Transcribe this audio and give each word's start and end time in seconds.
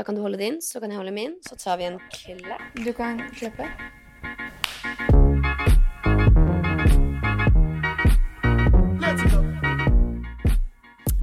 Da 0.00 0.04
kan 0.04 0.16
du 0.16 0.22
holde 0.24 0.38
din, 0.38 0.62
så 0.62 0.80
kan 0.80 0.88
jeg 0.88 0.96
holde 0.96 1.12
min. 1.12 1.32
Så 1.44 1.56
tar 1.60 1.76
vi 1.76 1.84
en 1.84 1.98
klapp. 2.08 2.62
Du 2.84 2.92
kan 2.96 3.18
klappe. 3.36 3.66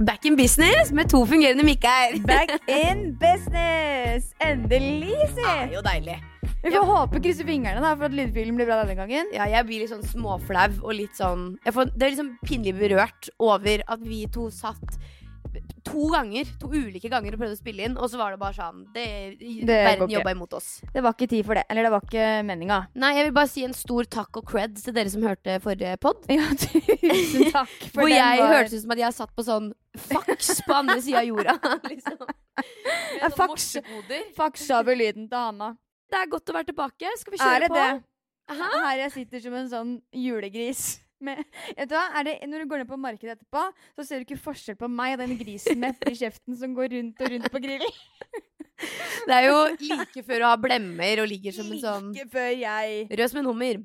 Back 0.06 0.24
in 0.24 0.36
business 0.36 0.92
med 0.92 1.10
to 1.10 1.24
fungerende 1.26 1.64
mikker. 1.66 2.20
Back 2.30 2.54
in 2.68 3.18
business! 3.18 4.30
Endelig, 4.46 5.18
si! 5.34 5.42
Det 5.42 5.50
er 5.50 5.74
jo 5.74 5.82
deilig. 5.82 6.20
Vi 6.62 6.70
får 6.70 6.86
håpe 6.86 7.18
krysse 7.22 7.50
fingrene 7.50 7.82
da, 7.82 7.96
for 7.96 8.06
at 8.06 8.14
lydfilen 8.14 8.54
blir 8.54 8.70
bra 8.70 8.78
denne 8.84 8.94
gangen. 8.94 9.34
Ja, 9.34 9.50
jeg 9.50 9.66
blir 9.66 9.82
litt 9.82 9.90
sånn 9.90 10.06
småflau 10.06 10.70
og 10.84 10.92
litt 10.94 11.18
sånn 11.18 11.56
jeg 11.66 11.74
får, 11.74 11.90
Det 11.96 12.06
er 12.06 12.14
liksom 12.14 12.34
pinlig 12.46 12.78
berørt 12.78 13.30
over 13.42 13.82
at 13.90 14.06
vi 14.06 14.22
to 14.30 14.52
satt 14.54 15.00
to 15.88 16.08
ganger, 16.12 16.44
to 16.60 16.68
ulike 16.70 17.08
ganger 17.10 17.34
og 17.34 17.40
prøvde 17.42 17.56
å 17.56 17.60
spille 17.60 17.84
inn, 17.88 17.96
og 17.98 18.10
så 18.12 18.18
var 18.20 18.34
det 18.34 18.38
bare 18.42 18.54
sånn 18.56 18.84
det, 18.94 19.04
det 19.40 19.66
Verden 19.68 20.12
jobba 20.12 20.32
imot 20.36 20.52
oss. 20.58 20.68
Det 20.94 21.02
var 21.04 21.16
ikke 21.16 21.28
tid 21.32 21.46
for 21.48 21.58
det. 21.58 21.64
Eller 21.70 21.88
det 21.88 21.92
var 21.94 22.04
ikke 22.06 22.26
meninga. 22.48 22.78
Nei, 22.94 23.10
jeg 23.18 23.28
vil 23.28 23.34
bare 23.38 23.50
si 23.52 23.64
en 23.66 23.74
stor 23.76 24.08
takk 24.18 24.40
og 24.42 24.46
cred 24.52 24.76
til 24.82 24.96
dere 24.96 25.10
som 25.12 25.24
hørte 25.26 25.58
forrige 25.64 25.96
pod. 26.02 26.24
Ja, 26.32 26.46
tusen 26.54 27.50
takk. 27.56 27.74
For 27.92 28.02
Hvor 28.04 28.08
den 28.12 28.16
jeg 28.20 28.42
var- 28.44 28.54
hørtes 28.56 28.76
ut 28.78 28.84
som 28.86 28.94
at 28.96 29.02
jeg 29.04 29.16
satt 29.18 29.34
på 29.36 29.46
sånn 29.48 29.72
faks 30.08 30.52
på 30.66 30.76
andre 30.76 31.00
sida 31.02 31.24
av 31.24 31.28
jorda. 31.32 31.56
liksom. 31.90 32.20
Med 33.18 33.38
sånn 33.40 34.32
Faksa 34.36 34.80
over 34.82 34.96
lyden 34.98 35.28
til 35.30 35.38
Hanna. 35.38 35.72
Det 36.08 36.16
er 36.22 36.30
godt 36.32 36.48
å 36.48 36.54
være 36.56 36.70
tilbake. 36.70 37.10
Skal 37.20 37.34
vi 37.34 37.38
Er 37.40 37.44
kjøre 37.44 37.66
det 37.66 37.68
på? 37.72 37.82
det? 37.82 38.04
Hæ? 38.48 38.68
Her 38.80 39.00
jeg 39.02 39.12
sitter 39.12 39.42
som 39.44 39.54
en 39.58 39.66
sånn 39.68 39.90
julegris. 40.16 40.84
Med, 41.20 41.40
vet 41.74 41.88
du 41.90 41.94
hva? 41.96 42.04
Er 42.20 42.26
det, 42.28 42.34
når 42.46 42.62
du 42.62 42.70
går 42.70 42.82
ned 42.84 42.88
på 42.92 42.98
markedet 43.00 43.34
etterpå, 43.34 43.62
så 43.98 44.04
ser 44.06 44.20
du 44.20 44.26
ikke 44.28 44.38
forskjell 44.38 44.76
på 44.78 44.86
meg 44.92 45.16
og 45.16 45.24
den 45.24 45.34
grisen 45.40 45.80
med 45.82 45.96
eple 45.96 46.12
i 46.14 46.18
kjeften 46.20 46.54
som 46.60 46.76
går 46.76 46.92
rundt 46.94 47.22
og 47.24 47.32
rundt 47.34 47.50
på 47.54 47.62
grillen. 47.64 47.94
Det 49.28 49.34
er 49.34 49.48
jo 49.48 49.54
like 49.82 50.22
før 50.22 50.38
du 50.38 50.44
har 50.46 50.58
blemmer 50.62 51.20
og 51.24 51.26
ligger 51.26 51.50
som 51.56 51.66
en 51.74 51.80
sånn 51.82 52.12
Ikke 52.14 52.28
før 52.30 52.52
jeg 52.54 53.08
rød 53.10 53.32
som 53.32 53.40
en 53.40 53.48
hummer. 53.50 53.80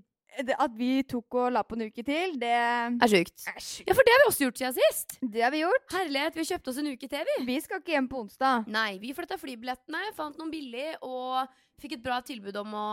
det, 0.45 0.53
At 0.61 0.75
vi 0.77 0.89
tok 1.09 1.37
og 1.41 1.47
la 1.55 1.63
på 1.65 1.73
en 1.79 1.87
uke 1.89 2.05
til, 2.05 2.35
det 2.37 2.51
Er 2.53 3.09
sjukt. 3.09 3.47
er 3.49 3.57
sjukt. 3.57 3.87
Ja, 3.89 3.95
for 3.97 4.05
det 4.05 4.13
har 4.13 4.21
vi 4.21 4.27
også 4.29 4.45
gjort 4.45 4.61
siden 4.61 4.77
sist. 4.77 5.17
Det 5.33 5.41
har 5.41 5.49
vi 5.55 5.63
gjort. 5.63 5.87
Herlighet, 5.97 6.37
vi 6.37 6.45
kjøpte 6.51 6.69
oss 6.75 6.77
en 6.83 6.91
uke 6.93 7.09
til, 7.09 7.25
vi. 7.31 7.39
Vi 7.49 7.57
skal 7.65 7.81
ikke 7.81 7.95
hjem 7.97 8.11
på 8.13 8.21
onsdag. 8.21 8.69
Nei, 8.77 8.99
vi 9.01 9.15
flytta 9.17 9.39
flybillettene, 9.41 10.03
fant 10.17 10.37
noen 10.37 10.53
billig 10.53 10.91
og 11.01 11.41
fikk 11.81 11.97
et 11.97 12.05
bra 12.05 12.21
tilbud 12.21 12.61
om 12.61 12.77
å 12.77 12.87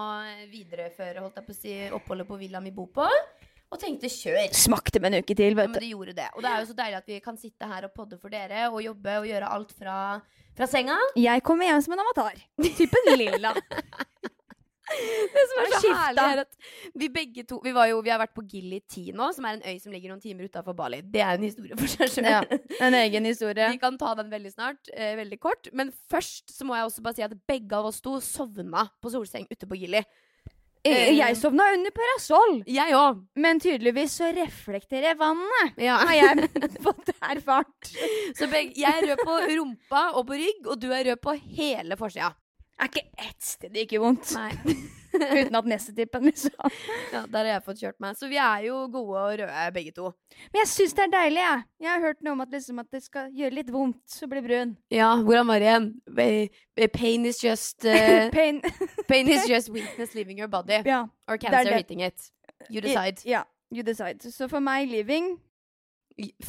videreføre 0.51 1.21
holdt 1.21 1.37
jeg 1.37 1.47
på 1.51 1.53
å 1.55 1.61
si, 1.61 1.77
oppholdet 2.01 2.27
på 2.33 2.41
villaen 2.41 2.65
vi 2.65 2.73
bor 2.81 2.89
på. 2.97 3.11
Og 3.71 3.79
tenkte 3.79 4.11
kjør. 4.11 4.51
Smakte 4.57 4.99
med 5.03 5.15
en 5.15 5.23
uke 5.23 5.35
til, 5.39 5.55
Ja, 5.55 5.67
men 5.69 5.77
det 5.79 5.93
gjorde 5.93 6.15
det. 6.17 6.29
Og 6.35 6.43
det 6.43 6.51
er 6.51 6.63
jo 6.65 6.69
så 6.73 6.75
deilig 6.81 6.97
at 6.99 7.11
vi 7.13 7.21
kan 7.23 7.37
sitte 7.39 7.69
her 7.71 7.87
og 7.87 7.93
podde 7.95 8.19
for 8.19 8.33
dere 8.33 8.65
og 8.71 8.81
jobbe 8.83 9.19
og 9.21 9.29
gjøre 9.31 9.51
alt 9.55 9.71
fra, 9.79 9.97
fra 10.59 10.67
senga. 10.67 10.97
Jeg 11.15 11.45
kommer 11.47 11.69
hjem 11.71 11.85
som 11.87 11.95
en 11.95 12.03
avatar. 12.03 12.41
Typen 12.67 13.13
lilla. 13.21 13.55
Det 14.91 15.43
som 15.47 15.61
er 15.63 15.69
så 15.71 15.79
skifta. 15.85 15.99
herlig, 16.01 16.23
er 16.35 16.41
at 16.43 16.97
vi 16.99 17.09
begge 17.15 17.45
to 17.47 17.61
Vi, 17.63 17.71
var 17.77 17.87
jo, 17.87 18.01
vi 18.03 18.11
har 18.11 18.19
vært 18.19 18.33
på 18.35 18.43
Gili 18.43 18.81
10 18.81 19.13
nå, 19.15 19.29
som 19.37 19.47
er 19.47 19.59
en 19.59 19.63
øy 19.71 19.77
som 19.79 19.93
ligger 19.95 20.11
noen 20.11 20.23
timer 20.23 20.49
utafor 20.51 20.75
Bali. 20.75 20.99
Det 21.07 21.23
er 21.23 21.39
en 21.39 21.47
historie 21.47 21.79
for 21.79 21.93
seg 21.93 22.11
sjøl. 22.11 22.27
Ja, 22.27 22.41
En 22.89 22.97
egen 22.99 23.29
historie. 23.31 23.69
Vi 23.71 23.79
kan 23.83 23.99
ta 24.01 24.17
den 24.19 24.33
veldig 24.33 24.51
snart. 24.51 24.91
Eh, 24.91 25.13
veldig 25.21 25.39
kort. 25.39 25.71
Men 25.79 25.93
først 26.11 26.51
så 26.57 26.67
må 26.67 26.75
jeg 26.75 26.89
også 26.89 27.05
bare 27.07 27.21
si 27.21 27.27
at 27.27 27.37
begge 27.47 27.79
av 27.79 27.87
oss 27.93 28.03
to 28.03 28.17
sovna 28.25 28.89
på 28.99 29.15
solseng 29.15 29.47
ute 29.51 29.71
på 29.71 29.79
Gili. 29.79 30.03
Eh, 30.85 31.11
Jeg 31.19 31.37
sovna 31.37 31.67
under 31.75 31.91
parasoll, 31.93 32.63
Jeg 32.67 32.95
òg. 32.97 33.19
men 33.37 33.61
tydeligvis 33.61 34.15
så 34.17 34.31
reflekterer 34.33 35.15
vannet. 35.21 35.75
Ja. 35.77 35.99
Har 35.99 36.15
jeg 36.15 36.49
fått 36.87 37.11
erfart. 37.21 37.91
Så 38.39 38.49
begge, 38.49 38.73
jeg 38.81 38.89
er 39.03 39.11
rød 39.11 39.25
på 39.27 39.37
rumpa 39.59 40.05
og 40.17 40.27
på 40.31 40.39
rygg, 40.41 40.67
og 40.67 40.81
du 40.81 40.89
er 40.93 41.05
rød 41.11 41.21
på 41.21 41.35
hele 41.37 41.97
forsida. 42.01 42.33
Er 42.81 42.89
ikke 42.89 43.05
ett 43.19 43.43
sted 43.45 43.73
det 43.75 43.85
gikk 43.91 44.01
vondt. 44.01 44.33
Nei. 44.39 44.55
Uten 45.15 45.57
at 45.59 45.69
nestetippen, 45.69 46.25
liksom. 46.29 46.55
Ja, 47.15 47.25
der 47.27 47.39
har 47.39 47.49
jeg 47.55 47.65
fått 47.67 47.83
kjørt 47.83 47.99
meg. 48.03 48.17
Så 48.19 48.29
vi 48.31 48.39
er 48.41 48.67
jo 48.69 48.77
gode 48.93 49.19
og 49.19 49.39
røde 49.41 49.65
begge 49.75 49.93
to. 49.97 50.13
Men 50.53 50.63
jeg 50.63 50.71
syns 50.73 50.97
det 50.99 51.05
er 51.07 51.13
deilig, 51.17 51.43
jeg. 51.43 51.65
Jeg 51.85 51.91
har 51.91 52.05
hørt 52.07 52.23
noe 52.27 52.37
om 52.37 52.45
at, 52.45 52.55
liksom, 52.55 52.79
at 52.83 52.91
det 52.95 53.03
skal 53.05 53.31
gjøre 53.35 53.57
litt 53.59 53.73
vondt, 53.75 54.01
så 54.11 54.29
blir 54.31 54.45
brun. 54.47 54.77
Ja, 54.95 55.11
hvordan 55.19 55.51
var 55.51 55.63
det 55.63 55.71
igjen? 55.71 56.91
Pain 56.95 57.27
is 57.27 57.43
just 57.45 57.85
uh, 57.85 58.31
Pain. 58.39 58.63
Pain 59.11 59.29
is 59.29 59.49
just 59.49 59.71
weakness 59.71 60.15
leaving 60.15 60.39
your 60.39 60.49
body. 60.49 60.83
ja. 60.87 61.07
Or 61.29 61.35
er 61.35 61.39
cancer 61.39 61.75
hitting 61.75 62.03
it. 62.03 62.31
You 62.71 62.81
decide. 62.81 63.23
Ja. 63.25 63.43
You 63.73 63.83
decide. 63.87 64.33
Så 64.33 64.49
for 64.49 64.61
meg, 64.61 64.89
living 64.91 65.39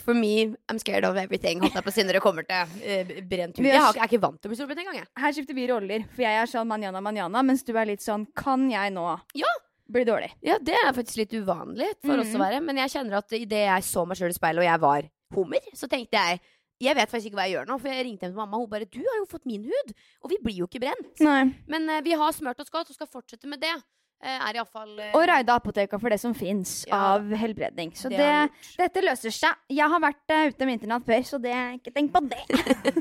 For 0.04 0.14
me, 0.14 0.56
I'm 0.70 0.80
scared 0.80 1.06
of 1.06 1.16
everything. 1.18 1.60
Holdt 1.62 1.74
jeg 1.80 1.84
på 1.84 1.92
å 1.92 1.96
si 1.96 2.04
når 2.04 2.18
det 2.20 2.22
kommer 2.22 2.44
til 2.48 2.56
uh, 2.62 3.22
brent 3.30 3.58
hud. 3.58 3.66
Jeg, 3.66 3.80
har 3.82 3.96
er 3.98 4.08
ikke 4.10 4.22
vant 4.22 4.40
til 4.42 4.50
å 4.50 4.52
bli 4.54 4.60
solbrent 4.60 4.80
engang, 4.84 4.96
jeg. 5.02 5.08
Her 5.24 5.32
skifter 5.38 5.58
vi 5.58 5.68
roller, 5.72 6.06
for 6.16 6.22
jeg 6.26 6.40
er 6.42 6.46
sånn 6.52 6.68
manjana 6.68 7.02
manjana, 7.02 7.44
mens 7.44 7.64
du 7.64 7.74
er 7.78 7.86
litt 7.92 8.02
sånn 8.06 8.28
kan 8.36 8.70
jeg 8.72 8.94
nå 8.94 9.06
Ja. 9.36 9.52
bli 9.92 10.04
dårlig? 10.08 10.32
Ja, 10.42 10.58
det 10.58 10.74
er 10.74 10.94
faktisk 10.96 11.18
litt 11.18 11.32
uvanlig 11.36 11.90
for 12.04 12.18
oss 12.20 12.32
å 12.34 12.38
Mhm. 12.40 12.46
være. 12.46 12.62
Men 12.64 12.78
jeg 12.78 12.90
kjenner 12.96 13.18
at 13.18 13.32
idet 13.32 13.66
jeg 13.68 13.84
så 13.84 14.06
meg 14.08 14.18
sjøl 14.18 14.30
i 14.30 14.40
speilet, 14.40 14.60
og 14.60 14.70
jeg 14.72 14.80
var 14.80 15.10
hummer, 15.36 15.60
så 15.76 15.88
tenkte 15.88 16.12
jeg 16.20 16.40
jeg 16.82 16.96
vet 16.98 17.10
faktisk 17.12 17.28
ikke 17.30 17.38
hva 17.38 17.44
jeg 17.46 17.54
gjør 17.60 17.68
nå, 17.70 17.76
for 17.80 17.88
jeg 17.90 18.06
ringte 18.08 18.26
hjem 18.26 18.32
til 18.34 18.40
mamma. 18.42 18.58
Og 18.58 18.62
Hun 18.66 18.70
bare 18.72 18.86
'Du 18.90 18.98
har 19.00 19.18
jo 19.20 19.26
fått 19.30 19.46
min 19.46 19.64
hud, 19.64 19.94
og 20.24 20.30
vi 20.32 20.38
blir 20.42 20.56
jo 20.58 20.66
ikke 20.66 20.82
brent'. 20.82 21.20
Nei. 21.22 21.54
Men 21.68 21.88
uh, 21.88 22.02
vi 22.02 22.12
har 22.18 22.32
smurt 22.34 22.60
oss 22.60 22.72
godt 22.72 22.90
og 22.90 22.96
skal 22.96 23.06
fortsette 23.08 23.46
med 23.46 23.62
det. 23.62 23.76
Uh, 24.22 24.36
er 24.50 24.60
iallfall 24.60 24.92
uh, 25.00 25.16
Og 25.18 25.24
raida 25.26 25.56
apoteka 25.58 25.98
for 25.98 26.14
det 26.14 26.20
som 26.22 26.36
fins 26.38 26.84
Ja. 26.86 27.16
av 27.16 27.32
helbredning. 27.42 27.90
Så 27.98 28.10
Det 28.12 28.20
det, 28.22 28.52
dette 28.78 29.02
løser 29.02 29.34
seg. 29.34 29.58
Jeg 29.74 29.90
har 29.90 30.04
vært 30.04 30.34
uh, 30.36 30.44
ute 30.52 30.68
med 30.68 30.78
internett 30.78 31.08
før, 31.08 31.24
så 31.26 31.40
det, 31.42 31.56
ikke 31.80 31.94
tenk 31.96 32.14
på 32.14 32.22
det. 32.30 32.42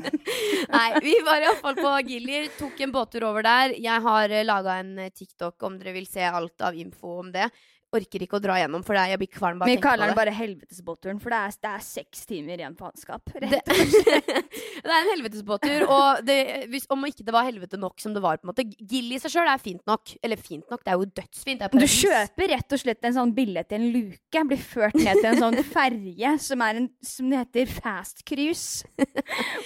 Nei, 0.75 0.87
vi 1.03 1.13
var 1.25 1.43
iallfall 1.45 1.77
på 1.77 1.93
Gilly. 2.09 2.47
Tok 2.57 2.81
en 2.81 2.95
båttur 2.95 3.27
over 3.29 3.45
der. 3.45 3.75
Jeg 3.77 4.05
har 4.07 4.33
uh, 4.33 4.41
laga 4.47 4.79
en 4.81 4.95
eh, 4.99 5.11
TikTok 5.13 5.61
om 5.67 5.77
dere 5.77 5.93
vil 5.95 6.09
se 6.09 6.25
alt 6.25 6.65
av 6.65 6.77
info 6.77 7.19
om 7.21 7.31
det. 7.33 7.51
Orker 7.91 8.23
ikke 8.23 8.37
å 8.37 8.41
dra 8.43 8.55
gjennom, 8.55 8.83
for 8.87 8.95
det 8.95 9.01
jeg 9.11 9.19
blir 9.19 9.27
kvalm 9.35 9.57
bare 9.59 9.67
Vi 9.67 9.75
av 9.75 9.79
å 9.79 9.81
tenke 9.81 9.89
kaller 9.89 10.05
på 10.05 10.07
den 10.07 10.15
det. 10.15 10.19
bare 10.21 10.33
helvetesbåtturen, 10.37 11.17
for 11.19 11.33
det 11.33 11.39
er, 11.43 11.55
det 11.65 11.71
er 11.75 11.81
seks 11.83 12.21
timer 12.29 12.61
igjen 12.61 12.75
på 12.79 12.85
mannskap. 12.87 13.33
Det, 13.35 13.49
det 13.67 14.87
er 14.87 14.95
en 14.95 15.09
helvetesbåttur, 15.11 15.83
og 15.91 16.21
det, 16.27 16.37
hvis, 16.71 16.85
om 16.93 17.03
ikke 17.09 17.25
det 17.27 17.33
var 17.35 17.47
helvete 17.49 17.79
nok 17.81 17.99
som 17.99 18.13
det 18.15 18.21
var 18.23 18.39
på 18.39 18.47
en 18.47 18.51
måte 18.53 18.63
Gill 18.79 19.11
i 19.11 19.19
seg 19.21 19.33
sjøl 19.35 19.49
er 19.51 19.59
fint 19.61 19.83
nok. 19.89 20.13
Eller 20.23 20.39
fint 20.39 20.63
nok, 20.71 20.83
det 20.85 20.93
er 20.93 21.01
jo 21.01 21.09
dødsfint. 21.19 21.61
Det 21.61 21.67
er 21.67 21.83
Du 21.83 21.87
kjøper 21.97 22.51
rett 22.55 22.75
og 22.77 22.81
slett 22.83 23.07
en 23.09 23.17
sånn 23.17 23.33
billett 23.35 23.69
til 23.71 23.81
en 23.81 23.89
luke, 23.93 24.43
blir 24.51 24.61
ført 24.63 24.95
ned 24.97 25.19
til 25.19 25.29
en 25.33 25.41
sånn 25.43 25.59
ferje 25.75 26.31
som, 26.47 26.63
en, 26.65 26.87
som 27.05 27.35
heter 27.35 27.69
Fast 27.75 28.23
Cruise. 28.27 28.87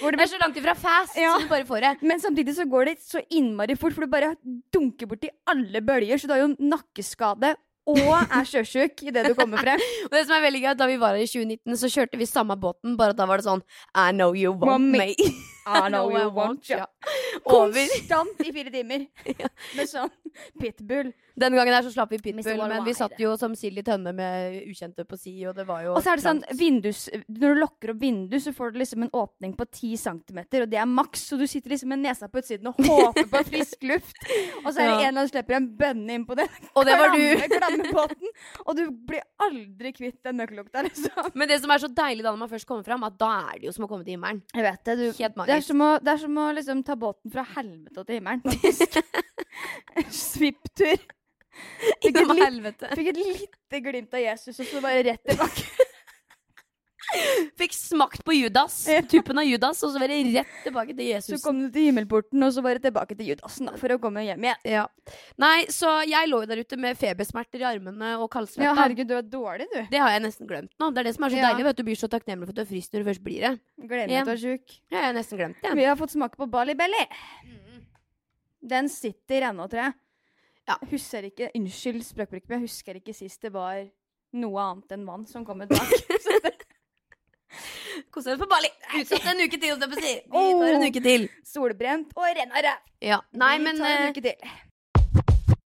Hvor 0.00 0.10
det 0.10 0.18
Det 0.18 0.26
er 0.26 0.32
så 0.34 0.40
langt 0.42 0.58
ifra 0.58 0.74
fast 0.78 1.16
Ja. 1.20 1.36
som 1.36 1.46
du 1.46 1.52
bare 1.54 1.68
får 1.68 1.86
det. 1.86 1.94
Men 2.10 2.20
samtidig 2.22 2.56
så 2.58 2.66
går 2.68 2.90
det 2.90 2.96
så 3.06 3.22
innmari 3.30 3.76
fort, 3.78 3.94
for 3.96 4.02
du 4.06 4.10
bare 4.12 4.34
dunker 4.74 5.06
borti 5.10 5.30
alle 5.50 5.80
bølger, 5.84 6.18
så 6.18 6.26
du 6.28 6.34
har 6.34 6.42
jo 6.44 6.50
nakkeskade 6.58 7.54
og 7.86 7.98
er 8.26 8.44
sjøsjuk 8.48 9.02
idet 9.06 9.26
du 9.30 9.34
kommer 9.38 9.58
frem. 9.62 9.78
Og 10.08 10.10
det 10.14 10.24
som 10.26 10.36
er 10.36 10.42
veldig 10.46 10.62
gøy, 10.64 10.72
Da 10.78 10.86
vi 10.90 10.96
var 10.98 11.14
her 11.14 11.22
i 11.22 11.28
2019, 11.30 11.76
så 11.78 11.90
kjørte 11.92 12.18
vi 12.18 12.26
samme 12.26 12.56
båten, 12.58 12.96
bare 12.98 13.14
da 13.14 13.26
var 13.30 13.38
det 13.38 13.46
sånn 13.46 13.62
I 13.94 14.10
know 14.12 14.34
you 14.34 14.52
want 14.52 14.66
Mommy. 14.90 15.14
me. 15.14 15.36
I 15.66 15.88
know 15.90 16.10
you 16.14 16.30
want 16.30 16.68
ya. 16.70 16.84
Over. 17.46 17.86
Konstant 17.90 18.42
i 18.46 18.52
fire 18.54 18.70
timer. 18.74 19.06
Med 19.76 19.88
sånn 19.90 20.10
pitbull. 20.60 21.12
Den 21.36 21.52
gangen 21.52 21.74
her 21.74 21.84
så 21.84 21.90
slapp 21.92 22.10
vi 22.14 22.18
pitbull, 22.22 22.60
men 22.68 22.84
vi 22.86 22.94
satt 22.96 23.12
jo 23.20 23.34
som 23.36 23.52
sild 23.58 23.76
i 23.78 23.82
tønne 23.84 24.12
med 24.16 24.54
ukjente 24.70 25.04
på 25.04 25.18
si, 25.20 25.34
og 25.46 25.52
det 25.58 25.66
var 25.68 25.82
jo 25.84 25.92
Og 25.92 26.00
så 26.04 26.14
er 26.14 26.16
det 26.20 26.24
sånn 26.24 26.38
vindus 26.56 27.02
Når 27.28 27.42
du 27.52 27.58
lukker 27.60 27.92
opp 27.92 27.98
vinduet, 28.00 28.40
så 28.46 28.54
får 28.56 28.72
du 28.72 28.78
liksom 28.80 29.04
en 29.04 29.10
åpning 29.12 29.52
på 29.58 29.66
10 29.68 29.98
cm, 30.00 30.40
og 30.62 30.70
det 30.72 30.78
er 30.80 30.88
maks, 30.88 31.26
så 31.28 31.36
du 31.36 31.44
sitter 31.50 31.74
liksom 31.74 31.92
med 31.92 32.00
nesa 32.06 32.30
på 32.32 32.40
utsiden 32.40 32.70
og 32.72 32.80
håper 32.88 33.28
på 33.34 33.42
frisk 33.50 33.84
luft. 33.90 34.16
Og 34.64 34.70
så 34.72 34.80
er 34.80 34.86
det 34.86 34.96
Ja. 34.96 35.08
en 35.10 35.20
som 35.20 35.28
slipper 35.34 35.58
en 35.60 35.68
bønne 35.76 36.16
inn 36.16 36.24
på 36.28 36.38
det. 36.40 36.48
Og 36.74 36.88
det 36.88 36.96
var 37.02 37.12
du. 37.12 37.20
Klamme 37.76 37.96
båten, 37.96 38.32
og 38.64 38.78
du 38.78 38.84
blir 39.08 39.24
aldri 39.46 39.92
kvitt 39.96 40.18
den 40.26 40.38
møkkelukta, 40.40 40.84
liksom. 40.86 41.30
Men 41.34 41.50
det 41.50 41.60
som 41.62 41.72
er 41.74 41.82
så 41.82 41.90
deilig 41.92 42.24
da 42.24 42.32
når 42.32 42.42
man 42.44 42.52
først 42.52 42.68
kommer 42.68 42.86
fram, 42.86 43.06
at 43.08 43.18
da 43.20 43.32
er 43.52 43.60
det 43.60 43.70
jo 43.70 43.74
som 43.76 43.86
å 43.86 43.90
komme 43.90 44.06
til 44.06 44.16
himmelen. 44.16 44.42
Jeg 44.54 44.66
vet 44.66 44.82
det. 44.88 44.96
Du, 45.00 45.04
Helt 45.20 45.40
det, 45.42 45.58
er 45.58 45.66
som 45.66 45.84
å, 45.84 45.90
det 46.02 46.14
er 46.14 46.22
som 46.22 46.40
å 46.42 46.46
liksom 46.56 46.82
ta 46.86 46.98
båten 47.00 47.34
fra 47.34 47.46
helvete 47.56 48.06
til 48.06 48.20
himmelen, 48.20 48.44
faktisk. 48.46 49.00
Svipptur. 50.26 51.06
Fikk 52.02 52.18
et, 52.20 52.30
litt, 52.36 52.82
fikk 52.98 53.10
et 53.14 53.18
lite 53.20 53.80
glimt 53.84 54.16
av 54.16 54.20
Jesus, 54.20 54.58
og 54.60 54.68
så 54.68 54.82
bare 54.84 55.04
rett 55.06 55.22
tilbake. 55.24 55.85
Fikk 57.56 57.74
smakt 57.76 58.24
på 58.26 58.34
Judas. 58.34 58.74
Tuppen 59.10 59.38
av 59.38 59.46
Judas, 59.46 59.82
og 59.86 59.92
så 59.94 60.00
var 60.02 60.10
det 60.10 60.18
rett 60.34 60.54
tilbake 60.64 60.94
til 60.96 61.22
Så 61.22 61.38
kom 61.42 61.60
du 61.62 61.68
til 61.72 61.88
himmelporten, 61.88 62.42
og 62.42 62.52
så 62.52 62.64
var 62.64 62.76
det 62.78 62.82
tilbake 62.88 63.16
til 63.16 63.30
Judasen 63.30 63.70
da, 63.70 63.76
for 63.80 63.94
å 63.94 63.98
komme 64.02 64.24
hjem 64.26 64.42
igjen. 64.48 64.64
Ja. 64.66 64.84
Nei, 65.38 65.66
så 65.72 65.92
jeg 66.08 66.30
lå 66.30 66.42
jo 66.42 66.50
der 66.50 66.62
ute 66.64 66.78
med 66.82 66.98
febersmerter 66.98 67.62
i 67.62 67.68
armene 67.68 68.16
og 68.18 68.34
Ja, 68.58 68.74
herregud, 68.74 69.06
du 69.08 69.14
er 69.16 69.22
dårlig, 69.22 69.68
du. 69.72 69.78
det 69.90 70.00
har 70.02 70.10
jeg 70.10 70.24
nesten 70.26 70.48
glemt 70.50 70.72
nå. 70.80 70.90
Det 70.92 70.98
er 71.04 71.04
det 71.10 71.14
som 71.14 71.24
er 71.24 71.30
så 71.30 71.36
Ja. 71.36 71.50
deilig. 71.52 71.64
vet 71.64 71.76
Du 71.76 71.82
blir 71.84 71.96
så 71.96 72.08
takknemlig 72.08 72.46
for 72.46 72.50
at 72.50 72.56
du 72.56 72.62
er 72.62 72.72
frisk 72.72 72.92
når 72.92 73.04
du 73.04 73.10
først 73.10 73.24
blir 73.24 73.40
det. 73.40 73.60
Gleder 73.78 74.08
meg 74.08 74.24
til 74.24 74.26
å 74.26 74.34
være 74.34 74.44
sjuk. 74.44 74.80
Ja, 74.90 74.98
jeg 74.98 75.06
har 75.06 75.12
nesten 75.14 75.38
glemt 75.38 75.62
det. 75.62 75.74
Vi 75.76 75.84
har 75.84 75.96
fått 75.96 76.10
smake 76.16 76.36
på 76.36 76.50
Bali 76.50 76.74
Belly. 76.74 77.04
Den 78.66 78.88
sitter 78.88 79.42
ennå, 79.52 79.68
tror 79.70 79.82
jeg. 79.84 79.94
Ja. 80.66 80.76
Husker 80.90 81.22
ikke, 81.22 81.50
Unnskyld 81.54 82.02
språkbruket, 82.02 82.48
men 82.48 82.60
jeg 82.60 82.68
husker 82.68 82.94
ikke 82.98 83.14
sist 83.14 83.40
det 83.42 83.52
var 83.52 83.84
noe 84.34 84.58
annet 84.58 84.90
enn 84.96 85.06
vann 85.06 85.26
som 85.26 85.44
kom 85.46 85.62
ut 85.62 85.68
bak. 85.68 85.92
Så 87.56 87.96
det- 87.96 88.10
Kose 88.12 88.32
oss 88.32 88.38
på 88.40 88.48
Bali. 88.48 88.68
Utsatt 89.00 89.26
en 89.32 89.40
uke 89.40 89.58
til, 89.60 89.68
jeg. 89.68 90.22
Vi 90.30 90.30
tar 90.30 90.74
en 90.74 90.86
uke 90.90 91.02
til. 91.02 91.28
Solbrent 91.44 92.12
og 92.16 92.24
renna 92.36 92.62
ræv. 92.62 92.78
Ja. 93.00 93.20
Nei, 93.32 93.56
Vi 93.58 93.64
men 93.64 93.76
tar 93.78 93.86
en 93.86 94.02
eh, 94.02 94.10
uke 94.10 94.22
til. 94.22 94.34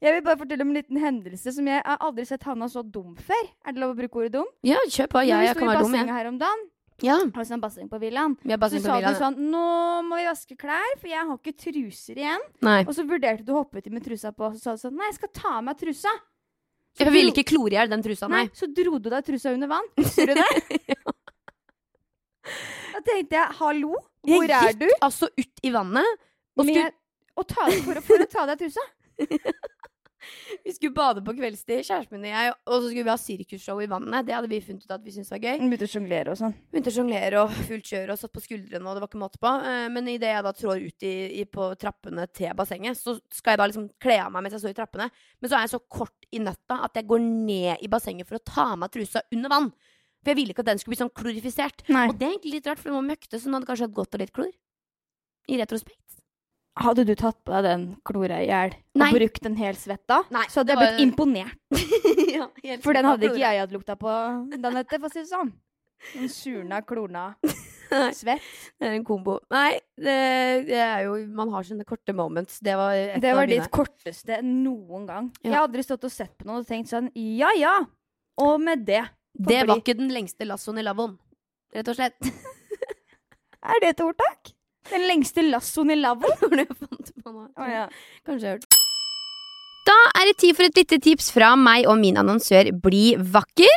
Jeg 0.02 0.12
vil 0.12 0.22
bare 0.22 0.36
fortelle 0.38 0.62
om 0.62 0.68
en 0.70 0.76
liten 0.76 0.98
hendelse 1.00 1.52
som 1.56 1.66
jeg 1.66 1.82
har 1.82 1.98
aldri 2.04 2.24
sett 2.28 2.42
Hanna 2.44 2.66
så 2.68 2.82
dum 2.84 3.16
før. 3.16 3.44
Er 3.66 3.72
det 3.72 3.80
lov 3.80 3.94
å 3.94 3.98
bruke 3.98 4.20
ordet 4.20 4.32
dum? 4.36 4.46
Ja, 4.62 4.76
kjør 4.86 5.08
på. 5.14 5.22
Ja, 5.26 5.38
vi 5.40 5.46
jeg 5.48 5.56
kan 5.56 5.68
være 5.68 5.82
dum, 5.86 5.94
jeg. 5.94 6.06
her 6.12 6.26
om 6.28 6.38
dagen, 6.38 6.66
Ja. 7.02 7.16
vi 7.24 7.44
sånn 7.44 7.60
basseng 7.60 7.88
på 7.88 7.98
villaen, 8.00 8.36
Vi 8.42 8.52
så 8.52 8.58
på 8.58 8.80
sa 8.82 9.00
du 9.00 9.14
sånn 9.18 9.36
Nå 9.50 10.02
må 10.04 10.16
vi 10.16 10.24
vaske 10.28 10.56
klær, 10.56 10.98
for 11.00 11.08
jeg 11.08 11.26
har 11.26 11.36
ikke 11.38 11.56
truser 11.56 12.14
igjen. 12.14 12.40
Nei. 12.62 12.84
Og 12.84 12.94
så 12.94 13.04
vurderte 13.08 13.44
du 13.44 13.52
å 13.52 13.64
hoppe 13.64 13.78
uti 13.82 13.90
med 13.90 14.04
trusa 14.04 14.32
på, 14.32 14.44
og 14.46 14.54
så 14.54 14.60
sa 14.60 14.70
du 14.76 14.78
sånn 14.88 14.96
Nei, 14.96 15.06
jeg 15.10 15.14
skal 15.14 15.28
ta 15.32 15.56
av 15.58 15.64
meg 15.64 15.76
trusa. 15.78 16.08
Så 16.96 17.04
Jeg 17.04 17.12
ville 17.12 17.32
ikke 17.32 17.44
klore 17.44 17.72
i 17.72 17.76
hjel 17.76 17.88
den 17.90 18.02
trusa, 18.02 18.28
Nei, 18.28 18.44
nei. 18.44 18.50
så 18.54 18.66
dro 18.72 18.98
du 18.98 19.10
deg 19.10 19.24
trusa 19.24 19.52
under 19.52 19.66
vann. 19.68 19.84
Husker 19.98 20.26
du 20.26 20.34
det? 20.34 20.96
Da 22.96 23.02
tenkte 23.04 23.37
jeg 23.38 23.56
hallo, 23.60 23.94
hvor 24.26 24.46
Jeg 24.46 24.56
er 24.56 24.72
gikk 24.72 24.84
du? 24.84 24.88
altså 25.04 25.28
ut 25.37 25.64
i 25.66 25.72
vannet. 25.75 26.22
Og 26.56 26.64
skulle, 26.64 26.90
og 27.37 27.46
ta, 27.50 27.66
for, 27.84 28.00
for 28.06 28.25
å 28.25 28.28
ta 28.32 28.46
deg 28.48 28.62
trusa? 28.64 28.84
vi 30.64 30.72
skulle 30.75 30.94
bade 30.96 31.22
på 31.25 31.34
kveldstid, 31.37 31.84
kjæresten 31.87 32.16
min 32.16 32.25
og 32.26 32.32
jeg, 32.32 32.54
og 32.66 32.72
så 32.81 32.88
skulle 32.88 33.04
vi 33.06 33.12
ha 33.12 33.16
sirkusshow 33.20 33.82
i 33.84 33.88
vannet. 33.90 34.26
Det 34.26 34.34
hadde 34.34 34.48
vi 34.50 34.58
funnet 34.64 34.87
ut 34.87 34.94
at 34.96 35.04
vi 35.04 35.12
syntes 35.14 35.31
var 35.34 35.43
gøy. 35.44 35.60
Begynte 35.60 35.87
å 35.87 35.93
sjonglere 35.93 36.32
og 36.32 36.40
sånn. 36.40 36.54
Begynte 36.72 36.90
å 36.90 36.96
sjonglere 36.96 37.43
og 37.44 37.54
fullt 37.69 37.90
kjør 37.93 38.12
og 38.14 38.20
satt 38.22 38.32
på 38.34 38.43
skuldrene, 38.46 38.82
og 38.88 38.96
det 38.98 39.04
var 39.04 39.10
ikke 39.12 39.20
måte 39.22 39.40
på. 39.43 39.52
Eh, 39.70 39.87
Men 39.94 40.08
idet 40.10 40.32
jeg 40.32 40.46
da 40.48 40.54
trår 40.58 40.82
ut 40.88 41.06
i, 41.06 41.14
i, 41.43 41.44
på 41.58 41.69
trappene 41.78 42.26
til 42.34 42.54
bassenget, 42.58 42.98
så 42.98 43.14
skal 43.37 43.54
jeg 43.54 43.62
da 43.62 43.69
liksom 43.70 43.90
kle 44.02 44.16
av 44.25 44.32
meg 44.34 44.46
mens 44.46 44.56
jeg 44.56 44.64
står 44.64 44.75
i 44.75 44.78
trappene. 44.81 45.10
Men 45.43 45.52
så 45.52 45.58
er 45.60 45.66
jeg 45.69 45.75
så 45.76 45.82
kort 46.00 46.31
i 46.34 46.43
nøtta 46.43 46.81
at 46.88 46.98
jeg 46.98 47.06
går 47.12 47.22
ned 47.28 47.84
i 47.87 47.93
bassenget 47.93 48.26
for 48.28 48.40
å 48.40 48.44
ta 48.48 48.70
av 48.72 48.81
meg 48.82 48.96
trusa 48.96 49.22
under 49.37 49.52
vann. 49.52 49.70
For 50.24 50.32
jeg 50.32 50.38
ville 50.40 50.54
ikke 50.54 50.64
at 50.64 50.70
den 50.72 50.78
skulle 50.82 50.94
bli 50.96 51.02
sånn 51.04 51.12
klorifisert. 51.14 51.84
Nei. 51.92 52.06
Og 52.10 52.16
det 52.18 52.26
er 52.26 52.32
egentlig 52.34 52.56
litt 52.58 52.66
rart, 52.70 52.80
for 52.82 52.90
den 52.90 52.98
var 52.98 53.06
møkte, 53.12 53.38
så 53.38 53.46
den 53.50 53.54
hadde 53.58 53.68
kanskje 53.68 53.86
hatt 53.88 53.94
godt 53.98 54.16
av 54.18 54.22
litt 54.24 54.32
klor. 54.34 54.50
I 55.46 55.58
retrospekt. 55.60 56.02
Hadde 56.76 57.06
du 57.08 57.14
tatt 57.16 57.38
på 57.46 57.54
deg 57.54 57.64
den 57.64 57.84
klora 58.04 58.42
i 58.44 58.48
hjel 58.50 58.74
og 59.00 59.14
brukt 59.16 59.46
en 59.48 59.54
hel 59.56 59.78
svett 59.80 60.02
da, 60.10 60.18
Nei, 60.34 60.42
så 60.52 60.60
hadde 60.60 60.74
jeg 60.74 60.80
blitt 60.82 60.90
var- 60.92 61.04
imponert. 61.06 61.62
ja, 62.36 62.48
helt 62.66 62.82
For 62.84 62.92
den 62.98 63.06
hadde 63.08 63.30
ikke 63.30 63.40
jeg 63.40 63.60
hatt 63.62 63.72
lukta 63.72 63.96
på, 63.96 64.16
Danette, 64.60 64.98
for 65.00 65.08
å 65.08 65.12
si 65.14 65.22
det 65.22 65.30
sånn. 65.30 65.54
En 66.20 66.28
surna, 66.28 66.82
klorna 66.84 67.22
svett. 68.19 68.44
Det 68.76 68.90
er 68.90 68.98
en 68.98 69.06
kombo. 69.08 69.38
Nei, 69.54 69.78
det, 69.96 70.16
det 70.69 70.76
er 70.84 71.06
jo 71.06 71.14
Man 71.38 71.48
har 71.54 71.64
sine 71.64 71.86
korte 71.88 72.12
moments. 72.12 72.58
Det 72.60 72.74
var 72.76 72.92
et 72.92 73.22
Det 73.24 73.32
var 73.38 73.48
ditt 73.48 73.70
korteste 73.72 74.42
noen 74.44 75.06
gang. 75.08 75.30
Ja. 75.40 75.48
Jeg 75.48 75.54
har 75.56 75.64
aldri 75.70 75.86
stått 75.86 76.04
og 76.04 76.12
sett 76.12 76.34
på 76.36 76.44
noe 76.50 76.60
og 76.60 76.69
tenkt 76.69 76.92
sånn 76.92 77.08
ja 77.16 77.54
ja, 77.56 77.78
og 78.44 78.60
med 78.60 78.84
det. 78.84 79.00
Det 79.38 79.62
var 79.68 79.80
ikke 79.80 79.96
den 79.98 80.10
lengste 80.14 80.46
lassoen 80.48 80.80
i 80.80 80.84
lavvoen. 80.86 81.16
Rett 81.76 81.88
og 81.92 81.98
slett. 81.98 82.30
Er 83.66 83.82
det 83.82 83.94
et 83.94 84.02
ordtak? 84.04 84.52
Den 84.90 85.06
lengste 85.10 85.42
lassoen 85.42 85.90
i 85.90 85.98
lavvoen? 85.98 86.62
Å 87.26 87.68
ja. 87.68 87.86
Kanskje 88.26 88.46
jeg 88.46 88.52
har 88.52 88.60
hørt. 88.60 88.82
Da 89.86 89.96
er 90.18 90.30
det 90.30 90.38
tid 90.42 90.56
for 90.58 90.66
et 90.66 90.78
lite 90.78 90.98
tips 91.02 91.28
fra 91.34 91.52
meg 91.58 91.86
og 91.90 91.98
min 92.00 92.16
annonsør 92.18 92.72
Bli 92.82 93.14
vakker. 93.18 93.74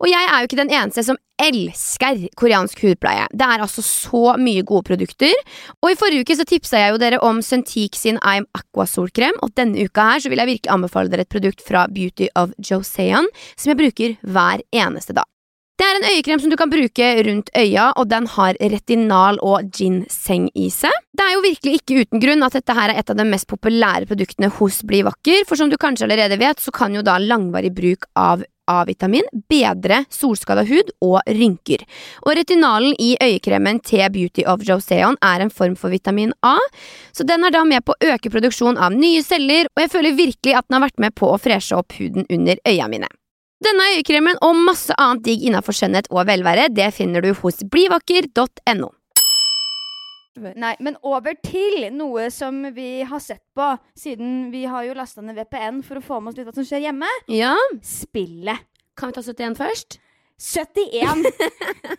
Og 0.00 0.08
jeg 0.10 0.28
er 0.28 0.38
jo 0.40 0.48
ikke 0.50 0.60
den 0.62 0.72
eneste 0.72 1.04
som 1.06 1.20
elsker 1.40 2.24
koreansk 2.38 2.84
hudpleie. 2.84 3.26
Det 3.34 3.46
er 3.46 3.64
altså 3.64 3.82
så 3.84 4.36
mye 4.40 4.62
gode 4.66 4.86
produkter. 4.90 5.34
Og 5.82 5.92
i 5.92 5.98
forrige 5.98 6.24
uke 6.24 6.38
så 6.38 6.46
tipsa 6.48 6.84
jeg 6.84 6.94
jo 6.94 7.02
dere 7.02 7.20
om 7.26 7.42
Sunteak 7.42 7.98
sin 7.98 8.20
I'm 8.22 8.46
Aqua 8.54 8.86
solkrem, 8.88 9.36
og 9.42 9.54
denne 9.58 9.86
uka 9.86 10.08
her 10.12 10.24
så 10.24 10.32
vil 10.32 10.42
jeg 10.42 10.52
virkelig 10.54 10.74
anbefale 10.74 11.12
dere 11.12 11.26
et 11.26 11.34
produkt 11.34 11.64
fra 11.66 11.86
Beauty 11.90 12.30
of 12.38 12.54
Joseon 12.58 13.30
som 13.54 13.72
jeg 13.72 13.80
bruker 13.80 14.18
hver 14.22 14.64
eneste 14.74 15.16
dag. 15.16 15.28
Det 15.74 15.82
er 15.82 15.96
en 15.98 16.04
øyekrem 16.06 16.38
som 16.38 16.52
du 16.52 16.54
kan 16.54 16.70
bruke 16.70 17.06
rundt 17.26 17.48
øya, 17.58 17.88
og 17.98 18.06
den 18.06 18.28
har 18.30 18.54
retinal 18.60 19.40
og 19.42 19.72
ginseng 19.74 20.46
i 20.54 20.68
seg. 20.70 20.94
Det 21.10 21.24
er 21.24 21.32
jo 21.34 21.42
virkelig 21.42 21.80
ikke 21.80 22.04
uten 22.04 22.22
grunn 22.22 22.46
at 22.46 22.54
dette 22.54 22.76
her 22.78 22.92
er 22.92 23.00
et 23.00 23.10
av 23.10 23.18
de 23.18 23.26
mest 23.26 23.48
populære 23.50 24.06
produktene 24.06 24.52
hos 24.54 24.84
Bli 24.86 25.02
vakker, 25.02 25.42
for 25.48 25.58
som 25.58 25.72
du 25.72 25.74
kanskje 25.80 26.06
allerede 26.06 26.38
vet, 26.38 26.62
så 26.62 26.70
kan 26.74 26.94
jo 26.94 27.02
da 27.02 27.18
langvarig 27.18 27.72
bruk 27.74 28.06
av 28.14 28.46
A-vitamin 28.70 29.26
bedre 29.50 30.02
solskada 30.12 30.64
hud 30.68 30.92
og 31.04 31.20
rynker. 31.28 31.84
Og 32.24 32.36
retinalen 32.38 32.96
i 33.00 33.14
øyekremen 33.22 33.80
til 33.84 34.04
Beauty 34.14 34.46
of 34.48 34.64
Joseon 34.66 35.18
er 35.22 35.44
en 35.44 35.52
form 35.52 35.76
for 35.76 35.92
vitamin 35.92 36.32
A, 36.42 36.56
så 37.12 37.26
den 37.28 37.44
er 37.44 37.54
da 37.54 37.64
med 37.68 37.84
på 37.84 37.94
å 37.94 38.14
øke 38.14 38.32
produksjon 38.32 38.80
av 38.80 38.96
nye 38.96 39.22
celler, 39.24 39.68
og 39.76 39.84
jeg 39.84 39.92
føler 39.92 40.18
virkelig 40.18 40.56
at 40.56 40.68
den 40.68 40.78
har 40.78 40.86
vært 40.88 41.04
med 41.06 41.14
på 41.18 41.30
å 41.30 41.38
freshe 41.40 41.76
opp 41.76 41.96
huden 41.98 42.26
under 42.30 42.60
øya 42.68 42.88
mine. 42.90 43.10
Denne 43.64 43.86
øyekremen 43.94 44.40
og 44.44 44.58
masse 44.66 44.92
annet 45.00 45.24
digg 45.24 45.44
innafor 45.48 45.76
skjønnhet 45.76 46.10
og 46.12 46.26
velvære, 46.28 46.68
det 46.74 46.90
finner 46.96 47.24
du 47.24 47.32
hos 47.38 47.62
blivakker.no. 47.72 48.90
Nei, 50.36 50.72
men 50.82 50.96
over 51.06 51.36
til 51.46 51.84
noe 51.94 52.26
som 52.34 52.56
vi 52.74 53.02
har 53.06 53.20
sett 53.22 53.42
på, 53.54 53.68
siden 53.98 54.50
vi 54.50 54.64
har 54.66 54.82
jo 54.88 54.96
lasta 54.98 55.22
ned 55.22 55.36
VPN 55.38 55.82
for 55.86 56.00
å 56.00 56.02
få 56.02 56.18
med 56.20 56.32
oss 56.32 56.38
litt 56.40 56.48
hva 56.48 56.54
som 56.56 56.66
skjer 56.66 56.82
hjemme. 56.88 57.10
Ja, 57.30 57.54
Spillet. 57.86 58.66
kan 58.98 59.10
vi 59.12 59.16
ta 59.18 59.22
71 59.22 59.56
først? 59.58 59.98
71. 60.42 61.22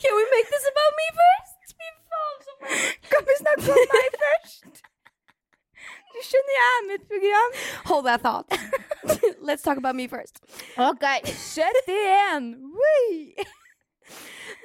Can 0.00 0.12
we 0.16 0.24
make 0.34 0.48
this 0.50 0.66
about 0.72 0.92
me 1.00 1.06
first? 1.22 1.58
Fy 1.78 1.88
faen, 2.10 2.36
så 2.46 2.52
Kan 3.12 3.22
vi 3.28 3.34
snakke 3.42 3.74
om 3.74 3.92
meg 3.94 4.16
først? 4.24 4.82
Du 6.12 6.18
skjønner 6.28 6.54
jeg 6.58 6.72
er 6.72 6.82
med 6.86 6.94
i 6.94 6.98
et 7.00 7.06
program. 7.12 7.54
Hold 8.02 8.08
that 8.08 8.20
thought. 8.20 8.46
Let's 9.40 9.62
talk 9.62 9.76
about 9.76 9.94
me 9.94 10.08
first. 10.08 10.42
Ok, 10.76 11.04
71. 11.24 12.56
Wee! 12.74 13.36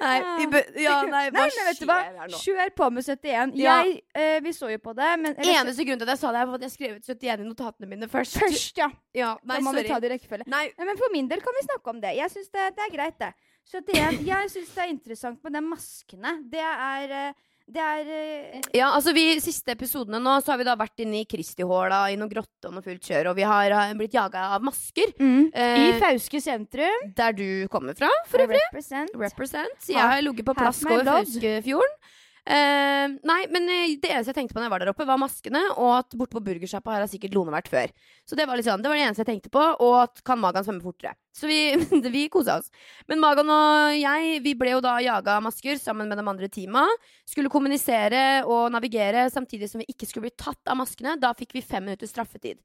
Nei, 0.00 0.16
vi 0.38 0.46
bø 0.50 0.60
ja, 0.78 1.02
nei, 1.10 1.28
Nei, 1.30 1.44
men 1.50 1.66
vet 1.68 1.80
du 1.80 1.86
hva? 1.86 1.98
Kjør 2.34 2.72
på 2.74 2.88
med 2.94 3.06
71. 3.06 3.54
Ja. 3.58 3.76
Jeg, 3.86 4.00
eh, 4.18 4.40
vi 4.42 4.52
så 4.54 4.70
jo 4.72 4.80
på 4.82 4.94
det, 4.98 5.10
men 5.22 5.36
eller, 5.36 5.60
Eneste 5.60 5.86
grunn 5.86 6.02
til 6.02 6.06
at 6.08 6.16
jeg 6.16 6.22
sa 6.22 6.32
det, 6.34 6.44
var 6.50 6.58
at 6.58 6.66
jeg 6.66 6.74
skrev 6.74 6.96
ut 6.98 7.10
71 7.12 7.44
i 7.44 7.46
notatene 7.46 7.90
mine 7.90 8.10
først. 8.10 8.40
Først, 8.42 8.78
ja. 8.78 8.90
Ja, 9.14 9.32
nei, 9.44 9.60
da 9.60 9.66
må 9.66 9.74
vi 9.76 9.84
sorry. 9.84 9.92
ta 9.92 10.00
det 10.02 10.10
i 10.10 10.14
rekkefølge. 10.16 10.48
Nei, 10.50 10.64
Nei, 10.74 10.88
men 10.90 10.98
For 10.98 11.14
min 11.14 11.30
del 11.30 11.42
kan 11.44 11.58
vi 11.60 11.66
snakke 11.68 11.94
om 11.94 12.02
det. 12.02 12.16
Jeg 12.18 12.34
syns 12.34 12.50
det, 12.58 12.66
det 12.78 12.86
er 12.88 12.94
greit, 12.96 13.18
det. 13.22 13.30
71. 13.70 14.22
Jeg 14.26 14.54
syns 14.56 14.74
det 14.74 14.82
er 14.82 14.94
interessant 14.96 15.46
med 15.46 15.54
de 15.60 15.62
maskene. 15.68 16.34
Det 16.50 16.66
er 16.66 17.18
eh, 17.22 17.46
Det 17.68 17.82
er 17.84 18.06
eh, 18.08 18.60
Ja, 18.76 18.90
altså 18.96 19.12
vi 19.16 19.26
siste 19.44 19.74
episodene 19.74 20.20
nå 20.22 20.38
Så 20.40 20.54
har 20.54 20.60
vi 20.60 20.66
da 20.68 20.72
vært 20.78 21.02
inne 21.04 21.20
i 21.20 21.26
Kristihåla 21.28 22.06
I 22.12 22.16
noen 22.20 22.30
grotte 22.32 22.70
og 22.70 22.76
noe 22.76 22.84
fullt 22.86 23.04
kjør 23.10 23.30
Og 23.32 23.36
vi 23.36 23.44
har 23.48 23.74
eh, 23.76 23.92
blitt 23.98 24.16
jaget 24.16 24.38
av 24.40 24.64
masker 24.64 25.12
I 25.20 25.32
eh, 25.52 25.98
Fauske 26.00 26.40
sentrum. 26.40 27.10
Der 27.18 27.36
du 27.36 27.66
kommer 27.72 27.96
fra, 27.98 28.08
for 28.30 28.44
øvrig 28.44 28.62
Represent. 28.70 29.12
Represent 29.20 29.90
Jeg 29.92 30.00
har 30.00 30.24
ligget 30.24 30.48
på 30.48 30.56
Half 30.56 30.64
plask 30.64 30.88
my 30.88 30.94
over 30.96 31.04
blood. 31.04 31.28
Fauskefjorden 31.28 32.16
Eh, 32.48 33.06
nei, 33.28 33.42
men 33.52 33.66
eh, 33.68 33.90
det 34.00 34.08
eneste 34.08 34.32
jeg 34.32 34.38
tenkte 34.38 34.54
på 34.56 34.62
når 34.62 34.68
jeg 34.68 34.72
var 34.72 34.82
der 34.82 34.90
oppe, 34.94 35.04
var 35.08 35.20
maskene, 35.20 35.60
og 35.74 35.90
at 35.98 36.14
borte 36.16 36.38
på 36.38 36.40
burgersjappa 36.46 36.94
har 36.94 37.04
sikkert 37.10 37.34
Lone 37.36 37.52
vært 37.52 37.68
før. 37.68 37.92
Så 38.24 38.38
det 38.38 38.46
var, 38.48 38.62
sånn, 38.64 38.80
det 38.80 38.88
var 38.88 38.96
det 38.96 39.04
eneste 39.04 39.24
jeg 39.26 39.28
tenkte 39.34 39.52
på, 39.52 39.64
og 39.84 39.96
at 40.00 40.22
kan 40.24 40.40
Magan 40.40 40.64
svømme 40.64 40.80
fortere. 40.80 41.12
Så 41.36 41.50
vi, 41.50 41.76
vi 42.14 42.24
kosa 42.32 42.56
oss. 42.62 42.70
Men 43.10 43.20
Magan 43.20 43.52
og 43.52 43.98
jeg 43.98 44.40
vi 44.46 44.54
ble 44.56 44.72
jo 44.72 44.80
da 44.84 44.96
jaga 45.04 45.36
masker 45.44 45.76
sammen 45.82 46.08
med 46.08 46.16
de 46.16 46.24
andre 46.32 46.48
teama. 46.52 46.86
Skulle 47.28 47.52
kommunisere 47.52 48.46
og 48.48 48.72
navigere 48.72 49.26
samtidig 49.34 49.68
som 49.68 49.84
vi 49.84 49.90
ikke 49.92 50.08
skulle 50.08 50.30
bli 50.30 50.36
tatt 50.40 50.72
av 50.72 50.80
maskene. 50.80 51.18
Da 51.20 51.34
fikk 51.36 51.52
vi 51.58 51.66
fem 51.68 51.84
minutter 51.84 52.08
straffetid. 52.08 52.62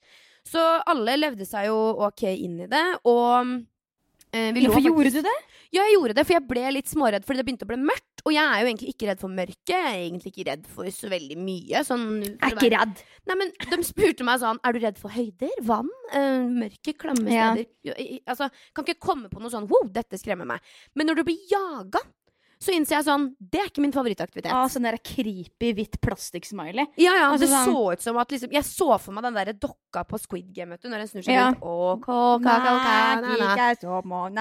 Så 0.47 0.63
alle 0.87 1.19
levde 1.19 1.47
seg 1.47 1.67
jo 1.69 1.77
ok 2.07 2.25
inn 2.31 2.63
i 2.63 2.71
det, 2.71 2.85
og 3.07 3.51
eh, 4.33 4.51
Hvorfor 4.53 4.81
gjorde 4.81 5.09
faktisk- 5.11 5.23
du 5.23 5.29
det? 5.29 5.37
ja, 5.73 5.81
jeg 5.85 5.93
gjorde 5.97 6.13
det, 6.17 6.25
for 6.27 6.33
jeg 6.33 6.47
ble 6.47 6.71
litt 6.73 6.89
småredd 6.89 7.25
fordi 7.25 7.37
det 7.37 7.45
begynte 7.45 7.65
å 7.65 7.71
bli 7.71 7.77
mørkt. 7.77 8.23
Og 8.25 8.31
jeg 8.33 8.43
er 8.43 8.61
jo 8.63 8.67
egentlig 8.71 8.89
ikke 8.93 9.07
redd 9.09 9.19
for 9.19 9.27
mørket. 9.29 9.67
Jeg 9.67 9.83
er 9.83 9.99
egentlig 10.09 10.31
ikke 10.33 10.45
redd 10.49 10.67
for 10.67 10.85
så 10.85 11.09
veldig 11.11 11.37
mye. 11.37 11.81
Sånn, 11.83 12.05
er 12.41 12.53
ikke 12.55 12.71
redd. 12.71 13.01
Nei, 13.27 13.35
men 13.35 13.51
De 13.69 13.83
spurte 13.83 14.23
meg 14.23 14.39
sånn 14.39 14.59
Er 14.63 14.73
du 14.73 14.79
redd 14.79 14.97
for 14.97 15.09
høyder? 15.11 15.49
Vann? 15.61 15.89
Uh, 16.13 16.47
mørke? 16.47 16.93
Klamme 16.97 17.27
steder? 17.27 17.65
I- 17.97 18.21
Altså, 18.27 18.49
Kan 18.73 18.85
ikke 18.85 18.99
komme 18.99 19.29
på 19.29 19.39
noe 19.41 19.49
sånn 19.51 19.67
Wow, 19.67 19.89
dette 19.91 20.17
skremmer 20.17 20.45
meg. 20.47 20.61
Men 20.95 21.07
når 21.07 21.15
du 21.17 21.23
blir 21.25 21.39
jaga, 21.51 21.99
så 22.63 22.71
innser 22.73 22.95
jeg 22.97 23.05
sånn 23.09 23.25
Det 23.37 23.59
er 23.59 23.67
ikke 23.69 23.81
min 23.83 23.91
favorittaktivitet. 23.95 24.51
Ah, 24.55 24.67
sånn 24.71 24.87
der 24.87 24.97
creepy 25.03 25.73
hvitt 25.75 25.99
plastikksmiley. 26.01 26.87
Ja, 26.97 27.13
ja, 27.19 27.27
Altså 27.33 27.43
Det 27.45 27.49
sånn- 27.51 27.67
så 27.73 27.93
ut 27.93 28.01
som 28.01 28.17
at 28.17 28.29
liksom 28.31 28.51
Jeg 28.55 28.63
så 28.63 28.99
for 28.99 29.11
meg 29.11 29.23
den 29.27 29.33
der 29.35 29.53
dokka 29.53 30.03
på 30.07 30.19
Squid 30.19 30.53
Game, 30.55 30.69
vet 30.71 30.81
du, 30.81 30.89
når 30.89 31.03
den 31.03 31.07
snur 31.11 31.23
seg 31.27 31.33
Ja. 31.35 31.51
rundt. 31.51 31.61
Å. 31.61 31.99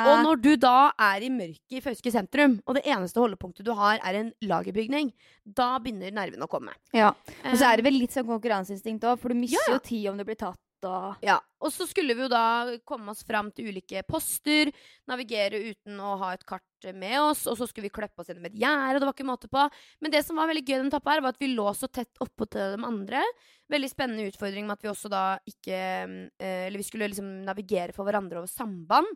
Og 0.07 0.25
når 0.25 0.41
du 0.43 0.57
da 0.57 0.93
er 0.99 1.21
i 1.23 1.29
mørket 1.33 1.77
i 1.79 1.81
Fauske 1.85 2.13
sentrum, 2.15 2.61
og 2.67 2.75
det 2.79 2.85
eneste 2.85 3.21
holdepunktet 3.23 3.65
du 3.67 3.73
har, 3.75 3.99
er 4.03 4.15
en 4.21 4.33
lagerbygning, 4.43 5.13
da 5.47 5.79
begynner 5.83 6.13
nervene 6.13 6.47
å 6.47 6.49
komme. 6.51 6.73
Ja. 6.93 7.11
Og 7.45 7.57
så 7.57 7.63
Eh, 7.67 7.73
er 7.73 7.77
det 7.77 7.85
vel 7.85 7.99
litt 7.99 8.11
sånn 8.15 8.27
konkurranseinstinkt 8.27 9.01
òg, 9.05 9.19
for 9.19 9.29
du 9.29 9.35
mister 9.35 9.59
Ja, 9.69 9.73
ja. 9.73 9.75
jo 9.75 9.79
tid 9.81 10.07
om 10.09 10.17
du 10.19 10.25
blir 10.25 10.37
tatt 10.39 10.59
og 10.85 11.17
Ja, 11.23 11.39
og 11.61 11.71
så 11.71 11.87
skulle 11.87 12.15
vi 12.17 12.23
jo 12.23 12.29
da 12.29 12.77
komme 12.85 13.11
oss 13.11 13.23
fram 13.23 13.53
til 13.55 13.67
ulike 13.71 14.03
poster, 14.09 14.73
navigere 15.09 15.55
uten 15.71 15.99
å 16.01 16.19
ha 16.19 16.33
et 16.33 16.45
kart 16.45 16.63
med 16.91 17.15
oss, 17.21 17.47
og 17.47 17.55
så 17.57 17.69
skulle 17.71 17.87
vi 17.87 17.95
klippe 17.95 18.19
oss 18.19 18.27
gjennom 18.27 18.49
et 18.51 18.59
gjerde, 18.59 18.97
og 18.97 19.01
det 19.01 19.07
var 19.07 19.15
ikke 19.15 19.29
måte 19.31 19.49
på. 19.53 19.71
Men 20.03 20.11
det 20.11 20.25
som 20.27 20.37
var 20.37 20.51
veldig 20.51 20.65
gøy 20.67 20.79
den 20.83 20.91
etappa 20.91 21.15
her, 21.15 21.23
var 21.23 21.37
at 21.37 21.39
vi 21.39 21.53
lå 21.55 21.69
så 21.79 21.87
tett 21.87 22.11
oppå 22.19 22.51
til 22.51 22.75
de 22.75 22.83
andre. 22.91 23.23
Veldig 23.71 23.91
spennende 23.95 24.27
utfordring 24.33 24.67
med 24.67 24.75
at 24.75 24.83
vi 24.83 24.91
også 24.91 25.09
da 25.09 25.23
ikke 25.47 25.79
eh, 25.79 26.67
Eller 26.67 26.77
vi 26.83 26.83
skulle 26.91 27.07
liksom 27.09 27.45
navigere 27.47 27.95
for 27.95 28.05
hverandre 28.05 28.43
over 28.43 28.51
samband. 28.51 29.07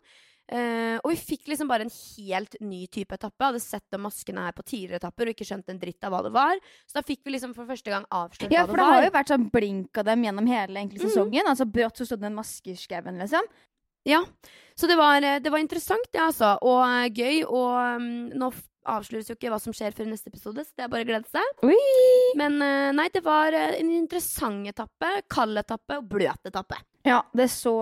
Eh, 0.49 0.95
og 1.03 1.11
vi 1.11 1.17
fikk 1.19 1.49
liksom 1.51 1.67
bare 1.67 1.83
en 1.83 1.91
helt 1.91 2.55
ny 2.63 2.85
type 2.87 3.11
etappe. 3.11 3.35
Jeg 3.43 3.51
hadde 3.51 3.59
sett 3.65 3.83
de 3.91 3.97
maskene 3.99 4.45
her 4.45 4.53
på 4.55 4.63
tidligere 4.63 5.01
etapper 5.01 5.27
og 5.27 5.33
ikke 5.35 5.47
skjønt 5.49 5.67
en 5.73 5.79
dritt 5.81 6.07
av 6.07 6.13
hva 6.15 6.21
det 6.23 6.31
var. 6.31 6.55
Så 6.87 6.95
da 6.95 7.03
fikk 7.03 7.19
vi 7.27 7.33
liksom 7.35 7.51
for 7.53 7.67
første 7.67 7.91
gang 7.91 8.05
avslørt 8.15 8.53
Ja, 8.55 8.63
hva 8.63 8.71
for 8.71 8.79
det 8.79 8.85
det 8.85 8.93
har 8.95 9.03
jo 9.03 9.15
vært 9.17 9.33
sånn 9.33 9.49
blink 9.51 9.99
av 9.99 10.05
dem 10.07 10.23
gjennom 10.23 10.47
hele 10.47 10.79
egentlig 10.79 11.01
Mhm. 11.03 11.09
sesongen. 11.11 11.51
Altså 11.51 11.67
brått 11.67 11.99
så 11.99 12.05
stod 12.07 12.21
det 12.23 12.31
en 12.31 12.39
maske 12.39 12.71
i 12.71 12.79
skauen, 12.79 13.19
liksom. 13.19 13.43
Ja, 14.07 14.23
så 14.77 14.87
det 14.87 14.95
var, 14.95 15.21
eh, 15.21 15.39
det 15.39 15.49
var 15.49 15.59
interessant, 15.59 16.07
det, 16.11 16.21
altså. 16.21 16.55
Og 16.61 16.81
eh, 16.85 17.09
gøy. 17.09 17.43
Og 17.49 17.97
um, 17.97 18.09
nå 18.37 18.51
avsløres 18.87 19.27
jo 19.27 19.35
ikke 19.35 19.49
hva 19.51 19.59
som 19.59 19.73
skjer 19.75 19.95
før 19.95 20.07
neste 20.11 20.29
episode, 20.31 20.63
så 20.63 20.77
det 20.77 20.85
er 20.85 20.91
bare 20.93 21.03
å 21.03 21.09
glede 21.09 21.31
seg. 21.31 21.63
Men 22.39 22.61
eh, 22.63 22.91
nei, 22.95 23.09
det 23.13 23.23
var 23.25 23.57
en 23.57 23.91
interessant 23.97 24.69
etappe. 24.69 25.11
Kald 25.33 25.59
etappe 25.59 25.99
og 25.99 26.07
bløt 26.13 26.47
etappe. 26.47 26.79
Ja, 27.07 27.23
det 27.35 27.49
så 27.53 27.79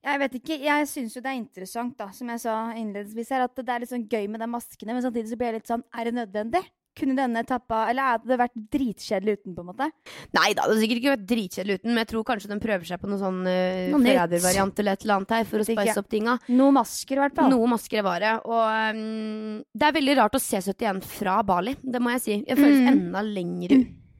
Jeg 0.00 0.18
vet 0.22 0.36
ikke, 0.38 0.56
jeg 0.64 0.86
syns 0.88 1.14
jo 1.16 1.20
det 1.20 1.28
er 1.28 1.36
interessant, 1.38 1.92
da, 1.98 2.06
som 2.16 2.28
jeg 2.32 2.40
sa 2.40 2.54
innledningsvis 2.72 3.32
her, 3.34 3.42
at 3.44 3.58
det 3.58 3.72
er 3.72 3.82
litt 3.82 3.90
sånn 3.90 4.06
gøy 4.08 4.30
med 4.32 4.40
de 4.40 4.48
maskene, 4.48 4.94
men 4.96 5.04
samtidig 5.04 5.28
så 5.28 5.36
blir 5.36 5.50
jeg 5.50 5.58
litt 5.58 5.72
sånn 5.72 5.84
Er 5.92 6.08
det 6.08 6.14
nødvendig? 6.16 6.62
Kunne 6.98 7.14
denne 7.14 7.42
etappa 7.44 7.84
Eller 7.90 8.02
hadde 8.16 8.26
det 8.26 8.36
vært 8.40 8.56
dritkjedelig 8.74 9.36
uten, 9.38 9.54
på 9.54 9.62
en 9.62 9.68
måte? 9.70 9.86
Nei 10.34 10.48
da, 10.56 10.64
det 10.64 10.64
hadde 10.66 10.80
sikkert 10.82 11.00
ikke 11.00 11.12
vært 11.14 11.26
dritkjedelig 11.30 11.76
uten, 11.78 11.90
men 11.92 12.00
jeg 12.02 12.08
tror 12.10 12.24
kanskje 12.32 12.50
den 12.50 12.62
prøver 12.64 12.88
seg 12.88 13.00
på 13.00 13.10
noen 13.10 13.20
sånn 13.22 13.38
uh, 13.46 13.94
nytt. 13.94 14.08
forrædervariant 14.10 14.82
eller 14.82 14.98
et 14.98 15.06
eller 15.06 15.16
annet 15.20 15.34
her, 15.36 15.46
for 15.52 15.62
å 15.62 15.68
spice 15.68 15.96
opp 16.02 16.10
tinga. 16.10 16.34
Noe 16.58 16.74
masker, 16.74 17.14
i 17.16 17.22
hvert 17.24 17.36
fall. 17.38 17.50
Noe 17.54 17.70
masker 17.70 18.04
var 18.06 18.24
det. 18.26 18.32
Og 18.50 18.96
um, 18.98 19.56
det 19.70 19.88
er 19.90 19.96
veldig 20.00 20.16
rart 20.18 20.38
å 20.38 20.42
se 20.42 20.60
71 20.66 21.02
fra 21.14 21.38
Bali, 21.46 21.76
det 21.80 22.02
må 22.02 22.14
jeg 22.16 22.24
si. 22.26 22.38
Jeg 22.42 22.58
føles 22.58 22.80
Mm. 22.80 22.90
enda 22.96 23.22
lenger 23.26 23.76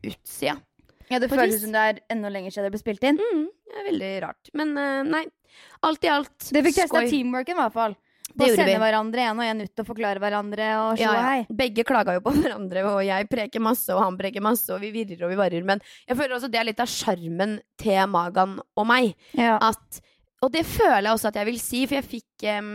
utsida. 0.06 0.56
Ja, 1.10 1.18
det 1.18 1.26
føles 1.32 1.58
som 1.64 1.72
det 1.74 1.80
er 1.82 1.98
enda 2.14 2.30
lenger 2.30 2.54
siden 2.54 2.68
det 2.68 2.76
ble 2.76 2.80
spilt 2.84 3.02
inn. 3.08 3.18
Mm, 3.18 3.46
det 3.66 3.80
er 3.80 3.86
veldig 3.90 4.10
rart. 4.22 4.50
Men 4.54 4.76
uh, 4.78 5.00
nei, 5.10 5.24
alt 5.82 6.06
i 6.06 6.10
alt 6.12 6.52
Det 6.54 6.62
fikk 6.68 6.76
testa 6.84 7.02
teamworken, 7.10 7.58
i 7.58 7.60
hvert 7.64 7.74
fall. 7.74 7.96
Det 8.34 8.46
Å 8.46 8.54
sende 8.54 8.76
hverandre 8.78 9.24
en 9.26 9.40
og 9.42 9.46
en 9.46 9.62
ut 9.64 9.82
og 9.82 9.88
forklare 9.88 10.22
hverandre 10.22 10.68
og 10.84 11.00
Ja, 11.02 11.14
ja. 11.18 11.46
Begge 11.60 11.84
klaga 11.88 12.14
jo 12.16 12.22
på 12.24 12.34
hverandre, 12.38 12.84
og 12.92 13.02
jeg 13.06 13.28
preker 13.30 13.64
masse, 13.64 13.90
og 13.94 14.04
han 14.04 14.18
preker 14.20 14.44
masse, 14.44 14.68
og 14.74 14.82
vi 14.84 14.92
virrer 14.94 15.26
og 15.26 15.32
vi 15.32 15.40
varer. 15.40 15.66
Men 15.66 15.82
jeg 16.06 16.18
føler 16.18 16.36
også 16.38 16.50
det 16.52 16.60
er 16.60 16.68
litt 16.70 16.82
av 16.82 16.90
sjarmen 16.90 17.58
til 17.80 18.00
Magan 18.12 18.58
og 18.60 18.88
meg. 18.88 19.12
Ja. 19.38 19.58
At, 19.70 20.00
og 20.44 20.54
det 20.54 20.64
føler 20.68 21.10
jeg 21.10 21.16
også 21.16 21.32
at 21.32 21.40
jeg 21.42 21.50
vil 21.50 21.60
si, 21.62 21.84
for 21.86 22.00
jeg 22.00 22.08
fikk 22.10 22.48
em, 22.54 22.72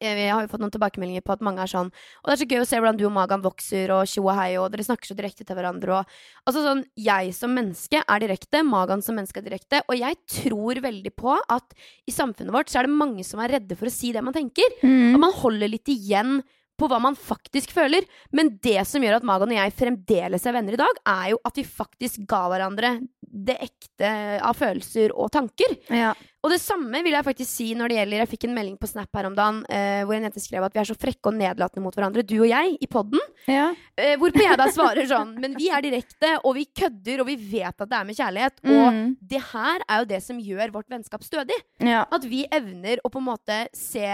jeg 0.00 0.30
har 0.30 0.44
jo 0.44 0.50
fått 0.50 0.62
noen 0.62 0.72
tilbakemeldinger 0.74 1.24
på 1.24 1.34
at 1.34 1.44
mange 1.44 1.62
er 1.62 1.70
sånn 1.70 1.90
Og 1.90 2.28
det 2.28 2.34
er 2.34 2.40
så 2.40 2.48
gøy 2.50 2.62
å 2.62 2.66
se 2.68 2.80
hvordan 2.80 2.98
du 2.98 3.04
og 3.08 3.14
Magan 3.14 3.44
vokser, 3.44 3.92
og 3.94 4.08
tjo 4.10 4.24
og 4.26 4.38
hei, 4.38 4.50
og 4.60 4.70
dere 4.72 4.86
snakker 4.86 5.10
så 5.10 5.16
direkte 5.18 5.46
til 5.46 5.58
hverandre. 5.58 6.00
Og, 6.00 6.18
altså 6.48 6.64
sånn, 6.64 6.84
Jeg 6.98 7.34
som 7.36 7.54
menneske 7.54 8.02
er 8.02 8.24
direkte, 8.24 8.64
Magan 8.66 9.04
som 9.04 9.18
menneske 9.18 9.42
er 9.42 9.48
direkte. 9.48 9.82
Og 9.88 9.98
jeg 10.00 10.18
tror 10.40 10.82
veldig 10.84 11.14
på 11.18 11.36
at 11.36 11.78
i 12.08 12.14
samfunnet 12.14 12.54
vårt 12.54 12.72
så 12.72 12.80
er 12.80 12.88
det 12.88 12.98
mange 12.98 13.24
som 13.26 13.42
er 13.42 13.58
redde 13.58 13.78
for 13.78 13.90
å 13.90 13.94
si 13.94 14.12
det 14.14 14.24
man 14.24 14.36
tenker. 14.36 14.78
Mm. 14.82 15.14
Og 15.14 15.24
man 15.26 15.34
holder 15.42 15.72
litt 15.72 15.90
igjen 15.92 16.38
på 16.78 16.88
hva 16.90 16.98
man 17.02 17.14
faktisk 17.14 17.70
føler. 17.76 18.02
Men 18.34 18.54
det 18.62 18.80
som 18.90 19.02
gjør 19.04 19.20
at 19.20 19.26
Magan 19.28 19.52
og 19.52 19.58
jeg 19.60 19.74
fremdeles 19.78 20.46
er 20.46 20.56
venner 20.56 20.74
i 20.74 20.80
dag, 20.80 21.00
er 21.06 21.32
jo 21.34 21.38
at 21.46 21.58
vi 21.60 21.64
faktisk 21.68 22.24
ga 22.30 22.44
hverandre 22.50 22.96
det 23.34 23.56
ekte 23.62 24.10
av 24.46 24.54
følelser 24.58 25.10
og 25.18 25.30
tanker. 25.34 25.74
Ja. 25.90 26.12
Og 26.44 26.52
det 26.52 26.58
samme 26.60 27.00
vil 27.02 27.14
jeg 27.16 27.24
faktisk 27.24 27.48
si 27.50 27.66
når 27.74 27.88
det 27.88 27.96
gjelder 27.96 28.20
Jeg 28.20 28.28
fikk 28.34 28.44
en 28.44 28.52
melding 28.54 28.74
på 28.78 28.88
Snap 28.90 29.08
her 29.16 29.26
om 29.30 29.34
dagen 29.34 29.62
eh, 29.72 30.02
hvor 30.04 30.12
en 30.18 30.26
jente 30.26 30.42
skrev 30.44 30.66
at 30.66 30.74
vi 30.76 30.82
er 30.82 30.88
så 30.90 30.96
frekke 31.00 31.30
og 31.30 31.38
nedlatende 31.38 31.82
mot 31.86 31.96
hverandre, 31.96 32.22
du 32.26 32.34
og 32.42 32.46
jeg, 32.50 32.74
i 32.84 32.88
podden. 32.90 33.22
Ja. 33.48 33.70
Eh, 33.96 34.12
hvorpå 34.20 34.42
jeg 34.44 34.58
da 34.60 34.66
svarer 34.74 35.08
sånn 35.08 35.32
Men 35.42 35.56
vi 35.56 35.70
er 35.72 35.82
direkte, 35.86 36.34
og 36.44 36.54
vi 36.58 36.66
kødder, 36.68 37.22
og 37.24 37.30
vi 37.32 37.38
vet 37.56 37.72
at 37.80 37.88
det 37.90 37.96
er 38.00 38.06
med 38.10 38.18
kjærlighet. 38.20 38.60
Og 38.66 38.84
Mm. 38.94 39.16
det 39.24 39.40
her 39.54 39.80
er 39.88 40.02
jo 40.02 40.10
det 40.12 40.20
som 40.22 40.38
gjør 40.38 40.70
vårt 40.74 40.90
vennskap 40.92 41.24
stødig. 41.24 41.56
ja. 41.80 42.04
At 42.12 42.24
vi 42.28 42.44
evner 42.52 43.00
å 43.02 43.10
på 43.10 43.18
en 43.22 43.30
måte 43.32 43.56
se 43.74 44.04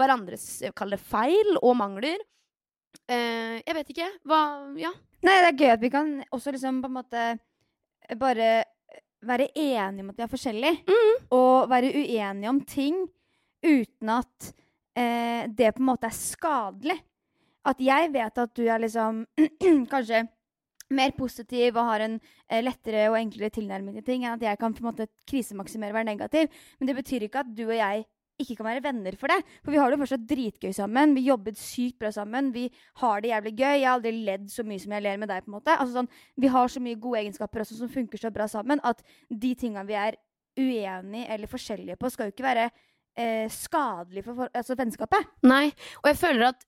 hverandres 0.00 0.48
eh, 0.64 0.74
kall 0.76 0.96
det 0.96 1.00
feil 1.02 1.56
og 1.60 1.76
mangler. 1.78 2.18
Eh, 3.06 3.60
jeg 3.60 3.76
vet 3.76 3.94
ikke. 3.94 4.10
Hva 4.28 4.42
Ja. 4.80 4.92
Nei, 5.20 5.36
det 5.44 5.48
er 5.50 5.58
gøy 5.60 5.72
at 5.74 5.82
vi 5.82 5.90
kan 5.92 6.12
også 6.32 6.52
liksom 6.54 6.80
på 6.80 6.88
en 6.88 6.96
måte 6.96 7.24
bare 8.16 8.64
være 9.20 9.50
enige 9.52 10.00
om 10.00 10.10
at 10.12 10.16
vi 10.16 10.24
er 10.24 10.32
forskjellige. 10.32 10.80
Mm. 10.88 11.28
Og 11.36 11.70
være 11.70 11.92
uenige 11.92 12.48
om 12.48 12.60
ting 12.64 13.02
uten 13.60 14.12
at 14.16 14.50
eh, 14.96 15.46
det 15.46 15.74
på 15.76 15.82
en 15.82 15.90
måte 15.92 16.08
er 16.08 16.16
skadelig. 16.16 16.98
At 17.68 17.80
jeg 17.84 18.12
vet 18.14 18.38
at 18.40 18.54
du 18.56 18.62
er 18.64 18.80
liksom 18.80 19.26
kanskje 19.92 20.24
mer 20.90 21.12
positiv 21.14 21.76
og 21.76 21.90
har 21.92 22.06
en 22.06 22.16
eh, 22.48 22.62
lettere 22.64 23.08
og 23.10 23.18
enklere 23.20 23.52
tilnærming 23.54 23.98
til 24.00 24.06
ting 24.06 24.24
enn 24.24 24.38
at 24.38 24.46
jeg 24.48 24.58
kan 24.58 24.74
på 24.74 24.82
en 24.82 24.90
måte 24.90 25.10
krisemaksimere 25.28 25.94
være 25.94 26.08
negativ. 26.08 26.48
Men 26.80 26.90
det 26.90 26.96
betyr 26.98 27.28
ikke 27.28 27.44
at 27.44 27.52
du 27.54 27.66
og 27.68 27.76
jeg 27.76 28.06
ikke 28.42 28.56
kan 28.58 28.68
være 28.68 28.84
venner 28.84 29.16
for 29.20 29.32
det. 29.32 29.38
For 29.64 29.74
vi 29.74 29.80
har 29.80 29.90
det 29.90 29.98
jo 29.98 30.02
fortsatt 30.04 30.26
dritgøy 30.30 30.72
sammen. 30.76 31.14
Vi 31.16 31.26
jobbet 31.28 31.60
sykt 31.60 31.98
bra 32.02 32.10
sammen. 32.14 32.50
Vi 32.54 32.66
har 33.02 33.22
det 33.22 33.32
jævlig 33.32 33.54
gøy. 33.58 33.76
Jeg 33.78 33.86
har 33.86 33.98
aldri 33.98 34.12
ledd 34.26 34.48
så 34.52 34.64
mye 34.66 34.82
som 34.82 34.96
jeg 34.96 35.06
ler 35.06 35.20
med 35.20 35.30
deg. 35.32 35.44
på 35.44 35.52
en 35.52 35.58
måte. 35.58 35.76
Altså 35.76 36.00
sånn, 36.00 36.10
Vi 36.40 36.50
har 36.50 36.68
så 36.68 36.82
mye 36.82 37.00
gode 37.00 37.22
egenskaper 37.22 37.64
også 37.64 37.78
som 37.78 37.92
funker 37.92 38.18
så 38.18 38.32
bra 38.34 38.48
sammen, 38.48 38.80
at 38.82 39.02
de 39.30 39.54
tinga 39.54 39.84
vi 39.84 39.94
er 39.94 40.18
uenige 40.58 41.28
eller 41.30 41.46
forskjellige 41.46 41.96
på, 41.96 42.10
skal 42.10 42.28
jo 42.28 42.34
ikke 42.34 42.44
være 42.46 42.70
eh, 43.16 43.48
skadelig 43.48 44.24
for, 44.24 44.34
for 44.34 44.52
altså, 44.54 44.76
vennskapet. 44.76 45.26
Nei. 45.46 45.70
Og 46.02 46.10
jeg 46.10 46.20
føler 46.20 46.50
at 46.50 46.66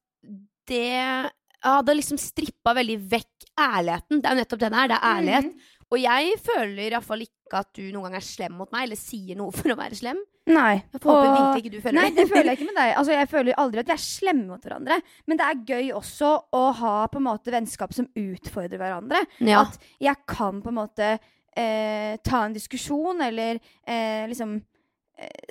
det 0.71 1.31
hadde 1.63 1.95
liksom 1.95 2.19
strippa 2.19 2.75
veldig 2.75 2.99
vekk 3.13 3.47
ærligheten. 3.61 4.23
Det 4.23 4.29
er 4.29 4.35
jo 4.35 4.41
nettopp 4.43 4.63
det 4.63 4.71
det 4.73 4.81
er. 4.81 4.91
Det 4.91 4.99
er 4.99 5.09
ærlighet. 5.13 5.71
Og 5.93 6.01
jeg 6.01 6.37
føler 6.41 6.91
iallfall 6.95 7.21
ikke 7.27 7.59
at 7.61 7.69
du 7.77 7.83
noen 7.93 8.09
gang 8.09 8.17
er 8.17 8.25
slem 8.25 8.55
mot 8.57 8.71
meg, 8.73 8.87
eller 8.87 8.97
sier 8.97 9.37
noe 9.37 9.53
for 9.53 9.75
å 9.75 9.77
være 9.77 9.99
slem. 9.99 10.21
Nei. 10.49 10.79
Jeg 10.91 10.99
håper 10.99 11.11
Og- 11.13 11.37
virkelig 11.37 11.61
ikke 11.63 11.71
du 11.75 11.81
føler 11.85 11.99
Nei, 12.01 12.11
det 12.17 12.25
føler 12.31 12.49
jeg 12.51 12.59
ikke 12.59 12.67
med 12.73 12.79
deg. 12.81 12.95
Altså, 12.97 13.13
jeg 13.13 13.29
føler 13.31 13.55
aldri 13.63 13.79
at 13.83 13.87
vi 13.87 13.93
er 13.93 14.03
slemme 14.03 14.47
mot 14.49 14.65
hverandre. 14.65 14.97
Men 15.29 15.37
det 15.39 15.47
er 15.47 15.61
gøy 15.69 15.93
også 15.95 16.31
å 16.53 16.63
ha 16.81 16.95
på 17.13 17.21
en 17.21 17.27
måte 17.29 17.53
vennskap 17.55 17.93
som 17.95 18.09
utfordrer 18.17 18.81
hverandre. 18.81 19.21
Ja. 19.45 19.61
At 19.69 19.79
jeg 20.01 20.17
kan 20.27 20.63
på 20.65 20.73
en 20.73 20.81
måte 20.81 21.13
eh, 21.55 22.17
ta 22.25 22.45
en 22.47 22.55
diskusjon, 22.57 23.21
eller 23.21 23.61
eh, 23.87 24.27
liksom 24.33 24.57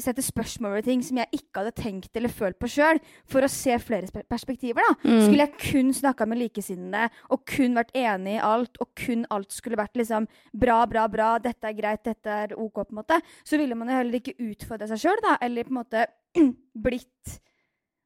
sette 0.01 0.23
spørsmål 0.25 0.77
ved 0.77 0.87
ting 0.87 1.03
som 1.05 1.19
jeg 1.21 1.39
ikke 1.39 1.61
hadde 1.61 1.73
tenkt 1.77 2.17
eller 2.17 2.33
følt 2.33 2.59
på 2.61 2.69
sjøl, 2.71 3.01
for 3.29 3.45
å 3.45 3.51
se 3.51 3.77
flere 3.83 4.23
perspektiver. 4.29 4.81
da. 4.87 4.95
Mm. 5.03 5.21
Skulle 5.25 5.45
jeg 5.47 5.61
kun 5.65 5.93
snakka 5.95 6.27
med 6.29 6.41
likesinnede 6.41 7.07
og 7.31 7.45
kun 7.49 7.77
vært 7.77 7.93
enig 7.97 8.37
i 8.37 8.43
alt, 8.45 8.79
og 8.81 8.91
kun 8.97 9.25
alt 9.33 9.53
skulle 9.55 9.79
vært 9.79 9.99
liksom 9.99 10.27
bra, 10.53 10.81
bra, 10.89 11.07
bra, 11.11 11.35
dette 11.43 11.69
er 11.69 11.77
greit, 11.77 12.03
dette 12.07 12.41
er 12.45 12.57
OK, 12.57 12.81
på 12.81 12.89
en 12.91 13.01
måte, 13.01 13.21
så 13.47 13.59
ville 13.61 13.77
man 13.77 13.91
jo 13.91 14.01
heller 14.01 14.19
ikke 14.21 14.37
utfordra 14.39 14.89
seg 14.91 15.05
sjøl, 15.05 15.23
da, 15.23 15.37
eller 15.45 15.67
på 15.67 15.75
en 15.75 15.81
måte 15.81 16.05
blitt 16.87 17.39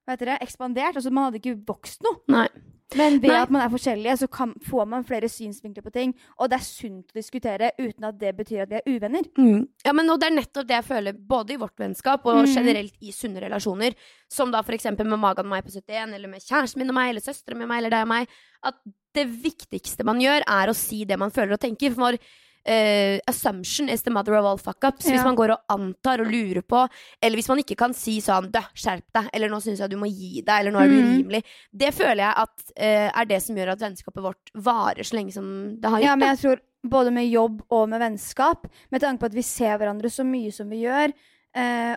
hva 0.05 0.13
heter 0.13 0.29
det, 0.29 0.39
ekspandert. 0.45 0.99
Altså 0.99 1.11
man 1.13 1.27
hadde 1.27 1.41
ikke 1.41 1.57
vokst 1.67 2.05
noe. 2.05 2.21
Nei. 2.31 2.47
Men 2.93 3.17
ved 3.19 3.31
Nei. 3.31 3.41
at 3.41 3.49
man 3.49 3.63
er 3.65 3.71
forskjellige, 3.73 4.17
så 4.21 4.27
kan, 4.29 4.53
får 4.61 4.85
man 4.87 5.03
flere 5.03 5.27
synsvinkler 5.31 5.81
på 5.81 5.91
ting. 5.91 6.13
Og 6.37 6.49
det 6.51 6.59
er 6.59 6.65
sunt 6.67 7.09
å 7.09 7.17
diskutere 7.17 7.71
uten 7.79 8.05
at 8.05 8.19
det 8.21 8.35
betyr 8.37 8.61
at 8.61 8.69
vi 8.69 8.77
er 8.77 8.85
uvenner. 8.85 9.25
Mm. 9.37 9.67
Ja, 9.83 9.91
men 9.91 10.05
Det 10.05 10.27
er 10.27 10.35
nettopp 10.35 10.67
det 10.67 10.77
jeg 10.77 10.85
føler, 10.85 11.13
både 11.17 11.53
i 11.53 11.57
vårt 11.57 11.75
vennskap 11.81 12.25
og 12.25 12.45
Mm. 12.45 12.53
generelt 12.53 12.93
i 13.01 13.11
sunne 13.11 13.41
relasjoner. 13.41 13.95
Som 14.29 14.51
da 14.51 14.61
eksempel 14.61 15.07
med 15.07 15.19
Magan 15.19 15.45
og 15.45 15.49
meg 15.49 15.65
på 15.65 15.71
71, 15.73 16.13
eller 16.13 16.27
med 16.29 16.41
kjæresten 16.41 16.77
min 16.77 16.89
og 16.89 16.95
meg, 16.95 17.09
eller 17.09 17.21
søstera 17.21 17.55
mi 17.55 17.63
og 17.63 17.69
meg, 17.69 17.77
eller 17.79 17.89
deg 17.89 18.01
og 18.01 18.07
meg. 18.07 18.27
At 18.63 18.75
det 19.13 19.27
viktigste 19.27 20.03
man 20.05 20.19
gjør, 20.19 20.43
er 20.47 20.67
å 20.67 20.75
si 20.75 21.05
det 21.05 21.17
man 21.17 21.31
føler 21.31 21.53
og 21.53 21.59
tenker. 21.59 21.91
For 21.91 22.17
eh, 22.65 23.19
assumption 23.27 23.89
is 23.89 24.01
the 24.03 24.11
mother 24.11 24.33
of 24.39 24.45
all 24.45 24.57
fuck-ups. 24.57 25.05
Hvis 25.05 25.23
man 25.23 25.35
går 25.37 25.51
og 25.53 25.59
antar 25.69 26.19
og 26.23 26.31
lurer 26.31 26.61
på, 26.65 26.87
eller 27.21 27.37
hvis 27.37 27.47
man 27.51 27.59
ikke 27.61 27.77
kan 27.77 27.93
si 27.93 28.17
sånn 28.21 28.51
Dø, 28.51 28.61
skjerp 28.73 29.05
deg, 29.13 29.29
eller 29.33 29.49
nå 29.53 29.59
syns 29.61 29.79
jeg 29.83 29.89
du 29.91 29.97
må 30.01 30.09
gi 30.09 30.41
deg, 30.41 30.55
eller 30.59 30.71
nå 30.75 30.79
er 30.81 30.87
du 30.89 30.95
Mm. 30.95 31.09
urimelig. 31.09 31.43
Det 31.71 31.93
føler 31.93 32.23
jeg 32.23 32.33
at 32.37 32.71
eh, 32.75 33.11
er 33.13 33.25
det 33.25 33.41
som 33.43 33.55
gjør 33.55 33.71
at 33.75 33.79
vennskapet 33.85 34.23
vårt 34.23 34.51
varer 34.55 35.03
så 35.03 35.13
lenge 35.19 35.31
som 35.33 35.75
det 35.79 35.89
har 35.89 35.99
gjort. 35.99 36.05
Ja, 36.09 36.15
men 36.15 36.35
jeg 36.35 36.39
tror 36.41 36.59
både 36.89 37.11
med 37.13 37.29
jobb 37.29 37.61
og 37.71 37.89
med 37.89 37.99
vennskap, 38.01 38.67
med 38.91 39.01
tanke 39.01 39.19
på 39.19 39.25
at 39.25 39.33
vi 39.33 39.41
ser 39.41 39.77
hverandre 39.77 40.09
så 40.09 40.23
mye 40.25 40.51
som 40.53 40.69
vi 40.69 40.83
gjør, 40.85 41.13
eh, 41.55 41.95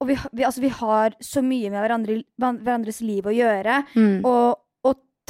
og 0.00 0.08
vi, 0.08 0.14
vi, 0.32 0.44
altså, 0.44 0.60
vi 0.62 0.68
har 0.72 1.10
så 1.20 1.42
mye 1.44 1.68
med 1.70 1.80
hverandre, 1.82 2.22
hverandres 2.40 3.00
liv 3.04 3.24
å 3.28 3.34
gjøre, 3.36 3.84
Mm. 3.96 4.24
og 4.24 4.56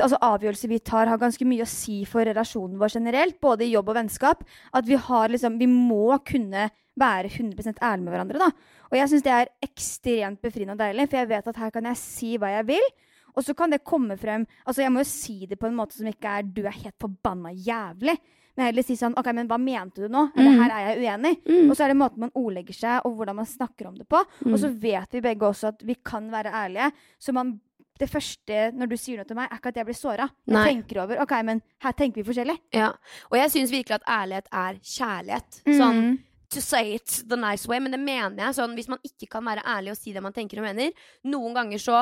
altså, 0.03 0.19
avgjørelser 0.21 0.69
vi 0.69 0.79
tar, 0.79 1.07
har 1.11 1.19
ganske 1.21 1.47
mye 1.47 1.63
å 1.65 1.69
si 1.71 2.05
for 2.09 2.25
relasjonen 2.25 2.79
vår 2.81 2.95
generelt, 2.99 3.39
både 3.41 3.67
i 3.67 3.73
jobb 3.75 3.89
og 3.93 3.97
vennskap. 4.01 4.45
At 4.73 4.87
vi 4.89 4.97
har 4.97 5.29
liksom 5.29 5.59
Vi 5.61 5.67
må 5.71 6.19
kunne 6.25 6.71
være 7.01 7.29
100% 7.31 7.79
ærlige 7.81 8.05
med 8.05 8.13
hverandre, 8.13 8.39
da. 8.39 8.51
Og 8.91 8.99
jeg 8.99 9.09
syns 9.09 9.23
det 9.25 9.33
er 9.33 9.53
ekstremt 9.63 10.43
befriende 10.43 10.75
og 10.75 10.79
deilig, 10.83 11.09
for 11.09 11.17
jeg 11.21 11.29
vet 11.31 11.47
at 11.49 11.57
her 11.63 11.71
kan 11.71 11.85
jeg 11.85 11.97
si 11.97 12.35
hva 12.41 12.51
jeg 12.59 12.67
vil. 12.67 12.91
Og 13.37 13.45
så 13.47 13.55
kan 13.55 13.71
det 13.71 13.85
komme 13.87 14.17
frem 14.19 14.43
Altså, 14.67 14.83
jeg 14.83 14.91
må 14.91 15.05
jo 15.05 15.07
si 15.09 15.47
det 15.47 15.59
på 15.61 15.69
en 15.69 15.77
måte 15.79 15.95
som 15.95 16.07
ikke 16.07 16.27
er 16.39 16.43
'du 16.43 16.65
er 16.67 16.75
helt 16.75 16.99
forbanna 16.99 17.53
jævlig'. 17.55 18.19
Men 18.57 18.67
heller 18.67 18.83
si 18.83 18.97
sånn 18.97 19.15
OK, 19.17 19.33
men 19.33 19.47
hva 19.49 19.57
mente 19.59 20.03
du 20.03 20.09
nå? 20.09 20.33
Eller 20.37 20.51
Mm. 20.51 20.59
her 20.61 20.71
er 20.71 20.83
jeg 20.89 20.99
uenig. 21.01 21.37
Mm. 21.47 21.71
Og 21.71 21.77
så 21.77 21.85
er 21.85 21.89
det 21.89 21.97
måten 21.97 22.19
man 22.19 22.33
ordlegger 22.35 22.75
seg, 22.75 23.01
og 23.05 23.15
hvordan 23.17 23.37
man 23.37 23.47
snakker 23.47 23.87
om 23.87 23.95
det 23.95 24.09
på. 24.09 24.19
Mm. 24.45 24.53
Og 24.53 24.59
så 24.59 24.69
vet 24.81 25.09
vi 25.13 25.21
begge 25.21 25.47
også 25.47 25.69
at 25.69 25.83
vi 25.87 25.95
kan 26.05 26.29
være 26.31 26.51
ærlige. 26.53 26.93
Så 27.19 27.33
man, 27.33 27.61
det 28.01 28.09
første 28.11 28.59
når 28.77 28.89
du 28.91 28.97
sier 28.97 29.21
noe 29.21 29.29
til 29.29 29.37
meg, 29.39 29.51
er 29.53 29.61
ikke 29.61 29.71
at 29.75 29.79
jeg 29.81 29.89
blir 29.91 29.99
såra. 29.99 30.27
Jeg 30.49 30.73
tenker 30.73 31.03
over 31.05 31.21
OK, 31.23 31.35
men 31.47 31.61
her 31.85 31.93
tenker 31.99 32.23
vi 32.23 32.27
forskjellig. 32.31 32.57
Ja. 32.77 32.91
Og 33.31 33.37
jeg 33.39 33.53
syns 33.55 33.71
virkelig 33.75 33.99
at 34.01 34.09
ærlighet 34.09 34.49
er 34.53 34.81
kjærlighet. 34.83 35.63
Sånn 35.69 36.01
Mm. 36.01 36.19
to 36.51 36.61
say 36.61 36.95
it 36.97 37.23
the 37.29 37.37
nice 37.37 37.69
way, 37.69 37.79
men 37.79 37.93
det 37.93 38.01
mener 38.01 38.37
jeg 38.49 38.57
sånn 38.57 38.75
hvis 38.75 38.89
man 38.91 38.99
ikke 39.07 39.29
kan 39.31 39.45
være 39.47 39.63
ærlig 39.63 39.93
og 39.93 39.97
si 40.01 40.13
det 40.13 40.23
man 40.25 40.33
tenker 40.35 40.59
og 40.59 40.65
mener. 40.67 40.91
Noen 41.25 41.55
ganger 41.55 41.79
så 41.79 42.01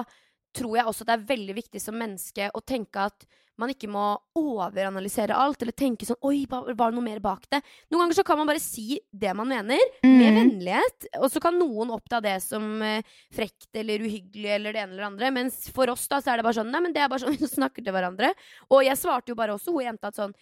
tror 0.57 0.76
jeg 0.78 0.87
også 0.88 1.05
det 1.05 1.12
er 1.19 1.26
veldig 1.37 1.55
viktig 1.59 1.81
som 1.83 1.95
menneske 1.95 2.50
å 2.57 2.62
tenke 2.64 2.97
at 3.11 3.26
man 3.59 3.71
ikke 3.73 3.88
må 3.91 4.05
overanalysere 4.38 5.35
alt, 5.35 5.61
eller 5.62 5.75
tenke 5.77 6.07
sånn 6.07 6.19
Oi, 6.29 6.45
var 6.49 6.67
det 6.71 6.95
noe 6.97 7.05
mer 7.05 7.19
bak 7.23 7.47
det? 7.50 7.61
Noen 7.91 8.05
ganger 8.05 8.19
så 8.21 8.25
kan 8.27 8.38
man 8.38 8.47
bare 8.50 8.62
si 8.62 8.99
det 9.12 9.35
man 9.37 9.49
mener, 9.50 9.79
med 10.05 10.29
Mm. 10.29 10.37
vennlighet. 10.38 11.07
Og 11.21 11.31
så 11.31 11.41
kan 11.43 11.59
noen 11.59 11.91
oppta 11.91 12.21
det 12.23 12.37
som 12.43 12.81
eh, 12.83 13.03
frekt 13.35 13.69
eller 13.75 13.99
uhyggelig 14.07 14.50
eller 14.55 14.73
det 14.73 14.83
ene 14.83 14.93
eller 14.93 15.03
det 15.03 15.11
andre. 15.12 15.31
Mens 15.33 15.69
for 15.75 15.91
oss 15.91 16.07
da 16.09 16.21
så 16.21 16.33
er 16.33 16.37
det 16.38 16.45
bare 16.45 16.55
sånn 16.61 16.71
Nei, 16.71 16.81
men 16.81 16.93
det 16.95 17.03
er 17.03 17.09
bare 17.09 17.21
sånn 17.27 17.37
vi 17.37 17.47
snakker 17.59 17.83
til 17.85 17.93
hverandre. 17.93 18.33
Og 18.71 18.85
jeg 18.85 18.97
svarte 18.97 19.29
jo 19.33 19.35
bare 19.38 19.55
også 19.59 19.73
hun 19.75 19.85
jenta 19.85 20.09
at 20.09 20.17
sånn 20.17 20.35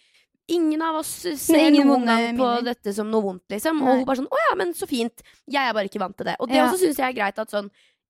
Ingen 0.49 0.79
av 0.81 0.95
oss 1.01 1.09
ser 1.35 1.71
noen 1.75 2.05
gang 2.07 2.37
på 2.37 2.45
dette 2.63 2.93
som 2.95 3.09
noe 3.11 3.19
vondt, 3.21 3.43
liksom. 3.51 3.81
Og 3.83 3.97
hun 3.97 4.05
bare 4.07 4.21
sånn 4.21 4.29
Å 4.31 4.37
ja, 4.49 4.55
men 4.55 4.69
så 4.73 4.87
fint. 4.87 5.19
Jeg 5.43 5.59
er 5.59 5.73
bare 5.75 5.89
ikke 5.89 5.99
vant 5.99 6.15
til 6.15 6.23
det. 6.29 6.37
Og 6.39 6.47
det 6.47 6.55
Ja. 6.55 6.69
også 6.69 6.79
syns 6.85 6.95
jeg 7.01 7.03
er 7.09 7.17
greit 7.17 7.37
at 7.43 7.51
sånn 7.51 7.67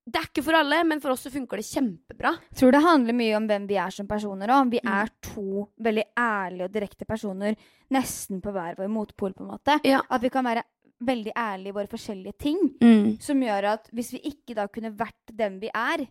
Det 0.08 0.16
er 0.22 0.28
ikke 0.30 0.44
for 0.46 0.56
alle, 0.56 0.78
men 0.88 1.02
for 1.04 1.12
oss 1.12 1.26
så 1.28 1.32
funker 1.34 1.60
det 1.60 1.66
kjempebra. 1.68 2.32
Jeg 2.54 2.60
tror 2.62 2.72
det 2.72 2.82
handler 2.86 3.14
mye 3.20 3.36
om 3.36 3.48
hvem 3.50 3.66
vi 3.68 3.76
er 3.76 3.90
som 3.92 4.08
personer 4.08 4.48
òg. 4.56 4.70
Vi 4.72 4.80
Mm. 4.80 4.94
er 5.02 5.10
to 5.22 5.70
veldig 5.84 6.04
ærlige 6.18 6.64
og 6.64 6.72
direkte 6.72 7.06
personer, 7.06 7.56
nesten 7.92 8.42
på 8.42 8.54
hver 8.56 8.76
vår 8.78 8.88
motpol, 8.88 9.34
på 9.34 9.42
en 9.44 9.52
måte. 9.52 9.80
Ja. 9.84 10.02
At 10.10 10.22
vi 10.22 10.30
kan 10.30 10.46
være 10.46 10.64
veldig 11.04 11.34
ærlige 11.36 11.68
i 11.68 11.76
våre 11.76 11.88
forskjellige 11.92 12.38
ting. 12.40 13.18
Som 13.20 13.42
gjør 13.42 13.64
at 13.74 13.90
hvis 13.94 14.14
vi 14.14 14.20
ikke 14.32 14.56
da 14.56 14.68
kunne 14.68 14.96
vært 14.96 15.36
dem 15.36 15.60
vi 15.60 15.70
er, 15.76 16.08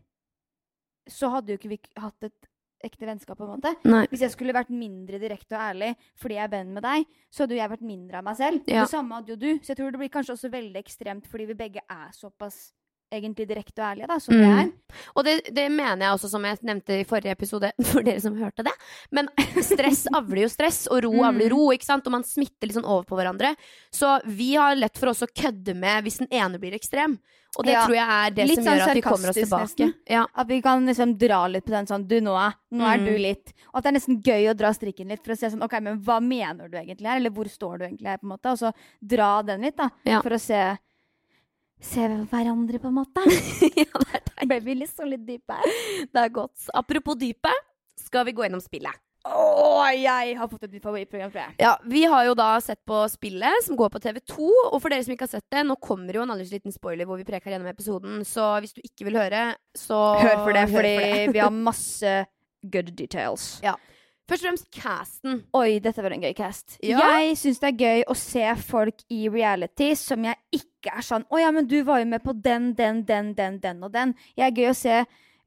så 1.08 1.30
hadde 1.30 1.54
jo 1.54 1.58
ikke 1.58 1.68
vi 1.72 1.80
hatt 2.02 2.22
et 2.28 2.46
ekte 2.84 3.06
vennskap, 3.08 3.38
på 3.38 3.46
en 3.46 3.58
måte. 3.58 3.72
Nei. 3.88 4.06
Hvis 4.12 4.20
jeg 4.20 4.30
skulle 4.34 4.52
vært 4.54 4.68
mindre 4.70 5.18
direkte 5.18 5.56
og 5.56 5.62
ærlig 5.74 5.96
fordi 6.20 6.34
jeg 6.36 6.44
er 6.44 6.52
venn 6.52 6.74
med 6.74 6.82
deg, 6.84 7.06
så 7.32 7.44
hadde 7.46 7.56
jo 7.56 7.62
jeg 7.62 7.70
vært 7.70 7.86
mindre 7.88 8.18
av 8.18 8.24
meg 8.24 8.36
selv. 8.36 8.60
Ja. 8.68 8.82
Det 8.84 8.90
samme 8.92 9.14
hadde 9.14 9.32
jo 9.32 9.36
du. 9.36 9.58
Så 9.64 9.72
jeg 9.72 9.78
tror 9.78 9.90
det 9.94 9.98
blir 10.02 10.12
kanskje 10.12 10.34
også 10.36 10.50
veldig 10.52 10.82
ekstremt 10.84 11.26
fordi 11.26 11.46
vi 11.46 11.54
begge 11.54 11.80
er 11.88 12.10
såpass 12.12 12.72
egentlig 13.12 13.46
direkte 13.48 13.80
og 13.82 13.86
ærlige, 13.92 14.06
da, 14.08 14.18
som 14.18 14.34
vi 14.34 14.40
Mm. 14.42 14.58
er. 14.58 14.70
Og 15.16 15.24
det, 15.24 15.54
det 15.54 15.70
mener 15.70 16.06
jeg 16.06 16.12
også, 16.16 16.28
som 16.30 16.42
jeg 16.44 16.58
nevnte 16.62 17.00
i 17.00 17.04
forrige 17.04 17.30
episode, 17.32 17.70
for 17.90 18.02
dere 18.02 18.20
som 18.20 18.34
hørte 18.36 18.64
det. 18.66 18.72
Men 19.12 19.28
stress 19.62 20.06
avler 20.12 20.42
jo 20.42 20.48
stress, 20.48 20.86
og 20.90 21.02
ro 21.04 21.12
Mm. 21.12 21.24
avler 21.30 21.50
ro, 21.50 21.70
ikke 21.72 21.84
sant? 21.86 22.06
og 22.06 22.12
man 22.12 22.24
smitter 22.24 22.66
litt 22.66 22.76
sånn 22.76 22.84
over 22.84 23.04
på 23.04 23.16
hverandre. 23.16 23.54
Så 23.92 24.20
vi 24.26 24.54
har 24.56 24.74
lett 24.76 24.96
for 24.98 25.08
oss 25.08 25.22
å 25.22 25.30
kødde 25.30 25.74
med 25.76 26.04
hvis 26.04 26.18
den 26.18 26.28
ene 26.30 26.58
blir 26.58 26.74
ekstrem. 26.74 27.18
Og 27.58 27.64
det 27.64 27.72
Ja. 27.72 27.86
tror 27.86 27.94
jeg 27.94 28.08
er 28.10 28.30
det 28.36 28.46
Litt 28.48 28.54
som 28.56 28.64
sånn 28.66 28.76
gjør 28.78 28.88
at 28.88 28.94
vi 28.94 29.00
kommer 29.00 29.28
oss 29.30 29.36
tilbake. 29.36 29.94
Ja. 30.10 30.26
At 30.36 30.46
vi 30.48 30.60
kan 30.60 30.84
liksom 30.86 31.16
dra 31.16 31.46
litt 31.48 31.64
på 31.64 31.70
den 31.70 31.86
sånn 31.86 32.06
Du, 32.06 32.16
er, 32.16 32.22
nå 32.22 32.36
er 32.84 32.98
Mm. 32.98 33.04
du 33.06 33.16
litt 33.16 33.54
Og 33.72 33.76
at 33.78 33.84
det 33.84 33.88
er 33.94 33.98
nesten 33.98 34.20
gøy 34.22 34.50
å 34.50 34.56
dra 34.56 34.68
strikken 34.74 35.08
litt 35.08 35.24
for 35.24 35.32
å 35.32 35.38
se 35.38 35.46
sånn 35.48 35.62
OK, 35.64 35.80
men 35.80 36.02
hva 36.02 36.20
mener 36.20 36.68
du 36.68 36.76
egentlig 36.76 37.06
her? 37.06 37.16
Eller 37.16 37.30
hvor 37.30 37.46
står 37.48 37.78
du 37.78 37.84
egentlig 37.86 38.08
her, 38.08 38.18
på 38.18 38.24
en 38.24 38.36
måte? 38.36 38.50
Og 38.52 38.58
så 38.58 38.74
dra 39.02 39.40
den 39.42 39.62
litt, 39.62 39.76
da. 39.76 39.88
Ja. 40.04 40.20
For 40.20 40.30
å 40.30 40.38
se 40.40 40.76
Se 41.82 42.04
hverandre, 42.30 42.78
på 42.80 42.88
en 42.88 42.98
måte. 42.98 43.22
ja, 43.82 43.86
det 43.86 44.20
er. 44.20 44.46
Ble 44.48 44.60
vi 44.64 44.78
liksom 44.82 45.10
litt 45.12 45.26
dype 45.28 45.58
her? 45.58 45.80
Det 46.12 46.22
er 46.22 46.32
godt. 46.32 46.70
Apropos 46.74 47.18
dypet, 47.20 47.66
skal 48.00 48.26
vi 48.28 48.34
gå 48.36 48.46
gjennom 48.46 48.62
spillet. 48.64 48.96
Å, 49.26 49.82
jeg 49.96 50.36
har 50.38 50.48
fått 50.50 50.68
et 50.68 50.76
nytt 50.76 50.84
favorittprogram, 50.86 51.32
tror 51.32 51.42
jeg. 51.42 51.54
Ja, 51.58 51.72
Vi 51.82 52.04
har 52.06 52.28
jo 52.28 52.36
da 52.38 52.52
sett 52.62 52.78
på 52.86 53.00
spillet 53.10 53.64
som 53.66 53.78
går 53.78 53.90
på 53.90 54.00
TV2. 54.04 54.36
Og 54.70 54.76
for 54.78 54.92
dere 54.92 55.02
som 55.02 55.14
ikke 55.16 55.26
har 55.26 55.32
sett 55.34 55.46
det, 55.52 55.64
nå 55.66 55.76
kommer 55.82 56.14
jo 56.14 56.22
en 56.22 56.34
aldri 56.34 56.46
liten 56.52 56.74
spoiler 56.74 57.08
hvor 57.08 57.18
vi 57.18 57.26
preker 57.26 57.54
gjennom 57.54 57.70
episoden. 57.70 58.22
Så 58.28 58.44
hvis 58.62 58.76
du 58.76 58.80
ikke 58.86 59.08
vil 59.08 59.18
høre, 59.18 59.48
så 59.76 59.98
Hør 60.22 60.44
for 60.44 60.54
det, 60.54 60.66
hør 60.70 60.78
fordi 60.78 61.34
vi 61.34 61.42
har 61.42 61.54
masse 61.54 62.14
good 62.62 62.94
details. 62.98 63.56
Først 64.26 64.42
og 64.42 64.48
fremst 64.48 64.70
casten. 64.74 65.36
Oi, 65.54 65.78
dette 65.82 66.02
var 66.02 66.10
en 66.16 66.22
gøy 66.24 66.32
cast. 66.34 66.78
Ja. 66.82 66.98
Jeg 67.20 67.36
syns 67.38 67.60
det 67.62 67.68
er 67.68 67.82
gøy 67.84 68.00
å 68.10 68.16
se 68.18 68.46
folk 68.66 69.04
i 69.14 69.28
reality 69.30 69.92
som 69.98 70.24
jeg 70.26 70.34
ikke 70.58 70.96
er 70.98 71.06
sånn 71.06 71.24
Å 71.30 71.38
ja, 71.40 71.52
men 71.54 71.66
du 71.70 71.76
var 71.86 72.00
jo 72.02 72.08
med 72.10 72.22
på 72.24 72.34
den, 72.42 72.72
den, 72.78 73.04
den, 73.06 73.32
den, 73.38 73.60
den 73.62 73.82
og 73.86 73.92
den. 73.94 74.14
Jeg 74.36 74.50
er 74.50 74.58
gøy 74.58 74.70
å 74.72 74.76
se 74.78 75.00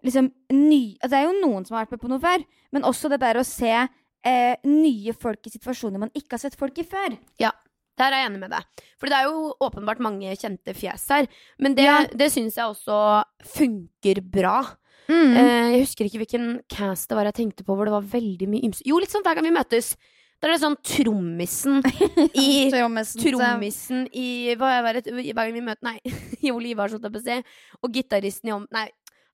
liksom 0.07 0.29
ny 0.55 0.95
altså, 1.01 1.11
Det 1.11 1.19
er 1.19 1.25
jo 1.27 1.39
noen 1.41 1.65
som 1.67 1.75
har 1.75 1.83
vært 1.85 1.97
med 1.97 2.03
på 2.05 2.11
noe 2.11 2.23
før, 2.23 2.45
men 2.71 2.87
også 2.87 3.11
det 3.11 3.19
der 3.19 3.39
å 3.41 3.43
se 3.47 3.73
eh, 3.75 4.55
nye 4.67 5.13
folk 5.15 5.47
i 5.47 5.51
situasjoner 5.53 5.99
man 5.99 6.13
ikke 6.15 6.37
har 6.37 6.43
sett 6.45 6.55
folk 6.59 6.77
i 6.79 6.87
før. 6.87 7.17
Ja. 7.39 7.51
Der 7.99 8.13
er 8.15 8.21
jeg 8.23 8.29
enig 8.29 8.39
med 8.45 8.53
deg. 8.55 8.83
For 8.95 9.11
det 9.11 9.17
er 9.19 9.27
jo 9.27 9.49
åpenbart 9.59 9.99
mange 9.99 10.31
kjente 10.39 10.71
fjes 10.71 11.03
her. 11.11 11.27
Men 11.59 11.75
det, 11.75 11.83
Ja. 11.83 11.97
det 12.07 12.29
syns 12.31 12.55
jeg 12.55 12.63
også 12.71 12.99
funker 13.43 14.21
bra. 14.23 14.61
Mm. 15.09 15.33
Eh, 15.41 15.67
jeg 15.73 15.83
husker 15.87 16.05
ikke 16.05 16.21
hvilken 16.21 16.47
cast 16.69 17.09
det 17.09 17.17
var 17.17 17.29
jeg 17.31 17.39
tenkte 17.41 17.65
på 17.65 17.75
hvor 17.75 17.89
det 17.89 17.95
var 17.95 18.05
veldig 18.11 18.45
mye 18.51 18.67
ymse 18.67 18.85
Jo, 18.85 18.99
litt 19.01 19.09
sånn 19.09 19.25
hver 19.25 19.39
gang 19.39 19.47
vi 19.47 19.55
møtes. 19.55 19.95
Da 20.39 20.47
er 20.47 20.53
det 20.53 20.61
sånn 20.61 20.77
trommisen 20.85 21.81
i 22.45 22.69
Trommisen 22.71 24.05
i 24.15 24.55
hva 24.59 24.77
er 24.77 25.01
det, 25.01 25.11
Hver 25.11 25.41
gang 25.41 25.55
vi 25.57 25.65
møter 25.65 25.89
Nei, 25.89 25.97
i 26.45 26.53
å 26.53 26.59
si. 26.61 27.39
Og 27.83 27.91
gitaristen 27.97 28.51
i 28.51 28.55
om... 28.55 28.67
Nei, 28.71 28.87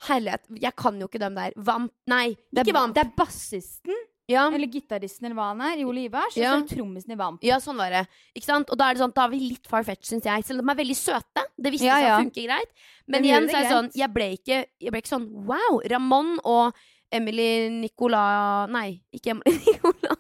herlighet. 0.10 0.48
Jeg 0.62 0.76
kan 0.78 0.98
jo 1.00 1.08
ikke 1.10 1.22
dem 1.22 1.38
der. 1.38 1.54
Vamp. 1.56 1.94
Nei, 2.10 2.36
det, 2.50 2.66
ikke 2.66 2.78
Vamp. 2.78 2.96
det 2.98 3.06
er 3.06 3.14
bassisten, 3.18 4.02
Ja. 4.28 4.48
eller 4.50 4.66
gitaristen, 4.68 5.26
eller 5.28 5.36
hva 5.38 5.52
han 5.52 5.62
er, 5.62 5.78
i 5.84 6.06
Ivars. 6.06 6.36
Ja. 6.38 6.56
og 6.56 6.64
så 6.66 6.76
trommisen 6.76 7.12
i 7.14 7.18
Vamp. 7.20 7.44
ja, 7.46 7.60
sånn 7.62 7.78
var 7.78 7.92
det. 7.94 8.08
Ikke 8.34 8.46
sant? 8.48 8.70
Og 8.74 8.78
da 8.78 8.90
er 8.90 8.96
det 8.98 9.04
sånn, 9.04 9.14
da 9.14 9.26
er 9.28 9.30
vi 9.36 9.40
litt 9.52 9.68
far-fetched, 9.70 10.06
syns 10.10 10.26
jeg. 10.26 10.46
Selv 10.48 10.64
om 10.64 10.66
de 10.66 10.74
er 10.74 10.80
veldig 10.82 10.98
søte. 10.98 11.44
Det 11.58 11.72
visste 11.76 11.86
Ja, 11.86 12.00
seg 12.00 12.08
ja. 12.08 12.16
å 12.18 12.24
funke 12.24 12.46
greit. 12.48 12.72
Men 13.08 13.22
De 13.22 13.30
igjen 13.30 13.50
så 13.50 13.58
er 13.60 13.62
det 13.68 13.72
sånn, 13.76 13.92
jeg 13.94 14.14
ble 14.16 14.30
ikke, 14.40 14.58
jeg 14.82 14.92
ble 14.96 15.02
ikke 15.04 15.14
sånn 15.14 15.28
wow. 15.46 15.78
Ramón 15.94 16.40
og 16.44 16.74
Emily 17.14 17.70
Nicola 17.70 18.66
Nei, 18.68 19.02
ikke 19.14 19.36
Emily 19.36 19.60
Nicola. 19.68 20.18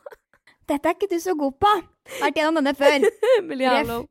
Dette 0.69 0.89
er 0.89 0.93
ikke 0.97 1.09
du 1.09 1.19
så 1.21 1.33
god 1.37 1.57
på! 1.61 1.73
Vært 2.21 2.37
gjennom 2.37 2.61
denne 2.61 2.75
før. 2.77 3.09
Emily. 3.39 3.65
Hallo. 3.65 4.03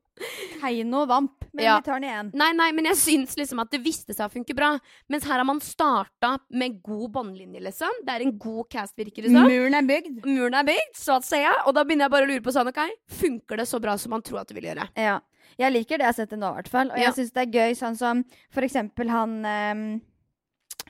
Heino 0.61 1.05
Vamp. 1.07 1.44
Men 1.55 1.63
Ja. 1.65 1.75
vi 1.79 1.85
tar 1.87 1.99
den 2.01 2.09
igjen. 2.09 2.31
Nei, 2.35 2.51
nei, 2.53 2.71
men 2.75 2.85
jeg 2.89 2.97
syns 2.99 3.35
liksom 3.39 3.61
at 3.63 3.69
det 3.71 3.79
viste 3.81 4.13
seg 4.13 4.27
å 4.27 4.31
funke 4.33 4.53
bra. 4.55 4.73
Mens 5.09 5.23
her 5.23 5.37
har 5.39 5.45
man 5.47 5.59
starta 5.63 6.33
med 6.51 6.81
god 6.83 7.11
båndlinje, 7.15 7.61
liksom. 7.63 7.89
Det 8.03 8.11
er 8.17 8.25
en 8.25 8.37
god 8.37 8.67
cast, 8.69 8.95
virker 8.99 9.23
det 9.23 9.31
som. 9.31 9.47
Muren 9.47 9.73
er 9.79 9.87
bygd. 9.87 10.25
Muren 10.25 10.53
er 10.59 10.63
bygd, 10.67 10.95
så 10.99 11.21
sier 11.23 11.47
jeg. 11.47 11.61
Og 11.65 11.73
da 11.77 11.83
begynner 11.85 12.05
jeg 12.09 12.11
bare 12.11 12.27
å 12.27 12.31
lure 12.33 12.43
på 12.43 12.51
sånn, 12.51 12.67
ok, 12.67 12.81
funker 13.07 13.57
det 13.57 13.67
så 13.71 13.79
bra 13.81 13.95
som 13.97 14.11
man 14.11 14.21
tror 14.21 14.41
at 14.41 14.47
det 14.51 14.55
vil 14.59 14.67
gjøre? 14.75 14.89
Ja. 14.99 15.19
Jeg 15.57 15.71
liker 15.71 15.97
det 15.97 16.03
jeg 16.03 16.11
har 16.11 16.17
sett 16.19 16.29
det 16.35 16.39
nå, 16.41 16.49
i 16.51 16.55
hvert 16.61 16.67
fall. 16.67 16.91
Og 16.91 16.97
Ja. 16.99 17.03
jeg 17.11 17.13
syns 17.21 17.31
det 17.31 17.47
er 17.47 17.51
gøy, 17.59 17.71
sånn 17.79 17.95
som 17.97 18.25
for 18.51 18.61
eksempel 18.61 19.07
han 19.09 19.45
um, 19.45 20.01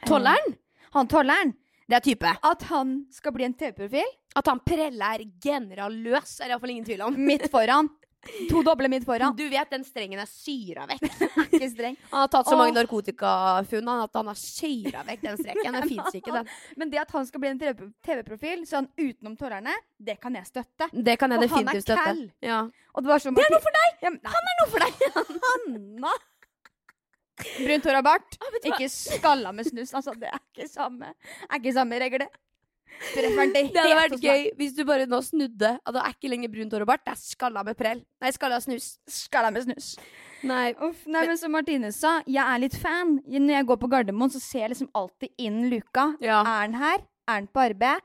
Tolleren, 0.06 0.56
Han 0.94 1.08
tolleren. 1.08 1.54
det 1.88 1.96
er 1.98 2.00
type. 2.02 2.38
At 2.44 2.64
han 2.64 3.06
skal 3.12 3.32
bli 3.32 3.44
en 3.46 3.54
TV-profil 3.54 4.06
At 4.36 4.48
han 4.48 4.60
Prelle 4.66 5.02
er 5.16 5.24
generaløs, 5.42 6.40
er 6.42 6.48
det 6.50 6.52
iallfall 6.56 6.70
ingen 6.74 6.86
tvil 6.86 7.02
om. 7.06 7.16
midt 7.16 7.50
foran. 7.52 7.90
To 8.50 8.62
doble 8.66 8.90
midt 8.92 9.06
foran. 9.06 9.36
Du 9.38 9.44
vet 9.50 9.70
den 9.72 9.84
strengen 9.86 10.20
er 10.22 10.30
syra 10.30 10.86
vekk. 10.90 11.04
Ikke 11.56 11.70
streng. 11.72 11.98
Han 12.12 12.24
har 12.24 12.32
tatt 12.34 12.50
så 12.50 12.58
mange 12.60 12.76
narkotikafunn 12.76 13.92
at 13.96 14.20
han 14.20 14.32
har 14.32 14.40
syra 14.40 15.04
vekk 15.08 15.26
den 15.26 15.40
streken. 15.42 15.78
Den 15.78 15.90
fins 15.92 16.18
ikke, 16.20 16.34
den. 16.34 16.50
Men 16.82 16.94
det 16.94 17.02
at 17.04 17.14
han 17.16 17.28
skal 17.30 17.44
bli 17.44 17.52
en 17.54 17.62
TV- 17.62 17.92
TV-profil 18.06 18.66
sånn 18.70 18.90
utenom 18.98 19.36
tårerne, 19.40 19.76
det 19.98 20.18
kan 20.24 20.36
jeg 20.38 20.50
støtte. 20.50 20.90
Det 20.92 21.18
kan 21.22 21.36
jeg 21.36 21.46
definitivt 21.46 21.88
støtte. 21.88 22.16
Ja. 22.46 22.64
Og 22.96 23.06
det 23.06 23.14
var 23.14 23.24
så 23.24 23.34
Det 23.36 23.46
er 23.46 23.54
noe 23.56 23.66
for 23.66 23.78
deg! 23.82 24.00
Ja, 24.08 24.14
han 24.36 24.50
er 24.54 24.58
noe 24.62 24.72
for 24.74 24.86
deg! 24.88 25.06
Hanna! 25.50 26.16
Brunt 27.36 27.88
hår 27.90 27.98
og 28.00 28.06
bart. 28.08 28.38
Ah? 28.40 28.58
Ikke 28.72 28.88
skalla 28.92 29.52
med 29.56 29.68
snus. 29.68 29.92
Altså, 29.98 30.14
det 30.18 30.30
er 30.32 30.40
ikke 30.40 30.70
samme 30.72 31.10
Er 31.12 31.58
ikke 31.60 31.74
samme 31.76 32.00
regler, 32.00 32.26
det. 32.26 32.42
Til 33.14 33.28
Det 33.28 33.76
hadde 33.76 33.98
vært 34.00 34.22
gøy 34.24 34.46
hvis 34.60 34.76
du 34.76 34.84
bare 34.88 35.06
nå 35.10 35.20
snudde. 35.26 35.74
At 35.86 35.94
det 35.96 36.02
er 36.04 36.14
ikke 36.16 36.32
lenger 36.32 36.52
brunt 36.54 36.74
hår 36.76 36.86
og 36.86 36.90
bart, 36.94 37.04
det 37.06 37.14
er 37.16 37.20
skalla 37.20 37.64
med 37.68 37.78
prell. 37.80 38.02
Nei, 38.24 38.32
skalla 38.36 38.62
snus. 38.64 38.96
Skalla 39.08 39.52
med 39.54 39.66
snus. 39.68 39.96
Nei. 40.46 40.72
Uff, 40.86 41.06
nei, 41.10 41.26
men 41.28 41.38
som 41.40 41.54
Martine 41.56 41.92
sa, 41.96 42.18
jeg 42.30 42.42
er 42.44 42.62
litt 42.62 42.76
fan. 42.80 43.18
Når 43.26 43.56
jeg 43.58 43.68
går 43.72 43.80
på 43.82 43.92
Gardermoen, 43.92 44.32
så 44.34 44.42
ser 44.42 44.66
jeg 44.66 44.76
liksom 44.76 44.92
alltid 44.96 45.32
inn 45.42 45.64
luka. 45.72 46.12
Ja. 46.24 46.42
Er 46.42 46.66
han 46.66 46.76
her? 46.80 47.06
Er 47.28 47.40
han 47.40 47.48
på 47.52 47.64
arbeid? 47.66 48.04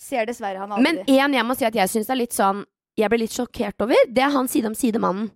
Ser 0.00 0.28
dessverre 0.28 0.62
han 0.62 0.70
aldri. 0.72 0.86
Men 0.86 1.02
en 1.04 1.34
jeg 1.36 1.46
må 1.46 1.56
si 1.58 1.66
at 1.68 1.76
jeg 1.76 1.92
syns 1.92 2.08
er 2.08 2.16
litt 2.22 2.36
sånn 2.36 2.62
Jeg 2.98 3.08
ble 3.12 3.20
litt 3.22 3.32
sjokkert 3.32 3.80
over. 3.84 3.96
Det 4.12 4.22
er 4.24 4.32
han 4.34 4.48
side 4.50 4.68
om 4.68 4.74
side-mannen. 4.76 5.30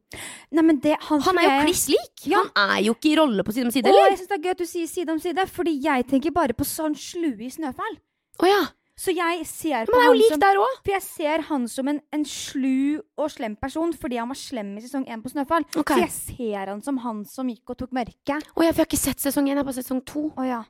men 0.52 0.80
det, 0.85 0.96
han, 1.09 1.20
Han 1.24 1.38
er 1.38 1.44
jo 1.44 1.52
kliss 1.64 1.85
lik! 1.88 2.24
Ja. 2.28 2.42
Han 2.57 2.72
er 2.76 2.80
jo 2.85 2.94
ikke 2.96 3.12
i 3.12 3.16
rolle 3.16 3.44
på 3.46 3.54
side 3.57 3.68
om 3.68 3.72
side, 3.72 3.88
Å, 3.88 4.02
jeg 4.11 4.18
syns 4.18 4.33
det 4.33 4.37
er 4.37 4.42
gøy 4.44 4.52
at 4.54 4.59
du 4.61 4.66
sier 4.68 4.88
side 4.90 5.14
om 5.14 5.20
side, 5.22 5.46
fordi 5.48 5.76
jeg 5.85 6.04
tenker 6.11 6.35
bare 6.35 6.57
på 6.57 6.66
sånn 6.68 6.96
slue 6.98 7.38
i 7.46 7.48
Snøfall. 7.54 7.96
Å 8.42 8.50
ja. 8.50 8.62
Så 8.94 9.11
jeg 9.11 9.42
ser 9.50 9.88
på 9.88 9.96
han 9.96 10.04
er 10.04 10.12
jo 10.12 10.18
lik 10.20 10.35
som. 10.37 10.42
For 10.85 10.92
jeg 10.92 11.02
ser 11.02 11.44
han 11.48 11.64
som 11.70 11.88
en, 11.90 11.98
en 12.14 12.26
slu 12.28 13.00
og 13.18 13.33
slem 13.35 13.57
person 13.59 13.90
fordi 13.98 14.20
han 14.20 14.30
var 14.30 14.38
slem 14.38 14.70
i 14.78 14.85
sesong 14.85 15.07
1 15.11 15.24
på 15.24 15.33
Snøfall. 15.33 15.66
Okay. 15.74 15.96
Så 15.96 16.04
jeg 16.04 16.14
ser 16.14 16.70
han 16.70 16.83
som 16.85 17.00
han 17.02 17.24
som 17.28 17.50
gikk 17.50 17.74
og 17.74 17.80
tok 17.83 17.96
mørket. 17.96 18.46
Å 18.54 18.62
ja, 18.62 18.70
for 18.70 18.85
jeg 18.85 18.85
har 18.85 18.90
ikke 18.90 19.02
sett 19.02 19.24
sesong 19.24 19.48
én, 19.48 19.57
jeg 19.57 19.62
har 19.64 19.66
bare 19.66 19.78
sett 19.80 19.88
sesong 19.88 20.04
to. 20.07 20.28
Å 20.38 20.46
ja. 20.46 20.61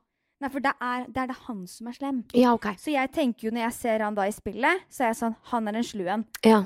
Nei, 0.42 0.50
for 0.50 0.64
det 0.64 0.72
er, 0.82 1.04
det 1.08 1.20
er 1.22 1.28
det 1.30 1.36
han 1.44 1.60
som 1.70 1.90
er 1.90 1.96
slem. 1.96 2.22
Ja, 2.36 2.54
ok. 2.56 2.72
Så 2.80 2.94
jeg 2.94 3.12
tenker 3.14 3.48
jo 3.48 3.52
når 3.54 3.68
jeg 3.68 3.76
ser 3.76 4.06
han 4.06 4.16
da 4.16 4.26
i 4.28 4.34
spillet, 4.34 4.88
så 4.92 5.04
er 5.04 5.12
jeg 5.12 5.20
sånn 5.20 5.36
Han 5.52 5.68
er 5.70 5.78
en 5.78 5.86
slu 5.86 6.02
en. 6.08 6.24
Ja. 6.44 6.64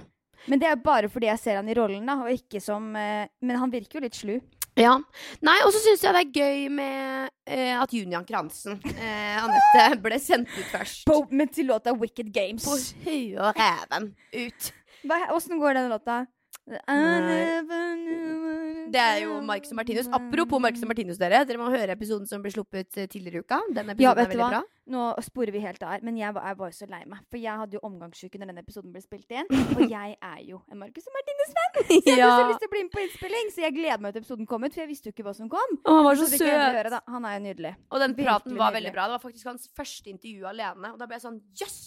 Men 0.49 0.63
det 0.63 0.71
er 0.71 0.79
bare 0.81 1.11
fordi 1.11 1.29
jeg 1.29 1.43
ser 1.43 1.59
han 1.59 1.69
i 1.69 1.77
rollen, 1.77 2.07
da, 2.07 2.21
og 2.23 2.31
ikke 2.33 2.63
som 2.63 2.95
eh, 2.97 3.27
Men 3.43 3.59
han 3.61 3.75
virker 3.75 3.99
jo 3.99 4.07
litt 4.07 4.19
slu. 4.19 4.39
Ja. 4.79 4.95
Nei, 5.43 5.57
og 5.67 5.73
så 5.75 5.81
syns 5.83 6.05
jeg 6.07 6.15
det 6.15 6.21
er 6.23 6.35
gøy 6.39 6.69
med 6.71 7.31
eh, 7.51 7.75
at 7.75 7.93
Junian 7.95 8.27
Kransen, 8.29 8.79
eh, 8.95 9.39
Anette, 9.43 9.87
ble 10.05 10.19
sendt 10.23 10.53
ut 10.55 10.69
først. 10.71 11.05
På, 11.09 11.25
men 11.35 11.51
til 11.51 11.67
låta 11.73 11.95
Wicked 11.99 12.31
Games. 12.35 12.67
På 12.69 12.77
huet 13.09 13.41
og 13.43 13.59
reven. 13.59 14.13
ut. 14.39 14.73
Åssen 15.35 15.59
går 15.61 15.79
den 15.79 15.91
låta? 15.91 16.25
Det 18.89 19.01
er 19.01 19.19
jo 19.23 19.35
Marcus 19.45 19.73
og 19.73 19.77
Martinus. 19.77 20.09
Apropos 20.17 20.61
Marcus 20.63 20.83
og 20.85 20.89
Martinus, 20.89 21.19
dere. 21.21 21.43
Dere 21.49 21.61
må 21.61 21.69
høre 21.73 21.93
episoden 21.93 22.29
som 22.29 22.41
ble 22.45 22.53
sluppet 22.53 22.97
eh, 22.97 23.09
tidligere 23.11 23.43
i 23.43 23.45
uka. 23.45 23.59
Den 23.77 23.93
episoden 23.93 24.05
Ja, 24.05 24.13
er 24.15 24.19
vet 24.21 24.31
du 24.31 24.37
veldig 24.37 24.45
hva? 24.45 24.51
bra. 24.55 24.63
Nå 24.89 25.03
sporer 25.21 25.53
vi 25.53 25.61
helt 25.61 25.83
av 25.85 26.05
men 26.07 26.17
jeg 26.17 26.33
var, 26.33 26.47
jeg 26.49 26.57
var 26.63 26.71
så 26.73 26.89
lei 26.89 27.03
meg. 27.05 27.21
For 27.29 27.41
jeg 27.41 27.61
hadde 27.63 27.77
jo 27.77 27.83
omgangssyke 27.85 28.41
når 28.41 28.53
den 28.53 28.61
episoden 28.63 28.95
ble 28.95 29.03
spilt 29.05 29.35
inn. 29.37 29.49
Og 29.77 29.83
jeg 29.97 30.17
er 30.17 30.39
jo 30.49 30.63
en 30.73 30.81
Marcus 30.81 31.09
og 31.11 31.17
Martinus-venn! 31.19 31.75
Så 31.89 31.99
jeg 32.05 32.23
hadde 32.23 32.31
så 32.33 32.49
lyst 32.49 32.63
til 32.65 32.71
å 32.71 32.75
bli 32.77 32.85
med 32.87 32.93
på 32.95 33.03
innspilling, 33.05 33.53
så 33.53 33.65
jeg 33.67 33.77
gleder 33.77 34.05
meg 34.05 34.17
til 34.17 34.25
episoden 34.25 34.49
kom 34.49 34.65
ut, 34.65 34.73
for 34.73 34.85
jeg 34.85 34.91
visste 34.93 35.11
jo 35.11 35.17
ikke 35.17 35.27
hva 35.29 35.35
som 35.37 35.51
kom. 35.53 35.77
Å, 35.85 35.99
han 35.99 36.09
var 36.09 36.21
så 36.21 36.29
så 36.31 36.41
søt! 36.41 36.49
høre. 36.79 37.03
Han 37.13 37.29
er 37.29 37.37
jo 37.37 37.43
nydelig. 37.49 37.75
Og 37.93 38.05
den 38.05 38.17
praten 38.17 38.57
var 38.57 38.73
nydelig. 38.73 38.79
veldig 38.79 38.95
bra. 38.97 39.09
Det 39.11 39.19
var 39.19 39.25
faktisk 39.27 39.53
hans 39.53 39.69
første 39.77 40.13
intervju 40.15 40.49
alene. 40.49 40.95
Og 40.95 41.01
da 41.01 41.09
ble 41.11 41.21
jeg 41.21 41.27
sånn 41.29 41.43
jøss! 41.61 41.83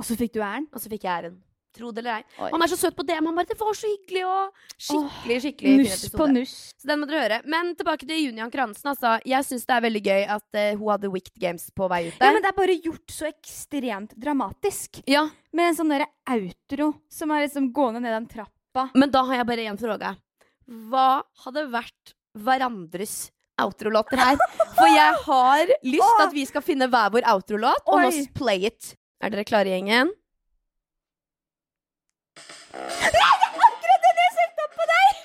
Og 0.00 0.06
så 0.08 0.16
fikk 0.18 0.34
du 0.34 0.42
æren. 0.42 0.66
Og 0.74 0.82
så 0.82 0.90
fikk 0.90 1.06
jeg 1.06 1.12
æren. 1.14 1.38
Tro 1.76 1.92
det 1.94 2.02
eller 2.02 2.16
ei. 2.18 2.24
Han 2.50 2.62
er 2.64 2.70
så 2.72 2.76
søt 2.80 2.96
på 2.98 3.04
DM. 3.06 3.26
Han 3.30 3.36
bare 3.36 3.46
'Det 3.46 3.58
var 3.60 3.74
så 3.78 3.86
hyggelig', 3.86 4.26
og 4.26 4.52
skikkelig, 4.76 5.36
skikkelig 5.44 5.74
fin 5.74 5.84
Nuss 5.84 6.08
på 6.10 6.26
nuss. 6.32 6.54
Så 6.76 6.86
den 6.88 6.98
må 7.00 7.06
dere 7.06 7.20
høre. 7.22 7.38
Men 7.46 7.74
tilbake 7.78 8.06
til 8.08 8.24
Junian 8.26 8.50
Kransen. 8.50 8.90
Altså. 8.90 9.20
Jeg 9.24 9.44
syns 9.46 9.66
det 9.66 9.76
er 9.76 9.80
veldig 9.86 10.02
gøy 10.02 10.26
at 10.28 10.54
eh, 10.54 10.74
hun 10.76 10.90
hadde 10.90 11.10
Wicked 11.12 11.38
Games 11.38 11.70
på 11.70 11.88
vei 11.88 12.08
ut 12.08 12.14
Ja, 12.18 12.26
der. 12.26 12.32
men 12.32 12.42
det 12.42 12.48
er 12.50 12.58
bare 12.58 12.74
gjort 12.82 13.06
så 13.14 13.26
ekstremt 13.30 14.16
dramatisk. 14.18 15.02
Ja, 15.06 15.28
Med 15.52 15.68
en 15.68 15.74
sånn 15.76 15.88
derre 15.90 16.06
outro 16.28 16.94
som 17.10 17.30
er 17.30 17.46
liksom 17.46 17.72
gående 17.72 18.00
ned 18.02 18.12
den 18.18 18.26
trappa. 18.26 18.90
Men 18.94 19.10
da 19.10 19.22
har 19.24 19.34
jeg 19.36 19.46
bare 19.46 19.66
én 19.70 19.78
spørsmål. 19.78 20.16
Hva 20.90 21.22
hadde 21.44 21.70
vært 21.70 22.14
hverandres 22.38 23.30
outrolåter 23.60 24.16
her? 24.18 24.36
For 24.76 24.86
jeg 24.90 25.14
har 25.26 25.66
lyst 25.84 26.16
til 26.16 26.26
at 26.26 26.32
vi 26.34 26.44
skal 26.46 26.62
finne 26.62 26.88
hver 26.90 27.10
vår 27.14 27.26
outrolåt, 27.34 27.82
og 27.86 28.00
nå 28.00 28.08
Oi. 28.12 28.26
play 28.34 28.66
it. 28.70 28.94
Er 29.22 29.30
dere 29.30 29.44
klare, 29.44 29.66
gjengen? 29.68 30.10
Nei, 32.74 33.10
det 33.10 33.20
er 33.20 33.44
akkurat 33.66 34.06
den 34.06 34.20
jeg 34.22 34.32
søkte 34.36 34.64
opp 34.66 34.78
på 34.78 34.86
deg! 34.90 35.20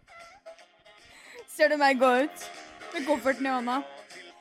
Ser 1.54 1.72
du 1.72 1.76
meg 1.80 2.00
gå 2.00 2.10
ut 2.24 2.46
med 2.94 3.06
kofferten 3.06 3.46
i 3.46 3.54
hånda? 3.54 3.80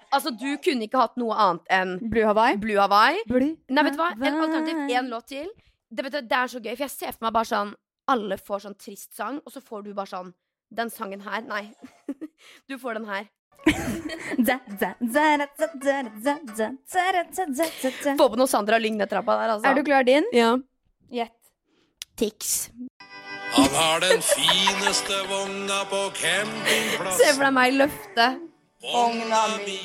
Altså, 0.09 0.33
Du 0.33 0.47
kunne 0.63 0.87
ikke 0.87 1.01
hatt 1.03 1.17
noe 1.21 1.37
annet 1.37 1.73
enn 1.73 1.95
Blue 2.09 2.25
Hawaii. 2.25 2.57
Blue 2.61 2.79
Hawaii. 2.81 3.21
Blue. 3.29 3.51
Nei, 3.69 3.83
vet 3.85 3.97
du 3.97 4.01
hva? 4.01 4.09
En 4.17 4.39
alternativ, 4.41 4.81
én 4.89 5.11
låt 5.11 5.29
til. 5.29 5.49
Det, 5.89 6.05
du, 6.05 6.09
det, 6.17 6.37
er 6.37 6.49
så 6.49 6.61
gøy, 6.61 6.73
for 6.75 6.85
jeg 6.85 6.93
ser 6.93 7.15
for 7.15 7.25
meg 7.25 7.33
bare 7.33 7.49
sånn 7.49 7.73
Alle 8.09 8.37
får 8.37 8.65
sånn 8.65 8.77
trist 8.77 9.15
sang, 9.17 9.39
og 9.45 9.53
så 9.53 9.61
får 9.61 9.85
du 9.85 9.93
bare 9.97 10.09
sånn 10.09 10.31
Den 10.69 10.89
sangen 10.93 11.21
her. 11.25 11.43
Nei. 11.45 11.67
Du 12.69 12.77
får 12.79 12.97
den 12.99 13.09
her. 13.09 13.27
Få 18.17 18.29
på 18.31 18.39
noe 18.39 18.47
Sandra 18.47 18.79
Lyng 18.79 18.95
ned 18.97 19.09
trappa 19.11 19.35
der, 19.41 19.55
altså. 19.57 19.67
Er 19.67 19.75
du 19.75 19.83
klar, 19.83 20.05
din? 20.07 20.29
Ja. 20.33 20.53
Gjett. 21.11 21.38
Tix. 22.19 22.69
Han 23.55 23.69
har 23.73 24.01
den 24.03 24.21
fineste 24.21 25.19
vogna 25.29 25.79
på 25.89 26.01
Se 26.13 26.19
campingplassen. 26.21 27.35
for 27.37 27.43
deg 27.47 27.53
meg 27.55 27.73
løfte. 27.79 28.27
Vogna 28.83 29.41
mi, 29.65 29.77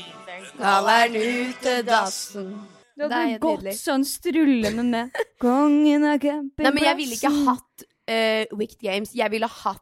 Skal 0.51 0.85
være 0.87 1.23
utedassen. 1.49 2.51
Du 2.95 3.03
Det 3.03 3.07
er 3.07 3.15
hadde 3.15 3.31
helt 3.33 3.41
gått 3.43 3.79
sånn 3.79 4.05
strullende 4.07 4.85
med 4.87 5.17
Kongen 5.43 6.05
av 6.07 6.19
campingplassen. 6.23 6.63
Nei, 6.63 6.75
men 6.77 6.85
jeg 6.85 6.97
ville 7.01 7.17
ikke 7.19 7.33
hatt 7.49 7.87
uh, 8.11 8.59
Wicked 8.59 8.83
Games. 8.85 9.15
Jeg 9.15 9.31
ville 9.35 9.49
hatt 9.51 9.81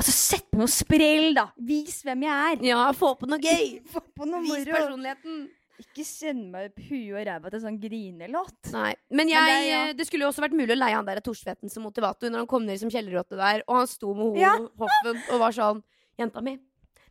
Altså, 0.00 0.10
sett 0.16 0.46
på 0.50 0.58
noe 0.58 0.70
sprell, 0.72 1.34
da! 1.36 1.44
Vis 1.60 2.00
hvem 2.06 2.22
jeg 2.24 2.32
er! 2.56 2.62
Ja, 2.64 2.88
få 2.96 3.12
på 3.20 3.28
noe 3.28 3.38
gøy. 3.38 3.78
Få 3.92 4.00
på 4.16 4.24
noe 4.26 4.40
Vis 4.42 4.50
moro! 4.64 4.72
personligheten. 4.74 5.42
Ikke 5.80 6.04
send 6.06 6.50
meg 6.52 6.74
huet 6.76 7.14
og 7.14 7.26
ræva 7.28 7.52
til 7.52 7.62
sånn 7.62 7.78
grinelåt. 7.80 8.58
Nei. 8.74 8.94
Men, 9.08 9.30
jeg, 9.32 9.46
Men 9.50 9.62
det 9.64 9.68
ja. 9.70 9.84
det 9.96 10.06
skulle 10.08 10.26
jo 10.26 10.32
også 10.32 10.44
vært 10.44 10.56
mulig 10.58 10.74
å 10.76 10.80
leie 10.80 10.96
han 10.96 11.08
der 11.08 11.22
Torsvetten 11.24 11.72
som 11.72 11.86
motivator 11.86 12.32
når 12.32 12.44
han 12.44 12.50
kom 12.50 12.66
ned 12.68 12.80
som 12.82 12.92
kjellerrotte 12.92 13.38
der, 13.40 13.64
og 13.66 13.82
han 13.82 13.88
sto 13.90 14.12
med 14.16 14.26
ho 14.26 14.34
Ja. 14.40 14.56
hoffen 14.80 15.22
og 15.30 15.46
var 15.46 15.56
sånn 15.56 15.84
Jenta 16.20 16.42
mi, 16.44 16.52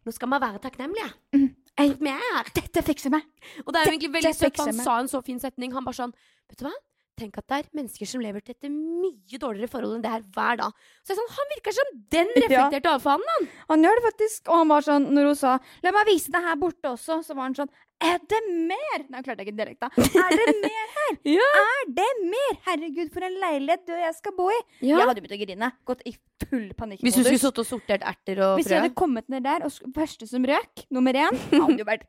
nå 0.06 0.14
skal 0.14 0.30
man 0.30 0.44
være 0.44 0.60
takknemlig. 0.62 1.08
Mm. 1.34 1.48
Dette 1.80 2.84
fikser 2.86 3.14
meg! 3.14 3.26
Og 3.64 3.72
det 3.74 3.80
er 3.80 3.88
jo 3.88 3.94
egentlig 3.96 4.12
veldig 4.18 4.34
Dette 4.36 4.52
søtt, 4.52 4.62
han 4.62 4.78
sa 4.84 5.00
en 5.00 5.10
så 5.10 5.22
fin 5.26 5.40
setning. 5.42 5.74
Han 5.74 5.88
bare 5.88 5.98
sånn 6.02 6.14
Vet 6.50 6.60
du 6.62 6.66
hva? 6.68 6.76
Tenk 7.20 7.36
at 7.40 7.48
det 7.52 7.58
er 7.58 7.70
mennesker 7.76 8.08
som 8.08 8.22
lever 8.24 8.44
til 8.44 8.56
et 8.56 8.70
mye 8.72 9.40
dårligere 9.42 9.72
forhold 9.72 9.98
enn 9.98 10.04
det 10.06 10.12
her 10.14 10.24
hver 10.36 10.60
dag. 10.62 10.78
Så 11.04 11.14
jeg 11.14 11.20
sånn, 11.20 11.34
Han 11.36 11.52
virker 11.54 11.76
som 11.76 11.92
den 12.16 12.32
reflekterte 12.38 12.94
avfanden, 12.94 13.32
han. 13.34 13.50
Han 13.74 13.84
gjør 13.86 14.00
det 14.00 14.06
faktisk. 14.08 14.48
Og 14.48 14.62
han 14.62 14.72
var 14.72 14.86
sånn, 14.88 15.10
når 15.16 15.28
hun 15.30 15.40
sa 15.40 15.58
'la 15.84 15.92
meg 15.96 16.08
vise 16.08 16.32
det 16.32 16.44
her 16.46 16.56
borte 16.56 16.94
også', 16.94 17.24
så 17.28 17.36
var 17.36 17.50
han 17.50 17.56
sånn 17.56 17.74
'er 18.00 18.20
det 18.32 18.40
mer?' 18.48 19.06
Nei, 19.10 19.20
jeg 19.20 19.26
klarte 19.28 19.46
ikke 19.46 19.56
dialekta. 19.58 19.90
Er 19.98 20.36
det 20.40 20.56
mer 20.64 20.88
her? 20.98 21.18
Ja. 21.40 21.48
Er 21.60 21.90
det 22.00 22.10
mer? 22.24 22.54
Herregud, 22.68 23.10
for 23.14 23.26
en 23.26 23.40
leilighet 23.42 23.86
du 23.88 23.94
og 23.94 24.04
jeg 24.04 24.16
skal 24.16 24.36
bo 24.38 24.50
i. 24.54 24.60
Jeg 24.86 25.00
hadde 25.00 25.24
begynt 25.24 25.36
å 25.36 25.42
grine. 25.42 25.72
Gått 25.90 26.06
i 26.06 26.14
full 26.46 26.70
panikkmodus. 26.78 27.04
Hvis 27.06 27.18
du 27.18 27.24
skulle 27.26 27.42
sittet 27.42 27.64
og 27.64 27.68
sortert 27.68 28.06
erter 28.08 28.44
og 28.46 28.60
Hvis 28.60 28.70
jeg 28.72 28.82
hadde 28.82 28.96
kommet 28.96 29.28
ned 29.30 29.44
der, 29.44 29.66
og 29.66 29.94
første 29.96 30.28
som 30.30 30.46
røk, 30.46 30.86
nummer 30.94 31.14
én, 31.14 31.36
hadde 31.64 31.82
jo 31.82 31.88
vært 31.88 32.08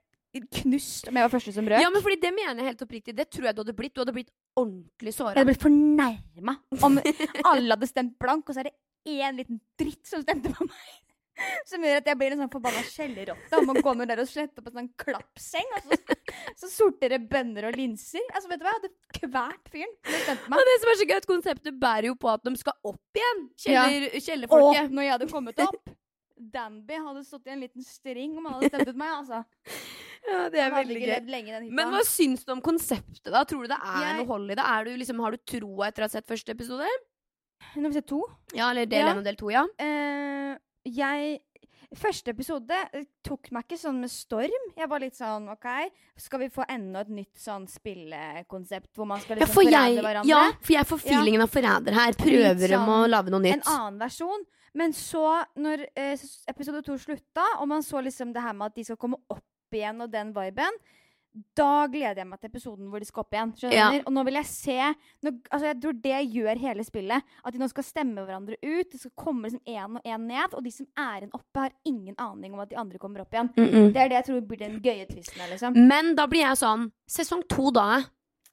knust 0.60 1.08
om 1.10 1.18
jeg 1.18 1.26
var 1.26 1.32
første 1.32 1.52
som 1.56 1.66
røk. 1.66 1.82
Ja, 1.82 1.90
men 1.90 2.04
fordi 2.04 2.20
det 2.22 2.30
mener 2.36 2.62
jeg 2.62 2.70
helt 2.70 2.84
oppriktig. 2.86 3.16
Det 3.18 3.26
tror 3.34 3.50
jeg 3.50 3.56
du 3.56 3.62
hadde 3.64 3.76
blitt. 3.80 3.94
Du 3.96 4.04
hadde 4.04 4.14
blitt 4.14 4.30
ordentlig 4.60 5.14
Jeg 5.16 5.32
hadde 5.34 5.48
blitt 5.50 5.64
fornærma 5.64 6.56
om 6.86 7.00
alle 7.00 7.74
hadde 7.74 7.90
stemt 7.90 8.18
blank, 8.20 8.46
og 8.48 8.54
så 8.54 8.62
er 8.62 8.70
det 8.70 8.76
én 9.10 9.40
liten 9.40 9.58
dritt 9.80 10.06
som 10.06 10.22
stemte 10.22 10.52
på 10.54 10.68
meg. 10.68 11.09
Som 11.70 11.84
gjør 11.86 12.00
at 12.00 12.08
jeg 12.10 12.18
blir 12.20 12.34
en 12.34 12.42
sånn 12.44 12.50
forbanna 12.52 12.82
skjellerotte 12.88 13.58
og 13.60 13.66
må 13.68 13.74
gå 13.80 13.94
ned 13.96 14.08
der 14.12 14.22
og 14.24 14.28
slette 14.30 14.60
opp 14.62 14.66
en 14.70 14.76
sånn 14.80 14.90
klappseng. 15.00 15.70
Og 15.76 15.86
så, 15.86 16.18
så 16.64 16.70
sortere 16.72 17.18
bønner 17.22 17.68
og 17.70 17.76
linser. 17.78 18.24
Altså, 18.34 18.48
vet 18.50 18.60
du 18.60 18.66
hva? 18.66 18.74
Jeg 18.76 18.82
hadde 18.82 19.20
kvært 19.20 19.70
fyren 19.72 19.94
Og 20.58 20.66
det 20.70 20.76
som 20.82 20.92
er 20.92 21.00
så 21.00 21.06
gøy, 21.08 21.16
at 21.20 21.30
konseptet 21.30 21.80
bærer 21.80 22.10
jo 22.10 22.18
på 22.20 22.30
at 22.32 22.44
de 22.44 22.54
skal 22.60 22.76
opp 22.92 23.20
igjen. 23.22 23.46
Kjeller, 23.64 24.06
ja. 24.10 24.20
Kjellerfolket. 24.28 24.90
når 24.94 25.06
jeg 25.08 25.14
hadde 25.16 25.30
kommet 25.32 25.64
opp 25.68 25.96
Danby 26.40 26.96
hadde 26.96 27.20
stått 27.28 27.50
i 27.50 27.52
en 27.52 27.60
liten 27.60 27.84
string 27.84 28.38
om 28.40 28.46
han 28.48 28.54
hadde 28.56 28.70
stemt 28.72 28.88
ut 28.88 28.96
meg. 28.96 29.10
altså. 29.18 29.42
Ja, 30.24 30.38
det 30.52 30.60
er 30.64 30.70
veldig 30.72 31.00
gøy. 31.04 31.68
Men 31.76 31.92
hva 31.92 32.00
syns 32.08 32.46
du 32.48 32.52
om 32.54 32.62
konseptet, 32.64 33.28
da? 33.32 33.42
Tror 33.48 33.66
du 33.66 33.68
det 33.72 33.76
er 33.76 34.00
Jeg- 34.06 34.16
noe 34.22 34.26
hold 34.30 34.50
i 34.50 34.56
det? 34.56 34.64
Du, 34.88 34.90
liksom, 35.02 35.20
har 35.20 35.36
du 35.36 35.38
troa 35.44 35.88
etter 35.88 36.02
å 36.04 36.08
ha 36.08 36.12
sett 36.12 36.26
første 36.28 36.52
episode? 36.56 36.88
Nå 37.76 37.82
har 37.84 37.90
vi 37.92 37.98
sett 38.00 38.08
to. 38.08 38.22
Ja, 38.56 38.70
eller 38.70 38.86
del 38.88 39.04
Ja. 39.04 39.12
og 39.16 39.24
del 39.24 39.36
to, 39.36 39.50
ja? 39.52 39.66
Eh, 39.78 40.56
jeg 40.84 41.40
Første 41.98 42.30
episode 42.30 42.76
eh, 42.94 43.02
tok 43.26 43.48
meg 43.50 43.64
ikke 43.66 43.76
sånn 43.80 43.96
med 43.98 44.10
storm. 44.12 44.66
Jeg 44.78 44.86
var 44.86 45.00
litt 45.02 45.16
sånn 45.18 45.48
OK, 45.50 45.64
skal 46.22 46.38
vi 46.44 46.46
få 46.54 46.62
enda 46.70 47.00
et 47.02 47.08
nytt 47.10 47.40
sånn 47.40 47.64
spillekonsept 47.66 48.92
hvor 48.94 49.08
man 49.10 49.18
skal 49.24 49.40
Ja, 49.40 49.46
liksom 49.48 49.64
jeg, 49.64 49.72
forræde 49.72 50.04
hverandre? 50.04 50.28
ja, 50.30 50.52
for 50.60 50.72
jeg 50.76 50.86
får 50.86 51.00
Ja. 51.02 51.08
feelingen 51.10 51.42
av 51.42 51.50
forræder 51.50 51.92
her. 51.98 52.12
Prøver 52.12 52.68
de 52.68 52.76
å 52.76 52.84
sånn 52.86 53.10
lage 53.10 53.30
noe 53.34 53.40
En 53.50 53.62
annen 53.66 53.98
versjon. 53.98 54.44
Men 54.72 54.92
så, 54.92 55.44
når 55.56 55.86
eh, 55.96 56.16
episode 56.46 56.84
to 56.86 56.94
slutta, 56.96 57.46
og 57.58 57.66
man 57.66 57.82
så 57.82 57.98
liksom 58.06 58.32
det 58.32 58.42
her 58.42 58.52
med 58.54 58.66
at 58.70 58.74
de 58.76 58.84
skal 58.84 58.96
komme 58.96 59.18
opp 59.28 59.42
igjen 59.74 60.00
og 60.00 60.10
den 60.12 60.32
viben, 60.32 60.78
da 61.30 61.86
gleder 61.90 62.22
jeg 62.22 62.26
meg 62.26 62.40
til 62.40 62.50
episoden 62.50 62.88
hvor 62.90 63.02
de 63.02 63.06
skal 63.06 63.22
opp 63.22 63.36
igjen. 63.36 63.52
Ja. 63.70 63.86
Og 64.02 64.10
nå 64.14 64.24
vil 64.26 64.38
jeg 64.40 64.48
se 64.50 64.76
nå, 65.22 65.32
altså 65.46 65.68
Jeg 65.68 65.76
tror 65.82 65.98
det 66.02 66.20
gjør 66.34 66.62
hele 66.64 66.86
spillet. 66.86 67.34
At 67.46 67.54
de 67.54 67.60
nå 67.62 67.68
skal 67.70 67.86
stemme 67.86 68.24
hverandre 68.24 68.58
ut. 68.58 68.90
Det 68.90 68.98
skal 68.98 69.14
komme 69.18 69.46
liksom 69.46 69.62
én 69.62 69.98
og 70.00 70.02
én 70.02 70.26
ned. 70.26 70.56
Og 70.58 70.64
de 70.66 70.72
som 70.74 70.88
er 70.98 71.20
igjen 71.22 71.36
oppe, 71.36 71.62
har 71.62 71.76
ingen 71.86 72.16
aning 72.18 72.56
om 72.56 72.64
at 72.64 72.72
de 72.72 72.78
andre 72.80 72.98
kommer 72.98 73.22
opp 73.22 73.34
igjen. 73.34 73.52
Mm 73.56 73.68
-mm. 73.68 73.92
Det 73.92 74.02
er 74.02 74.08
det 74.08 74.18
jeg 74.18 74.24
tror 74.24 74.40
blir 74.40 74.58
den 74.58 74.80
gøye 74.82 75.06
tvisten 75.06 75.40
her, 75.40 75.50
liksom. 75.50 75.72
Men 75.76 76.14
da 76.16 76.26
blir 76.26 76.40
jeg 76.40 76.56
sånn 76.56 76.90
Sesong 77.06 77.42
to, 77.48 77.70
da? 77.70 78.02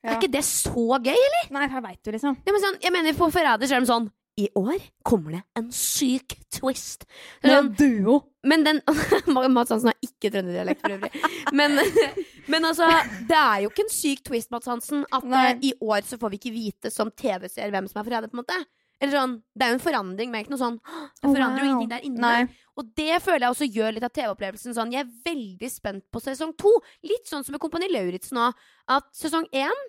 Ja. 0.03 0.09
Er 0.09 0.15
ikke 0.21 0.31
det 0.31 0.43
så 0.45 0.99
gøy, 1.01 1.17
eller? 1.17 1.51
Nei, 1.51 1.67
her 1.67 1.81
veit 1.81 2.05
du, 2.05 2.11
liksom. 2.11 2.37
Ja, 2.45 2.51
men 2.51 2.61
sånn, 2.61 2.77
jeg 2.81 2.91
mener, 2.91 3.13
på 3.13 3.31
Forræder 3.31 3.67
så 3.67 3.75
er 3.75 3.79
de 3.79 3.85
sånn 3.85 4.11
I 4.37 4.47
år 4.59 4.77
kommer 5.07 5.31
det 5.37 5.41
en 5.57 5.71
syk 5.73 6.35
twist. 6.53 7.07
Men, 7.41 7.55
en 7.57 7.69
duo. 7.73 8.19
men 8.45 8.63
den 8.67 8.81
Mads 9.55 9.71
Hansen 9.73 9.89
har 9.89 9.97
ikke 10.05 10.29
trønderdialekt 10.33 10.83
for 10.83 10.93
øvrig. 10.93 11.11
Men, 11.57 11.79
men 12.53 12.67
altså, 12.69 12.85
det 13.29 13.37
er 13.39 13.63
jo 13.65 13.71
ikke 13.71 13.87
en 13.87 13.93
syk 13.95 14.21
twist, 14.29 14.51
Mads 14.53 14.69
Hansen, 14.69 15.05
at 15.11 15.25
Nei. 15.25 15.45
eh, 15.55 15.63
i 15.71 15.73
år 15.81 16.05
så 16.05 16.19
får 16.21 16.35
vi 16.35 16.41
ikke 16.41 16.53
vite 16.53 16.93
som 16.93 17.09
TV-seer 17.17 17.73
hvem 17.73 17.89
som 17.89 18.01
er 18.03 18.07
forræder, 18.11 18.29
på 18.29 18.37
en 18.37 18.43
måte. 18.45 18.59
Eller 19.01 19.13
sånn, 19.13 19.33
Det 19.53 19.65
er 19.65 19.73
jo 19.73 19.77
en 19.77 19.83
forandring, 19.83 20.31
men 20.33 20.41
ikke 20.41 20.55
noe 20.55 20.61
sånn 20.61 20.77
Det 20.81 21.27
Oh, 21.27 21.33
forandrer 21.33 21.61
jo 21.61 21.65
wow. 21.67 21.73
ingenting 21.75 21.91
der 21.91 22.05
inne. 22.07 22.21
Nei. 22.21 22.63
Og 22.77 22.87
det 22.97 23.19
føler 23.25 23.43
jeg 23.45 23.53
også 23.53 23.67
gjør 23.73 23.93
litt 23.93 24.05
av 24.05 24.13
TV-opplevelsen 24.13 24.73
sånn. 24.77 24.93
Jeg 24.93 25.05
er 25.05 25.11
veldig 25.25 25.69
spent 25.73 26.03
på 26.13 26.21
sesong 26.21 26.53
to. 26.61 26.71
Litt 27.05 27.29
sånn 27.29 27.45
som 27.45 27.53
med 27.57 27.61
Kompani 27.61 27.89
Lauritzen 27.89 28.37
nå. 28.37 28.51
At 28.93 29.09
sesong 29.17 29.45
én 29.53 29.85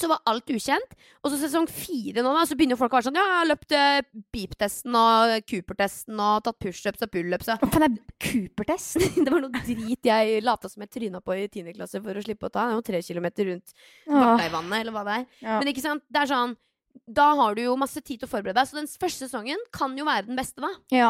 så 0.00 0.08
var 0.10 0.22
alt 0.30 0.50
ukjent. 0.50 0.96
Og 1.22 1.32
så 1.32 1.38
sesong 1.40 1.68
fire 1.70 2.24
nå, 2.24 2.32
da, 2.36 2.44
så 2.48 2.56
begynner 2.58 2.78
folk 2.80 2.92
å 2.94 2.98
være 2.98 3.08
sånn 3.08 3.18
Ja, 3.18 3.24
jeg 3.30 3.38
har 3.40 3.48
løpt 3.50 3.74
eh, 3.78 4.00
beep-testen 4.34 4.98
og 4.98 5.34
Cooper-testen 5.50 6.20
og 6.20 6.42
tatt 6.46 6.58
pushups 6.62 7.06
og 7.06 7.12
pullups 7.14 7.50
og 7.52 7.62
Hva 7.64 7.70
faen 7.72 7.86
er 7.88 7.96
Cooper-test? 8.26 8.98
Det 9.24 9.28
var 9.30 9.44
noe 9.44 9.62
drit 9.64 10.10
jeg 10.10 10.42
lata 10.44 10.70
som 10.72 10.84
jeg 10.84 10.92
tryna 10.98 11.22
på 11.24 11.36
i 11.38 11.46
tiende 11.52 11.74
klasse 11.76 12.02
for 12.04 12.16
å 12.16 12.24
slippe 12.24 12.50
å 12.50 12.52
ta. 12.52 12.66
Det 12.68 12.74
er 12.74 12.80
jo 12.80 12.86
tre 12.90 13.02
kilometer 13.06 13.50
rundt 13.52 13.74
Åh, 13.74 14.14
Varteivannet, 14.18 14.78
eller 14.82 14.96
hva 14.96 15.06
det 15.08 15.18
er. 15.22 15.26
ja. 15.46 15.58
Men 15.60 15.72
ikke 15.72 15.84
sant, 15.86 16.04
det 16.12 16.24
er 16.24 16.32
sånn 16.34 16.56
da 17.10 17.32
har 17.34 17.56
du 17.56 17.64
jo 17.64 17.72
masse 17.78 17.98
tid 18.00 18.20
til 18.20 18.28
å 18.28 18.30
forberede 18.30 18.60
deg. 18.60 18.68
Så 18.70 18.76
den 18.78 18.86
første 18.86 19.26
sesongen 19.26 19.58
kan 19.74 19.96
jo 19.98 20.06
være 20.06 20.28
den 20.28 20.38
beste, 20.38 20.62
da. 20.62 20.70
Ja. 20.94 21.08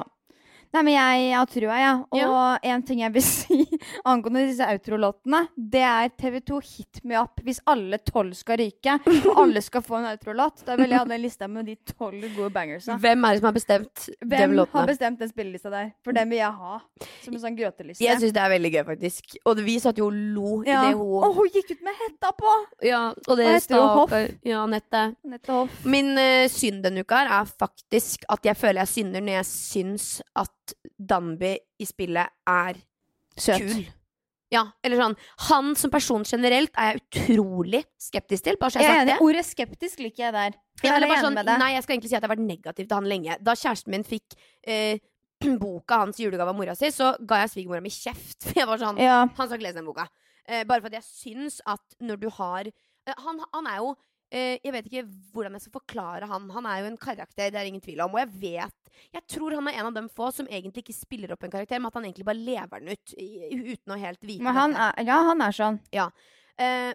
Nei, 0.74 0.82
men 0.82 0.94
jeg, 0.96 1.26
har 1.38 1.46
trua, 1.50 1.76
jeg. 1.78 1.98
Og 2.10 2.18
Ja. 2.18 2.58
en 2.74 2.82
ting 2.82 3.00
jeg 3.04 3.12
vil 3.14 3.22
si 3.34 3.58
angående 4.04 4.42
disse 4.48 4.66
outrolåtene, 4.66 5.44
det 5.56 5.82
er 5.86 6.08
TV2 6.18 6.58
hit 6.66 7.00
me 7.06 7.14
up 7.20 7.38
hvis 7.46 7.60
alle 7.70 7.98
tolv 8.02 8.34
skal 8.34 8.58
ryke, 8.58 8.96
og 9.30 9.38
alle 9.44 9.62
skal 9.62 9.84
få 9.86 10.00
en 10.00 10.08
outrolåt. 10.10 10.64
Da 10.66 10.74
vil 10.80 10.90
jeg 10.90 10.98
ha 10.98 11.04
den 11.08 11.22
lista 11.22 11.46
med 11.48 11.68
de 11.70 11.76
tolv 11.94 12.24
gode 12.34 12.50
bangersa. 12.54 12.96
Hvem 13.00 13.24
er 13.28 13.36
det 13.36 13.42
som 13.42 13.48
har 13.50 13.56
bestemt 13.56 14.08
Hvem 14.24 14.40
har 14.48 14.56
låtene? 14.58 14.86
bestemt 14.90 15.22
den 15.22 15.30
spillelista 15.30 15.70
der? 15.70 15.92
For 16.04 16.16
den 16.16 16.30
vil 16.32 16.40
jeg 16.42 16.50
ha. 16.58 16.80
Som 17.24 17.34
en 17.38 17.44
sånn 17.46 17.58
gråteliste. 17.58 18.02
Jeg 18.04 18.18
syns 18.20 18.34
det 18.34 18.42
er 18.42 18.52
veldig 18.56 18.72
gøy, 18.74 18.82
faktisk. 18.90 19.36
Og 19.46 19.62
vi 19.64 19.78
satt 19.82 19.98
jo 20.02 20.10
og 20.10 20.18
lo 20.34 20.56
i 20.64 20.68
det 20.72 20.90
hun 20.98 21.22
Og 21.24 21.38
hun 21.38 21.48
gikk 21.54 21.70
ut 21.76 21.84
med 21.86 21.94
hetta 22.02 22.32
på! 22.36 22.56
Ja, 22.84 23.04
og 23.14 23.38
det 23.38 23.46
heter 23.48 23.78
jo 23.78 23.86
Hoff? 24.00 24.12
Ja, 24.44 24.64
Nette. 24.68 25.04
Nette 25.24 25.54
Hoff. 25.54 25.78
Min 25.88 26.12
uh, 26.18 26.44
synd 26.52 26.82
denne 26.84 27.04
uka 27.06 27.22
er 27.24 27.46
faktisk 27.48 28.26
at 28.28 28.44
jeg 28.44 28.58
føler 28.58 28.82
jeg 28.84 28.92
synder 28.96 29.24
når 29.24 29.38
jeg 29.38 29.48
syns 29.52 30.08
at 30.34 30.50
Danby 30.98 31.56
i 31.80 31.86
spillet 31.88 32.34
er 32.48 32.80
Søt. 33.36 33.60
kul. 33.60 33.86
Ja, 34.52 34.62
eller 34.86 35.00
sånn 35.00 35.14
Han 35.48 35.72
som 35.78 35.90
person 35.90 36.22
generelt 36.28 36.74
er 36.78 36.92
jeg 36.92 37.00
utrolig 37.02 37.80
skeptisk 38.00 38.44
til. 38.46 38.58
Bare 38.60 38.74
så 38.74 38.82
jeg 38.82 38.90
har 38.90 39.00
sagt 39.02 39.10
det. 39.10 39.16
Ordet 39.24 39.46
skeptisk 39.48 40.04
liker 40.04 40.26
jeg 40.26 40.36
der. 40.36 40.58
Ja, 40.84 40.98
jeg 41.00 41.24
sånn, 41.24 41.40
nei, 41.48 41.72
jeg 41.74 41.86
skal 41.86 41.96
egentlig 41.96 42.12
si 42.12 42.16
at 42.16 42.20
jeg 42.20 42.28
har 42.28 42.34
vært 42.36 42.46
negativ 42.46 42.86
til 42.86 42.96
han 42.98 43.08
lenge. 43.10 43.38
Da 43.42 43.56
kjæresten 43.58 43.94
min 43.94 44.06
fikk 44.06 44.36
eh, 44.62 45.00
boka 45.62 46.02
hans 46.04 46.20
julegave 46.22 46.52
av 46.54 46.58
mora 46.58 46.76
si, 46.78 46.90
så 46.94 47.14
ga 47.26 47.42
jeg 47.42 47.54
svigermora 47.54 47.84
mi 47.84 47.92
kjeft. 47.94 48.40
For 48.46 48.60
jeg 48.62 48.70
var 48.70 48.82
sånn 48.82 49.02
Ja. 49.02 49.22
Han 49.26 49.48
skal 49.48 49.58
ikke 49.58 49.68
lese 49.68 49.80
den 49.80 49.88
boka. 49.90 50.06
Eh, 50.44 50.64
bare 50.68 50.84
fordi 50.84 51.00
jeg 51.00 51.08
syns 51.08 51.60
at 51.66 51.98
når 52.04 52.20
du 52.20 52.28
har 52.36 52.68
eh, 52.68 53.22
han, 53.26 53.40
han 53.56 53.70
er 53.70 53.80
jo 53.80 53.94
Jeg 54.34 54.72
vet 54.74 54.88
ikke 54.88 55.04
hvordan 55.34 55.54
jeg 55.54 55.66
skal 55.66 55.76
forklare 55.76 56.26
han. 56.30 56.48
Han 56.50 56.66
er 56.66 56.80
jo 56.82 56.88
en 56.90 56.98
karakter, 56.98 57.52
det 57.54 57.60
er 57.60 57.68
ingen 57.70 57.84
tvil 57.84 58.02
om. 58.02 58.16
Og 58.16 58.24
jeg 58.24 58.32
vet 58.42 58.94
Jeg 59.14 59.26
tror 59.30 59.54
han 59.54 59.68
er 59.70 59.80
en 59.80 59.90
av 59.90 59.94
dem 59.94 60.08
få 60.10 60.30
som 60.34 60.48
egentlig 60.50 60.84
ikke 60.84 60.96
spiller 60.96 61.34
opp 61.34 61.44
en 61.46 61.52
karakter, 61.52 61.78
men 61.78 61.90
at 61.90 61.98
han 61.98 62.06
egentlig 62.08 62.26
bare 62.26 62.42
lever 62.42 62.82
den 62.82 62.94
ut 62.94 63.14
uten 63.18 63.94
å 63.94 64.00
helt 64.00 64.22
vite 64.26 64.42
Men 64.44 64.58
han 64.58 64.74
er, 64.74 65.04
ja, 65.06 65.20
han 65.30 65.42
er 65.44 65.54
sånn. 65.54 65.78
Ja. 65.94 66.08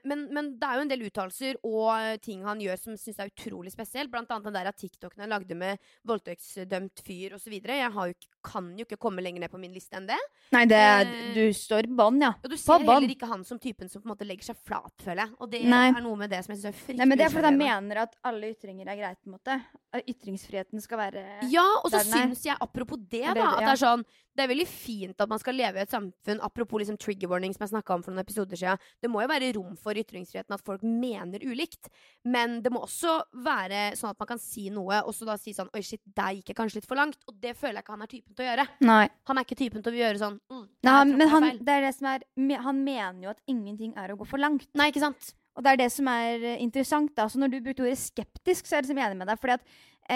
men, 0.08 0.22
men 0.32 0.54
det 0.60 0.68
er 0.68 0.78
jo 0.78 0.84
en 0.86 0.92
del 0.92 1.02
uttalelser 1.10 1.58
og 1.68 1.90
eh, 1.98 2.18
ting 2.24 2.46
han 2.48 2.62
gjør 2.64 2.80
som 2.80 2.96
syns 2.96 3.20
er 3.20 3.32
utrolig 3.32 3.74
spesielt. 3.74 4.12
Blant 4.12 4.32
annet 4.32 4.48
den 4.48 4.56
der 4.56 4.72
TikToken 4.72 5.26
han 5.26 5.34
lagde 5.34 5.58
med 5.60 5.84
voldtektsdømt 6.08 7.04
fyr 7.04 7.36
osv. 7.36 7.58
Jeg 7.60 7.92
har 7.96 8.08
jo 8.08 8.16
ikke, 8.16 8.32
kan 8.44 8.72
jo 8.78 8.86
ikke 8.86 8.98
komme 9.02 9.22
lenger 9.24 9.42
ned 9.44 9.52
på 9.52 9.60
min 9.60 9.74
liste 9.74 9.98
enn 10.00 10.08
det. 10.10 10.18
Nei, 10.56 10.66
det 10.66 10.80
Eh, 10.80 11.34
du 11.36 11.54
står 11.54 11.88
på 11.90 11.96
bånn, 12.00 12.22
ja. 12.22 12.34
Og 12.44 12.50
du 12.50 12.58
ser 12.58 12.80
heller 12.80 13.10
ikke 13.14 13.28
han 13.30 13.44
som 13.44 13.60
typen 13.60 13.90
som 13.90 14.02
på 14.02 14.08
en 14.10 14.14
måte 14.16 14.26
legger 14.28 14.50
seg 14.50 14.58
flat, 14.66 14.94
føler 15.04 15.26
jeg. 15.26 15.36
Og 15.40 15.50
det 15.52 15.64
Nei. 15.66 15.90
er 15.90 16.02
noe 16.02 16.16
med 16.18 16.30
det 16.32 16.44
som 16.46 16.54
jeg 16.56 16.62
syns 16.62 16.72
er 16.74 16.78
fryktelig 16.80 16.98
Nei, 16.98 17.06
men 17.06 17.18
Det 17.18 17.26
er 17.26 17.34
fordi 17.36 17.50
han 17.52 17.58
mener 17.60 18.02
at 18.04 18.16
alle 18.24 18.52
ytringer 18.54 18.88
er 18.88 18.96
greit. 18.98 19.18
på 19.24 19.30
en 19.30 19.38
måte 19.38 19.60
Ytringsfriheten 20.08 20.82
skal 20.84 21.00
være 21.02 21.24
Ja, 21.50 21.66
og 21.84 21.90
så 21.92 22.02
syns 22.06 22.44
jeg 22.46 22.58
apropos 22.62 22.98
det, 23.10 23.24
da, 23.36 23.56
at 23.58 23.64
det 23.66 23.72
er 23.74 23.80
sånn 23.82 24.04
Det 24.38 24.44
er 24.46 24.52
veldig 24.52 24.68
fint 24.70 25.20
at 25.24 25.30
man 25.32 25.40
skal 25.42 25.58
leve 25.58 25.80
i 25.82 25.84
et 25.84 25.92
samfunn 25.92 26.40
Apropos 26.46 26.80
liksom 26.84 26.98
trigger 27.02 27.28
warning, 27.32 27.54
som 27.56 27.66
jeg 27.66 27.74
snakka 27.74 27.96
om 27.98 28.04
for 28.06 28.14
noen 28.14 28.22
episoder 28.24 28.56
siden. 28.60 28.78
Det 29.02 29.10
må 29.12 29.22
jo 29.24 29.28
være 29.32 29.50
rom 29.58 29.74
for 29.80 29.98
ytringsfriheten 30.00 30.54
at 30.56 30.64
folk 30.64 30.84
mener 30.86 31.42
ulikt. 31.44 31.90
Men 32.24 32.62
det 32.64 32.72
må 32.72 32.84
også 32.86 33.18
være 33.34 33.96
sånn 34.00 34.14
at 34.14 34.20
man 34.22 34.30
kan 34.32 34.40
si 34.40 34.70
noe, 34.74 35.02
og 35.04 35.14
så 35.18 35.26
da 35.28 35.36
si 35.42 35.52
sånn 35.58 35.70
Oi, 35.76 35.82
shit, 35.84 36.02
der 36.06 36.38
gikk 36.38 36.54
jeg 36.54 36.56
kanskje 36.62 36.80
litt 36.80 36.88
for 36.88 36.96
langt. 37.00 37.18
Og 37.28 37.36
det 37.42 37.56
føler 37.58 37.80
jeg 37.82 37.84
ikke 37.88 37.96
han 37.98 38.06
er 38.06 38.12
typen 38.14 38.29
til 38.36 38.46
å 38.46 38.50
gjøre. 38.50 38.66
Nei. 38.86 39.04
Han 39.30 39.40
er 39.40 39.48
ikke 39.48 39.60
typen 39.60 39.84
til 39.86 39.96
å 39.96 40.00
gjøre 40.00 40.22
sånn 40.22 40.38
mm, 40.52 40.64
Nei 40.86 40.94
han, 40.96 41.14
men 41.20 41.32
han, 41.34 41.50
det 41.66 41.76
er 41.76 41.86
det 41.88 41.94
som 41.98 42.10
er, 42.12 42.26
han 42.66 42.82
mener 42.86 43.28
jo 43.28 43.34
at 43.34 43.42
ingenting 43.50 43.94
er 44.00 44.14
å 44.14 44.18
gå 44.20 44.28
for 44.30 44.42
langt. 44.42 44.68
Nei, 44.80 44.90
ikke 44.94 45.04
sant? 45.04 45.34
Og 45.58 45.66
det 45.66 45.74
er 45.74 45.82
det 45.82 45.90
som 45.92 46.08
er 46.12 46.46
eh, 46.54 46.62
interessant. 46.64 47.12
da 47.18 47.28
Så 47.28 47.40
Når 47.42 47.52
du 47.52 47.60
brukte 47.66 47.84
ordet 47.84 48.00
skeptisk, 48.00 48.68
så 48.68 48.78
er 48.78 48.82
jeg 48.82 48.90
liksom 48.90 49.02
enig 49.04 49.20
med 49.20 49.28
deg. 49.28 49.40
Fordi 49.42 49.58
at 49.58 49.66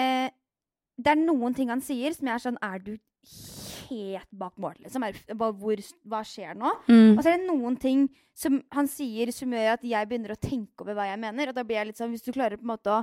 eh, 0.00 0.28
det 0.96 1.12
er 1.12 1.20
noen 1.20 1.56
ting 1.56 1.72
han 1.72 1.82
sier 1.84 2.14
som 2.14 2.30
jeg 2.30 2.38
er 2.38 2.44
sånn 2.44 2.60
Er 2.62 2.80
du 2.84 2.94
helt 3.84 4.30
bak 4.32 4.54
mål, 4.60 4.78
liksom? 4.86 5.04
Er, 5.04 5.18
hva, 5.36 5.50
hvor, 5.58 5.80
hva 6.08 6.22
skjer 6.24 6.56
nå? 6.56 6.70
Og 7.18 7.20
så 7.20 7.32
er 7.32 7.42
det 7.42 7.48
noen 7.48 7.76
ting 7.80 8.06
som 8.36 8.56
han 8.74 8.88
sier 8.90 9.30
som 9.34 9.52
gjør 9.52 9.74
at 9.74 9.84
jeg 9.86 10.08
begynner 10.08 10.32
å 10.34 10.40
tenke 10.40 10.84
over 10.84 10.96
hva 10.96 11.10
jeg 11.10 11.20
mener. 11.20 11.50
Og 11.50 11.58
da 11.58 11.64
blir 11.66 11.80
jeg 11.80 11.90
litt 11.90 12.00
sånn 12.00 12.14
Hvis 12.14 12.24
du 12.24 12.32
klarer 12.32 12.56
på 12.60 12.64
en 12.64 12.72
måte 12.72 12.94
å 12.94 13.02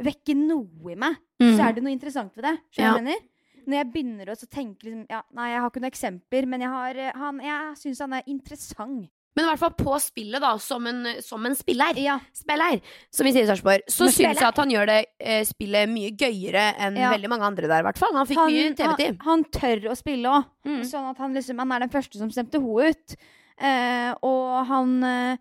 vekke 0.00 0.32
noe 0.38 0.94
i 0.94 0.96
meg, 0.96 1.18
så 1.42 1.66
er 1.66 1.76
det 1.76 1.84
noe 1.84 1.92
interessant 1.92 2.32
ved 2.38 2.46
det. 2.48 2.54
Skjønner 2.72 2.88
du 2.88 2.96
hva 2.96 3.02
jeg 3.02 3.04
mener? 3.10 3.28
Når 3.66 3.80
jeg 3.80 3.88
begynner 3.92 4.32
å 4.32 4.36
tenke 4.46 4.86
liksom 4.86 5.06
ja, 5.10 5.22
Nei, 5.36 5.50
jeg 5.52 5.60
har 5.62 5.70
ikke 5.70 5.82
noen 5.82 5.92
eksempler, 5.92 6.46
men 6.50 6.64
jeg, 6.64 6.70
har, 6.74 7.00
eh, 7.06 7.16
han, 7.20 7.40
jeg 7.44 7.80
syns 7.80 8.04
han 8.04 8.14
er 8.18 8.28
interessant. 8.30 9.08
Men 9.36 9.46
i 9.46 9.50
hvert 9.52 9.60
fall 9.62 9.74
på 9.78 9.92
spillet, 10.02 10.42
da, 10.42 10.50
som 10.58 10.86
en, 10.90 11.04
som 11.22 11.44
en 11.46 11.54
spiller. 11.54 11.98
Ja. 12.02 12.16
spiller, 12.34 12.80
som 13.14 13.28
vi 13.28 13.32
sier 13.32 13.46
i 13.46 13.48
Sarpsborg, 13.48 13.84
så 13.86 14.08
syns 14.10 14.40
jeg 14.40 14.48
at 14.48 14.58
han 14.58 14.72
gjør 14.74 14.90
det 14.90 14.96
eh, 15.22 15.44
spillet 15.46 15.90
mye 15.92 16.10
gøyere 16.18 16.64
enn 16.82 16.98
Ja. 16.98 17.12
veldig 17.14 17.30
mange 17.30 17.46
andre 17.46 17.70
der, 17.70 17.84
i 17.84 17.86
hvert 17.86 18.00
fall. 18.00 18.16
Han 18.18 18.26
fikk 18.26 18.40
Han, 18.42 18.50
mye 18.50 18.72
TV-tid. 18.74 19.20
han 19.28 19.44
tør 19.54 19.86
å 19.92 19.94
spille 19.98 20.34
òg. 20.34 20.48
Mm. 20.66 20.80
Sånn 20.90 21.06
at 21.12 21.22
han 21.22 21.36
liksom 21.38 21.62
Han 21.62 21.72
er 21.76 21.86
den 21.86 21.94
første 21.94 22.18
som 22.18 22.32
stemte 22.34 22.58
ho 22.60 22.80
ut. 22.82 23.16
Eh, 23.60 24.10
og 24.26 24.66
han 24.66 24.98
eh, 25.04 25.36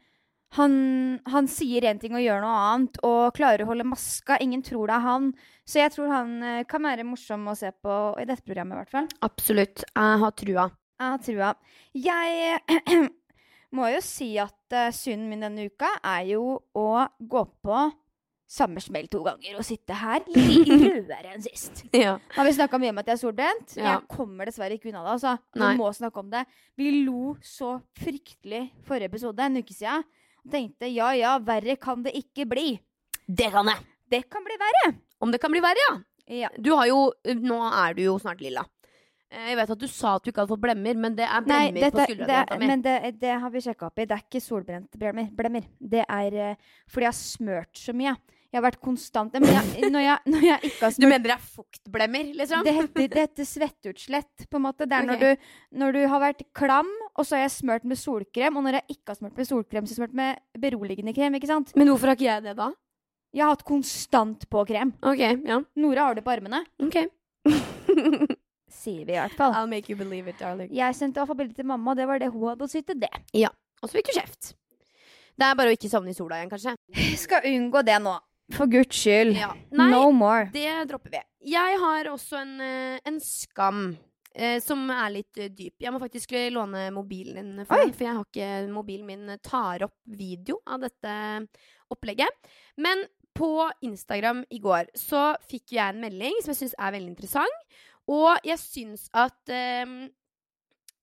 han, 0.57 0.73
han 1.29 1.47
sier 1.51 1.85
én 1.85 1.99
ting 2.01 2.15
og 2.17 2.23
gjør 2.23 2.41
noe 2.41 2.57
annet, 2.71 2.99
og 3.05 3.35
klarer 3.37 3.63
å 3.63 3.69
holde 3.69 3.85
maska. 3.85 4.39
Ingen 4.41 4.63
tror 4.65 4.89
det 4.89 4.97
er 4.97 5.05
han. 5.05 5.29
Så 5.69 5.83
jeg 5.83 5.93
tror 5.93 6.09
han 6.09 6.35
eh, 6.41 6.65
kan 6.69 6.83
være 6.85 7.05
morsom 7.05 7.45
å 7.51 7.57
se 7.57 7.69
på 7.69 7.99
i 8.17 8.25
dette 8.25 8.45
programmet, 8.47 8.73
i 8.73 8.81
hvert 8.81 8.95
fall. 8.95 9.09
Absolutt. 9.25 9.85
Jeg 9.93 10.19
har 10.23 10.35
trua. 10.41 10.67
Jeg 10.99 11.13
har 11.13 11.23
trua. 11.23 11.53
Jeg 11.93 13.09
må 13.77 13.91
jo 13.93 14.01
si 14.01 14.33
at 14.41 14.73
uh, 14.73 14.89
synden 14.95 15.29
min 15.29 15.45
denne 15.45 15.69
uka 15.69 15.91
er 16.01 16.31
jo 16.31 16.57
å 16.73 16.89
gå 17.21 17.43
på 17.61 17.89
samme 18.49 18.81
smell 18.81 19.05
to 19.13 19.21
ganger 19.21 19.59
og 19.59 19.65
sitte 19.67 19.93
her 19.93 20.23
litt 20.33 20.65
rødere 20.65 21.35
enn 21.35 21.45
sist. 21.45 21.83
Ja. 21.93 22.15
Har 22.33 22.47
vi 22.47 22.55
snakka 22.57 22.79
mye 22.81 22.95
om 22.95 23.01
at 23.03 23.11
jeg 23.11 23.19
er 23.19 23.21
solbrent? 23.21 23.75
Ja. 23.77 23.91
Jeg 23.91 24.09
kommer 24.09 24.49
dessverre 24.49 24.79
ikke 24.79 24.89
unna 24.89 25.05
det. 25.05 25.19
altså. 25.19 25.35
Vi 25.53 25.69
må 25.77 25.91
snakke 25.93 26.23
om 26.23 26.31
det. 26.33 26.41
Vi 26.79 26.89
lo 27.05 27.35
så 27.45 27.75
fryktelig 28.01 28.63
forrige 28.89 29.13
episode, 29.13 29.45
en 29.45 29.61
uke 29.61 29.77
siden. 29.77 30.07
Og 30.45 30.51
tenkte 30.53 30.89
ja 30.91 31.11
ja, 31.17 31.37
verre 31.43 31.75
kan 31.81 32.03
det 32.05 32.15
ikke 32.17 32.47
bli. 32.49 32.73
Det 33.27 33.51
kan 33.53 33.67
jeg. 33.69 33.85
Det 34.09 34.23
kan 34.31 34.43
bli 34.45 34.55
verre. 34.57 34.95
Om 35.21 35.31
det 35.33 35.41
kan 35.43 35.51
bli 35.53 35.61
verre, 35.61 35.85
ja. 35.89 35.97
Ja. 36.29 36.49
Du 36.57 36.75
har 36.77 36.85
jo 36.85 37.11
Nå 37.41 37.57
er 37.73 37.95
du 37.97 38.03
jo 38.03 38.17
snart 38.21 38.41
lilla. 38.41 38.63
Eh, 39.31 39.49
Jeg 39.51 39.57
vet 39.57 39.69
at 39.75 39.81
du 39.81 39.87
sa 39.89 40.15
at 40.17 40.23
du 40.25 40.31
ikke 40.31 40.43
hadde 40.43 40.53
fått 40.53 40.61
blemmer, 40.63 40.97
men 40.97 41.15
det 41.17 41.25
er 41.25 41.45
Nei, 41.45 41.71
blemmer 41.71 41.93
på 41.93 42.05
skuldra 42.05 42.27
det, 42.49 42.59
mi. 42.59 42.67
men 42.69 42.81
det, 42.85 42.95
det 43.21 43.35
har 43.41 43.53
vi 43.53 43.61
sjekka 43.65 43.89
opp 43.89 43.99
i. 44.01 44.05
Det 44.09 44.17
er 44.17 44.25
ikke 44.25 44.41
solbrente 44.41 44.97
blemmer. 45.01 45.29
blemmer. 45.35 45.65
Det 45.79 46.03
er 46.05 46.37
eh, 46.51 46.67
fordi 46.89 47.07
jeg 47.07 47.13
har 47.13 47.19
smørt 47.19 47.81
så 47.81 47.93
mye. 47.97 48.15
Jeg 48.49 48.57
har 48.57 48.63
vært 48.65 48.79
konstant 48.81 49.35
Men 49.37 49.45
jeg, 49.45 49.89
når, 49.93 50.01
jeg, 50.01 50.17
når 50.33 50.45
jeg 50.47 50.69
ikke 50.71 50.87
har 50.87 50.95
Du 50.97 51.05
mener 51.05 51.25
det 51.27 51.33
er 51.35 51.43
fuktblemmer, 51.53 52.31
liksom? 52.39 52.63
det 52.65 52.71
heter, 52.79 53.07
det 53.13 53.19
heter 53.27 53.45
svetteutslett, 53.45 54.47
på 54.49 54.57
en 54.57 54.63
måte. 54.65 54.87
Det 54.89 54.97
er 54.97 55.05
okay. 55.05 55.11
når, 55.11 55.19
du, 55.21 55.51
når 55.83 55.93
du 55.93 55.99
har 56.09 56.23
vært 56.23 56.41
klam, 56.57 56.89
og 57.19 57.27
så 57.27 57.35
har 57.35 57.43
jeg 57.45 57.51
smørt 57.57 57.83
med 57.89 57.99
solkrem. 57.99 58.55
Og 58.59 58.63
når 58.65 58.79
jeg 58.79 58.95
ikke 58.95 59.11
har 59.13 59.19
smørt 59.19 59.37
med 59.37 59.47
solkrem, 59.49 59.85
så 59.85 59.91
har 59.91 59.95
jeg 59.95 59.99
smørt 59.99 60.15
med 60.15 60.61
beroligende 60.63 61.13
krem. 61.17 61.35
ikke 61.35 61.49
sant? 61.51 61.73
Men 61.75 61.91
hvorfor 61.91 62.11
har 62.13 62.15
ikke 62.19 62.29
jeg 62.29 62.45
det, 62.47 62.55
da? 62.59 62.69
Jeg 63.35 63.43
har 63.45 63.51
hatt 63.53 63.65
konstant 63.67 64.47
på 64.49 64.63
krem. 64.65 64.95
Ok, 65.05 65.19
ja. 65.45 65.59
Nora 65.77 66.07
har 66.07 66.15
det 66.17 66.23
på 66.25 66.31
armene. 66.33 66.63
Ok. 66.81 66.95
Sier 68.79 69.03
vi 69.05 69.13
i 69.15 69.17
hvert 69.19 69.35
fall. 69.37 69.53
I'll 69.57 69.69
make 69.69 69.89
you 69.91 69.97
believe 69.99 70.29
it, 70.31 70.39
darling. 70.39 70.69
Jeg 70.73 70.95
sendte 70.97 71.25
bilde 71.35 71.53
til 71.57 71.67
mamma, 71.67 71.91
og 71.91 71.97
det 71.99 72.07
var 72.07 72.21
det 72.21 72.29
hun 72.31 72.47
hadde 72.51 72.65
å 72.65 72.71
si 72.71 72.81
til 72.85 72.99
det. 73.01 73.11
Ja, 73.37 73.49
Og 73.81 73.89
så 73.89 73.95
fikk 73.99 74.09
du 74.11 74.17
kjeft. 74.19 74.53
Det 75.39 75.47
er 75.47 75.55
bare 75.55 75.71
å 75.71 75.75
ikke 75.77 75.89
sovne 75.91 76.11
i 76.11 76.17
sola 76.17 76.39
igjen, 76.39 76.49
kanskje. 76.51 76.73
Skal 77.17 77.45
unngå 77.47 77.83
det 77.87 77.95
nå. 78.03 78.17
For 78.55 78.67
guds 78.67 78.97
skyld. 78.97 79.37
Ja. 79.37 79.53
Nei, 79.71 79.91
No 79.93 80.09
more. 80.11 80.49
det 80.51 80.67
dropper 80.89 81.13
vi. 81.13 81.21
Jeg 81.53 81.77
har 81.79 82.09
også 82.11 82.41
en, 82.41 82.55
eh, 82.61 82.99
en 83.05 83.19
skam. 83.23 83.97
Eh, 84.35 84.57
som 84.63 84.83
er 84.93 85.13
litt 85.13 85.39
eh, 85.39 85.51
dyp. 85.53 85.77
Jeg 85.81 85.93
må 85.93 86.01
faktisk 86.01 86.35
låne 86.53 86.89
mobilen 86.95 87.39
din, 87.39 87.65
for, 87.65 87.81
den, 87.81 87.93
for 87.93 88.07
jeg 88.07 88.17
har 88.17 88.27
ikke 88.27 88.73
mobilen 88.73 89.07
min 89.09 89.37
tar 89.43 89.85
opp 89.87 89.97
video 90.05 90.59
av 90.65 90.83
dette 90.85 91.15
opplegget. 91.89 92.51
Men 92.77 93.05
på 93.39 93.71
Instagram 93.85 94.43
i 94.49 94.59
går 94.59 94.89
så 94.97 95.31
fikk 95.47 95.75
jeg 95.77 95.93
en 95.93 96.01
melding 96.03 96.41
som 96.41 96.53
jeg 96.53 96.63
syns 96.63 96.77
er 96.77 96.95
veldig 96.95 97.13
interessant. 97.13 97.65
Og 98.09 98.45
jeg 98.47 98.59
syns 98.61 99.07
at 99.13 99.53
eh, 99.53 99.97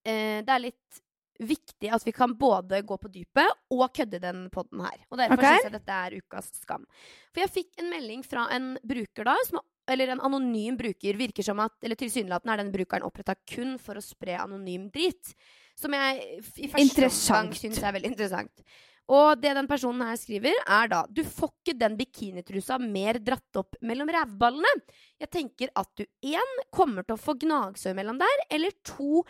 eh, 0.05 0.39
det 0.45 0.53
er 0.53 0.65
litt 0.67 1.03
viktig 1.37 1.91
at 1.93 2.05
vi 2.05 2.13
kan 2.15 2.33
både 2.37 2.81
gå 2.81 2.97
på 2.97 3.11
dypet 3.13 3.73
og 3.73 3.85
kødde 3.93 4.19
den 4.21 4.47
podden 4.53 4.81
her. 4.85 4.97
Og 5.11 5.19
derfor 5.21 5.37
okay. 5.37 5.57
syns 5.59 5.67
jeg 5.69 5.75
dette 5.77 5.97
er 6.03 6.17
ukas 6.17 6.51
skam. 6.63 6.85
For 7.31 7.43
jeg 7.43 7.53
fikk 7.53 7.81
en 7.81 7.91
melding 7.93 8.23
fra 8.25 8.47
en 8.55 8.71
bruker 8.85 9.27
da, 9.27 9.35
som, 9.49 9.61
eller 9.87 10.13
en 10.13 10.23
anonym 10.27 10.77
bruker, 10.79 11.17
virker 11.19 11.45
som 11.45 11.61
at, 11.63 11.75
eller 11.83 11.99
tilsynelatende 11.99 12.53
er 12.53 12.63
den 12.63 12.73
brukeren 12.73 13.05
oppretta 13.07 13.37
kun 13.47 13.77
for 13.81 13.99
å 13.99 14.03
spre 14.03 14.35
anonym 14.39 14.89
drit. 14.93 15.33
Som 15.77 15.93
jeg 15.93 16.41
i 16.57 16.69
første 16.71 17.07
omgang 17.07 17.53
syns 17.55 17.81
er 17.81 17.95
veldig 17.95 18.11
interessant. 18.11 18.67
Og 19.07 19.39
det 19.39 19.53
den 19.55 19.69
personen 19.69 20.03
her 20.03 20.17
skriver, 20.19 20.55
er 20.67 20.89
da 20.91 21.05
Du 21.07 21.21
får 21.23 21.53
ikke 21.53 21.77
den 21.79 21.95
bikinitrusa 21.99 22.75
mer 22.81 23.21
dratt 23.23 23.59
opp 23.61 23.77
mellom 23.79 24.09
rævballene. 24.11 24.73
Jeg 25.21 25.31
tenker 25.31 25.71
at 25.79 25.89
du 25.95 26.03
én 26.27 26.57
kommer 26.75 27.07
til 27.07 27.15
å 27.15 27.21
få 27.21 27.37
gnagsår 27.39 27.95
mellom 27.95 28.19
der, 28.19 28.43
eller 28.51 28.75
to 28.83 29.23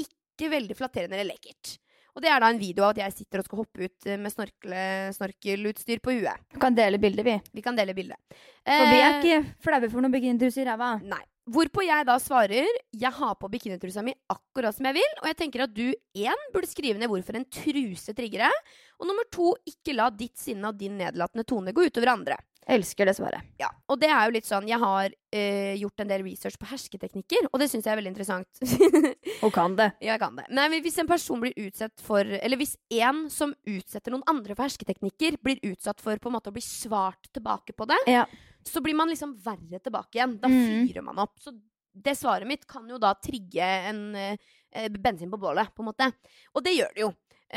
ikke 0.00 0.48
veldig 0.54 0.78
flatterende 0.78 1.18
eller 1.18 1.34
lekkert. 1.34 1.76
Og 2.12 2.20
det 2.24 2.28
er 2.28 2.42
da 2.44 2.50
en 2.52 2.60
video 2.60 2.84
av 2.84 2.92
at 2.92 3.02
jeg 3.06 3.16
sitter 3.22 3.40
og 3.40 3.46
skal 3.48 3.62
hoppe 3.62 3.86
ut 3.86 4.06
eh, 4.08 4.20
med 4.20 4.32
snorkle, 4.34 4.84
snorkelutstyr 5.16 6.02
på 6.04 6.18
huet. 6.18 6.46
Vi 6.52 6.60
kan 6.60 6.76
dele 6.76 7.00
bildet, 7.00 7.24
vi. 7.24 7.36
Vi 7.56 7.64
kan 7.64 7.78
dele 7.78 7.94
bildet. 7.96 8.18
For 8.66 8.88
vi 8.90 8.98
er 9.00 9.12
Eh, 9.12 9.20
ikke 9.22 9.54
flaue 9.64 9.88
for 9.88 10.04
noen 10.04 10.12
bikinitrus 10.12 10.58
i 10.60 10.66
ræva. 10.68 10.94
Nei. 11.02 11.22
Hvorpå 11.52 11.82
jeg 11.82 12.06
da 12.06 12.14
svarer 12.22 12.68
Jeg 12.94 13.10
har 13.16 13.32
på 13.34 13.48
bikinitrusa 13.50 14.02
mi 14.06 14.12
akkurat 14.30 14.76
som 14.76 14.86
jeg 14.86 14.94
vil, 14.94 15.14
og 15.22 15.26
jeg 15.26 15.36
tenker 15.40 15.64
at 15.64 15.72
du 15.74 15.88
én 16.14 16.44
burde 16.54 16.70
skrive 16.70 17.00
ned 17.00 17.10
hvorfor 17.10 17.34
en 17.34 17.48
truse 17.50 18.14
trigger 18.14 18.44
deg, 18.44 18.70
og 19.00 19.08
nummer 19.10 19.26
to 19.32 19.48
ikke 19.66 19.96
la 19.96 20.06
ditt 20.14 20.38
sinne 20.38 20.70
og 20.70 20.78
din 20.78 20.94
nedlatende 21.00 21.42
tone 21.48 21.74
gå 21.74 21.88
utover 21.88 22.12
andre. 22.12 22.36
Elsker 22.70 23.06
det 23.06 23.16
svaret. 23.16 23.42
Ja, 23.58 23.68
Og 23.90 23.98
det 23.98 24.08
er 24.08 24.28
jo 24.28 24.34
litt 24.36 24.46
sånn 24.46 24.68
Jeg 24.70 24.78
har 24.78 25.10
eh, 25.34 25.74
gjort 25.80 25.98
en 26.04 26.06
del 26.12 26.22
research 26.22 26.54
på 26.60 26.68
hersketeknikker, 26.70 27.48
og 27.52 27.58
det 27.58 27.66
syns 27.72 27.84
jeg 27.88 27.92
er 27.92 27.98
veldig 27.98 28.12
interessant. 28.12 28.62
Og 29.44 29.50
kan 29.52 29.74
det. 29.74 29.88
Ja, 30.00 30.12
jeg 30.14 30.20
kan 30.22 30.36
det. 30.38 30.44
Nei, 30.54 30.68
men 30.70 30.82
Hvis 30.84 30.98
en 31.02 31.08
person 31.10 31.40
blir 31.42 31.52
utsatt 31.58 31.98
for 32.06 32.22
Eller 32.22 32.56
hvis 32.60 32.76
en 32.94 33.24
som 33.34 33.54
utsetter 33.66 34.14
noen 34.14 34.22
andre 34.30 34.54
for 34.54 34.62
hersketeknikker, 34.68 35.40
blir 35.42 35.58
utsatt 35.72 36.00
for 36.00 36.16
på 36.22 36.30
en 36.30 36.36
måte 36.38 36.52
å 36.52 36.54
bli 36.54 36.62
svart 36.62 37.26
tilbake 37.34 37.74
på 37.74 37.88
det, 37.90 37.98
Ja. 38.06 38.26
så 38.64 38.80
blir 38.80 38.94
man 38.94 39.08
liksom 39.10 39.34
verre 39.42 39.80
tilbake 39.82 40.14
igjen. 40.20 40.38
Da 40.40 40.48
Mm. 40.48 40.86
fyrer 40.86 41.02
man 41.02 41.18
opp. 41.18 41.34
Så 41.42 41.50
det 41.92 42.14
svaret 42.16 42.46
mitt 42.46 42.66
kan 42.66 42.86
jo 42.88 42.96
da 42.98 43.12
trigge 43.14 43.58
en 43.90 44.14
eh, 44.14 44.88
bensin 44.88 45.30
på 45.30 45.36
bålet, 45.40 45.74
på 45.74 45.82
en 45.82 45.90
måte. 45.90 46.12
Og 46.54 46.62
det 46.64 46.76
gjør 46.78 46.94
det 46.94 47.00
jo. 47.08 47.10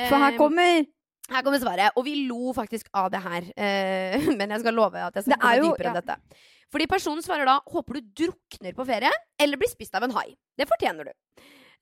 For 0.09 0.17
her 0.17 0.33
Eh, 0.33 0.37
kommer 0.37 0.85
her 1.31 1.45
kommer 1.45 1.61
svaret. 1.61 1.95
Og 1.97 2.05
vi 2.07 2.15
lo 2.29 2.53
faktisk 2.55 2.89
av 2.93 3.09
det 3.13 3.21
her. 3.23 3.49
eh, 3.55 4.29
men 4.37 4.51
jeg 4.55 4.63
skal 4.63 4.77
love 4.77 5.01
at 5.01 5.15
jeg 5.15 5.27
skal 5.27 5.41
gå 5.41 5.71
dypere 5.71 5.93
ja. 5.93 6.01
dette. 6.01 6.43
Fordi 6.73 6.87
personen 6.89 7.23
svarer 7.23 7.47
da 7.47 7.59
'håper 7.61 7.99
du 7.99 8.25
drukner 8.25 8.73
på 8.75 8.85
ferie', 8.87 9.13
eller 9.39 9.57
blir 9.57 9.69
spist 9.69 9.95
av 9.95 10.03
en 10.03 10.15
hai. 10.17 10.35
Det 10.57 10.67
fortjener 10.67 11.07
du. 11.07 11.13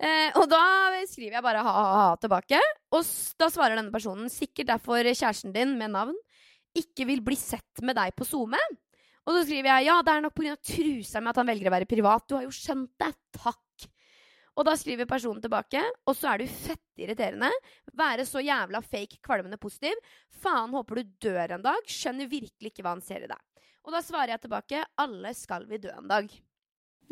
Eh, 0.04 0.30
og 0.36 0.50
da 0.50 0.62
skriver 1.08 1.38
jeg 1.38 1.46
bare 1.46 1.64
ha-ha-ha 1.64 2.16
tilbake. 2.22 2.60
Og 2.92 3.06
da 3.40 3.50
svarer 3.50 3.80
denne 3.80 3.94
personen 3.94 4.30
sikkert 4.30 4.72
derfor 4.74 5.04
kjæresten 5.06 5.54
din 5.56 5.78
med 5.80 5.94
navn 5.96 6.18
ikke 6.74 7.06
vil 7.06 7.22
bli 7.22 7.38
sett 7.38 7.84
med 7.86 7.96
deg 7.96 8.16
på 8.18 8.26
SoMe. 8.26 8.60
Og 9.24 9.38
så 9.38 9.44
skriver 9.46 9.70
jeg 9.70 9.88
ja, 9.88 10.00
det 10.04 10.14
er 10.14 10.24
nok 10.26 10.36
pga. 10.36 10.56
trusa 10.60 11.22
med 11.22 11.32
at 11.32 11.40
han 11.40 11.48
velger 11.48 11.70
å 11.70 11.76
være 11.78 11.90
privat. 11.90 12.26
Du 12.28 12.36
har 12.36 12.44
jo 12.44 12.54
skjønt 12.54 12.92
det. 13.00 13.14
Takk. 13.38 13.88
Og 14.54 14.68
da 14.68 14.76
skriver 14.78 15.10
personen 15.10 15.42
tilbake, 15.42 15.82
og 16.06 16.14
så 16.18 16.34
er 16.34 16.44
du 16.44 16.52
fett 16.52 17.02
irriterende. 17.02 17.50
Være 17.98 18.26
så 18.30 18.44
jævla 18.44 18.84
fake, 18.86 19.18
kvalmende 19.26 19.58
positiv. 19.58 19.98
Faen, 20.44 20.74
håper 20.76 21.02
du 21.02 21.16
dør 21.26 21.56
en 21.58 21.66
dag. 21.66 21.82
Skjønner 21.90 22.30
virkelig 22.30 22.74
ikke 22.74 22.86
hva 22.86 22.94
han 22.94 23.04
ser 23.06 23.26
i 23.26 23.32
deg. 23.32 23.42
Og 23.84 23.96
da 23.96 24.04
svarer 24.06 24.36
jeg 24.36 24.46
tilbake 24.46 24.86
alle 25.02 25.34
skal 25.36 25.66
vi 25.68 25.82
dø 25.82 25.92
en 25.92 26.10
dag. 26.12 26.30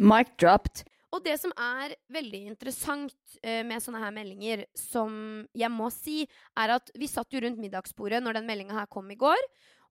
Mic 0.02 0.36
dropped. 0.40 0.86
Og 1.12 1.20
det 1.26 1.34
som 1.42 1.52
er 1.60 1.98
veldig 2.14 2.46
interessant 2.54 3.36
eh, 3.44 3.66
med 3.68 3.84
sånne 3.84 4.00
her 4.00 4.14
meldinger, 4.16 4.64
som 4.78 5.12
jeg 5.58 5.72
må 5.74 5.90
si, 5.92 6.22
er 6.56 6.78
at 6.78 6.94
vi 6.96 7.10
satt 7.12 7.34
jo 7.36 7.42
rundt 7.44 7.60
middagsbordet 7.60 8.22
når 8.24 8.40
den 8.40 8.48
meldinga 8.48 8.78
her 8.78 8.88
kom 8.92 9.12
i 9.12 9.20
går. 9.20 9.42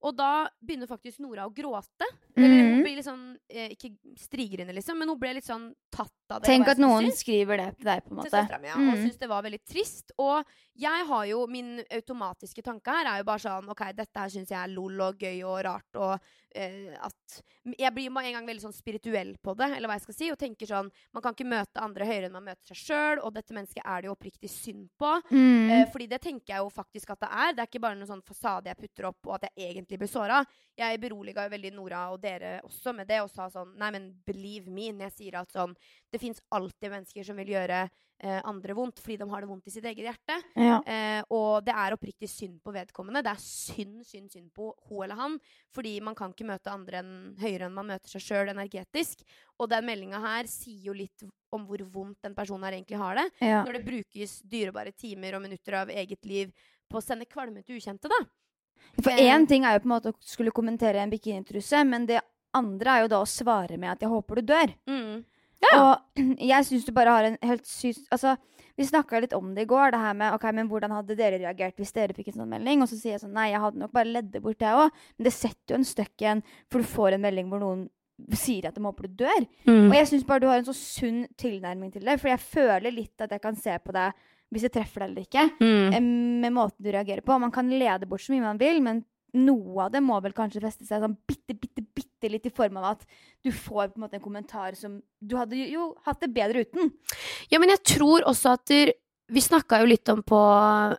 Og 0.03 0.15
da 0.17 0.49
begynner 0.65 0.89
faktisk 0.89 1.21
Nora 1.21 1.45
å 1.45 1.53
gråte. 1.53 2.07
Eller 2.37 2.49
hun 2.63 2.71
Mhm. 2.79 2.83
blir 2.85 2.97
litt 2.97 3.05
sånn 3.05 3.37
eh, 3.51 3.69
Ikke 3.75 3.91
strigerinne, 4.17 4.73
liksom, 4.73 4.97
men 4.99 5.09
hun 5.09 5.19
ble 5.19 5.35
litt 5.35 5.45
sånn 5.45 5.75
tatt 5.93 6.11
av 6.31 6.41
det. 6.41 6.47
Tenk 6.49 6.69
at 6.69 6.79
noen 6.79 7.05
synes. 7.11 7.21
skriver 7.23 7.57
det 7.59 7.77
til 7.79 7.85
deg, 7.85 8.05
på 8.05 8.11
en 8.17 8.17
til 8.23 8.31
måte. 8.31 8.31
søstera 8.31 8.61
mi, 8.61 8.69
ja, 8.69 8.75
og 8.93 8.99
syns 8.99 9.19
det 9.19 9.29
var 9.29 9.43
veldig 9.43 9.61
trist. 9.69 10.13
Og 10.19 10.45
jeg 10.79 11.07
har 11.07 11.25
jo 11.27 11.47
min 11.47 11.85
automatiske 11.91 12.63
tanke 12.63 12.87
her 12.89 13.05
er 13.07 13.19
jo 13.19 13.25
bare 13.25 13.39
sånn 13.45 13.69
OK, 13.69 13.93
dette 13.95 14.17
her 14.17 14.29
syns 14.29 14.49
jeg 14.49 14.59
er 14.63 14.69
lol 14.75 15.01
og 15.01 15.19
gøy 15.19 15.43
og 15.45 15.65
rart, 15.65 15.97
og 15.97 16.21
eh, 16.55 16.95
at 16.99 17.43
Jeg 17.79 17.93
blir 17.95 18.11
med 18.11 18.27
en 18.27 18.39
gang 18.39 18.49
veldig 18.49 18.65
sånn 18.65 18.75
spirituell 18.75 19.35
på 19.43 19.55
det, 19.59 19.69
eller 19.77 19.91
hva 19.91 19.97
jeg 19.99 20.05
skal 20.07 20.17
si, 20.17 20.31
og 20.33 20.39
tenker 20.41 20.71
sånn 20.71 20.91
Man 21.15 21.25
kan 21.25 21.37
ikke 21.37 21.49
møte 21.49 21.83
andre 21.83 22.09
høyere 22.09 22.29
enn 22.29 22.37
man 22.37 22.47
møter 22.49 22.73
seg 22.73 22.81
sjøl, 22.81 23.23
og 23.25 23.35
dette 23.37 23.57
mennesket 23.57 23.85
er 23.85 24.03
det 24.03 24.11
jo 24.11 24.17
oppriktig 24.17 24.51
synd 24.53 24.89
på. 24.99 25.13
Mm. 25.31 25.71
Eh, 25.71 25.85
fordi 25.93 26.09
det 26.11 26.21
tenker 26.25 26.55
jeg 26.55 26.65
jo 26.65 26.73
faktisk 26.75 27.15
at 27.15 27.25
det 27.25 27.31
er. 27.31 27.55
Det 27.55 27.65
er 27.65 27.71
ikke 27.71 27.85
bare 27.87 27.99
noen 27.99 28.11
sånn 28.11 28.27
fasade 28.27 28.73
jeg 28.73 28.81
putter 28.81 29.11
opp, 29.11 29.21
og 29.29 29.37
at 29.39 29.49
jeg 29.51 29.71
egentlig 29.71 30.01
blir 30.03 30.11
såra. 30.11 30.43
Jeg 30.81 31.01
beroliga 31.03 31.47
jo 31.47 31.55
veldig 31.55 31.75
Nora 31.77 32.05
og 32.15 32.21
dere 32.23 32.59
også 32.67 32.95
med 32.97 33.11
det, 33.11 33.23
og 33.25 33.31
sa 33.33 33.51
sånn 33.53 33.75
Nei, 33.81 33.91
men 33.95 34.11
believe 34.27 34.71
me 34.73 34.91
når 34.93 35.11
jeg 35.11 35.17
sier 35.17 35.41
at 35.41 35.53
sånn 35.53 35.75
Det 36.11 36.21
fins 36.21 36.41
alltid 36.55 36.91
mennesker 36.91 37.27
som 37.27 37.39
vil 37.39 37.53
gjøre 37.55 37.85
andre 38.45 38.75
vondt 38.77 39.01
fordi 39.01 39.17
de 39.17 39.29
har 39.31 39.41
det 39.41 39.49
vondt 39.49 39.67
i 39.67 39.71
sitt 39.71 39.85
eget 39.85 40.05
hjerte. 40.05 40.37
ja. 40.55 40.81
Eh, 40.85 41.23
og 41.31 41.65
det 41.65 41.73
er 41.73 41.95
oppriktig 41.95 42.29
synd 42.29 42.59
på 42.63 42.73
vedkommende. 42.75 43.23
Det 43.23 43.31
er 43.33 43.41
synd, 43.41 44.05
synd, 44.07 44.31
synd 44.33 44.51
på 44.53 44.75
hun 44.89 45.05
eller 45.05 45.17
han. 45.17 45.39
Fordi 45.75 46.01
man 46.05 46.15
kan 46.15 46.33
ikke 46.35 46.49
møte 46.49 46.73
andre 46.73 47.01
enn 47.01 47.13
høyere 47.41 47.69
enn 47.69 47.77
man 47.77 47.87
møter 47.93 48.09
seg 48.11 48.25
sjøl 48.25 48.53
energetisk. 48.53 49.23
Og 49.59 49.71
den 49.71 49.87
meldinga 49.87 50.21
her 50.21 50.51
sier 50.51 50.91
jo 50.91 50.97
litt 50.97 51.25
om 51.53 51.65
hvor 51.67 51.83
vondt 51.93 52.21
den 52.23 52.35
personen 52.35 52.65
her 52.69 52.77
egentlig 52.79 52.99
har 53.01 53.15
det. 53.17 53.29
ja. 53.41 53.65
Når 53.65 53.79
det 53.79 53.85
brukes 53.87 54.43
dyrebare 54.43 54.93
timer 54.93 55.37
og 55.37 55.43
minutter 55.43 55.81
av 55.83 55.91
eget 55.91 56.25
liv 56.25 56.53
på 56.91 56.99
å 56.99 57.05
sende 57.05 57.29
kvalme 57.31 57.63
til 57.63 57.79
ukjente, 57.79 58.11
da. 58.11 58.21
For 59.03 59.11
Eh, 59.13 59.29
én 59.31 59.47
ting 59.47 59.65
er 59.65 59.75
jo 59.77 59.85
på 59.85 59.91
en 59.91 59.97
måte 59.97 60.13
å 60.13 60.17
skulle 60.21 60.51
kommentere 60.51 61.01
en 61.01 61.11
bikinitruse, 61.11 61.85
men 61.87 62.07
det 62.07 62.21
andre 62.55 62.91
er 62.91 63.03
jo 63.05 63.09
da 63.13 63.21
å 63.23 63.29
svare 63.29 63.79
med 63.79 63.91
at 63.93 64.01
'jeg 64.01 64.11
håper 64.11 64.35
du 64.37 64.43
dør'. 64.43 64.75
Mm. 64.89 65.25
Og 65.77 66.21
jeg 66.51 66.65
syns 66.67 66.87
du 66.87 66.93
bare 66.97 67.13
har 67.15 67.25
en 67.29 67.37
helt 67.43 67.67
sykt 67.69 68.07
Altså, 68.15 68.37
vi 68.79 68.87
snakka 68.89 69.21
litt 69.21 69.35
om 69.37 69.51
det 69.55 69.67
i 69.67 69.69
går, 69.69 69.91
det 69.93 70.01
her 70.01 70.15
med 70.17 70.33
ok, 70.35 70.45
men 70.57 70.69
hvordan 70.71 70.95
hadde 70.97 71.17
dere 71.19 71.39
reagert 71.43 71.77
hvis 71.77 71.93
dere 71.93 72.15
fikk 72.17 72.31
en 72.33 72.39
sånn 72.41 72.49
melding? 72.55 72.81
Og 72.81 72.89
så 72.89 72.97
sier 72.97 73.13
jeg 73.19 73.21
sånn 73.25 73.35
nei, 73.37 73.51
jeg 73.53 73.61
hadde 73.61 73.79
nok 73.83 73.93
bare 73.93 74.09
ledd 74.09 74.31
det 74.33 74.41
bort, 74.45 74.61
jeg 74.65 74.73
òg. 74.87 74.91
Men 75.19 75.29
det 75.29 75.33
setter 75.37 75.75
jo 75.75 75.81
en 75.83 75.85
støkk 75.91 76.25
igjen, 76.25 76.43
for 76.73 76.81
du 76.81 76.89
får 76.89 77.17
en 77.19 77.25
melding 77.27 77.51
hvor 77.53 77.61
noen 77.61 77.83
sier 78.37 78.67
at 78.69 78.75
de 78.77 78.83
håper 78.85 79.09
du 79.09 79.21
dør. 79.27 79.45
Mm. 79.69 79.87
Og 79.91 79.95
jeg 79.97 80.09
syns 80.11 80.25
bare 80.29 80.41
du 80.45 80.49
har 80.49 80.59
en 80.63 80.69
så 80.71 80.75
sunn 80.77 81.23
tilnærming 81.41 81.93
til 81.93 82.05
det, 82.09 82.17
for 82.21 82.29
jeg 82.33 82.41
føler 82.41 82.93
litt 82.93 83.21
at 83.25 83.33
jeg 83.37 83.41
kan 83.45 83.57
se 83.57 83.77
på 83.85 83.93
deg 83.97 84.27
hvis 84.51 84.65
jeg 84.67 84.73
treffer 84.75 85.05
deg 85.05 85.11
eller 85.13 85.27
ikke, 85.29 85.45
Mm. 85.61 85.93
eh, 85.95 86.01
med 86.43 86.53
måten 86.57 86.83
du 86.83 86.89
reagerer 86.91 87.23
på. 87.23 87.37
Man 87.39 87.53
kan 87.55 87.69
lede 87.71 88.09
bort 88.11 88.25
så 88.25 88.33
mye 88.35 88.43
man 88.49 88.59
vil, 88.59 88.81
men 88.83 89.05
noe 89.35 89.85
av 89.87 89.93
det 89.93 90.01
må 90.03 90.17
vel 90.23 90.33
kanskje 90.37 90.61
feste 90.65 90.87
seg 90.89 91.03
sånn 91.05 91.17
bitte, 91.29 91.55
bitte, 91.55 91.85
bitte 91.95 92.31
litt 92.31 92.47
i 92.47 92.53
form 92.55 92.77
av 92.81 92.85
at 92.97 93.05
du 93.45 93.51
får 93.53 93.93
på 93.93 93.99
en 94.01 94.05
måte 94.07 94.19
en 94.19 94.25
kommentar 94.25 94.75
som 94.77 95.01
Du 95.21 95.37
hadde 95.37 95.55
jo- 95.71 95.95
hatt 96.07 96.21
det 96.21 96.33
bedre 96.35 96.65
uten. 96.65 96.93
Ja, 97.51 97.59
men 97.59 97.69
jeg 97.71 97.83
tror 97.85 98.23
også 98.27 98.53
at 98.59 98.67
der, 98.67 98.93
Vi 99.31 99.39
snakka 99.41 99.79
jo 99.79 99.87
litt 99.87 100.09
om 100.11 100.25
på 100.27 100.39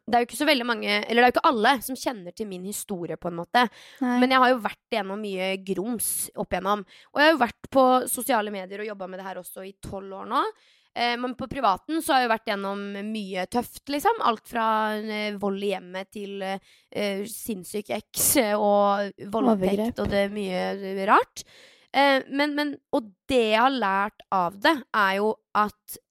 Det 0.08 0.16
er 0.16 0.22
jo 0.24 0.28
ikke 0.30 0.38
så 0.40 0.46
veldig 0.48 0.66
mange 0.66 0.88
Eller 1.10 1.20
det 1.22 1.26
er 1.26 1.32
jo 1.32 1.36
ikke 1.36 1.50
alle 1.52 1.82
som 1.84 1.96
kjenner 2.00 2.32
til 2.34 2.48
min 2.48 2.64
historie, 2.64 3.18
på 3.18 3.28
en 3.28 3.36
måte. 3.36 3.68
Men 4.00 4.30
jeg 4.32 4.40
har 4.40 4.50
jo 4.54 4.60
vært 4.64 4.94
gjennom 4.96 5.20
mye 5.20 5.58
grums 5.68 6.30
opp 6.38 6.50
igjennom. 6.54 6.86
Og 7.12 7.20
jeg 7.20 7.28
har 7.28 7.34
jo 7.36 7.42
vært 7.44 7.70
på 7.70 7.84
sosiale 8.08 8.50
medier 8.52 8.80
og 8.80 8.88
jobba 8.88 9.08
med 9.10 9.20
det 9.20 9.26
her 9.28 9.36
også 9.42 9.66
i 9.68 9.74
tolv 9.84 10.14
år 10.14 10.30
nå. 10.32 10.44
Eh, 10.94 11.18
men 11.18 11.36
på 11.40 11.48
privaten 11.48 12.02
så 12.04 12.16
har 12.16 12.26
jeg 12.26 12.32
vært 12.34 12.50
gjennom 12.52 12.82
mye 13.08 13.46
tøft, 13.52 13.84
liksom. 13.94 14.22
Alt 14.28 14.48
fra 14.52 14.68
eh, 15.00 15.38
vold 15.40 15.64
i 15.64 15.72
hjemmet 15.72 16.12
til 16.12 16.44
eh, 16.44 17.24
sinnssyk 17.32 17.94
eks 17.96 18.32
og 18.60 19.28
voldtekt 19.32 20.02
og 20.04 20.12
det 20.12 20.26
er 20.26 20.34
mye 20.36 21.06
rart. 21.10 21.46
Eh, 21.92 22.20
men, 22.32 22.56
men, 22.56 22.76
og 22.96 23.12
det 23.32 23.44
jeg 23.54 23.60
har 23.60 23.76
lært 23.76 24.24
av 24.36 24.56
det, 24.64 24.78
er 24.96 25.20
jo 25.20 25.36
at 25.58 26.02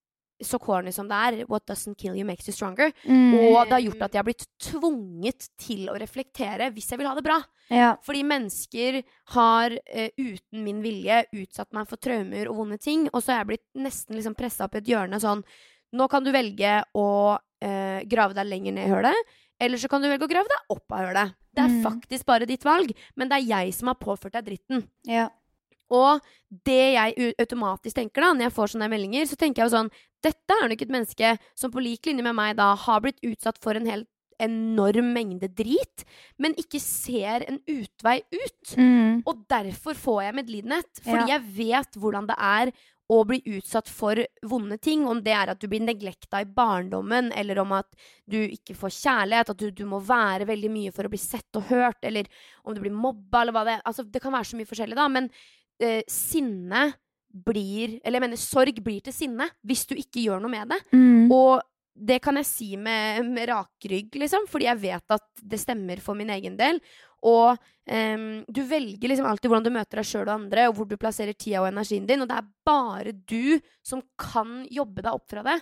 så 0.42 0.58
corny 0.62 0.92
som 0.92 1.08
det 1.10 1.16
er, 1.16 1.38
what 1.50 1.66
doesn't 1.68 1.96
kill 2.00 2.14
you 2.16 2.24
makes 2.24 2.48
you 2.48 2.54
stronger. 2.54 2.92
Mm. 3.04 3.34
Og 3.38 3.58
det 3.68 3.74
har 3.76 3.84
gjort 3.84 4.02
at 4.06 4.12
jeg 4.14 4.20
har 4.22 4.28
blitt 4.28 4.46
tvunget 4.62 5.48
til 5.60 5.88
å 5.92 5.96
reflektere 6.00 6.70
hvis 6.74 6.90
jeg 6.92 7.00
vil 7.00 7.08
ha 7.10 7.14
det 7.18 7.24
bra. 7.26 7.36
Ja. 7.70 7.90
Fordi 8.02 8.22
mennesker 8.26 9.02
har 9.36 9.76
uh, 9.76 10.08
uten 10.18 10.64
min 10.64 10.80
vilje 10.82 11.20
utsatt 11.42 11.72
meg 11.76 11.86
for 11.90 12.00
traumer 12.02 12.48
og 12.50 12.56
vonde 12.62 12.78
ting, 12.82 13.08
og 13.12 13.20
så 13.22 13.34
har 13.34 13.42
jeg 13.44 13.50
blitt 13.52 13.66
nesten 13.84 14.16
liksom 14.18 14.34
pressa 14.38 14.66
opp 14.66 14.74
i 14.74 14.82
et 14.82 14.90
hjørne 14.94 15.20
sånn 15.22 15.44
Nå 15.90 16.04
kan 16.06 16.22
du 16.22 16.30
velge 16.30 16.76
å 16.94 17.06
uh, 17.34 18.00
grave 18.06 18.34
deg 18.36 18.46
lenger 18.46 18.76
ned 18.76 18.86
i 18.86 18.92
hølet, 18.92 19.30
eller 19.58 19.80
så 19.82 19.88
kan 19.90 19.98
du 20.00 20.06
velge 20.06 20.22
å 20.22 20.30
grave 20.30 20.46
deg 20.46 20.70
opp 20.76 20.94
av 20.94 21.00
hølet. 21.08 21.32
Det 21.50 21.64
er 21.64 21.72
Mm. 21.74 21.80
faktisk 21.82 22.26
bare 22.28 22.46
ditt 22.46 22.62
valg, 22.64 22.92
men 23.18 23.28
det 23.28 23.40
er 23.40 23.48
jeg 23.48 23.74
som 23.74 23.88
har 23.90 23.96
påført 23.98 24.32
deg 24.38 24.44
dritten. 24.46 24.84
ja. 25.04 25.28
Og 25.90 26.20
det 26.66 26.94
jeg 26.94 27.34
automatisk 27.38 27.96
tenker 27.96 28.24
da, 28.24 28.32
når 28.34 28.48
jeg 28.48 28.56
får 28.56 28.72
sånne 28.74 28.88
meldinger, 28.92 29.26
så 29.26 29.38
tenker 29.38 29.62
jeg 29.62 29.70
jo 29.70 29.76
sånn 29.78 29.92
Dette 30.20 30.52
er 30.52 30.68
nok 30.68 30.82
et 30.84 30.90
menneske 30.92 31.28
som 31.56 31.70
på 31.72 31.80
lik 31.80 32.04
linje 32.04 32.22
med 32.26 32.36
meg 32.36 32.56
da 32.58 32.74
har 32.76 33.00
blitt 33.00 33.22
utsatt 33.24 33.56
for 33.62 33.78
en 33.78 33.86
helt 33.88 34.08
enorm 34.40 35.12
mengde 35.14 35.48
drit, 35.52 36.04
men 36.40 36.54
ikke 36.60 36.80
ser 36.80 37.44
en 37.48 37.58
utvei 37.68 38.18
ut. 38.32 38.74
Mm. 38.76 39.22
Og 39.28 39.44
derfor 39.52 39.96
får 39.96 40.22
jeg 40.26 40.36
medlidenhet. 40.38 41.02
Fordi 41.04 41.28
Ja. 41.28 41.38
jeg 41.38 41.42
vet 41.56 41.96
hvordan 42.00 42.26
det 42.28 42.36
er 42.38 42.72
å 43.10 43.24
bli 43.26 43.40
utsatt 43.56 43.88
for 43.90 44.14
vonde 44.46 44.78
ting. 44.80 45.06
Om 45.06 45.22
det 45.24 45.32
er 45.34 45.50
at 45.50 45.58
du 45.58 45.66
blir 45.68 45.80
neglekta 45.82 46.40
i 46.40 46.44
barndommen, 46.44 47.32
eller 47.34 47.58
om 47.58 47.72
at 47.72 47.88
du 48.28 48.38
ikke 48.46 48.76
får 48.78 48.94
kjærlighet, 49.00 49.50
at 49.50 49.56
du, 49.58 49.70
du 49.70 49.84
må 49.84 50.00
være 50.00 50.46
veldig 50.46 50.70
mye 50.70 50.92
for 50.94 51.04
å 51.04 51.10
bli 51.12 51.18
sett 51.18 51.48
og 51.58 51.64
hørt, 51.72 51.98
eller 52.06 52.28
om 52.64 52.74
du 52.74 52.80
blir 52.80 52.94
mobba, 52.94 53.42
eller 53.42 53.52
hva 53.56 53.64
det 53.66 53.72
er. 53.78 53.82
Altså, 53.84 54.04
det 54.06 54.22
kan 54.22 54.32
være 54.32 54.52
så 54.52 54.56
mye 54.60 54.68
forskjellig, 54.70 54.94
da. 55.00 55.08
Men 55.08 55.28
eh, 55.80 56.02
sinne 56.08 56.90
blir 57.30 58.00
Eller 58.02 58.18
jeg 58.18 58.24
mener, 58.24 58.38
sorg 58.42 58.78
blir 58.82 59.04
til 59.06 59.14
sinne 59.14 59.46
hvis 59.62 59.84
du 59.86 59.92
ikke 59.94 60.24
gjør 60.24 60.40
noe 60.42 60.50
med 60.50 60.72
det. 60.72 60.80
Mm. 60.90 61.28
Og 61.30 61.60
det 61.94 62.16
kan 62.24 62.38
jeg 62.40 62.48
si 62.48 62.70
med, 62.80 63.26
med 63.28 63.48
rak 63.50 63.86
rygg, 63.90 64.16
liksom, 64.22 64.48
fordi 64.50 64.66
jeg 64.66 64.80
vet 64.82 65.14
at 65.14 65.44
det 65.52 65.60
stemmer 65.60 66.00
for 66.02 66.18
min 66.18 66.32
egen 66.32 66.56
del. 66.58 66.80
Og 67.28 67.52
um, 67.54 68.24
du 68.48 68.62
velger 68.64 69.12
liksom 69.12 69.28
alltid 69.28 69.50
hvordan 69.50 69.66
du 69.66 69.72
møter 69.74 70.00
deg 70.00 70.08
sjøl 70.08 70.24
og 70.24 70.32
andre, 70.38 70.66
og 70.70 70.78
hvor 70.78 70.88
du 70.88 70.96
plasserer 71.00 71.36
tida 71.36 71.60
og 71.60 71.68
energien 71.68 72.06
din, 72.08 72.24
og 72.24 72.30
det 72.30 72.38
er 72.40 72.50
bare 72.66 73.12
du 73.12 73.60
som 73.84 74.02
kan 74.18 74.62
jobbe 74.72 75.04
deg 75.04 75.12
opp 75.12 75.28
fra 75.30 75.44
det. 75.46 75.58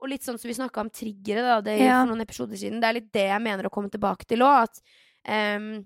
Og 0.00 0.12
litt 0.12 0.24
sånn 0.24 0.38
som 0.40 0.48
vi 0.48 0.56
snakka 0.56 0.84
om 0.84 0.92
triggere 0.94 1.42
da, 1.44 1.60
det, 1.64 1.80
Ja. 1.82 2.00
for 2.00 2.12
noen 2.12 2.24
episoder 2.24 2.56
siden. 2.56 2.80
Det 2.80 2.88
er 2.88 2.96
litt 3.00 3.12
det 3.12 3.26
jeg 3.28 3.42
mener 3.44 3.66
å 3.66 3.74
komme 3.74 3.90
tilbake 3.92 4.24
til 4.30 4.46
òg. 4.46 4.68
At 4.70 4.80
ehm, 5.26 5.82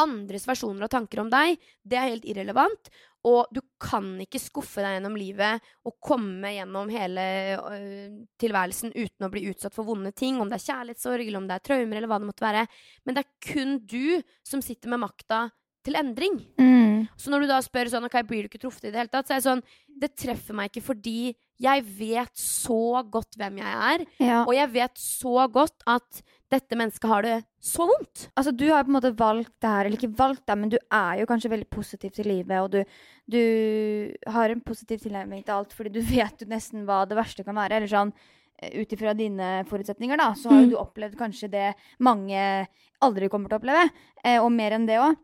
andres 0.00 0.46
versjoner 0.48 0.86
og 0.86 0.92
tanker 0.92 1.22
om 1.22 1.30
deg, 1.32 1.56
det 1.82 1.98
er 1.98 2.12
helt 2.12 2.28
irrelevant. 2.28 2.92
Og 3.28 3.52
du 3.54 3.60
kan 3.78 4.16
ikke 4.24 4.40
skuffe 4.42 4.82
deg 4.82 4.96
gjennom 4.96 5.14
livet 5.14 5.62
og 5.86 5.94
komme 6.02 6.50
gjennom 6.56 6.90
hele 6.90 7.24
ø, 7.54 7.76
tilværelsen 8.42 8.94
uten 8.96 9.26
å 9.28 9.30
bli 9.30 9.44
utsatt 9.52 9.76
for 9.76 9.86
vonde 9.86 10.10
ting. 10.16 10.40
Om 10.42 10.50
det 10.50 10.58
er 10.58 10.64
kjærlighetssorg, 10.66 11.26
eller 11.28 11.38
om 11.38 11.46
det 11.46 11.58
er 11.58 11.66
traumer, 11.68 12.00
eller 12.00 12.10
hva 12.10 12.18
det 12.18 12.30
måtte 12.32 12.46
være. 12.46 12.64
Men 13.06 13.18
det 13.18 13.22
er 13.22 13.52
kun 13.52 13.76
du 13.86 14.18
som 14.46 14.64
sitter 14.64 14.90
med 14.90 15.04
makta 15.04 15.44
til 15.86 15.98
endring. 15.98 16.40
Mm. 16.58 17.06
Så 17.18 17.30
når 17.30 17.44
du 17.44 17.52
da 17.52 17.60
spør 17.62 17.90
sånn, 17.92 18.06
ok, 18.06 18.18
blir 18.26 18.44
du 18.44 18.50
ikke 18.50 18.62
truffet 18.64 18.88
i 18.88 18.92
det 18.92 19.04
hele 19.04 19.12
tatt, 19.12 19.28
så 19.28 19.36
er 19.36 19.40
jeg 19.40 19.48
sånn, 19.48 19.64
det 20.02 20.12
treffer 20.18 20.58
meg 20.58 20.70
ikke 20.70 20.84
fordi 20.90 21.32
jeg 21.62 21.84
vet 21.98 22.32
så 22.38 23.02
godt 23.10 23.36
hvem 23.38 23.58
jeg 23.62 23.74
er, 23.94 24.04
Ja. 24.20 24.40
og 24.44 24.52
jeg 24.56 24.70
vet 24.74 24.98
så 24.98 25.46
godt 25.52 25.82
at 25.86 26.22
dette 26.52 26.76
mennesket 26.76 27.08
har 27.08 27.22
det 27.22 27.36
så 27.62 27.86
vondt. 27.88 28.26
Altså, 28.36 28.50
du 28.54 28.66
har 28.68 28.82
på 28.84 28.90
en 28.90 28.96
måte 28.98 29.12
valgt 29.16 29.52
det 29.62 29.70
her, 29.70 29.86
eller 29.86 29.96
ikke 29.96 30.16
valgt 30.18 30.44
det, 30.46 30.58
men 30.58 30.68
du 30.68 30.76
er 30.90 31.20
jo 31.22 31.26
kanskje 31.30 31.50
veldig 31.54 31.70
positiv 31.70 32.10
til 32.12 32.26
livet, 32.28 32.58
og 32.60 32.70
du, 32.74 32.84
du 33.30 34.12
har 34.34 34.50
en 34.52 34.60
positiv 34.60 34.98
tilnærming 35.00 35.44
til 35.46 35.54
alt, 35.54 35.72
fordi 35.72 35.92
du 35.94 36.00
vet 36.16 36.42
jo 36.42 36.50
nesten 36.50 36.84
hva 36.84 37.04
det 37.08 37.16
verste 37.16 37.44
kan 37.46 37.54
være. 37.56 37.78
Eller 37.78 37.88
sånn, 37.88 38.12
eh, 38.60 38.74
ut 38.82 38.92
ifra 38.92 39.14
dine 39.16 39.64
forutsetninger, 39.70 40.18
da, 40.18 40.32
så 40.34 40.50
har 40.50 40.60
jo 40.62 40.66
Mm. 40.66 40.70
du 40.74 40.76
opplevd 40.82 41.16
kanskje 41.16 41.50
det 41.50 41.74
mange 42.00 42.66
aldri 43.02 43.28
kommer 43.30 43.48
til 43.48 43.58
å 43.58 43.62
oppleve, 43.62 43.90
eh, 44.24 44.38
og 44.42 44.50
mer 44.52 44.72
enn 44.76 44.86
det 44.86 44.98
òg. 45.00 45.16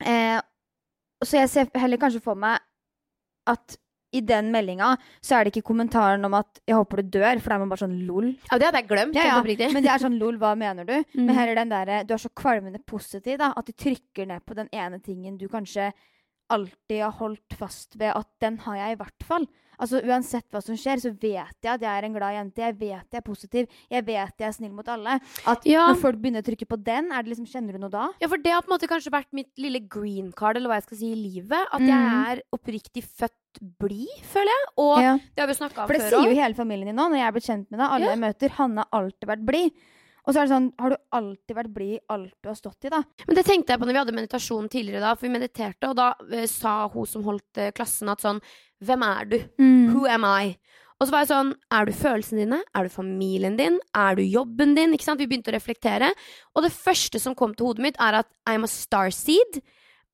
Eh, 0.00 0.40
så 1.24 1.38
jeg 1.44 1.48
ser 1.50 1.70
heller 1.78 1.98
kanskje 1.98 2.22
for 2.22 2.34
meg 2.34 2.58
at 3.46 3.76
i 4.12 4.20
den 4.20 4.50
meldinga 4.52 4.96
så 5.20 5.36
er 5.36 5.44
det 5.44 5.52
ikke 5.56 5.68
kommentaren 5.74 6.24
om 6.24 6.34
at 6.34 6.60
'jeg 6.66 6.74
håper 6.76 7.02
du 7.02 7.18
dør', 7.18 7.40
for 7.40 7.48
da 7.50 7.54
er 7.56 7.58
man 7.58 7.68
bare 7.68 7.84
sånn 7.86 8.06
lol. 8.06 8.36
Ja, 8.50 8.58
det 8.58 8.66
hadde 8.66 8.80
jeg 8.80 8.88
glemt. 8.88 9.14
Ja, 9.14 9.24
ja. 9.24 9.42
Men 9.72 9.82
det 9.82 9.90
er 9.90 9.98
sånn 9.98 10.18
lol, 10.18 10.38
hva 10.38 10.56
mener 10.56 10.84
du? 10.84 11.04
Mm. 11.14 11.26
Men 11.26 11.34
heller 11.36 11.54
den 11.54 11.68
derre 11.68 12.06
Du 12.06 12.14
er 12.14 12.18
så 12.18 12.30
kvalmende 12.34 12.78
positiv, 12.86 13.38
da, 13.38 13.52
at 13.56 13.66
du 13.66 13.72
trykker 13.72 14.26
ned 14.26 14.44
på 14.46 14.54
den 14.54 14.68
ene 14.72 14.98
tingen 15.02 15.36
du 15.36 15.46
kanskje 15.48 15.92
alltid 16.50 17.02
har 17.02 17.12
holdt 17.12 17.52
fast 17.58 17.96
ved 17.98 18.12
at 18.16 18.26
den 18.40 18.56
har 18.64 18.76
jeg 18.76 18.92
i 18.96 19.00
hvert 19.02 19.22
fall. 19.22 19.46
Altså 19.80 20.00
Uansett 20.02 20.48
hva 20.50 20.60
som 20.64 20.74
skjer, 20.74 20.98
så 20.98 21.12
vet 21.12 21.54
jeg 21.62 21.70
at 21.70 21.80
jeg 21.84 21.86
er 21.92 22.04
en 22.08 22.14
glad 22.16 22.34
jente. 22.34 22.56
Jeg 22.64 22.78
vet 22.80 23.12
jeg 23.12 23.20
er 23.20 23.20
positiv. 23.20 23.66
Jeg 23.92 24.04
vet 24.08 24.32
jeg 24.40 24.48
er 24.48 24.52
snill 24.56 24.72
mot 24.74 24.88
alle. 24.88 25.20
At 25.46 25.62
Ja. 25.64 25.86
når 25.92 26.00
folk 26.00 26.16
begynner 26.16 26.42
å 26.42 26.48
trykke 26.48 26.66
på 26.66 26.82
den, 26.82 27.12
er 27.12 27.22
det 27.22 27.30
liksom, 27.36 27.46
kjenner 27.46 27.72
du 27.72 27.78
noe 27.78 27.90
da? 27.90 28.08
Ja, 28.20 28.26
for 28.26 28.38
det 28.38 28.50
har 28.50 28.62
på 28.62 28.72
en 28.72 28.78
måte 28.78 28.88
kanskje 28.88 29.12
vært 29.12 29.30
mitt 29.32 29.52
lille 29.56 29.78
green 29.86 30.32
card, 30.32 30.56
eller 30.56 30.68
hva 30.68 30.80
jeg 30.80 30.82
skal 30.88 30.98
si, 30.98 31.12
i 31.12 31.14
livet. 31.14 31.66
At 31.72 31.80
Mm. 31.80 31.86
jeg 31.86 32.38
er 32.38 32.42
oppriktig 32.52 33.04
født 33.04 33.30
blid, 33.78 34.08
føler 34.22 34.52
jeg. 34.52 34.66
Og 34.78 34.98
Ja. 35.02 35.14
det 35.18 35.40
har 35.40 35.46
vi 35.46 35.54
snakka 35.54 35.82
om 35.82 35.86
For 35.88 35.94
det 35.94 36.02
sier 36.10 36.24
jo 36.28 36.34
hele 36.34 36.54
familien 36.54 36.86
din 36.86 36.96
nå, 36.96 37.08
når 37.10 37.16
jeg 37.18 37.26
er 37.28 37.32
blitt 37.32 37.46
kjent 37.48 37.70
med 37.70 37.78
deg. 37.80 37.88
Alle 37.90 38.04
Ja. 38.04 38.14
jeg 38.14 38.20
møter. 38.20 38.50
Hanne 38.50 38.76
har 38.84 38.88
alltid 39.02 39.26
vært 39.28 39.44
blid. 39.46 39.72
Og 40.26 40.34
så 40.34 40.42
er 40.42 40.46
det 40.46 40.52
sånn, 40.52 40.72
har 40.78 40.90
du 40.90 40.96
alltid 41.12 41.56
vært 41.56 41.72
blid 41.72 41.94
i 41.94 42.00
alt 42.10 42.34
du 42.42 42.48
har 42.50 42.54
stått 42.54 42.84
i, 42.84 42.88
da? 42.90 43.02
Men 43.26 43.34
det 43.34 43.44
tenkte 43.46 43.68
jeg 43.72 43.78
på 43.80 43.86
når 43.86 43.92
vi 43.94 43.98
hadde 44.04 44.12
meditasjon 44.12 44.68
tidligere, 44.68 45.00
da. 45.00 45.14
For 45.14 45.26
vi 45.26 45.38
mediterte, 45.38 45.88
og 45.88 45.96
da 45.96 46.14
eh, 46.32 46.44
sa 46.46 46.86
hun 46.88 47.06
som 47.06 47.24
holdt 47.24 47.56
eh, 47.56 47.70
klassen, 47.72 48.08
at 48.10 48.20
sånn 48.20 48.40
Hvem 48.84 49.02
er 49.02 49.24
du? 49.24 49.38
Who 49.92 50.06
am 50.06 50.22
I? 50.24 50.56
Og 51.00 51.06
så 51.08 51.10
var 51.10 51.24
jeg 51.24 51.28
sånn 51.28 51.54
Er 51.72 51.84
du 51.86 51.92
følelsene 51.92 52.44
dine? 52.44 52.62
Er 52.74 52.82
du 52.84 52.88
familien 52.90 53.56
din? 53.56 53.78
Er 53.94 54.14
du 54.16 54.22
jobben 54.22 54.74
din? 54.76 54.92
Ikke 54.92 55.02
sant? 55.04 55.18
Vi 55.18 55.26
begynte 55.26 55.50
å 55.50 55.54
reflektere. 55.56 56.12
Og 56.54 56.62
det 56.62 56.72
første 56.72 57.18
som 57.18 57.34
kom 57.34 57.54
til 57.54 57.66
hodet 57.66 57.80
mitt, 57.82 57.96
er 57.98 58.14
at 58.20 58.26
I'm 58.46 58.64
a 58.64 58.66
starseed. 58.66 59.62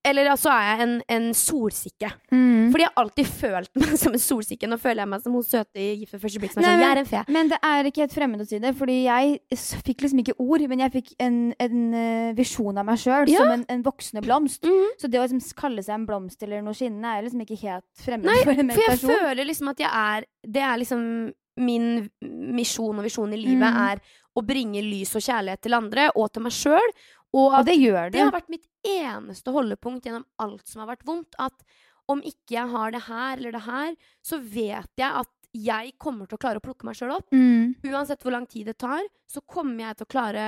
Eller 0.05 0.29
altså 0.29 0.51
er 0.53 0.65
jeg 0.69 0.81
en, 0.85 0.95
en 1.09 1.27
solsikke. 1.35 2.11
Mm. 2.31 2.71
Fordi 2.73 2.83
jeg 2.85 2.91
har 2.93 3.03
alltid 3.05 3.29
følt 3.41 3.71
meg 3.81 3.95
som 3.97 4.13
en 4.13 4.21
solsikke. 4.21 4.69
Nå 4.69 4.77
føler 4.83 5.01
jeg 5.05 5.09
meg 5.15 5.23
som 5.25 5.33
hun 5.33 5.43
søte 5.47 5.81
i 5.81 5.87
Gift 6.03 6.13
ved 6.13 6.21
første 6.27 6.43
blikk 6.43 6.53
som 6.53 6.61
er 6.61 6.67
Nei, 6.67 6.73
sånn 6.75 6.81
men- 6.81 6.85
Jeg 6.85 6.97
er 6.97 7.01
en 7.01 7.09
fe. 7.13 7.23
Men 7.33 7.49
det 7.55 7.59
er 7.71 7.89
ikke 7.89 8.03
helt 8.05 8.17
fremmed 8.19 8.45
å 8.45 8.47
si 8.51 8.59
det, 8.61 8.75
fordi 8.77 8.97
jeg 9.07 9.39
fikk 9.87 10.05
liksom 10.05 10.21
ikke 10.25 10.37
ord, 10.45 10.67
men 10.69 10.83
jeg 10.85 10.93
fikk 10.99 11.15
en, 11.25 11.39
en 11.65 11.79
eh, 11.95 12.33
visjon 12.37 12.77
av 12.83 12.85
meg 12.91 13.01
sjøl 13.01 13.33
Ja. 13.33 13.39
som 13.41 13.55
en, 13.57 13.65
en 13.73 13.83
voksende 13.87 14.25
blomst. 14.27 14.65
Mm. 14.69 14.91
Så 15.01 15.09
det 15.09 15.21
å 15.21 15.25
liksom 15.25 15.41
kalle 15.57 15.83
seg 15.87 15.95
en 15.97 16.05
blomst 16.11 16.43
eller 16.45 16.61
noe 16.67 16.77
skinnende 16.77 17.15
er 17.17 17.25
liksom 17.25 17.41
ikke 17.47 17.61
helt 17.65 17.89
fremmed 18.05 18.29
Nei, 18.29 18.43
for 18.45 18.53
en 18.61 18.75
For 18.77 18.85
jeg 18.85 18.93
person. 18.99 19.17
føler 19.25 19.49
liksom 19.49 19.73
at 19.73 19.81
jeg 19.81 19.91
er 20.05 20.29
Det 20.45 20.63
er 20.69 20.77
liksom 20.85 21.33
min 21.57 22.11
misjon 22.21 22.99
og 22.99 23.05
visjon 23.07 23.33
i 23.33 23.39
livet 23.39 23.71
Mm. 23.73 23.83
er 23.89 24.01
å 24.35 24.43
bringe 24.43 24.81
lys 24.83 25.13
og 25.15 25.23
kjærlighet 25.23 25.61
til 25.63 25.75
andre, 25.77 26.09
og 26.19 26.33
til 26.35 26.43
meg 26.43 26.51
sjøl. 26.53 26.89
Og 27.35 27.55
Og 27.59 27.67
det 27.67 27.75
gjør 27.81 28.11
det 28.11 28.13
det. 28.19 28.25
har 28.25 28.35
vært 28.35 28.53
mitt 28.53 28.67
eneste 28.87 29.51
holdepunkt 29.55 30.07
gjennom 30.07 30.27
alt 30.39 30.67
som 30.71 30.85
har 30.85 30.93
vært 30.95 31.07
vondt. 31.09 31.35
At 31.43 31.65
om 32.09 32.21
ikke 32.23 32.55
jeg 32.59 32.69
har 32.71 32.93
det 32.95 33.03
her 33.09 33.39
eller 33.39 33.57
det 33.57 33.65
her, 33.65 33.97
så 34.23 34.39
vet 34.39 34.91
jeg 35.01 35.11
at 35.25 35.31
jeg 35.55 35.95
kommer 36.03 36.27
til 36.27 36.37
å 36.37 36.43
klare 36.43 36.59
å 36.59 36.65
plukke 36.65 36.87
meg 36.87 36.97
sjøl 36.99 37.15
opp. 37.15 37.29
Mm. 37.33 37.75
Uansett 37.87 38.23
hvor 38.23 38.35
lang 38.35 38.47
tid 38.51 38.67
det 38.67 38.77
tar, 38.83 39.03
så 39.31 39.41
kommer 39.47 39.89
jeg 39.89 39.99
til 39.99 40.07
å 40.09 40.13
klare 40.15 40.47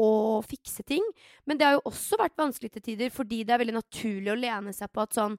å 0.00 0.08
fikse 0.46 0.84
ting. 0.86 1.04
Men 1.46 1.58
det 1.58 1.66
har 1.66 1.76
jo 1.78 1.88
også 1.90 2.18
vært 2.20 2.36
vanskelig 2.38 2.70
til 2.76 2.84
tider, 2.92 3.10
fordi 3.10 3.42
det 3.44 3.54
er 3.56 3.62
veldig 3.64 3.74
naturlig 3.80 4.32
å 4.32 4.38
lene 4.38 4.72
seg 4.76 4.90
på 4.92 5.02
at 5.02 5.16
sånn 5.16 5.36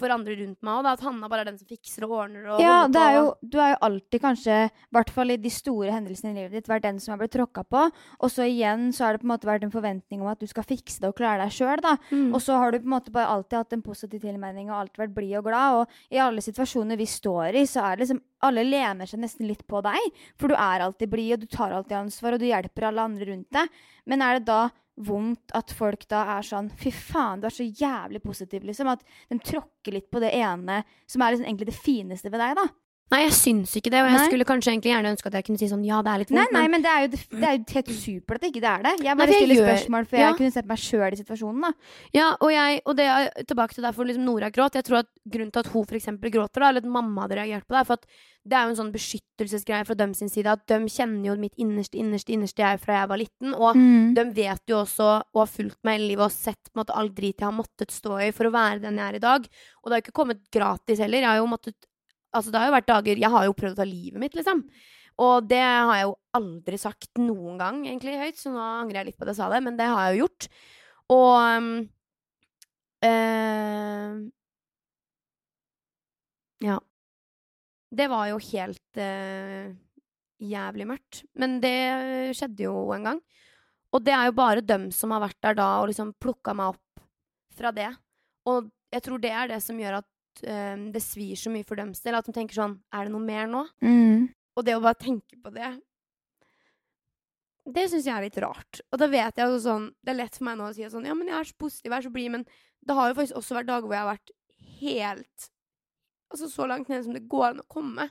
for 0.00 0.10
andre 0.10 0.34
rundt 0.40 0.58
meg 0.64 0.80
òg, 0.80 0.88
at 0.90 1.04
Hanna 1.06 1.28
bare 1.30 1.44
er 1.44 1.50
den 1.52 1.58
som 1.60 1.68
fikser 1.70 2.06
og 2.06 2.14
ordner 2.18 2.48
og 2.50 2.62
Ja, 2.62 2.86
det 2.90 3.00
er 3.00 3.16
jo, 3.18 3.26
du 3.40 3.58
er 3.62 3.74
jo 3.74 3.80
alltid 3.88 4.22
kanskje, 4.24 4.56
i 4.66 4.96
hvert 4.96 5.12
fall 5.14 5.34
i 5.34 5.38
de 5.40 5.52
store 5.52 5.94
hendelsene 5.94 6.32
i 6.32 6.38
livet 6.40 6.56
ditt, 6.58 6.70
vært 6.70 6.86
den 6.86 6.98
som 7.02 7.14
har 7.14 7.20
blitt 7.22 7.34
tråkka 7.36 7.64
på. 7.70 7.84
Og 8.18 8.32
så 8.32 8.48
igjen 8.48 8.88
så 8.94 9.06
har 9.06 9.14
det 9.14 9.22
på 9.22 9.28
en 9.28 9.34
måte 9.34 9.48
vært 9.48 9.66
en 9.66 9.74
forventning 9.74 10.24
om 10.24 10.32
at 10.32 10.42
du 10.42 10.48
skal 10.50 10.66
fikse 10.66 11.02
det 11.02 11.12
og 11.12 11.16
klare 11.18 11.46
deg 11.46 11.54
sjøl. 11.54 11.82
Mm. 12.10 12.34
Og 12.34 12.42
så 12.42 12.58
har 12.58 12.74
du 12.74 12.80
på 12.80 12.88
en 12.88 12.96
måte 12.96 13.14
bare 13.14 13.30
alltid 13.36 13.60
hatt 13.60 13.76
en 13.76 13.86
positiv 13.86 14.24
tilmelding 14.24 14.70
og 14.70 14.80
alltid 14.82 15.04
vært 15.04 15.16
blid 15.16 15.38
og 15.40 15.48
glad. 15.48 15.80
Og 15.80 16.14
i 16.14 16.22
alle 16.22 16.44
situasjoner 16.44 16.98
vi 16.98 17.08
står 17.10 17.60
i, 17.60 17.66
så 17.70 17.86
er 17.86 17.96
det 17.96 18.06
liksom 18.06 18.22
Alle 18.44 18.60
lener 18.60 19.08
seg 19.08 19.22
nesten 19.22 19.46
litt 19.48 19.62
på 19.64 19.80
deg. 19.80 20.16
For 20.36 20.52
du 20.52 20.54
er 20.58 20.82
alltid 20.84 21.08
blid, 21.08 21.30
og 21.32 21.46
du 21.46 21.46
tar 21.48 21.72
alltid 21.72 21.96
ansvar, 21.96 22.34
og 22.34 22.42
du 22.42 22.44
hjelper 22.44 22.90
alle 22.90 23.06
andre 23.08 23.28
rundt 23.30 23.56
deg. 23.56 23.78
Men 24.10 24.24
er 24.24 24.38
det 24.38 24.48
da 24.48 24.62
vondt 25.04 25.54
at 25.58 25.72
folk 25.74 26.04
da 26.10 26.22
er 26.36 26.46
sånn 26.46 26.68
Fy 26.78 26.92
faen, 26.94 27.40
du 27.42 27.48
er 27.48 27.54
så 27.54 27.66
jævlig 27.66 28.22
positiv, 28.22 28.66
liksom. 28.68 28.90
At 28.92 29.02
de 29.30 29.40
tråkker 29.42 29.96
litt 29.96 30.10
på 30.12 30.22
det 30.22 30.30
ene 30.38 30.82
som 31.10 31.24
er 31.24 31.34
liksom 31.34 31.48
egentlig 31.48 31.70
det 31.72 31.78
fineste 31.80 32.30
ved 32.30 32.42
deg, 32.44 32.58
da. 32.60 32.68
Nei, 33.12 33.20
jeg 33.28 33.34
syns 33.36 33.72
ikke 33.78 33.90
det, 33.92 34.00
og 34.00 34.08
jeg 34.08 34.16
Nei. 34.16 34.26
skulle 34.30 34.46
kanskje 34.48 34.70
egentlig 34.72 34.90
gjerne 34.90 35.10
ønske 35.12 35.28
at 35.28 35.34
jeg 35.36 35.44
kunne 35.46 35.58
si 35.60 35.66
sånn 35.70 35.84
ja, 35.86 35.98
det 36.02 36.10
er 36.10 36.18
litt 36.22 36.30
Nei, 36.34 36.40
vondt, 36.40 36.54
nei, 36.56 36.62
men 36.62 36.70
men 36.72 36.82
det 36.82 36.90
er 36.90 37.02
jo, 37.04 37.08
det, 37.12 37.44
er 37.44 37.58
jo 37.58 37.74
helt 37.76 37.90
supert 37.94 38.40
at 38.40 38.46
ikke 38.48 38.62
det 38.64 38.70
er 38.70 38.82
det. 38.86 38.92
Jeg 39.04 39.16
bare 39.20 39.26
nei, 39.28 39.34
jeg 39.34 39.42
stiller 39.44 39.58
gjør- 39.60 39.68
spørsmål 39.68 40.06
for 40.08 40.16
ja. 40.18 40.24
jeg 40.30 40.36
kunne 40.40 40.54
sett 40.56 40.66
meg 40.72 40.78
sjøl 40.82 41.12
i 41.12 41.18
situasjonen, 41.20 41.60
da. 41.62 41.70
Ja, 42.16 42.28
og, 42.40 42.50
jeg, 42.50 42.80
og 42.88 42.96
det 42.98 43.06
er 43.12 43.28
tilbake 43.46 43.74
til 43.76 43.84
derfor 43.86 44.08
liksom 44.08 44.24
Nora 44.24 44.50
gråt. 44.50 44.74
Jeg 44.80 44.84
tror 44.88 44.98
at 45.04 45.10
grunnen 45.28 45.52
til 45.52 45.62
at 45.62 45.70
hun 45.74 45.84
eksempel 46.00 46.32
gråter, 46.34 46.60
da, 46.64 46.68
eller 46.72 46.82
at 46.82 46.90
mamma 46.96 47.26
hadde 47.28 47.38
reagert 47.38 47.68
på 47.68 47.76
det, 47.76 47.80
er 47.84 47.88
for 47.92 48.00
at 48.00 48.06
det 48.44 48.56
er 48.58 48.64
jo 48.66 48.72
en 48.74 48.80
sånn 48.82 48.92
beskyttelsesgreie 48.92 49.86
fra 49.88 49.94
dem 50.00 50.12
sin 50.16 50.28
side, 50.28 50.50
at 50.50 50.66
de 50.68 50.80
kjenner 50.92 51.30
jo 51.30 51.36
mitt 51.40 51.54
innerste, 51.60 51.96
innerste, 52.00 52.32
innerste 52.34 52.60
jeg 52.64 52.80
fra 52.82 52.98
jeg 53.02 53.08
var 53.14 53.20
liten, 53.22 53.54
og 53.54 53.76
Mm. 53.76 54.14
de 54.16 54.24
vet 54.36 54.60
jo 54.68 54.82
også, 54.82 55.22
og 55.32 55.40
har 55.44 55.46
fulgt 55.54 55.78
meg 55.84 55.98
hele 56.00 56.08
livet 56.12 56.24
og 56.26 56.32
sett 56.34 56.60
på 56.72 56.74
en 56.76 56.82
måte 56.84 56.96
all 56.98 57.08
drit 57.08 57.38
jeg 57.38 57.46
har 57.46 57.56
måttet 57.56 57.90
stå 57.94 58.18
i 58.26 58.32
for 58.32 58.44
å 58.48 58.52
være 58.52 58.80
den 58.82 58.96
jeg 58.98 59.06
er 59.12 59.14
i 59.16 59.24
dag. 59.24 59.46
Og 59.84 59.88
det 59.88 59.92
har 59.96 60.02
ikke 60.02 60.18
kommet 60.20 60.40
gratis 60.52 60.98
heller. 60.98 61.18
Jeg 61.20 61.30
har 61.30 61.36
jo 61.40 61.46
måttet 61.46 61.76
Altså, 62.34 62.50
det 62.50 62.60
har 62.60 62.68
jo 62.68 62.74
vært 62.74 62.90
dager 62.90 63.20
Jeg 63.22 63.30
har 63.30 63.46
jo 63.46 63.56
prøvd 63.56 63.76
å 63.76 63.80
ta 63.80 63.86
livet 63.88 64.20
mitt, 64.22 64.36
liksom. 64.38 64.64
Og 65.24 65.46
det 65.46 65.60
har 65.62 65.92
jeg 65.94 66.06
jo 66.08 66.14
aldri 66.34 66.78
sagt 66.82 67.20
noen 67.22 67.58
gang, 67.60 67.84
egentlig, 67.86 68.16
høyt, 68.18 68.38
så 68.40 68.50
nå 68.50 68.62
angrer 68.62 69.00
jeg 69.00 69.12
litt 69.12 69.18
på 69.18 69.26
at 69.26 69.30
jeg 69.30 69.38
sa 69.38 69.50
det, 69.52 69.60
men 69.62 69.76
det 69.78 69.86
har 69.86 70.08
jeg 70.08 70.16
jo 70.16 70.24
gjort. 70.24 70.48
Og 71.14 71.86
eh, 73.06 74.16
Ja. 76.64 76.80
Det 77.94 78.08
var 78.10 78.26
jo 78.26 78.40
helt 78.42 78.98
øh, 78.98 79.74
jævlig 80.42 80.86
mørkt. 80.88 81.22
Men 81.38 81.60
det 81.62 81.76
skjedde 82.34 82.66
jo 82.66 82.74
en 82.96 83.10
gang. 83.10 83.20
Og 83.94 84.02
det 84.02 84.14
er 84.16 84.26
jo 84.26 84.34
bare 84.34 84.64
dem 84.64 84.88
som 84.90 85.12
har 85.14 85.22
vært 85.22 85.38
der 85.44 85.58
da 85.60 85.68
og 85.82 85.92
liksom 85.92 86.10
plukka 86.18 86.56
meg 86.58 86.74
opp 86.74 87.04
fra 87.54 87.70
det. 87.70 87.92
Og 88.50 88.66
jeg 88.90 89.04
tror 89.04 89.22
det 89.22 89.30
er 89.30 89.52
det 89.52 89.60
som 89.62 89.78
gjør 89.78 90.00
at 90.00 90.08
eh, 90.42 90.76
det 90.94 91.02
svir 91.02 91.38
så 91.38 91.52
mye 91.52 91.66
for 91.66 91.78
dems 91.80 92.02
del. 92.04 92.18
At 92.18 92.28
de 92.28 92.34
tenker 92.36 92.58
sånn 92.58 92.78
Er 92.94 93.06
det 93.06 93.14
noe 93.14 93.24
mer 93.24 93.50
nå? 93.50 93.64
Mm. 93.84 94.28
Og 94.54 94.66
det 94.66 94.76
å 94.76 94.82
bare 94.84 95.00
tenke 95.00 95.38
på 95.42 95.52
det 95.54 95.72
Det 97.74 97.86
syns 97.90 98.06
jeg 98.06 98.14
er 98.14 98.26
litt 98.26 98.38
rart. 98.44 98.82
Og 98.92 99.00
da 99.00 99.08
vet 99.10 99.40
jeg 99.40 99.50
jo 99.50 99.62
sånn 99.62 99.90
Det 100.04 100.14
er 100.14 100.20
lett 100.22 100.38
for 100.38 100.48
meg 100.50 100.60
nå 100.60 100.70
å 100.70 100.76
si 100.76 100.86
sånn 100.90 101.08
Ja, 101.08 101.16
men 101.18 101.30
jeg 101.30 101.38
er 101.40 101.50
så 101.50 101.58
positiv, 101.58 101.90
jeg 101.90 101.98
er 101.98 102.08
så 102.08 102.14
blid. 102.14 102.32
Men 102.36 102.46
det 102.84 102.96
har 102.98 103.10
jo 103.10 103.18
faktisk 103.20 103.40
også 103.40 103.58
vært 103.60 103.70
dager 103.72 103.88
hvor 103.88 103.96
jeg 103.98 104.06
har 104.06 104.14
vært 104.14 104.34
helt 104.80 105.50
Altså 106.34 106.48
så 106.50 106.66
langt 106.66 106.88
ned 106.90 107.04
som 107.04 107.14
det 107.14 107.28
går 107.30 107.52
an 107.52 107.60
å 107.62 107.68
komme. 107.70 108.08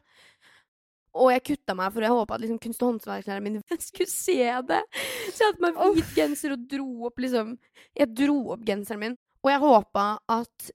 Og 1.14 1.30
jeg 1.34 1.44
kutta 1.50 1.76
meg, 1.78 1.92
for 1.94 2.06
jeg 2.06 2.14
håpa 2.14 2.38
at 2.38 2.42
liksom, 2.42 2.60
kunst- 2.64 2.82
og 2.82 2.94
håndverkslæreren 2.94 3.44
min 3.46 3.58
skulle 3.84 4.10
se 4.10 4.38
det. 4.70 4.80
Så 5.28 5.44
jeg 5.44 5.50
hadde 5.50 5.60
på 5.60 5.66
meg 5.66 5.98
hvit 5.98 6.14
genser 6.16 6.56
og 6.56 6.64
dro 6.72 6.88
opp 7.10 7.20
liksom 7.22 7.58
Jeg 8.00 8.14
dro 8.16 8.38
opp 8.56 8.64
genseren 8.66 9.02
min. 9.02 9.18
Og 9.44 9.52
jeg 9.52 9.62
håpa 9.62 10.06
at 10.32 10.72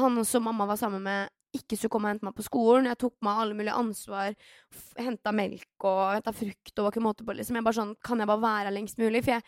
han 0.00 0.24
som 0.28 0.44
mamma 0.46 0.66
var 0.68 0.78
sammen 0.80 1.02
med, 1.04 1.32
ikke 1.54 1.78
skulle 1.78 1.92
komme 1.94 2.08
og 2.08 2.16
hente 2.16 2.26
meg 2.26 2.34
på 2.34 2.46
skolen. 2.46 2.88
Jeg 2.90 2.98
tok 2.98 3.14
på 3.14 3.28
meg 3.28 3.42
alle 3.42 3.58
mulige 3.58 3.76
ansvar. 3.78 4.34
Henta 4.98 5.34
melk 5.34 5.86
og 5.86 6.00
henta 6.16 6.34
frukt 6.34 6.72
og 6.74 6.86
var 6.86 6.94
ikke 6.94 7.04
måte 7.04 7.26
på. 7.26 7.36
Liksom. 7.38 7.58
Jeg 7.58 7.66
bare 7.66 7.78
sånn, 7.78 7.94
Kan 8.02 8.22
jeg 8.22 8.30
bare 8.30 8.42
være 8.42 8.64
her 8.66 8.74
lengst 8.74 8.98
mulig? 8.98 9.22
For 9.22 9.36
jeg, 9.36 9.44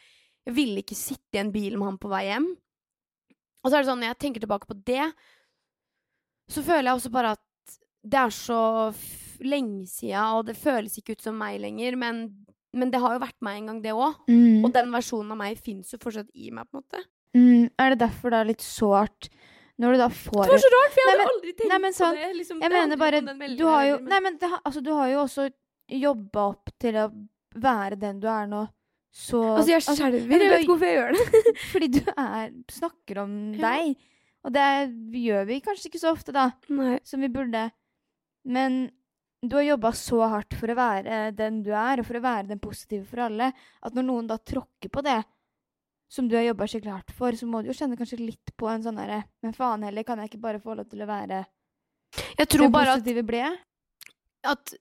jeg 0.47 0.57
ville 0.57 0.85
ikke 0.85 0.99
sitte 0.99 1.39
i 1.39 1.43
en 1.43 1.51
bil 1.55 1.75
med 1.75 1.91
han 1.91 1.99
på 1.99 2.13
vei 2.13 2.23
hjem. 2.29 2.47
Og 3.65 3.71
så 3.71 3.75
er 3.75 3.83
det 3.83 3.91
sånn, 3.91 4.03
når 4.05 4.13
jeg 4.13 4.21
tenker 4.23 4.45
tilbake 4.45 4.71
på 4.71 4.79
det, 4.87 5.09
så 6.55 6.63
føler 6.63 6.87
jeg 6.87 7.01
også 7.01 7.11
bare 7.17 7.33
at 7.35 7.79
det 8.07 8.19
er 8.21 8.35
så 8.35 8.61
lenge 9.43 9.89
siden, 9.91 10.37
og 10.39 10.47
det 10.47 10.55
føles 10.59 10.95
ikke 11.01 11.17
ut 11.17 11.25
som 11.25 11.35
meg 11.41 11.59
lenger, 11.61 11.97
men, 11.99 12.21
men 12.77 12.93
det 12.93 13.01
har 13.03 13.17
jo 13.17 13.25
vært 13.25 13.39
meg 13.43 13.59
en 13.59 13.73
gang, 13.73 13.81
det 13.83 13.97
òg. 13.97 14.23
Mm. 14.31 14.63
Og 14.63 14.71
den 14.77 14.95
versjonen 14.95 15.35
av 15.35 15.41
meg 15.43 15.59
fins 15.59 15.91
jo 15.91 15.99
fortsatt 15.99 16.31
i 16.39 16.53
meg, 16.55 16.71
på 16.71 16.79
en 16.79 16.85
måte. 16.85 17.03
Mm, 17.37 17.67
er 17.83 17.93
det 17.93 18.01
derfor 18.05 18.33
det 18.33 18.39
er 18.39 18.51
litt 18.53 18.65
sårt 18.65 19.29
når 19.83 19.93
du 19.93 19.99
da 20.01 20.09
får 20.09 20.47
Det 20.47 20.53
var 20.55 20.63
så 20.65 20.71
rart, 20.73 20.93
for 20.95 21.01
jeg 21.03 21.07
Nei, 21.07 21.17
hadde 21.17 21.33
aldri 21.35 21.53
tenkt 21.53 21.73
nei, 21.73 21.79
men 21.85 21.93
sånn, 21.97 22.17
på 22.17 22.23
det. 22.23 22.37
Liksom, 22.41 22.61
Jeg 22.65 22.71
det 22.73 22.79
mener 22.81 23.01
bare 23.03 23.21
Du 23.59 23.65
har 23.69 23.83
jo 23.91 23.99
Nei, 24.09 24.21
men 24.25 24.39
det, 24.41 24.51
altså, 24.65 24.81
du 24.85 24.91
har 24.97 25.11
jo 25.13 25.19
også 25.27 25.49
jobba 25.93 26.47
opp 26.55 26.73
til 26.83 26.97
å 27.03 27.07
være 27.57 27.97
den 28.01 28.19
du 28.21 28.27
er 28.29 28.49
nå. 28.51 28.65
Så 29.15 29.39
Altså, 29.55 29.71
jeg 29.71 29.79
altså, 29.83 29.95
skjelver. 29.97 30.25
Altså, 30.27 30.43
jeg 30.43 30.51
vet 30.51 30.65
ikke 30.65 30.73
hvorfor 30.75 30.91
jeg 30.91 30.97
gjør 30.99 31.13
det. 31.17 31.53
Fordi 31.73 31.89
du 31.95 32.01
er, 32.13 32.51
snakker 32.77 33.21
om 33.23 33.37
Ja. 33.55 33.71
deg. 33.71 33.97
Og 34.47 34.53
det 34.55 34.67
gjør 35.23 35.47
vi 35.49 35.61
kanskje 35.65 35.89
ikke 35.91 36.01
så 36.03 36.11
ofte, 36.13 36.35
da, 36.37 36.51
Nei. 36.69 36.99
som 37.07 37.23
vi 37.25 37.31
burde. 37.33 37.63
Men 38.47 38.91
du 39.47 39.57
har 39.57 39.65
jobba 39.67 39.93
så 39.97 40.21
hardt 40.31 40.55
for 40.59 40.71
å 40.73 40.77
være 40.79 41.31
den 41.37 41.63
du 41.67 41.71
er, 41.75 42.01
og 42.03 42.07
for 42.09 42.19
å 42.19 42.25
være 42.25 42.49
den 42.51 42.61
positive 42.63 43.05
for 43.09 43.25
alle, 43.27 43.53
at 43.83 43.97
når 43.97 44.07
noen 44.07 44.29
da 44.31 44.37
tråkker 44.39 44.91
på 44.93 45.03
det 45.07 45.19
som 46.09 46.29
du 46.29 46.37
har 46.39 46.47
jobba 46.47 46.69
skikkelig 46.71 46.95
hardt 46.95 47.13
for, 47.17 47.35
så 47.35 47.49
må 47.51 47.63
du 47.63 47.71
jo 47.71 47.77
kjenne 47.77 47.99
kanskje 47.99 48.21
litt 48.23 48.53
på 48.59 48.69
en 48.71 48.85
sånn 48.85 48.99
derre 49.01 49.25
Men 49.43 49.57
faen 49.57 49.83
heller, 49.87 50.07
kan 50.07 50.21
jeg 50.23 50.31
ikke 50.31 50.43
bare 50.45 50.63
få 50.63 50.77
lov 50.79 50.87
til 50.91 51.03
å 51.03 51.09
være 51.11 51.43
Jeg 52.39 52.51
tror 52.53 52.71
bare 52.75 52.95
at, 53.01 53.11
at 54.47 54.77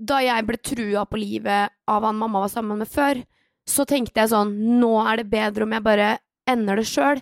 da 0.00 0.20
jeg 0.24 0.46
ble 0.48 0.60
trua 0.64 1.04
på 1.10 1.20
livet 1.20 1.74
av 1.90 2.06
han 2.06 2.18
mamma 2.20 2.44
var 2.44 2.52
sammen 2.52 2.80
med 2.80 2.88
før, 2.88 3.20
så 3.68 3.84
tenkte 3.88 4.22
jeg 4.22 4.32
sånn 4.32 4.54
Nå 4.80 4.94
er 5.02 5.20
det 5.20 5.30
bedre 5.32 5.66
om 5.66 5.74
jeg 5.76 5.84
bare 5.84 6.10
ender 6.50 6.80
det 6.80 6.86
sjøl. 6.88 7.20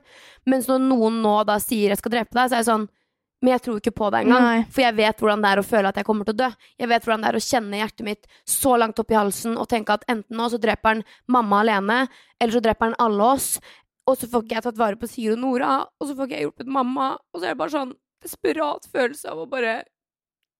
Mens 0.48 0.68
når 0.70 0.84
noen 0.84 1.18
nå 1.24 1.34
da 1.48 1.58
sier 1.60 1.92
jeg 1.92 2.00
skal 2.00 2.14
drepe 2.14 2.36
deg, 2.36 2.48
så 2.48 2.54
er 2.54 2.62
jeg 2.62 2.70
sånn 2.70 2.86
Men 3.38 3.54
jeg 3.54 3.62
tror 3.64 3.78
ikke 3.78 3.94
på 3.94 4.08
det 4.10 4.24
engang. 4.24 4.44
Nei. 4.44 4.62
For 4.74 4.82
jeg 4.82 4.96
vet 4.98 5.20
hvordan 5.22 5.42
det 5.44 5.50
er 5.50 5.60
å 5.60 5.66
føle 5.66 5.90
at 5.92 5.98
jeg 6.00 6.06
kommer 6.08 6.26
til 6.26 6.34
å 6.34 6.40
dø. 6.40 6.48
Jeg 6.82 6.90
vet 6.90 7.04
hvordan 7.06 7.22
det 7.22 7.28
er 7.30 7.38
å 7.38 7.42
kjenne 7.44 7.82
hjertet 7.82 8.06
mitt 8.08 8.32
så 8.50 8.72
langt 8.80 8.98
opp 8.98 9.14
i 9.14 9.18
halsen 9.18 9.54
og 9.60 9.68
tenke 9.70 9.94
at 9.94 10.06
enten 10.10 10.40
nå 10.40 10.48
så 10.50 10.58
dreper 10.62 10.96
han 10.96 11.04
mamma 11.30 11.60
alene, 11.62 12.00
eller 12.40 12.56
så 12.56 12.64
dreper 12.64 12.90
han 12.90 12.98
alle 13.04 13.30
oss. 13.36 13.52
Og 14.08 14.16
så 14.18 14.26
får 14.30 14.44
ikke 14.44 14.58
jeg 14.58 14.66
tatt 14.66 14.80
vare 14.80 14.98
på 14.98 15.10
Sigurd 15.10 15.38
og 15.38 15.44
Nora, 15.44 15.72
og 15.84 16.08
så 16.08 16.16
får 16.16 16.28
ikke 16.28 16.38
jeg 16.38 16.48
hjulpet 16.48 16.74
mamma. 16.78 17.12
Og 17.30 17.38
så 17.38 17.46
er 17.46 17.54
det 17.54 17.60
bare 17.62 17.76
sånn 17.76 17.94
desperat 18.24 18.88
følelse 18.90 19.30
av 19.30 19.44
å 19.44 19.48
bare 19.50 19.78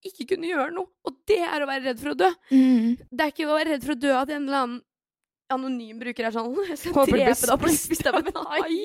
ikke 0.07 0.29
kunne 0.29 0.47
gjøre 0.47 0.71
noe. 0.75 0.87
Og 1.03 1.17
det 1.27 1.41
er 1.43 1.63
å 1.63 1.67
være 1.67 1.89
redd 1.89 1.99
for 1.99 2.13
å 2.13 2.19
dø. 2.19 2.29
Mm. 2.53 2.95
Det 3.09 3.25
er 3.25 3.33
ikke 3.33 3.49
å 3.49 3.57
være 3.57 3.73
redd 3.73 3.87
for 3.87 3.95
å 3.97 3.99
dø 3.99 4.13
at 4.15 4.31
en 4.31 4.45
eller 4.45 4.61
annen 4.61 4.79
anonym 5.53 5.99
bruker 6.01 6.27
er 6.27 6.35
sånn 6.35 6.53
Jeg 6.69 6.79
skal 6.81 6.95
Håper 6.97 7.11
du 7.11 7.15
blir 7.17 7.25
drepe 7.29 7.47
deg 7.49 7.55
og 7.55 7.63
bli 7.63 7.73
spist 7.75 8.09
av 8.09 8.19
en 8.19 8.29
hai. 8.45 8.77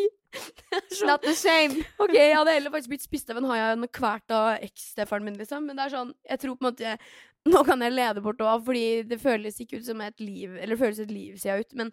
Sånn, 0.94 1.12
the 1.26 1.36
same. 1.38 1.84
Ok, 2.02 2.14
jeg 2.16 2.34
hadde 2.36 2.56
heller 2.56 2.74
faktisk 2.74 2.94
blitt 2.94 3.06
spist 3.06 3.30
av 3.32 3.40
en 3.40 3.48
hai 3.52 3.60
enn 3.60 3.86
en 3.86 4.34
av 4.38 4.50
eksstefaren 4.64 5.26
min, 5.26 5.38
liksom. 5.40 5.68
Men 5.68 5.78
det 5.78 5.86
er 5.86 5.94
sånn, 5.94 6.12
jeg 6.30 6.42
tror 6.42 6.58
på 6.58 6.64
en 6.66 6.72
måte 6.72 6.98
Nå 7.44 7.60
kan 7.68 7.82
jeg 7.84 7.92
lede 7.92 8.22
bort 8.24 8.40
òg, 8.40 8.62
fordi 8.64 9.02
det 9.04 9.20
føles 9.20 9.58
ikke 9.60 9.76
ut 9.76 9.84
som 9.84 10.00
et 10.00 10.20
liv 10.24 10.54
Eller 10.56 10.72
det 10.72 10.80
føles 10.80 11.00
et 11.04 11.12
liv 11.12 11.34
siden 11.36 11.60
ut, 11.60 11.74
men 11.76 11.90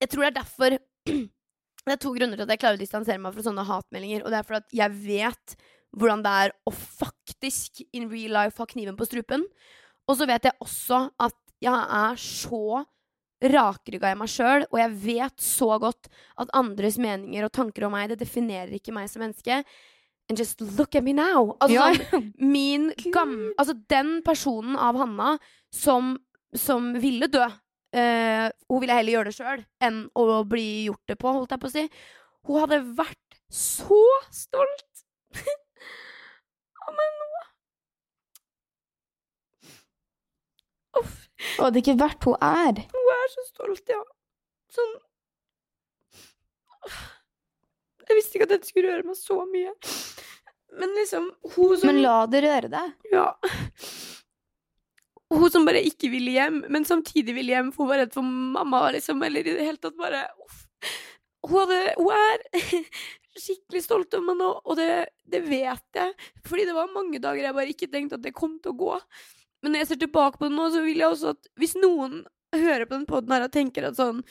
jeg 0.00 0.12
tror 0.12 0.24
det 0.24 0.30
er 0.30 0.38
derfor 0.38 0.78
Det 1.86 1.94
er 1.94 2.00
to 2.02 2.10
grunner 2.16 2.34
til 2.38 2.46
at 2.46 2.50
jeg 2.54 2.60
klarer 2.62 2.78
å 2.78 2.80
distansere 2.80 3.20
meg 3.22 3.36
fra 3.36 3.44
sånne 3.46 3.62
hatmeldinger, 3.68 4.24
og 4.24 4.32
det 4.32 4.40
er 4.40 4.46
fordi 4.48 4.58
at 4.64 4.72
jeg 4.80 4.94
vet 5.04 5.56
hvordan 5.96 6.24
det 6.24 6.32
er 6.42 6.54
å 6.66 6.72
faktisk 6.74 7.84
in 7.94 8.08
real 8.10 8.34
life 8.34 8.58
ha 8.58 8.66
kniven 8.66 8.96
på 8.98 9.06
strupen. 9.06 9.44
Og 10.10 10.18
så 10.18 10.26
vet 10.26 10.48
jeg 10.48 10.58
også 10.64 10.98
at 11.22 11.36
jeg 11.62 11.72
er 11.72 12.18
så 12.20 12.82
rakrygga 13.42 14.10
i 14.14 14.16
meg 14.18 14.30
sjøl, 14.32 14.64
og 14.72 14.78
jeg 14.80 14.94
vet 15.02 15.42
så 15.44 15.78
godt 15.82 16.08
at 16.40 16.52
andres 16.56 16.96
meninger 17.02 17.44
og 17.44 17.52
tanker 17.52 17.84
om 17.88 17.92
meg, 17.92 18.08
det 18.12 18.20
definerer 18.22 18.72
ikke 18.78 18.94
meg 18.96 19.10
som 19.12 19.20
menneske. 19.24 19.58
And 20.28 20.38
just 20.40 20.60
look 20.60 20.96
at 20.98 21.04
me 21.04 21.12
now! 21.14 21.52
Altså, 21.60 21.74
Ja. 21.76 21.92
sånn, 22.10 22.32
min 22.56 22.88
gam... 23.14 23.36
Altså, 23.58 23.76
den 23.92 24.22
personen 24.26 24.74
av 24.76 24.96
Hanna 24.98 25.36
som, 25.70 26.16
som 26.56 26.94
ville 26.98 27.28
dø 27.30 27.44
uh, 27.46 28.48
Hun 28.66 28.80
ville 28.82 28.96
heller 28.96 29.12
gjøre 29.18 29.30
det 29.30 29.36
sjøl 29.36 29.62
enn 29.86 30.00
å 30.18 30.42
bli 30.48 30.66
gjort 30.88 31.12
det 31.12 31.18
på, 31.20 31.30
holdt 31.36 31.54
jeg 31.54 31.62
på 31.62 31.70
å 31.70 31.74
si. 31.76 31.84
Hun 32.48 32.58
hadde 32.64 32.80
vært 32.98 33.38
så 33.52 34.00
stolt 34.34 35.04
av 36.86 36.96
meg 36.98 37.14
nå. 37.20 37.30
Uff. 41.00 41.16
Og 41.60 41.72
det 41.72 41.80
er 41.80 41.84
ikke 41.84 42.00
verdt 42.00 42.26
hun 42.28 42.38
er. 42.44 42.80
Hun 42.94 43.12
er 43.14 43.32
så 43.32 43.44
stolt, 43.50 43.92
ja. 43.92 44.02
Sånn 44.72 44.94
Jeg 48.06 48.16
visste 48.18 48.38
ikke 48.38 48.46
at 48.46 48.54
dette 48.54 48.70
skulle 48.70 48.92
røre 48.92 49.06
meg 49.08 49.18
så 49.18 49.40
mye. 49.50 49.72
Men 50.76 50.92
liksom 50.98 51.30
Hun 51.54 51.76
som 51.80 51.90
Men 51.90 52.02
la 52.04 52.18
det 52.30 52.42
røre 52.44 52.70
deg. 52.72 52.94
Ja. 53.12 53.28
Hun 55.34 55.50
som 55.50 55.66
bare 55.66 55.82
ikke 55.82 56.10
ville 56.12 56.36
hjem, 56.36 56.60
men 56.70 56.86
samtidig 56.86 57.34
ville 57.34 57.56
hjem, 57.56 57.72
for 57.74 57.84
hun 57.84 57.92
var 57.94 58.04
redd 58.04 58.14
for 58.14 58.26
mamma, 58.26 58.84
liksom, 58.94 59.22
eller 59.26 59.42
i 59.42 59.54
det 59.56 59.64
hele 59.66 59.80
tatt 59.82 59.96
bare 59.98 60.22
uff. 60.44 60.60
Hun, 61.46 61.56
hadde, 61.64 61.80
hun 61.98 62.12
er 62.14 62.44
skikkelig 63.42 63.82
stolt 63.82 64.14
av 64.14 64.22
meg 64.22 64.38
nå, 64.38 64.52
og 64.62 64.78
det, 64.78 64.90
det 65.26 65.42
vet 65.48 65.98
jeg. 65.98 66.14
Fordi 66.46 66.68
det 66.68 66.76
var 66.76 66.94
mange 66.94 67.18
dager 67.22 67.48
jeg 67.48 67.58
bare 67.58 67.74
ikke 67.74 67.90
tenkte 67.90 68.20
at 68.20 68.26
det 68.26 68.36
kom 68.38 68.54
til 68.62 68.74
å 68.74 68.78
gå. 68.78 69.00
Men 69.62 69.72
når 69.72 69.82
jeg 69.82 69.90
ser 69.90 70.00
tilbake 70.04 70.40
på 70.40 70.48
det 70.48 70.56
nå, 70.56 70.68
så 70.72 70.82
vil 70.84 71.02
jeg 71.02 71.08
også 71.08 71.34
at 71.36 71.50
hvis 71.60 71.76
noen 71.80 72.24
hører 72.54 72.86
på 72.86 72.96
den 72.96 73.06
poden 73.08 73.34
her 73.34 73.46
og 73.46 73.54
tenker 73.54 73.88
at 73.88 73.98
sånn 73.98 74.22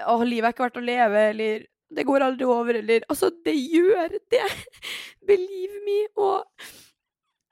Å, 0.00 0.16
livet 0.24 0.48
er 0.48 0.54
ikke 0.54 0.64
verdt 0.64 0.80
å 0.80 0.84
leve, 0.86 1.22
eller 1.34 1.64
det 1.90 2.06
går 2.08 2.24
aldri 2.24 2.46
over, 2.48 2.78
eller 2.80 3.06
Altså, 3.10 3.30
det 3.44 3.56
gjør 3.58 4.14
det! 4.32 4.44
Believe 5.30 5.80
me. 5.84 5.98
Og 6.16 6.44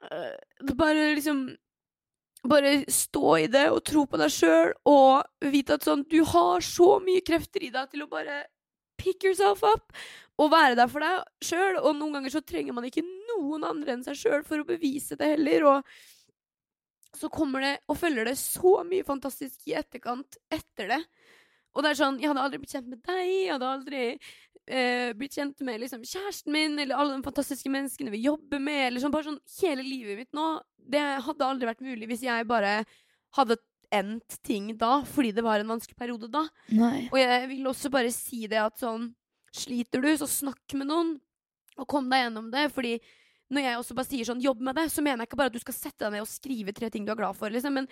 uh, 0.07 0.71
bare 0.73 1.11
liksom 1.17 1.49
Bare 2.49 2.85
stå 2.87 3.33
i 3.43 3.49
det 3.51 3.65
og 3.67 3.83
tro 3.83 4.05
på 4.07 4.17
deg 4.17 4.31
sjøl, 4.31 4.69
og 4.87 5.49
vite 5.51 5.75
at 5.75 5.83
sånn 5.83 6.05
Du 6.07 6.21
har 6.31 6.63
så 6.63 6.93
mye 7.03 7.23
krefter 7.25 7.65
i 7.67 7.73
deg 7.73 7.91
til 7.91 8.05
å 8.05 8.11
bare 8.11 8.45
pick 8.99 9.23
yourself 9.27 9.63
up 9.63 9.91
og 10.39 10.53
være 10.53 10.77
der 10.79 10.87
for 10.91 11.03
deg 11.03 11.43
sjøl. 11.43 11.81
Og 11.83 11.97
noen 11.97 12.15
ganger 12.15 12.33
så 12.33 12.41
trenger 12.43 12.75
man 12.75 12.87
ikke 12.87 13.03
noen 13.03 13.65
andre 13.67 13.95
enn 13.95 14.05
seg 14.05 14.17
sjøl 14.19 14.45
for 14.47 14.61
å 14.61 14.67
bevise 14.67 15.17
det 15.19 15.33
heller. 15.33 15.67
Og 15.67 15.91
så 17.15 17.29
kommer 17.33 17.63
det 17.65 17.73
og 17.89 17.97
følger 17.97 18.29
det 18.29 18.35
så 18.39 18.79
mye 18.87 19.05
fantastisk 19.07 19.67
i 19.69 19.75
etterkant 19.79 20.37
etter 20.53 20.91
det. 20.93 20.99
Og 21.75 21.83
det 21.85 21.91
er 21.91 21.99
sånn, 21.99 22.19
jeg 22.21 22.29
hadde 22.31 22.43
aldri 22.43 22.61
blitt 22.61 22.75
kjent 22.75 22.89
med 22.89 23.01
deg, 23.05 23.25
jeg 23.29 23.53
hadde 23.53 23.71
aldri 23.73 24.01
eh, 24.09 25.11
blitt 25.17 25.37
kjent 25.37 25.63
med 25.65 25.81
liksom, 25.83 26.03
kjæresten 26.05 26.53
min, 26.53 26.77
eller 26.81 26.97
alle 26.97 27.17
de 27.17 27.25
fantastiske 27.25 27.71
menneskene 27.73 28.13
vi 28.13 28.23
jobber 28.25 28.61
med, 28.63 28.81
eller 28.87 29.03
sånn, 29.03 29.13
bare 29.13 29.29
sånn 29.29 29.41
hele 29.61 29.85
livet 29.85 30.19
mitt 30.19 30.37
nå. 30.37 30.47
Det 30.89 31.03
hadde 31.25 31.45
aldri 31.45 31.69
vært 31.69 31.85
mulig 31.85 32.09
hvis 32.09 32.25
jeg 32.25 32.49
bare 32.49 32.81
hadde 33.37 33.59
endt 33.93 34.37
ting 34.45 34.73
da, 34.77 34.99
fordi 35.05 35.31
det 35.33 35.45
var 35.45 35.61
en 35.61 35.73
vanskelig 35.73 35.97
periode 35.97 36.29
da. 36.33 36.43
Nei. 36.77 37.07
Og 37.09 37.17
jeg 37.21 37.47
vil 37.53 37.69
også 37.71 37.91
bare 37.93 38.13
si 38.13 38.45
det 38.49 38.61
at 38.61 38.81
sånn 38.81 39.13
Sliter 39.49 39.97
du, 40.03 40.11
så 40.13 40.27
snakk 40.29 40.75
med 40.77 40.85
noen, 40.91 41.07
og 41.81 41.87
kom 41.89 42.05
deg 42.11 42.19
gjennom 42.21 42.51
det. 42.53 42.67
Fordi 42.69 42.91
når 43.49 43.63
jeg 43.65 43.77
også 43.79 43.95
bare 43.97 44.05
sier 44.09 44.25
sånn 44.29 44.41
jobb 44.43 44.59
med 44.61 44.75
det, 44.77 44.83
så 44.93 45.01
mener 45.01 45.23
jeg 45.23 45.29
ikke 45.31 45.37
bare 45.39 45.49
at 45.49 45.55
du 45.55 45.59
skal 45.63 45.73
sette 45.73 46.03
deg 46.05 46.11
ned 46.13 46.21
og 46.21 46.29
skrive 46.29 46.73
tre 46.77 46.89
ting 46.93 47.05
du 47.05 47.11
er 47.11 47.17
glad 47.17 47.35
for, 47.35 47.49
liksom, 47.49 47.73
men 47.73 47.87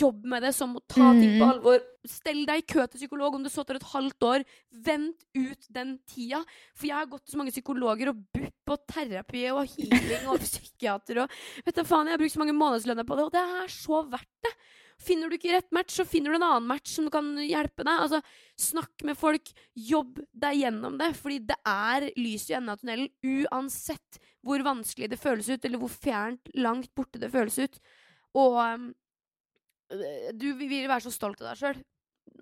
jobb 0.00 0.24
med 0.24 0.42
det 0.42 0.54
som 0.56 0.72
å 0.76 0.80
ta 0.88 1.12
ting 1.12 1.34
på 1.38 1.44
Mhm. 1.44 1.50
alvor. 1.52 1.80
Stell 2.08 2.44
deg 2.48 2.62
i 2.62 2.66
kø 2.72 2.86
til 2.88 2.98
psykolog 3.02 3.34
om 3.34 3.42
det 3.44 3.52
så 3.52 3.64
tar 3.66 3.76
et 3.76 3.82
halvt 3.92 4.22
år. 4.22 4.44
Vent 4.72 5.24
ut 5.36 5.66
den 5.70 5.98
tida. 6.08 6.42
For 6.74 6.86
jeg 6.86 6.96
har 6.96 7.06
gått 7.06 7.24
til 7.26 7.32
så 7.34 7.38
mange 7.42 7.52
psykologer 7.52 8.08
og 8.08 8.24
BUP 8.32 8.72
og 8.72 8.86
terapi 8.88 9.44
og 9.52 9.68
healing 9.68 10.26
og 10.28 10.38
psykiater 10.48 11.22
og 11.22 11.30
Vet 11.66 11.74
du 11.76 11.84
faen, 11.84 12.06
jeg 12.08 12.16
har 12.16 12.18
brukt 12.18 12.32
så 12.32 12.40
mange 12.42 12.56
månedslønner 12.56 13.04
på 13.06 13.16
det, 13.16 13.24
og 13.28 13.32
det 13.32 13.42
er 13.42 13.68
så 13.68 14.02
verdt 14.08 14.42
det. 14.42 14.54
Finner 15.02 15.28
du 15.28 15.34
ikke 15.36 15.50
rett 15.52 15.72
match, 15.72 15.96
så 15.98 16.06
finner 16.06 16.30
du 16.30 16.36
en 16.36 16.44
annen 16.46 16.66
match 16.68 16.92
som 16.94 17.08
kan 17.10 17.34
hjelpe 17.36 17.82
deg. 17.82 18.00
Altså, 18.00 18.22
Snakk 18.56 19.02
med 19.02 19.16
folk, 19.18 19.50
jobb 19.74 20.20
deg 20.38 20.60
gjennom 20.62 20.96
det, 20.98 21.08
fordi 21.16 21.38
det 21.46 21.56
er 21.66 22.10
lys 22.16 22.48
i 22.50 22.54
enden 22.54 22.68
av 22.70 22.78
tunnelen 22.78 23.08
uansett 23.24 24.18
hvor 24.42 24.62
vanskelig 24.66 25.10
det 25.12 25.20
føles 25.22 25.48
ut, 25.52 25.64
eller 25.64 25.78
hvor 25.82 25.92
fjernt, 25.92 26.50
langt 26.58 26.90
borte 26.98 27.20
det 27.22 27.30
føles 27.32 27.58
ut. 27.62 27.78
Og 28.38 28.56
um, 28.58 28.88
du 30.34 30.48
vil 30.58 30.88
være 30.88 31.04
så 31.04 31.12
stolt 31.14 31.42
av 31.42 31.52
deg 31.52 31.60
sjøl, 31.60 31.82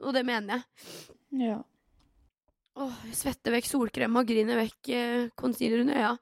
og 0.05 0.15
det 0.17 0.25
mener 0.29 0.61
jeg. 0.61 1.15
Ja. 1.45 1.59
Åh, 2.81 3.01
jeg 3.11 3.17
svetter 3.19 3.53
vekk 3.57 3.67
solkrem 3.69 4.17
og 4.17 4.29
griner 4.29 4.61
vekk 4.63 4.91
eh, 4.95 5.25
concealer 5.39 5.83
under 5.83 5.99
øya. 5.99 6.13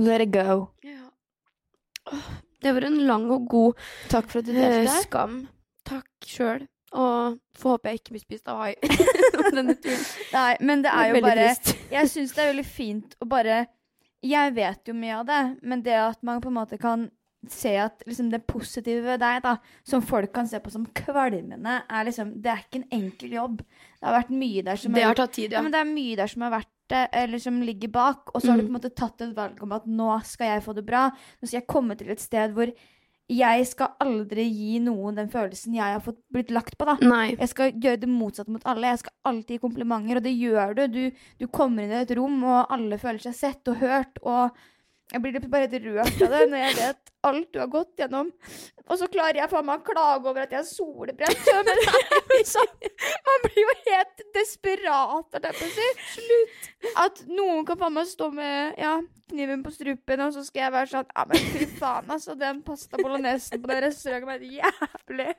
Let 0.00 0.24
it 0.24 0.32
go. 0.34 0.56
Ja. 0.86 1.04
Åh, 2.10 2.30
det 2.64 2.72
var 2.74 2.86
en 2.88 2.96
lang 3.06 3.28
og 3.30 3.44
god 3.50 3.82
Takk 4.10 4.30
for 4.32 4.40
at 4.40 4.48
du 4.48 4.54
eh, 4.56 4.62
delte. 4.62 5.02
skam. 5.04 5.36
Takk 5.86 6.26
sjøl. 6.26 6.64
Og 6.92 7.38
får 7.56 7.76
håpe 7.76 7.92
jeg 7.92 8.00
ikke 8.00 8.14
blir 8.16 8.24
spist 8.24 8.48
av 8.52 8.58
hai 8.64 8.72
denne 9.56 9.76
turen. 9.80 10.02
Nei, 10.32 10.50
men 10.60 10.82
det 10.84 10.90
er 10.92 11.12
jo 11.12 11.22
bare 11.24 11.46
trist. 11.52 11.70
Jeg 11.92 12.10
syns 12.12 12.34
det 12.36 12.42
er 12.42 12.50
veldig 12.52 12.66
fint 12.68 13.14
å 13.22 13.28
bare 13.30 13.62
Jeg 14.22 14.54
vet 14.54 14.86
jo 14.88 14.94
mye 14.94 15.18
av 15.18 15.26
det, 15.26 15.42
men 15.66 15.82
det 15.82 15.98
at 15.98 16.22
man 16.22 16.40
på 16.42 16.50
en 16.52 16.58
måte 16.60 16.78
kan 16.80 17.08
se 17.50 17.72
at 17.82 18.04
liksom 18.06 18.28
det 18.30 18.44
positive 18.46 19.02
ved 19.02 19.18
deg, 19.22 19.40
da, 19.42 19.56
som 19.86 20.02
folk 20.04 20.30
kan 20.34 20.46
se 20.46 20.60
på 20.62 20.70
som 20.70 20.84
kvalmende, 20.94 21.80
er 21.90 22.06
liksom 22.06 22.36
Det 22.42 22.52
er 22.52 22.62
ikke 22.62 22.82
en 22.82 23.00
enkel 23.00 23.34
jobb. 23.34 23.56
Det 23.98 24.06
har 24.06 24.14
vært 24.20 24.30
mye 24.44 24.62
der 24.68 24.78
som 24.78 24.94
Det 24.94 25.02
har 25.02 25.18
tatt 25.18 25.34
tid, 25.34 25.50
ja. 25.50 25.58
ja. 25.58 25.64
men 25.64 25.74
det 25.74 25.80
er 25.82 25.90
mye 25.90 26.20
der 26.20 26.30
som 26.30 26.46
har 26.46 26.54
vært 26.54 26.70
det, 26.92 27.02
eller 27.18 27.42
som 27.42 27.60
ligger 27.64 27.90
bak, 27.92 28.30
og 28.30 28.42
så 28.42 28.52
har 28.52 28.60
du 28.60 28.66
på 28.66 28.72
en 28.72 28.78
måte 28.78 28.94
tatt 28.94 29.24
et 29.24 29.36
valg 29.36 29.62
om 29.64 29.74
at 29.74 29.86
nå 29.88 30.08
skal 30.28 30.54
jeg 30.54 30.64
få 30.66 30.74
det 30.76 30.84
bra. 30.86 31.06
Nå 31.10 31.48
skal 31.48 31.62
jeg 31.62 31.70
komme 31.70 31.96
til 31.98 32.12
et 32.12 32.22
sted 32.22 32.54
hvor 32.54 32.70
jeg 33.32 33.66
skal 33.68 33.94
aldri 34.02 34.44
gi 34.48 34.78
noen 34.84 35.16
den 35.18 35.30
følelsen 35.32 35.76
jeg 35.76 35.96
har 35.96 36.02
fått 36.04 36.20
blitt 36.32 36.52
lagt 36.54 36.76
på, 36.78 36.86
da. 36.88 36.96
Nei. 37.02 37.34
Jeg 37.34 37.50
skal 37.52 37.72
gjøre 37.72 38.02
det 38.04 38.10
motsatte 38.10 38.52
mot 38.54 38.66
alle. 38.68 38.92
Jeg 38.92 39.02
skal 39.04 39.16
alltid 39.32 39.56
gi 39.56 39.62
komplimenter, 39.62 40.20
og 40.20 40.26
det 40.26 40.34
gjør 40.34 40.76
du. 40.78 40.84
du. 40.92 41.24
Du 41.40 41.48
kommer 41.52 41.86
inn 41.86 41.94
i 41.94 42.02
et 42.02 42.14
rom, 42.18 42.38
og 42.44 42.72
alle 42.74 43.00
føler 43.02 43.22
seg 43.24 43.38
sett 43.38 43.72
og 43.72 43.80
hørt, 43.82 44.22
og 44.22 44.56
jeg 45.12 45.22
blir 45.22 45.48
bare 45.52 45.68
helt 45.68 45.86
rørt 45.86 46.22
av 46.24 46.34
det 46.34 46.44
når 46.50 46.62
jeg 46.62 46.76
vet 46.78 47.10
alt 47.28 47.48
du 47.52 47.58
har 47.60 47.70
gått 47.70 48.00
gjennom. 48.00 48.30
Og 48.88 48.98
så 48.98 49.06
klarer 49.12 49.38
jeg 49.38 49.50
faen 49.52 49.66
meg 49.66 49.82
å 49.82 49.86
klage 49.86 50.28
over 50.30 50.42
at 50.42 50.54
jeg 50.54 50.62
er 50.62 50.68
solbrent. 50.68 51.42
Man 53.28 53.44
blir 53.46 53.60
jo 53.62 53.74
helt 53.86 54.24
desperat. 54.34 55.38
Slutt. 56.16 56.70
At 56.98 57.22
noen 57.30 57.66
kan 57.68 57.78
faen 57.80 57.94
meg 57.94 58.08
stå 58.10 58.30
med 58.34 58.80
ja, 58.80 58.96
kniven 59.30 59.62
på 59.64 59.72
strupen, 59.74 60.24
og 60.26 60.34
så 60.34 60.44
skal 60.46 60.66
jeg 60.66 60.74
være 60.74 60.92
sånn 60.92 61.12
Ja, 61.12 61.26
men 61.30 61.46
fy 61.52 61.68
faen, 61.78 62.10
altså. 62.16 62.36
Den 62.38 62.62
pasta 62.66 63.00
bolognesen 63.00 63.62
på 63.62 63.70
den 63.70 63.84
restauranten 63.86 64.32
var 64.32 64.42
jævlig. 64.42 65.30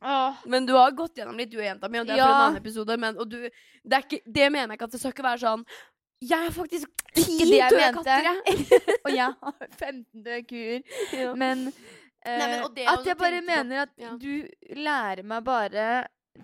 Åh. 0.00 0.40
Men 0.44 0.66
du 0.66 0.74
har 0.78 0.96
gått 0.96 1.20
gjennom 1.20 1.38
litt, 1.38 1.50
du 1.52 1.58
og 1.60 1.66
jenta 1.66 1.88
mi, 1.90 2.00
og 2.00 2.08
det 2.08 2.16
er 2.16 2.22
ja. 2.22 2.26
for 2.26 2.36
en 2.36 2.46
annen 2.48 2.62
episode. 2.62 2.96
Men, 3.00 3.20
og 3.20 3.28
du, 3.30 3.38
det, 3.44 3.92
er 3.92 4.04
ikke, 4.06 4.22
det 4.24 4.48
mener 4.48 4.72
jeg 4.72 4.80
ikke 4.80 4.88
at 4.90 4.96
det 4.96 5.02
skal 5.02 5.14
ikke 5.14 5.26
være 5.26 5.42
sånn 5.44 5.64
Jeg 6.20 6.36
har 6.36 6.52
faktisk 6.52 7.04
ti 7.16 7.38
døde 7.48 7.90
katter, 7.96 8.26
jeg. 8.28 8.68
Og 9.04 9.10
jeg 9.14 9.32
har 9.42 9.66
15 9.78 10.04
døde 10.24 10.42
kuer. 10.50 10.82
Ja. 11.16 11.32
Men, 11.34 11.66
eh, 12.26 12.36
Nei, 12.36 12.46
men, 12.46 12.62
og 12.66 12.74
det 12.76 12.84
er 12.84 12.92
at 12.92 13.08
jeg 13.08 13.16
bare 13.20 13.42
mener 13.46 13.86
at 13.86 13.94
ja. 13.98 14.14
du 14.20 14.76
lærer 14.76 15.24
meg 15.24 15.44
bare 15.46 15.90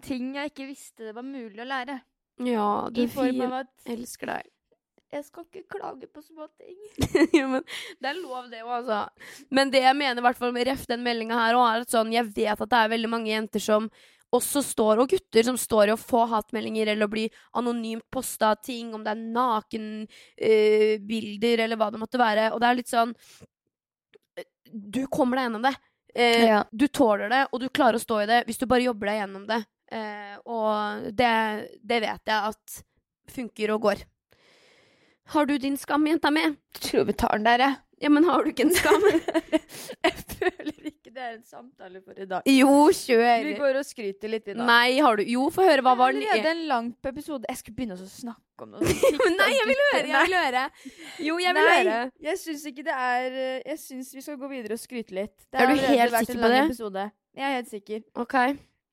ting 0.05 0.35
jeg 0.37 0.51
ikke 0.53 0.69
visste 0.69 1.09
det 1.09 1.15
var 1.17 1.25
mulig 1.27 1.61
å 1.63 1.69
lære. 1.69 2.01
Ja, 2.45 2.69
du 2.93 3.03
I 3.05 3.09
form 3.09 3.33
fin. 3.33 3.47
av 3.47 3.63
at 3.63 3.73
Jeg 3.87 3.99
elsker 4.01 4.33
deg. 4.33 4.51
jeg 5.13 5.25
skal 5.25 5.45
ikke 5.47 5.79
klage 5.79 6.09
på 6.13 6.25
små 6.25 6.49
ting. 6.59 6.77
jo, 7.39 7.47
men 7.55 7.63
det 8.01 8.11
er 8.11 8.19
lov, 8.19 8.51
det 8.53 8.65
òg, 8.65 8.75
altså. 8.81 8.99
Men 9.49 9.71
det 9.73 9.85
jeg 9.85 9.97
mener, 9.97 10.21
i 10.21 10.27
hvert 10.27 10.41
fall 10.41 10.53
med 10.57 10.67
ref 10.69 10.85
den 10.91 11.05
meldinga 11.07 11.39
her 11.39 11.57
og 11.57 11.69
er 11.69 11.87
at 11.87 11.93
sånn 11.95 12.13
Jeg 12.13 12.29
vet 12.33 12.61
at 12.61 12.73
det 12.73 12.83
er 12.83 12.93
veldig 12.97 13.13
mange 13.13 13.33
jenter 13.33 13.63
som 13.63 13.89
også 14.37 14.63
står, 14.65 15.03
og 15.03 15.11
gutter 15.11 15.47
som 15.49 15.59
står 15.61 15.91
i 15.91 15.95
å 15.95 16.01
få 16.01 16.25
hatmeldinger 16.31 16.93
eller 16.93 17.09
å 17.09 17.13
bli 17.13 17.27
anonymt 17.59 18.07
posta 18.13 18.55
ting, 18.57 18.95
om 18.95 19.05
det 19.05 19.15
er 19.15 19.27
nakenbilder 19.37 21.17
bilder 21.17 21.65
eller 21.65 21.79
hva 21.81 21.91
det 21.93 22.01
måtte 22.01 22.21
være. 22.21 22.51
Og 22.55 22.63
det 22.63 22.69
er 22.69 22.79
litt 22.81 22.91
sånn 22.91 23.15
eh, 24.37 24.49
Du 24.73 25.07
kommer 25.13 25.39
deg 25.39 25.49
gjennom 25.49 25.69
det. 25.69 25.75
Uh, 26.17 26.45
Ja. 26.47 26.61
Du 26.71 26.87
tåler 26.89 27.29
det, 27.33 27.47
og 27.53 27.61
du 27.61 27.69
klarer 27.69 27.99
å 27.99 28.03
stå 28.03 28.23
i 28.23 28.29
det 28.31 28.43
hvis 28.47 28.61
du 28.61 28.67
bare 28.67 28.87
jobber 28.87 29.11
deg 29.11 29.23
gjennom 29.23 29.49
det. 29.49 29.63
Uh, 29.93 30.37
og 30.51 31.09
det, 31.15 31.33
det 31.87 32.03
vet 32.03 32.33
jeg 32.33 32.53
at 32.53 32.79
funker 33.33 33.75
og 33.75 33.89
går. 33.89 34.05
Har 35.35 35.47
du 35.47 35.57
din 35.59 35.77
skam, 35.79 36.07
jenta 36.07 36.31
mi? 36.31 36.45
Tror 36.79 37.05
vi 37.09 37.17
tar 37.19 37.37
den 37.37 37.47
der, 37.49 37.65
jeg. 37.65 37.83
Ja, 38.05 38.11
men 38.13 38.27
har 38.29 38.45
du 38.45 38.53
ikke 38.53 38.67
en 38.69 38.75
skam? 38.77 39.03
jeg 40.05 40.13
føler 40.37 40.91
ikke 40.93 41.11
det 41.11 41.23
er 41.25 41.26
en 41.37 41.45
samtale 41.47 42.01
for 42.05 42.19
i 42.19 42.27
dag. 42.31 42.43
jo, 42.49 42.73
Vi 42.89 42.97
kjør. 42.99 43.47
går 43.61 43.79
og 43.81 43.87
skryter 43.87 44.33
litt 44.33 44.49
i 44.49 44.55
dag. 44.57 44.67
Nei, 44.69 44.99
har 45.05 45.17
du 45.21 45.23
Jo, 45.29 45.47
få 45.55 45.65
høre. 45.69 45.85
Hva 45.87 45.95
var 46.01 46.13
den 46.17 46.23
Allerede 46.27 46.51
en 46.57 46.63
lang 46.69 46.89
episode. 47.05 47.45
Jeg 47.49 47.61
skulle 47.61 47.77
begynne 47.77 47.97
å 47.99 48.09
snakke 48.11 48.67
om 48.67 48.71
noe. 48.75 48.81
Nei, 49.41 49.51
jeg 49.53 49.67
vil 49.71 49.83
høre! 49.93 50.07
Jeg 50.09 50.31
vil 50.31 50.37
høre. 50.41 50.65
Jo, 51.29 51.39
jeg 51.45 51.55
vil 51.59 51.69
Nei, 51.71 51.77
høre. 51.85 51.99
jeg 52.31 52.39
syns 52.43 52.65
ikke 52.73 52.87
det 52.89 52.97
er 52.97 53.27
eh, 53.43 53.61
Jeg 53.73 53.79
syns 53.85 54.15
vi 54.17 54.25
skal 54.25 54.41
gå 54.41 54.49
videre 54.53 54.79
og 54.79 54.83
skryte 54.83 55.15
litt. 55.17 55.37
Det 55.53 55.61
Er 55.61 55.67
du 55.73 55.77
helt 55.85 56.17
sikker 56.23 56.43
på 56.43 56.53
det? 56.55 56.63
Episode. 56.71 57.07
Jeg 57.37 57.45
er 57.51 57.55
helt 57.61 57.69
sikker. 57.71 58.03
OK, 58.17 58.37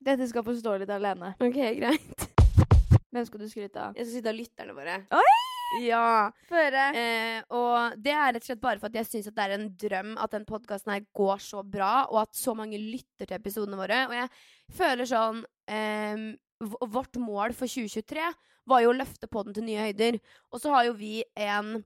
Dette 0.04 0.28
skal 0.28 0.44
få 0.44 0.52
stå 0.60 0.76
litt 0.84 0.90
alene. 0.92 1.32
ok, 1.40 1.60
greit. 1.80 2.28
Hvem 3.14 3.24
skal 3.28 3.40
du 3.40 3.48
skryte 3.48 3.78
av? 3.88 3.94
Jeg 3.96 4.04
skal 4.08 4.14
sitte 4.18 4.32
av 4.32 4.36
lytterne 4.42 4.74
våre. 4.76 5.00
Oi! 5.14 5.53
Ja. 5.82 6.30
Eh, 6.50 7.40
og 7.54 7.96
det 8.00 8.14
er 8.14 8.32
rett 8.34 8.44
og 8.44 8.48
slett 8.48 8.62
bare 8.62 8.80
for 8.80 8.90
at 8.90 8.98
jeg 9.00 9.08
syns 9.08 9.30
det 9.30 9.44
er 9.44 9.56
en 9.56 9.68
drøm 9.80 10.14
at 10.22 10.34
den 10.36 10.46
podkasten 10.48 10.94
her 10.94 11.04
går 11.16 11.42
så 11.42 11.64
bra, 11.66 12.06
og 12.10 12.22
at 12.24 12.38
så 12.38 12.54
mange 12.56 12.78
lytter 12.80 13.26
til 13.26 13.36
episodene 13.36 13.78
våre. 13.80 14.04
Og 14.08 14.16
jeg 14.18 14.78
føler 14.78 15.10
sånn 15.10 15.44
eh, 15.70 16.32
Vårt 16.64 17.18
mål 17.20 17.52
for 17.52 17.68
2023 17.68 18.28
var 18.70 18.80
jo 18.80 18.92
å 18.92 18.96
løfte 18.96 19.28
podden 19.28 19.52
til 19.56 19.66
nye 19.66 19.88
høyder. 19.90 20.16
Og 20.54 20.62
så 20.62 20.70
har 20.72 20.86
jo 20.86 20.94
vi 20.96 21.18
en 21.36 21.82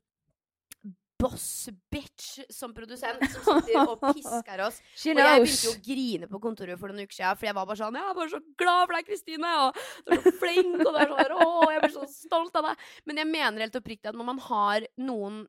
boss 1.18 1.68
bitch 1.90 2.38
som 2.54 2.72
produsent 2.74 3.24
som 3.34 3.60
sitter 3.66 3.90
og 3.90 4.02
pisker 4.14 4.62
oss. 4.64 4.78
Og 5.08 5.20
jeg 5.20 5.42
begynte 5.42 5.66
jo 5.66 5.72
å 5.72 5.82
grine 5.84 6.30
på 6.30 6.40
kontoret 6.42 6.80
for 6.80 6.92
noen 6.92 7.08
uker 7.08 7.18
siden, 7.18 7.40
for 7.40 7.48
jeg 7.48 7.56
var 7.58 7.68
bare 7.68 7.80
sånn 7.80 7.98
Jeg 7.98 8.06
er 8.06 8.18
bare 8.20 8.32
så 8.32 8.40
glad 8.62 8.80
for 8.84 8.96
deg, 8.96 9.08
Kristine! 9.08 9.52
Og 9.64 9.82
du 10.06 10.14
er 10.14 10.24
så 10.24 10.34
flink, 10.38 10.78
og 10.78 10.88
du 10.88 10.98
er 11.02 11.12
sånn 11.12 11.44
Å, 11.44 11.68
jeg 11.74 11.84
blir 11.84 11.94
så 11.96 12.08
stolt 12.12 12.58
av 12.60 12.70
deg! 12.70 12.88
Men 13.10 13.22
jeg 13.22 13.30
mener 13.34 13.66
helt 13.66 13.78
oppriktig 13.80 14.12
at 14.12 14.18
når 14.18 14.30
man 14.30 14.42
har 14.46 14.88
noen 15.02 15.44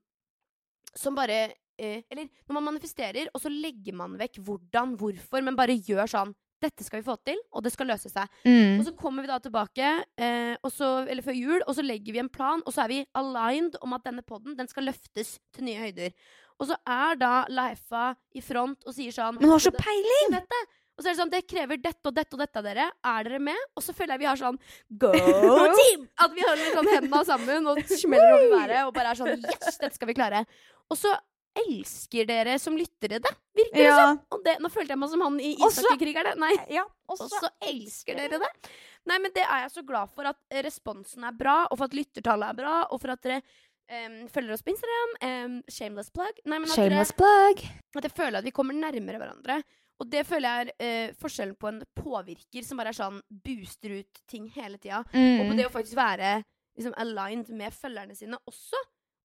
som 0.97 1.17
bare 1.17 1.39
eh, 1.77 2.01
Eller 2.09 2.27
når 2.47 2.57
man 2.57 2.69
manifesterer, 2.71 3.29
og 3.33 3.43
så 3.43 3.51
legger 3.53 3.97
man 3.97 4.17
vekk 4.19 4.41
hvordan, 4.45 4.97
hvorfor, 4.99 5.45
men 5.45 5.59
bare 5.59 5.77
gjør 5.77 6.09
sånn 6.09 6.33
dette 6.63 6.85
skal 6.85 7.01
vi 7.01 7.07
få 7.07 7.15
til, 7.27 7.39
og 7.55 7.63
det 7.65 7.71
skal 7.73 7.89
løse 7.91 8.11
seg. 8.11 8.27
Mm. 8.43 8.79
Og 8.79 8.85
så 8.87 8.93
kommer 8.99 9.25
vi 9.25 9.31
da 9.31 9.39
tilbake, 9.43 9.91
eh, 10.19 10.55
og 10.59 10.73
så, 10.73 10.89
eller 11.05 11.25
før 11.25 11.37
jul, 11.37 11.61
og 11.65 11.77
så 11.77 11.85
legger 11.85 12.15
vi 12.15 12.23
en 12.23 12.31
plan, 12.31 12.63
og 12.65 12.75
så 12.75 12.85
er 12.85 12.93
vi 12.93 12.99
aligned 13.19 13.79
om 13.85 13.95
at 13.97 14.05
denne 14.07 14.25
podden 14.25 14.57
den 14.59 14.69
skal 14.71 14.89
løftes 14.89 15.37
til 15.55 15.67
nye 15.69 15.79
høyder. 15.87 16.11
Og 16.59 16.67
så 16.67 16.75
er 16.83 17.15
da 17.19 17.33
Leifa 17.47 18.09
i 18.35 18.43
front 18.43 18.83
og 18.83 18.95
sier 18.95 19.15
sånn 19.15 19.37
Men 19.39 19.47
hun 19.47 19.55
har 19.55 19.63
så 19.63 19.71
peiling! 19.75 20.27
jeg 20.27 20.35
vet 20.35 20.51
det. 20.51 20.65
Og 20.99 21.03
så 21.03 21.07
er 21.07 21.13
det 21.13 21.19
sånn, 21.21 21.29
det 21.31 21.39
krever 21.47 21.79
dette 21.79 22.11
og 22.11 22.15
dette 22.17 22.35
og 22.35 22.41
dette 22.43 22.59
av 22.59 22.65
dere. 22.67 22.89
Er 23.07 23.23
dere 23.23 23.37
med? 23.39 23.59
Og 23.79 23.83
så 23.85 23.93
føler 23.95 24.17
jeg 24.17 24.25
vi 24.25 24.27
har 24.27 24.39
sånn 24.41 24.57
Go 24.99 25.13
team! 25.79 26.03
At 26.19 26.33
vi 26.35 26.43
har 26.43 26.59
sånn 26.59 26.89
hendene 26.91 27.21
sammen 27.29 27.69
og 27.71 27.79
smeller 27.87 28.35
over 28.35 28.51
været 28.57 28.81
og 28.83 28.91
bare 28.97 29.13
er 29.13 29.21
sånn 29.21 29.31
Yes, 29.37 29.79
dette 29.79 29.95
skal 29.95 30.11
vi 30.11 30.17
klare. 30.19 30.43
Og 30.91 30.99
så 30.99 31.13
elsker 31.59 32.25
dere 32.29 32.57
som 32.59 32.75
lyttere 32.77 33.19
det. 33.23 33.31
Virker 33.57 33.77
det 33.77 33.85
Ja. 33.87 33.95
som. 33.99 34.19
Og 34.31 34.43
det, 34.45 34.57
nå 34.63 34.69
følte 34.71 34.93
jeg 34.95 34.99
meg 35.01 35.09
som 35.13 35.21
han 35.25 35.39
i 35.39 35.53
ishockeykrigerne. 35.55 36.35
Nei. 36.39 36.53
ja. 36.75 36.85
Og 37.09 37.17
så 37.17 37.49
elsker 37.65 38.15
dere 38.19 38.39
det. 38.43 38.51
Nei, 39.09 39.17
men 39.23 39.31
det 39.33 39.41
er 39.45 39.63
jeg 39.65 39.71
så 39.77 39.81
glad 39.87 40.11
for. 40.13 40.27
At 40.29 40.37
responsen 40.65 41.23
er 41.25 41.33
bra, 41.33 41.63
og 41.71 41.77
for 41.79 41.87
at 41.89 41.95
lyttertallet 41.97 42.51
er 42.53 42.59
bra, 42.59 42.75
og 42.91 43.01
for 43.01 43.15
at 43.15 43.23
dere 43.25 43.39
um, 43.89 44.17
følger 44.29 44.53
oss 44.53 44.61
på 44.65 44.73
Instagram. 44.75 45.15
Um, 45.25 45.55
shameless 45.71 46.11
plug. 46.13 46.41
Nei, 46.45 46.59
men 46.59 46.69
at, 46.69 46.75
dere, 46.77 47.05
plug. 47.17 47.63
at 47.97 48.03
jeg 48.09 48.13
føler 48.19 48.37
at 48.43 48.45
vi 48.45 48.53
kommer 48.53 48.77
nærmere 48.77 49.17
hverandre. 49.23 49.59
Og 49.99 50.07
det 50.11 50.21
føler 50.29 50.47
jeg 50.61 50.75
er 50.79 51.09
uh, 51.09 51.15
forskjellen 51.19 51.57
på 51.59 51.67
en 51.73 51.81
påvirker 51.97 52.63
som 52.63 52.77
bare 52.79 52.93
er 52.93 52.99
sånn 53.01 53.17
booster 53.43 53.97
ut 53.99 54.21
ting 54.31 54.45
hele 54.55 54.77
tida, 54.79 55.01
og 55.01 55.09
på 55.11 55.49
Mm. 55.49 55.57
det 55.57 55.65
å 55.67 55.73
faktisk 55.73 55.97
være 55.99 56.37
liksom, 56.77 56.93
aligned 57.01 57.49
med 57.49 57.73
følgerne 57.75 58.15
sine 58.15 58.37
også. 58.47 58.79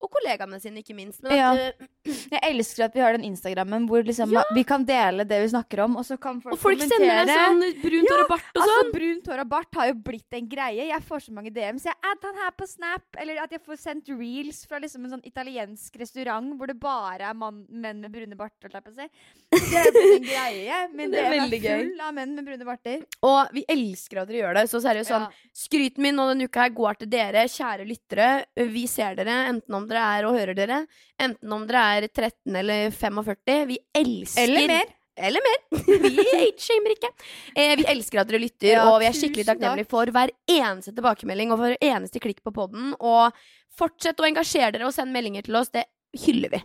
Og 0.05 0.11
kollegaene 0.13 0.59
sine, 0.61 0.83
ikke 0.85 0.95
minst. 0.99 1.23
Men 1.25 1.33
Ja. 1.39 1.53
at, 1.55 1.81
eh, 1.81 1.87
Jeg 2.35 2.41
elsker 2.51 2.85
at 2.85 2.95
vi 2.97 3.01
har 3.01 3.17
den 3.17 3.25
Instagrammen 3.25 3.87
hvor 3.89 4.05
liksom 4.05 4.31
Ja. 4.35 4.43
vi 4.55 4.65
kan 4.69 4.85
dele 4.85 5.25
det 5.25 5.39
vi 5.41 5.49
snakker 5.55 5.85
om, 5.87 5.97
og 5.97 6.05
så 6.05 6.19
kan 6.21 6.41
folk, 6.45 6.53
og 6.55 6.61
folk 6.61 6.79
deg 6.79 6.91
sånn 6.91 7.63
brunt 7.81 8.11
hår 8.13 8.23
og 8.25 8.29
bart 8.29 8.51
og 8.55 8.61
Altså, 8.63 8.75
sånn. 8.83 8.93
Brunt 8.93 9.27
hår 9.33 9.41
og 9.45 9.49
bart 9.49 9.75
har 9.81 9.87
jo 9.89 9.95
blitt 9.95 10.37
en 10.37 10.49
greie. 10.49 10.89
Jeg 10.91 11.03
får 11.09 11.25
så 11.29 11.33
mange 11.33 11.51
DMs. 11.55 11.85
Jeg 11.89 11.95
add 12.05 12.23
han 12.29 12.35
her 12.43 12.51
på 12.59 12.67
Snap. 12.69 13.03
Eller 13.19 13.41
at 13.43 13.51
jeg 13.51 13.63
får 13.65 13.79
sendt 13.81 14.09
reels 14.13 14.67
fra 14.69 14.79
liksom 14.83 15.05
en 15.05 15.15
sånn 15.17 15.25
italiensk 15.27 15.97
restaurant 16.01 16.53
hvor 16.59 16.67
det 16.71 16.79
bare 16.81 17.23
er 17.31 17.35
mann, 17.35 17.65
menn 17.71 18.01
med 18.05 18.13
brune 18.13 18.37
barter. 18.37 18.69
Det 18.69 18.75
er 18.77 19.91
blitt 19.95 20.19
en 20.19 20.29
greie. 20.29 20.79
Men 20.95 21.11
Det 21.15 21.25
er 21.25 21.49
gøy. 21.49 21.89
full 21.89 22.01
av 22.01 22.15
menn 22.15 22.35
med 22.37 22.45
brune 22.49 22.65
barter. 22.69 23.05
Og 23.23 23.49
vi 23.55 23.65
elsker 23.69 24.23
at 24.23 24.29
dere 24.29 24.43
gjør 24.43 24.55
det. 24.61 24.65
Så 24.71 24.81
seriøst 24.85 25.11
sånn 25.15 25.25
Ja. 25.29 25.31
Skryten 25.55 26.03
min 26.03 26.17
nå 26.19 26.27
denne 26.33 26.49
uka 26.49 26.65
her 26.67 26.71
går 26.75 26.99
til 26.99 27.09
dere, 27.09 27.45
kjære 27.49 27.87
lyttere. 27.87 28.29
Vi 28.75 28.87
ser 28.91 29.15
dere, 29.15 29.37
enten 29.53 29.75
om 29.79 29.87
dere 29.87 29.94
er 30.01 30.27
og 30.29 30.37
hører 30.37 30.57
dere, 30.59 30.83
enten 31.21 31.53
om 31.57 31.65
dere 31.69 31.83
er 31.99 32.07
13 32.09 32.57
eller 32.61 32.91
45. 32.95 33.67
Vi 33.71 33.79
elsker 33.95 34.43
Eller 34.43 34.69
mer. 34.69 34.93
Eller 35.17 35.45
mer. 35.47 35.61
Vi 36.19 36.25
age-shamer 36.41 36.97
ikke. 36.97 37.11
Eh, 37.55 37.77
vi 37.79 37.85
elsker 37.87 38.19
at 38.25 38.31
dere 38.33 38.41
lytter, 38.43 38.73
Ja, 38.73 38.89
og 38.91 38.99
vi 38.99 39.07
er 39.07 39.15
skikkelig 39.15 39.45
takknemlige 39.47 39.87
for 39.87 40.11
hver 40.11 40.33
eneste 40.51 40.91
tilbakemelding 40.97 41.53
og 41.55 41.61
for 41.61 41.71
hver 41.71 41.79
eneste 41.95 42.19
klikk 42.23 42.43
på 42.43 42.51
podden. 42.57 42.97
Og 42.99 43.31
fortsett 43.79 44.19
å 44.19 44.27
engasjere 44.27 44.73
dere 44.75 44.89
og 44.89 44.97
sende 44.97 45.15
meldinger 45.15 45.47
til 45.47 45.61
oss. 45.61 45.71
Det 45.71 45.87
hyller 46.25 46.57
vi. 46.57 46.65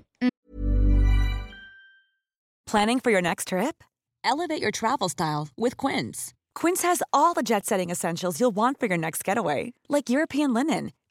Planning 2.65 2.99
for 2.99 3.11
your 3.11 3.21
next 3.21 3.47
trip? 3.49 3.83
Elevate 4.23 4.61
your 4.61 4.71
travel 4.71 5.09
style 5.09 5.47
with 5.57 5.77
Quince. 5.77 6.33
Quince 6.55 6.81
has 6.83 7.01
all 7.13 7.33
the 7.33 7.43
jet 7.43 7.65
setting 7.65 7.89
essentials 7.89 8.39
you'll 8.39 8.55
want 8.55 8.79
for 8.79 8.87
your 8.87 8.97
next 8.97 9.23
getaway, 9.23 9.73
like 9.87 10.09
European 10.09 10.53
linen, 10.53 10.91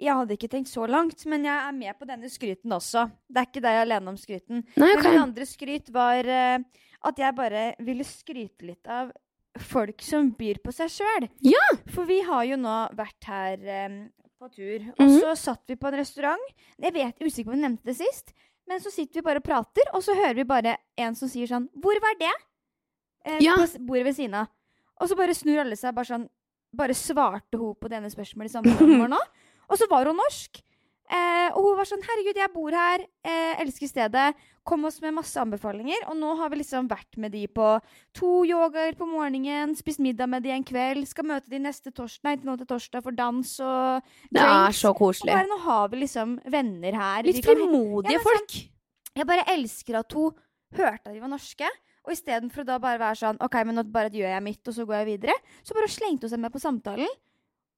jeg 0.00 0.14
hadde 0.14 0.34
ikke 0.36 0.50
tenkt 0.52 0.68
så 0.68 0.86
langt. 0.88 1.24
Men 1.26 1.44
jeg 1.44 1.56
er 1.68 1.72
med 1.72 1.98
på 1.98 2.06
denne 2.08 2.28
skryten 2.30 2.72
også. 2.76 3.06
Det 3.28 3.42
er 3.42 3.46
ikke 3.48 3.62
deg 3.64 3.80
alene 3.84 4.08
om 4.12 4.16
skryten. 4.20 4.64
Nei, 4.76 4.94
Men 4.94 5.04
min 5.04 5.22
andre 5.22 5.46
skryt 5.46 5.88
var 5.94 6.24
uh, 6.28 6.58
at 7.06 7.18
jeg 7.22 7.34
bare 7.38 7.74
ville 7.80 8.04
skryte 8.04 8.66
litt 8.66 8.86
av 8.88 9.12
folk 9.58 10.02
som 10.04 10.30
byr 10.36 10.58
på 10.64 10.72
seg 10.76 10.90
sjøl. 10.92 11.28
Ja. 11.40 11.62
For 11.94 12.04
vi 12.04 12.20
har 12.26 12.44
jo 12.44 12.56
nå 12.60 12.74
vært 12.98 13.24
her 13.30 13.86
um, 13.86 14.10
på 14.38 14.50
tur, 14.52 14.82
og 14.98 15.00
Mhm. 15.06 15.20
så 15.22 15.32
satt 15.36 15.62
vi 15.66 15.76
på 15.80 15.88
en 15.88 15.96
restaurant. 15.96 16.50
Jeg 16.78 16.92
vet, 16.92 17.16
usikker 17.24 17.48
på 17.48 17.54
om 17.54 17.56
vi 17.56 17.62
nevnte 17.64 17.84
det 17.88 17.96
sist, 17.96 18.34
men 18.68 18.80
så 18.80 18.90
sitter 18.92 19.14
vi 19.22 19.24
bare 19.24 19.40
og 19.40 19.44
prater, 19.48 19.88
og 19.94 20.02
så 20.04 20.12
hører 20.14 20.34
vi 20.34 20.44
bare 20.44 20.76
en 20.98 21.14
som 21.14 21.28
sier 21.28 21.46
sånn 21.46 21.68
'Hvor 21.72 21.96
var 22.02 22.14
det?' 22.20 22.36
Eh, 23.24 23.38
Ja. 23.40 23.54
På 23.56 23.86
bordet 23.86 24.04
ved 24.04 24.14
siden 24.16 24.34
av. 24.34 24.48
Og 25.00 25.08
så 25.08 25.16
bare 25.16 25.34
snur 25.34 25.58
alle 25.60 25.76
seg, 25.76 25.94
bare 25.94 26.04
sånn 26.04 26.28
Bare 26.76 26.92
svarte 26.92 27.56
hun 27.56 27.74
på 27.80 27.88
det 27.88 27.96
ene 27.96 28.10
spørsmålet 28.10 28.50
i 28.50 28.52
samtalen 28.52 28.98
vår 29.00 29.08
nå. 29.08 29.18
Og 29.70 29.78
så 29.80 29.88
var 29.90 30.08
hun 30.10 30.18
norsk. 30.20 30.62
Eh, 31.06 31.54
og 31.54 31.62
hun 31.62 31.76
var 31.78 31.86
sånn 31.86 32.02
'Herregud, 32.02 32.34
jeg 32.34 32.52
bor 32.52 32.74
her. 32.74 33.04
Eh, 33.22 33.62
elsker 33.62 33.86
stedet. 33.86 34.34
Kom 34.66 34.84
oss 34.84 35.00
med 35.00 35.14
masse 35.14 35.38
anbefalinger.' 35.38 36.08
Og 36.10 36.16
nå 36.16 36.36
har 36.36 36.50
vi 36.50 36.56
liksom 36.56 36.88
vært 36.88 37.16
med 37.16 37.30
de 37.30 37.46
på 37.46 37.80
to 38.12 38.42
yogaer 38.44 38.96
på 38.98 39.06
morgenen, 39.06 39.76
spist 39.76 40.00
middag 40.00 40.28
med 40.28 40.42
de 40.42 40.50
en 40.50 40.64
kveld, 40.64 41.06
skal 41.06 41.24
møte 41.24 41.48
de 41.48 41.58
neste 41.58 41.92
torsdag, 41.92 42.24
nei, 42.24 42.36
nå 42.42 42.56
til 42.58 42.66
torsdag 42.66 43.02
for 43.02 43.12
dans 43.12 43.60
og 43.60 44.02
Det 44.32 44.42
er 44.42 44.66
drinks. 44.66 44.82
koselig. 44.98 45.30
Og 45.30 45.38
bare 45.38 45.48
nå 45.48 45.58
har 45.60 45.88
vi 45.88 45.96
liksom 45.96 46.40
venner 46.50 46.92
her. 46.92 47.22
Litt 47.22 47.44
frimodige 47.44 48.20
folk. 48.20 48.50
Sånn, 48.50 48.66
folk. 48.66 48.70
Jeg 49.14 49.26
bare 49.26 49.44
elsker 49.46 49.98
at 50.00 50.12
hun 50.12 50.32
hørte 50.74 51.06
at 51.06 51.14
de 51.14 51.20
var 51.20 51.28
norske. 51.28 51.68
Og 52.06 52.12
istedenfor 52.12 52.62
å 52.62 52.66
da 52.66 52.78
bare 52.78 52.98
være 52.98 53.18
sånn 53.18 53.38
OK, 53.42 53.54
men 53.64 53.74
nå 53.76 53.82
bare 53.90 54.10
gjør 54.10 54.30
jeg 54.30 54.42
mitt, 54.42 54.68
og 54.68 54.74
så 54.74 54.86
går 54.86 55.04
jeg 55.04 55.18
videre, 55.20 55.34
så 55.62 55.74
bare 55.74 55.90
slengte 55.90 56.22
hun 56.22 56.30
seg 56.30 56.38
med 56.38 56.52
på 56.52 56.62
samtalen. 56.62 57.08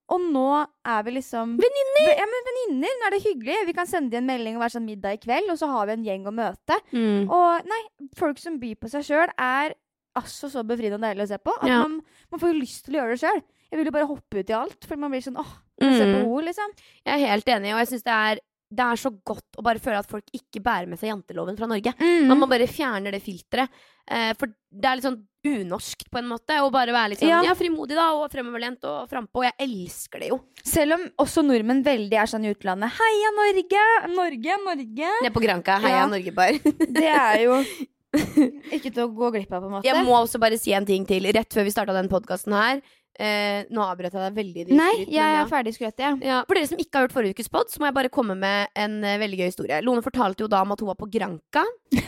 Og 0.09 0.21
nå 0.33 0.45
er 0.89 1.03
vi 1.05 1.11
liksom 1.19 1.51
Venninner! 1.61 2.07
Ja, 2.17 2.25
men 2.25 2.47
venninner. 2.49 2.95
Nå 2.99 3.07
er 3.09 3.15
det 3.15 3.21
hyggelig. 3.27 3.57
Vi 3.67 3.75
kan 3.77 3.85
sende 3.89 4.09
dem 4.15 4.23
en 4.23 4.31
melding 4.31 4.55
og 4.57 4.63
være 4.63 4.75
sånn 4.79 4.87
middag 4.87 5.13
i 5.19 5.21
kveld, 5.21 5.51
og 5.53 5.59
så 5.61 5.69
har 5.69 5.85
vi 5.89 5.93
en 5.97 6.05
gjeng 6.07 6.25
å 6.25 6.33
møte. 6.33 6.79
Mm. 6.93 7.29
Og 7.29 7.69
nei, 7.69 7.81
folk 8.17 8.41
som 8.41 8.57
byr 8.61 8.75
på 8.81 8.89
seg 8.89 9.05
sjøl, 9.05 9.29
er 9.37 9.75
altså 10.17 10.49
så 10.51 10.63
befriende 10.65 10.97
og 10.97 11.05
deilig 11.05 11.27
å 11.27 11.31
se 11.33 11.37
på. 11.37 11.53
At 11.61 11.67
Ja. 11.69 11.81
man, 11.85 11.99
man 12.31 12.39
får 12.41 12.53
jo 12.53 12.59
lyst 12.59 12.85
til 12.85 12.95
å 12.97 13.03
gjøre 13.03 13.15
det 13.15 13.21
sjøl. 13.21 13.41
Jeg 13.69 13.77
vil 13.77 13.85
jo 13.91 13.91
bare 13.99 14.09
hoppe 14.09 14.39
ut 14.41 14.49
i 14.49 14.57
alt, 14.57 14.85
for 14.89 14.97
man 14.97 15.11
blir 15.13 15.21
sånn 15.21 15.37
åh, 15.37 15.51
se 15.79 15.85
på 15.85 16.17
Mm. 16.17 16.25
henne, 16.25 16.45
liksom. 16.49 16.69
Jeg 17.05 17.13
er 17.21 17.27
helt 17.29 17.45
enig, 17.45 17.73
og 17.75 17.79
jeg 17.85 17.87
syns 17.93 18.03
det 18.03 18.15
er 18.17 18.39
det 18.71 18.85
er 18.85 18.97
så 19.01 19.09
godt 19.25 19.57
å 19.57 19.63
bare 19.65 19.79
føle 19.81 19.97
at 19.97 20.05
folk 20.05 20.25
ikke 20.31 20.61
bærer 20.61 20.85
med 20.87 20.99
seg 20.99 21.09
janteloven 21.09 21.57
fra 21.57 21.65
Norge. 21.65 21.89
Mm. 21.97 22.27
Man 22.29 22.37
må 22.37 22.47
bare 22.47 22.67
fjerne 22.69 23.09
det 23.11 23.23
filteret. 23.25 23.67
Eh, 24.07 24.33
for 24.37 24.45
det 24.69 24.85
er 24.85 24.95
litt 24.99 25.05
sånn 25.07 25.23
unorskt 25.47 26.09
på 26.11 26.19
en 26.19 26.27
måte 26.27 26.57
Og 26.65 26.71
bare 26.73 26.91
være 26.91 27.13
litt 27.13 27.21
sånn 27.21 27.29
Ja. 27.31 27.41
ja. 27.47 27.53
frimodig 27.55 27.95
da, 27.95 28.09
og 28.17 28.25
fremoverlent 28.31 28.83
og 28.89 29.07
frampå. 29.11 29.39
Og 29.39 29.45
jeg 29.47 29.55
elsker 29.67 30.19
det 30.23 30.31
jo. 30.33 30.39
Selv 30.67 30.97
om 30.97 31.05
også 31.23 31.43
nordmenn 31.45 31.83
veldig 31.85 32.17
er 32.19 32.27
sånn 32.31 32.45
i 32.47 32.51
utlandet. 32.53 32.91
Heia 32.99 33.31
Norge! 33.37 33.85
Norge, 34.15 34.57
Norge! 34.65 35.13
Nede 35.23 35.33
på 35.35 35.43
Granka, 35.45 35.79
Heia 35.79 36.01
Ja. 36.03 36.09
Norge-bar. 36.11 36.59
Det 36.99 37.07
er 37.07 37.45
jo 37.45 37.61
ikke 38.75 38.89
til 38.89 39.03
å 39.05 39.09
gå 39.13 39.29
glipp 39.35 39.51
av, 39.53 39.61
på 39.61 39.67
en 39.69 39.73
måte. 39.77 39.87
Jeg 39.87 40.05
må 40.07 40.15
også 40.17 40.39
bare 40.41 40.57
si 40.57 40.73
en 40.73 40.85
ting 40.87 41.05
til. 41.05 41.27
Rett 41.35 41.53
før 41.53 41.67
vi 41.67 41.73
starta 41.75 41.93
den 41.93 42.09
podkasten 42.11 42.55
her. 42.57 42.81
Eh, 43.19 43.65
nå 43.75 43.83
avbrøt 43.83 44.13
jeg 44.15 44.21
deg 44.23 44.35
veldig. 44.37 44.63
Diskret, 44.69 44.77
Nei, 44.79 44.93
jeg 45.11 45.19
men 45.19 45.33
ja. 45.35 45.41
er 45.43 45.49
ferdig 45.51 45.73
skrøt, 45.75 45.97
jeg. 45.99 46.19
Ja, 46.23 46.37
For 46.47 46.55
dere 46.55 46.69
som 46.69 46.79
ikke 46.79 46.95
har 47.01 47.07
hørt 47.07 47.15
forrige 47.17 47.35
ukes 47.35 47.49
pod, 47.51 47.67
så 47.67 47.81
må 47.83 47.89
jeg 47.89 47.95
bare 47.97 48.11
komme 48.15 48.37
med 48.39 48.69
en 48.79 48.93
uh, 49.03 49.17
veldig 49.19 49.39
gøy 49.41 49.49
historie. 49.49 49.79
Lone 49.83 50.03
fortalte 50.05 50.45
jo 50.45 50.47
da 50.51 50.61
om 50.63 50.71
at 50.71 50.79
hun 50.79 50.87
var 50.87 50.95
på 51.01 51.09
Granka. 51.11 51.65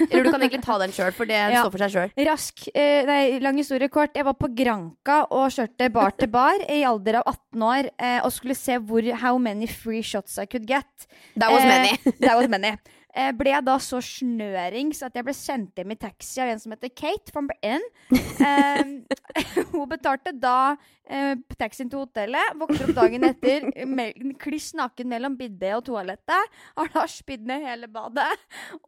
Eller 0.08 0.24
du 0.24 0.30
kan 0.32 0.40
egentlig 0.46 0.62
ta 0.64 0.78
den 0.80 0.94
sjøl, 0.96 1.12
for 1.18 1.28
det 1.28 1.36
Ja. 1.52 1.66
står 1.66 1.74
for 1.76 1.84
seg 1.84 1.92
sjøl. 1.98 2.14
Rask, 2.30 2.64
eh, 2.72 3.02
nei, 3.10 3.20
lang 3.44 3.60
historie 3.60 3.92
kort. 3.92 4.16
Jeg 4.16 4.24
var 4.30 4.38
på 4.40 4.48
Granka 4.56 5.20
og 5.36 5.52
kjørte 5.52 5.92
bar 5.92 6.16
til 6.16 6.32
bar 6.32 6.64
i 6.72 6.80
alder 6.88 7.20
av 7.20 7.28
18 7.36 7.68
år 7.74 7.92
eh, 8.00 8.20
og 8.24 8.32
skulle 8.32 8.56
se 8.56 8.80
hvor 8.80 9.12
how 9.26 9.36
many 9.42 9.68
free 9.68 10.02
shots 10.06 10.38
I 10.40 10.46
could 10.48 10.64
get. 10.70 10.88
That 11.36 11.52
was 11.52 11.64
Eh, 11.66 11.68
many. 11.68 11.98
That 12.24 12.38
was 12.40 12.48
many. 12.48 12.72
Eh, 13.12 13.32
ble 13.36 13.52
jeg 13.52 13.66
da 13.68 13.76
så 13.84 14.00
snørings 14.04 15.02
at 15.04 15.18
jeg 15.18 15.28
ble 15.28 15.34
sendt 15.36 15.80
hjem 15.80 15.94
i 15.94 16.00
taxi 16.00 16.40
av 16.44 16.52
en 16.54 16.62
som 16.62 16.72
heter 16.76 16.92
Kate 16.96 17.34
from 17.34 17.50
Britain. 17.50 17.84
Eh, 18.12 18.94
hun 19.74 19.90
betalte 19.92 20.34
da 20.36 20.76
eh, 21.06 21.36
taxien 21.60 21.92
til 21.92 22.06
hotellet. 22.06 22.56
Våkner 22.62 22.88
opp 22.88 22.96
dagen 23.02 23.28
etter 23.28 23.68
kliss 24.42 24.72
naken 24.78 25.12
mellom 25.12 25.36
biddet 25.40 25.76
og 25.78 25.86
toalettet. 25.90 26.56
Har 26.80 26.94
da 26.96 27.06
spydd 27.10 27.46
ned 27.50 27.68
hele 27.68 27.92
badet 27.92 28.30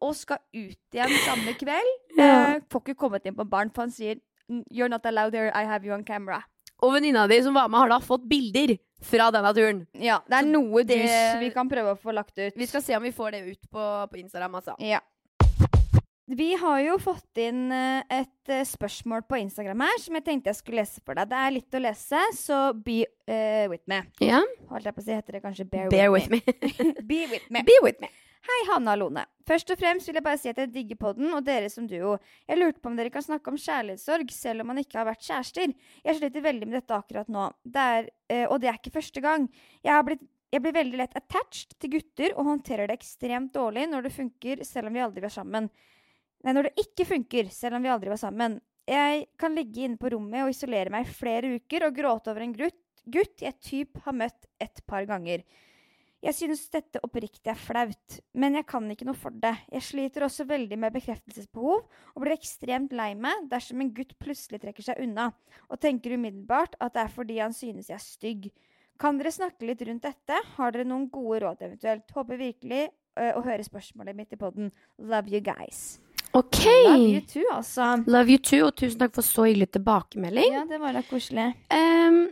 og 0.00 0.16
skal 0.16 0.40
ut 0.54 0.96
igjen 0.96 1.18
samme 1.26 1.56
kveld. 1.60 1.92
Eh, 2.16 2.62
får 2.70 2.86
ikke 2.86 3.00
kommet 3.04 3.28
inn 3.28 3.36
på 3.36 3.48
baren, 3.48 3.72
for 3.74 3.86
han 3.86 3.94
sier 3.94 4.22
You're 4.70 4.90
not 4.92 5.06
allowed 5.06 5.32
here, 5.32 5.50
I 5.54 5.64
have 5.64 5.86
you 5.86 5.94
on 5.94 6.04
camera. 6.04 6.42
Og 6.84 6.92
venninna 6.92 7.24
di 7.30 7.40
som 7.42 7.56
var 7.56 7.70
med, 7.72 7.80
har 7.80 7.94
da 7.94 8.00
fått 8.04 8.26
bilder 8.28 8.76
fra 9.04 9.30
denne 9.34 9.50
turen. 9.56 9.82
Ja, 10.00 10.20
det 10.28 10.38
er 10.42 10.46
noe 10.48 10.84
det- 10.84 11.00
dus 11.02 11.40
vi 11.40 11.50
kan 11.54 11.68
prøve 11.68 11.94
å 11.94 12.00
få 12.00 12.12
lagt 12.12 12.36
ut. 12.38 12.54
Vi 12.56 12.66
skal 12.68 12.82
se 12.84 12.96
om 12.96 13.02
vi 13.02 13.12
får 13.12 13.32
det 13.32 13.42
ut 13.50 13.70
på, 13.70 13.88
på 14.10 14.20
Instagram, 14.20 14.54
altså. 14.60 14.76
Ja. 14.78 15.00
Vi 16.26 16.54
har 16.56 16.78
jo 16.80 16.94
fått 17.04 17.36
inn 17.36 17.66
eh, 17.72 18.00
et 18.08 18.48
eh, 18.48 18.62
spørsmål 18.64 19.26
på 19.28 19.36
Instagram 19.42 19.82
her 19.84 19.98
som 20.00 20.16
jeg 20.16 20.24
tenkte 20.24 20.48
jeg 20.48 20.56
skulle 20.56 20.80
lese 20.80 21.02
for 21.04 21.18
deg. 21.18 21.28
Det 21.28 21.36
er 21.36 21.52
litt 21.52 21.76
å 21.76 21.82
lese, 21.84 22.22
så 22.38 22.60
be 22.72 23.02
uh, 23.28 23.68
with 23.68 23.84
me. 23.92 23.98
Ja. 24.24 24.40
Holdt 24.70 24.88
jeg 24.88 24.96
på 24.96 25.02
å 25.02 25.04
si, 25.04 25.12
heter 25.12 25.36
det 25.36 25.42
kanskje 25.44 25.66
bear, 25.68 25.90
Bear 25.92 26.08
with, 26.14 26.30
with 26.32 26.48
me. 26.48 26.54
me. 26.80 26.94
be 27.12 27.20
with 27.28 27.50
me. 27.52 27.62
Be 27.68 27.76
with 27.84 28.00
me. 28.00 28.08
Hei, 28.44 28.56
Hanna 28.68 28.92
og 28.92 28.98
Lone. 29.00 29.22
Først 29.48 29.70
og 29.72 29.78
fremst 29.80 30.08
vil 30.08 30.18
jeg 30.18 30.24
bare 30.24 30.36
si 30.36 30.50
at 30.50 30.58
jeg 30.60 30.68
digger 30.74 30.98
podden 31.00 31.30
og 31.32 31.46
dere 31.46 31.70
som 31.72 31.86
duo. 31.88 32.18
Jeg 32.44 32.58
lurte 32.58 32.82
på 32.82 32.90
om 32.90 32.98
dere 32.98 33.12
kan 33.12 33.24
snakke 33.24 33.48
om 33.48 33.56
kjærlighetssorg, 33.56 34.34
selv 34.36 34.60
om 34.60 34.68
man 34.68 34.80
ikke 34.82 34.98
har 35.00 35.06
vært 35.08 35.24
kjærester. 35.24 35.72
Jeg 36.04 36.18
sliter 36.18 36.44
veldig 36.44 36.68
med 36.68 36.76
dette 36.76 36.98
akkurat 36.98 37.30
nå, 37.32 37.46
det 37.64 37.86
er, 37.94 38.10
eh, 38.28 38.44
og 38.44 38.60
det 38.60 38.68
er 38.68 38.76
ikke 38.76 38.92
første 38.98 39.24
gang. 39.24 39.48
Jeg, 39.80 40.04
blitt, 40.10 40.28
jeg 40.52 40.64
blir 40.66 40.76
veldig 40.76 41.00
lett 41.00 41.18
attached 41.22 41.72
til 41.80 41.94
gutter 41.96 42.36
og 42.36 42.52
håndterer 42.52 42.92
det 42.92 42.98
ekstremt 43.00 43.56
dårlig 43.56 43.88
når 43.88 44.10
det 44.10 44.14
funker, 44.20 44.68
selv 44.68 44.92
om 44.92 45.00
vi 45.00 45.06
aldri 45.08 45.24
var 45.24 45.36
sammen. 45.40 45.72
Nei, 46.44 46.52
når 46.52 46.68
det 46.68 46.84
ikke 46.84 47.10
funker, 47.14 47.48
selv 47.48 47.80
om 47.80 47.88
vi 47.88 47.96
aldri 47.96 48.12
var 48.12 48.20
sammen. 48.20 48.60
Jeg 48.84 49.28
kan 49.40 49.56
ligge 49.56 49.88
inne 49.88 49.96
på 49.96 50.12
rommet 50.12 50.44
og 50.44 50.52
isolere 50.52 50.92
meg 50.92 51.08
i 51.08 51.16
flere 51.16 51.56
uker 51.56 51.88
og 51.88 51.96
gråte 51.96 52.36
over 52.36 52.44
en 52.44 52.58
gutt, 52.60 52.82
gutt 53.08 53.40
jeg 53.48 53.62
typ 53.64 54.04
har 54.04 54.20
møtt 54.20 54.52
et 54.60 54.84
par 54.84 55.08
ganger. 55.08 55.48
Jeg 56.24 56.36
synes 56.38 56.62
dette 56.72 57.00
oppriktig 57.04 57.50
er 57.52 57.58
flaut, 57.60 58.18
men 58.32 58.56
jeg 58.56 58.64
kan 58.70 58.86
ikke 58.88 59.04
noe 59.04 59.18
for 59.18 59.34
det. 59.42 59.52
Jeg 59.74 59.84
sliter 59.84 60.24
også 60.24 60.46
veldig 60.48 60.78
med 60.80 60.94
bekreftelsesbehov 60.94 61.82
og 61.84 62.22
blir 62.22 62.32
ekstremt 62.32 62.94
lei 62.96 63.10
meg 63.18 63.44
dersom 63.50 63.82
en 63.84 63.90
gutt 63.92 64.14
plutselig 64.22 64.62
trekker 64.62 64.86
seg 64.86 65.02
unna, 65.04 65.28
og 65.68 65.82
tenker 65.82 66.16
umiddelbart 66.16 66.78
at 66.80 66.96
det 66.96 67.02
er 67.04 67.12
fordi 67.12 67.36
han 67.42 67.52
synes 67.56 67.90
jeg 67.92 67.98
er 67.98 68.06
stygg. 68.06 68.48
Kan 69.00 69.18
dere 69.20 69.34
snakke 69.34 69.68
litt 69.68 69.82
rundt 69.84 70.06
dette? 70.06 70.38
Har 70.56 70.72
dere 70.72 70.86
noen 70.88 71.10
gode 71.12 71.42
råd 71.44 71.64
eventuelt? 71.66 72.06
Håper 72.16 72.40
virkelig 72.40 72.86
uh, 73.20 73.34
å 73.36 73.44
høre 73.44 73.66
spørsmålet 73.66 74.16
mitt 74.16 74.32
i 74.32 74.40
podden. 74.40 74.70
Love 75.02 75.34
you 75.34 75.42
guys. 75.44 75.98
OK. 76.34 76.62
Love 76.86 77.10
you 77.10 77.20
too, 77.20 77.44
altså. 77.52 77.90
Love 78.08 78.32
you 78.32 78.40
too, 78.40 78.62
og 78.66 78.72
tusen 78.78 79.02
takk 79.02 79.12
for 79.18 79.26
så 79.26 79.44
hyggelig 79.50 79.74
tilbakemelding. 79.76 80.56
Ja, 80.56 80.64
det 80.70 80.80
var 80.82 80.96
da 80.96 81.04
koselig. 81.06 81.50
Ehm, 81.74 82.24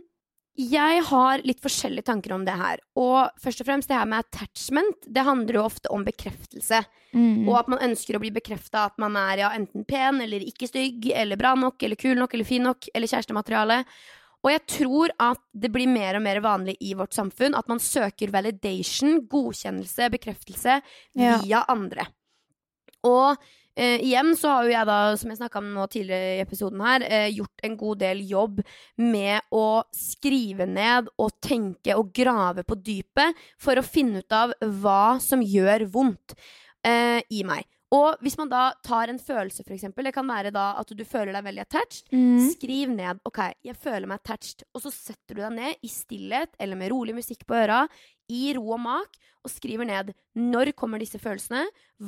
jeg 0.53 1.03
har 1.07 1.41
litt 1.41 1.61
forskjellige 1.63 2.05
tanker 2.05 2.33
om 2.35 2.43
det 2.45 2.53
her. 2.57 2.81
Og 2.99 3.31
først 3.41 3.63
og 3.63 3.67
fremst 3.67 3.89
det 3.89 3.97
her 3.97 4.09
med 4.09 4.21
attachment. 4.21 5.07
Det 5.09 5.23
handler 5.25 5.57
jo 5.57 5.63
ofte 5.65 5.89
om 5.93 6.03
bekreftelse. 6.05 6.83
Mm. 7.13 7.47
Og 7.47 7.55
at 7.57 7.71
man 7.73 7.81
ønsker 7.89 8.17
å 8.17 8.21
bli 8.21 8.29
bekrefta 8.33 8.87
at 8.89 8.99
man 9.01 9.17
er 9.17 9.41
ja, 9.41 9.49
enten 9.57 9.85
pen 9.89 10.21
eller 10.21 10.45
ikke 10.45 10.69
stygg, 10.69 11.09
eller 11.13 11.39
bra 11.41 11.55
nok, 11.57 11.81
eller 11.81 11.97
kul 11.97 12.17
nok, 12.19 12.33
eller 12.33 12.49
fin 12.49 12.65
nok, 12.69 12.89
eller 12.93 13.09
kjærestemateriale. 13.09 13.79
Og 14.43 14.51
jeg 14.51 14.63
tror 14.75 15.13
at 15.23 15.41
det 15.55 15.71
blir 15.73 15.89
mer 15.89 16.19
og 16.19 16.25
mer 16.25 16.41
vanlig 16.43 16.75
i 16.83 16.93
vårt 16.99 17.15
samfunn 17.15 17.55
at 17.57 17.69
man 17.71 17.81
søker 17.81 18.33
validation, 18.33 19.21
godkjennelse, 19.31 20.09
bekreftelse 20.13 20.81
Ja. 21.15 21.37
via 21.41 21.63
andre. 21.71 22.05
Og 23.07 23.37
eh, 23.75 23.97
igjen 24.05 24.33
så 24.37 24.47
har 24.53 24.63
jo 24.67 24.73
jeg 24.75 24.85
da, 24.89 24.97
som 25.17 25.29
jeg 25.33 25.39
snakka 25.41 25.59
om 25.61 25.71
nå 25.73 25.87
tidligere 25.91 26.37
i 26.37 26.41
episoden 26.43 26.81
her, 26.85 27.03
eh, 27.07 27.27
gjort 27.33 27.63
en 27.63 27.77
god 27.77 27.99
del 28.03 28.23
jobb 28.29 28.61
med 28.97 29.41
å 29.51 29.83
skrive 29.95 30.67
ned 30.69 31.09
og 31.17 31.31
tenke 31.41 31.95
og 31.97 32.13
grave 32.13 32.63
på 32.63 32.75
dypet 32.81 33.35
for 33.57 33.75
å 33.79 33.85
finne 33.85 34.23
ut 34.23 34.31
av 34.31 34.53
hva 34.61 35.19
som 35.23 35.41
gjør 35.41 35.87
vondt 35.93 36.35
eh, 36.85 37.21
i 37.31 37.43
meg. 37.47 37.65
Og 37.93 38.17
hvis 38.25 38.39
man 38.39 38.49
da 38.49 38.71
tar 38.81 39.11
en 39.11 39.19
følelse, 39.21 39.61
f.eks. 39.67 39.83
det 39.93 40.13
kan 40.15 40.25
være 40.25 40.49
da 40.49 40.71
at 40.81 40.89
du 40.97 41.03
føler 41.05 41.29
deg 41.35 41.43
veldig 41.45 41.61
attached, 41.61 42.07
Mm. 42.09 42.39
skriv 42.55 42.89
ned 42.89 43.19
OK, 43.29 43.37
jeg 43.63 43.75
føler 43.77 44.07
meg 44.09 44.17
attached, 44.23 44.63
og 44.73 44.81
så 44.81 44.89
setter 44.91 45.35
du 45.37 45.41
deg 45.43 45.53
ned 45.53 45.75
i 45.85 45.91
stillhet 45.93 46.49
eller 46.59 46.75
med 46.75 46.89
rolig 46.89 47.13
musikk 47.13 47.45
på 47.45 47.53
øra, 47.53 47.83
i 48.31 48.53
ro 48.57 48.75
og 48.75 48.83
mak, 48.85 49.19
og 49.43 49.51
skriver 49.51 49.87
ned 49.87 50.13
når 50.39 50.71
kommer 50.77 51.01
disse 51.01 51.19
følelsene, 51.19 51.65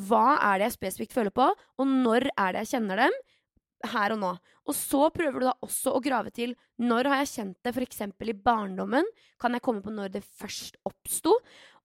hva 0.08 0.38
er 0.40 0.60
det 0.60 0.70
jeg 0.70 0.78
spesifikt 0.78 1.16
føler 1.16 1.36
på, 1.36 1.50
og 1.52 1.88
når 1.90 2.30
er 2.32 2.56
det 2.56 2.66
jeg 2.66 2.78
kjenner 2.78 3.06
dem, 3.06 3.18
her 3.86 4.16
og 4.16 4.22
nå. 4.22 4.32
Og 4.66 4.74
så 4.74 5.10
prøver 5.14 5.42
du 5.42 5.46
da 5.46 5.54
også 5.66 5.94
å 5.94 6.02
grave 6.02 6.32
til 6.34 6.56
når 6.82 7.10
har 7.12 7.22
jeg 7.22 7.32
kjent 7.36 7.58
det, 7.64 7.74
f.eks. 7.76 8.02
i 8.02 8.36
barndommen, 8.48 9.08
kan 9.42 9.54
jeg 9.54 9.64
komme 9.66 9.84
på 9.86 9.94
når 9.94 10.16
det 10.16 10.24
først 10.26 10.80
oppsto, 10.88 11.36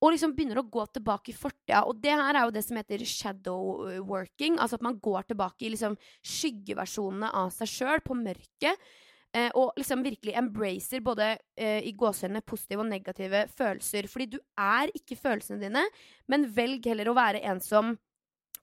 og 0.00 0.14
liksom 0.14 0.32
begynner 0.36 0.62
å 0.62 0.68
gå 0.72 0.86
tilbake 0.94 1.32
i 1.32 1.36
fortida. 1.36 1.82
Og 1.84 2.00
det 2.00 2.14
her 2.16 2.38
er 2.38 2.46
jo 2.46 2.54
det 2.54 2.64
som 2.64 2.78
heter 2.80 3.04
shadow 3.04 3.84
working, 4.08 4.56
altså 4.56 4.78
at 4.78 4.86
man 4.86 4.96
går 5.02 5.28
tilbake 5.28 5.66
i 5.66 5.74
liksom 5.74 5.98
skyggeversjonene 6.24 7.28
av 7.36 7.52
seg 7.52 7.68
sjøl, 7.68 8.00
på 8.04 8.16
mørket. 8.16 8.90
Eh, 9.30 9.50
og 9.54 9.76
liksom 9.78 10.00
virkelig 10.02 10.34
embracer 10.34 11.02
både 11.06 11.36
eh, 11.54 11.84
i 11.86 11.92
gåsehudene 11.94 12.42
positive 12.42 12.82
og 12.82 12.90
negative 12.90 13.44
følelser. 13.54 14.08
Fordi 14.10 14.26
du 14.32 14.40
er 14.58 14.90
ikke 14.96 15.18
følelsene 15.18 15.62
dine, 15.62 15.84
men 16.30 16.48
velg 16.54 16.88
heller 16.90 17.12
å 17.12 17.18
være 17.18 17.44
en 17.50 17.62
som 17.64 17.96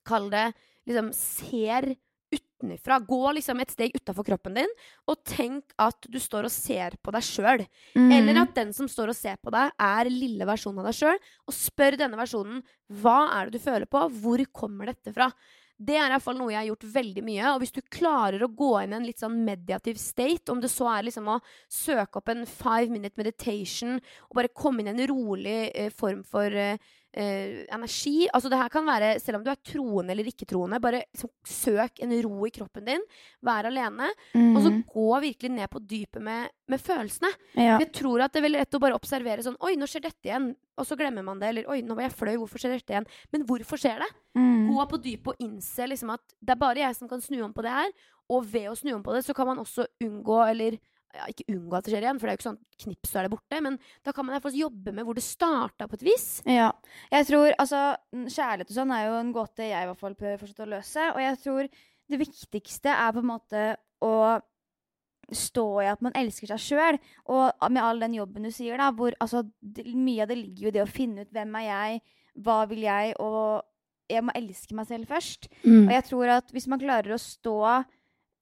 Kall 0.07 0.30
det 0.32 0.53
liksom 0.88 1.09
ser 1.11 1.89
utenfra. 2.32 2.99
Gå 3.03 3.20
liksom 3.36 3.59
et 3.59 3.72
steg 3.74 3.95
utafor 3.95 4.24
kroppen 4.28 4.55
din, 4.55 4.74
og 5.07 5.20
tenk 5.28 5.74
at 5.84 6.07
du 6.07 6.15
står 6.20 6.47
og 6.47 6.53
ser 6.53 6.95
på 7.03 7.11
deg 7.15 7.26
sjøl. 7.28 7.63
Mm. 7.95 8.11
Eller 8.15 8.41
at 8.43 8.53
den 8.55 8.72
som 8.76 8.88
står 8.91 9.11
og 9.11 9.18
ser 9.18 9.36
på 9.43 9.51
deg, 9.51 9.72
er 9.76 10.11
lille 10.11 10.47
versjonen 10.47 10.80
av 10.84 10.89
deg 10.89 10.99
sjøl. 10.99 11.20
Og 11.47 11.55
spør 11.55 11.99
denne 11.99 12.20
versjonen 12.20 12.63
hva 13.01 13.18
er 13.36 13.47
det 13.47 13.59
du 13.59 13.65
føler 13.68 13.88
på, 13.91 14.03
hvor 14.22 14.43
kommer 14.55 14.91
dette 14.91 15.15
fra? 15.15 15.30
Det 15.78 15.93
er 15.93 16.07
i 16.07 16.13
hvert 16.15 16.25
fall 16.25 16.39
noe 16.39 16.49
jeg 16.49 16.57
har 16.57 16.69
gjort 16.71 16.86
veldig 16.95 17.23
mye. 17.25 17.49
Og 17.53 17.59
hvis 17.61 17.75
du 17.75 17.82
klarer 17.93 18.41
å 18.41 18.49
gå 18.49 18.71
inn 18.82 18.95
i 18.95 18.97
en 18.97 19.05
litt 19.05 19.21
sånn 19.21 19.36
mediativ 19.45 19.99
state, 20.01 20.49
om 20.49 20.61
det 20.63 20.71
så 20.73 20.88
er 20.89 21.05
liksom 21.05 21.30
å 21.30 21.39
søke 21.69 22.17
opp 22.17 22.32
en 22.34 22.47
five 22.49 22.89
minute 22.89 23.19
meditation 23.19 23.99
og 23.99 24.39
bare 24.39 24.53
komme 24.53 24.82
inn 24.82 24.89
i 24.89 24.95
en 24.95 25.09
rolig 25.11 25.59
eh, 25.69 25.91
form 25.93 26.23
for 26.25 26.49
eh, 26.49 26.82
eh, 27.18 27.65
energi 27.74 28.28
Altså 28.34 28.49
det 28.51 28.59
her 28.59 28.70
kan 28.70 28.86
være, 28.86 29.15
selv 29.24 29.39
om 29.39 29.43
du 29.45 29.49
er 29.51 29.57
troende 29.65 30.13
eller 30.13 30.28
ikke-troende, 30.30 30.80
bare 30.84 30.99
liksom, 31.09 31.32
søk 31.49 32.01
en 32.05 32.13
ro 32.24 32.45
i 32.45 32.51
kroppen 32.53 32.86
din. 32.86 33.01
Vær 33.45 33.65
alene. 33.72 34.11
Og 34.36 34.61
så 34.63 34.70
Mm. 34.72 34.84
gå 34.93 35.07
virkelig 35.24 35.51
ned 35.51 35.70
på 35.74 35.80
dypet 35.82 36.22
med, 36.22 36.49
med 36.70 36.80
følelsene. 36.80 37.32
ja. 37.55 37.78
Jeg 37.80 37.91
tror 37.93 38.22
at 38.24 38.32
det 38.34 38.39
er 38.43 38.47
veldig 38.49 38.59
lett 38.61 38.78
å 38.78 38.80
bare 38.84 38.95
observere 38.99 39.43
sånn 39.43 39.57
Oi, 39.61 39.76
nå 39.76 39.88
skjer 39.89 40.01
dette 40.07 40.30
igjen. 40.30 40.55
Og 40.78 40.86
så 40.86 40.95
glemmer 40.95 41.24
man 41.26 41.39
det. 41.39 41.49
Eller 41.49 41.70
oi, 41.70 41.82
nå 41.82 41.95
var 41.97 42.03
jeg 42.07 42.13
flau. 42.20 42.36
Hvorfor 42.45 42.59
skjer 42.61 42.76
dette 42.78 42.93
igjen? 42.93 43.07
Men 43.34 43.45
hvorfor 43.49 43.78
skjer 43.82 43.97
det? 44.03 44.09
Mm. 44.38 44.68
Gå 44.70 44.86
på 44.91 45.01
dypet 45.01 45.28
og 45.34 45.41
innse 45.41 45.88
liksom 45.89 46.13
at 46.13 46.22
det 46.39 46.53
er 46.53 46.61
bare 46.61 46.84
jeg 46.86 46.95
som 46.95 47.07
kan 47.09 47.20
snu 47.22 47.41
om 47.43 47.53
på 47.53 47.63
det 47.65 47.72
her. 47.74 47.89
Og 48.30 48.43
ved 48.45 48.68
å 48.70 48.76
snu 48.78 48.93
om 48.93 49.01
på 49.03 49.13
det, 49.15 49.24
så 49.26 49.34
kan 49.34 49.47
man 49.47 49.57
også 49.57 49.88
unngå, 50.03 50.38
eller 50.51 50.78
ja, 51.15 51.27
ikke 51.31 51.47
unngå 51.53 51.77
at 51.77 51.87
det 51.87 51.93
skjer 51.93 52.05
igjen, 52.05 52.19
for 52.19 52.27
det 52.27 52.33
er 52.33 52.35
jo 52.35 52.39
ikke 52.41 52.49
sånn 52.49 52.59
knips, 52.83 53.11
så 53.11 53.19
er 53.19 53.27
det 53.27 53.33
borte. 53.33 53.61
Men 53.63 53.77
da 54.05 54.13
kan 54.15 54.27
man 54.27 54.35
i 54.35 54.41
hvert 54.43 54.57
jobbe 54.59 54.93
med 54.95 55.07
hvor 55.07 55.17
det 55.17 55.25
starta 55.25 55.87
på 55.87 55.97
et 55.99 56.05
vis. 56.07 56.27
Ja. 56.49 56.71
Jeg 57.13 57.29
tror, 57.29 57.53
altså, 57.57 57.85
Kjærlighet 58.13 58.73
og 58.73 58.77
sånn 58.79 58.93
er 58.95 59.07
jo 59.07 59.15
en 59.21 59.31
gåte 59.35 59.69
jeg 59.69 59.87
i 59.87 59.89
hvert 59.89 60.03
fall 60.03 60.17
prøver 60.19 60.41
fortsatt 60.41 60.65
å 60.67 60.69
løse. 60.75 61.07
Og 61.13 61.23
jeg 61.23 61.41
tror 61.45 61.71
det 62.07 62.21
viktigste 62.21 62.93
er 62.93 63.15
på 63.15 63.23
en 63.23 63.31
måte 63.31 63.63
å 64.05 64.13
stå 65.35 65.65
i 65.83 65.89
at 65.91 66.03
man 66.05 66.15
elsker 66.15 66.53
seg 66.53 66.61
sjøl. 66.63 66.99
Og 67.33 67.71
med 67.71 67.83
all 67.83 68.03
den 68.03 68.19
jobben 68.19 68.47
du 68.47 68.51
sier, 68.53 68.79
da, 68.79 68.91
hvor 68.95 69.15
altså, 69.23 69.43
mye 69.91 70.23
av 70.23 70.31
det 70.31 70.39
ligger 70.39 70.67
jo 70.67 70.71
i 70.71 70.77
det 70.77 70.85
å 70.85 70.91
finne 70.91 71.25
ut 71.25 71.33
hvem 71.35 71.57
er 71.59 71.67
jeg, 71.67 72.05
hva 72.45 72.61
vil 72.69 72.85
jeg, 72.85 73.15
og 73.23 73.65
jeg 74.07 74.23
må 74.23 74.31
elske 74.37 74.75
meg 74.77 74.87
selv 74.87 75.09
først. 75.11 75.49
Og 75.67 75.91
jeg 75.91 76.05
tror 76.07 76.31
at 76.37 76.51
hvis 76.55 76.67
man 76.71 76.79
klarer 76.79 77.15
å 77.15 77.19
stå 77.19 77.57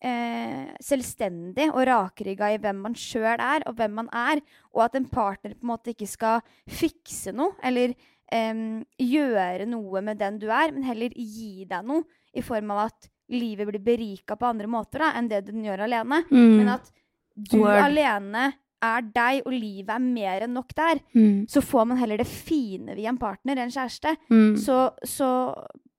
eh, 0.05 0.73
selvstendig 0.83 1.69
og 1.71 1.85
rakrygga 1.89 2.51
i 2.53 2.59
hvem 2.61 2.83
man 2.87 2.97
sjøl 2.99 3.39
er, 3.39 3.65
og 3.65 3.77
hvem 3.79 3.97
man 4.01 4.11
er, 4.13 4.43
og 4.75 4.85
at 4.87 4.99
en 4.99 5.07
partner 5.09 5.55
på 5.55 5.65
en 5.65 5.71
måte 5.73 5.95
ikke 5.95 6.09
skal 6.09 6.43
fikse 6.69 7.33
noe, 7.35 7.55
eller 7.65 7.95
eh, 8.33 8.61
gjøre 9.01 9.67
noe 9.71 10.03
med 10.05 10.21
den 10.21 10.39
du 10.41 10.47
er, 10.49 10.73
men 10.75 10.85
heller 10.87 11.15
gi 11.15 11.67
deg 11.69 11.87
noe 11.87 12.05
i 12.35 12.43
form 12.45 12.73
av 12.75 12.87
at 12.89 13.09
livet 13.33 13.67
blir 13.69 13.81
berika 13.81 14.37
på 14.37 14.47
andre 14.47 14.69
måter 14.69 15.01
da, 15.01 15.15
enn 15.17 15.31
det 15.31 15.47
den 15.47 15.63
gjør 15.65 15.87
alene. 15.87 16.21
Mm. 16.29 16.53
Men 16.59 16.75
at 16.75 16.91
du 17.35 17.59
Word. 17.63 17.81
alene 17.81 18.51
er 18.85 19.07
deg, 19.15 19.41
og 19.47 19.55
livet 19.55 19.91
er 19.95 20.03
mer 20.03 20.45
enn 20.45 20.53
nok 20.55 20.75
der. 20.77 21.01
Mm. 21.15 21.47
Så 21.49 21.63
får 21.65 21.87
man 21.89 21.99
heller 21.99 22.21
det 22.21 22.27
fine 22.29 22.95
via 22.97 23.09
en 23.11 23.19
partner, 23.21 23.57
en 23.57 23.73
kjæreste. 23.73 24.13
Mm. 24.29 24.53
Så, 24.61 24.77
så 25.07 25.29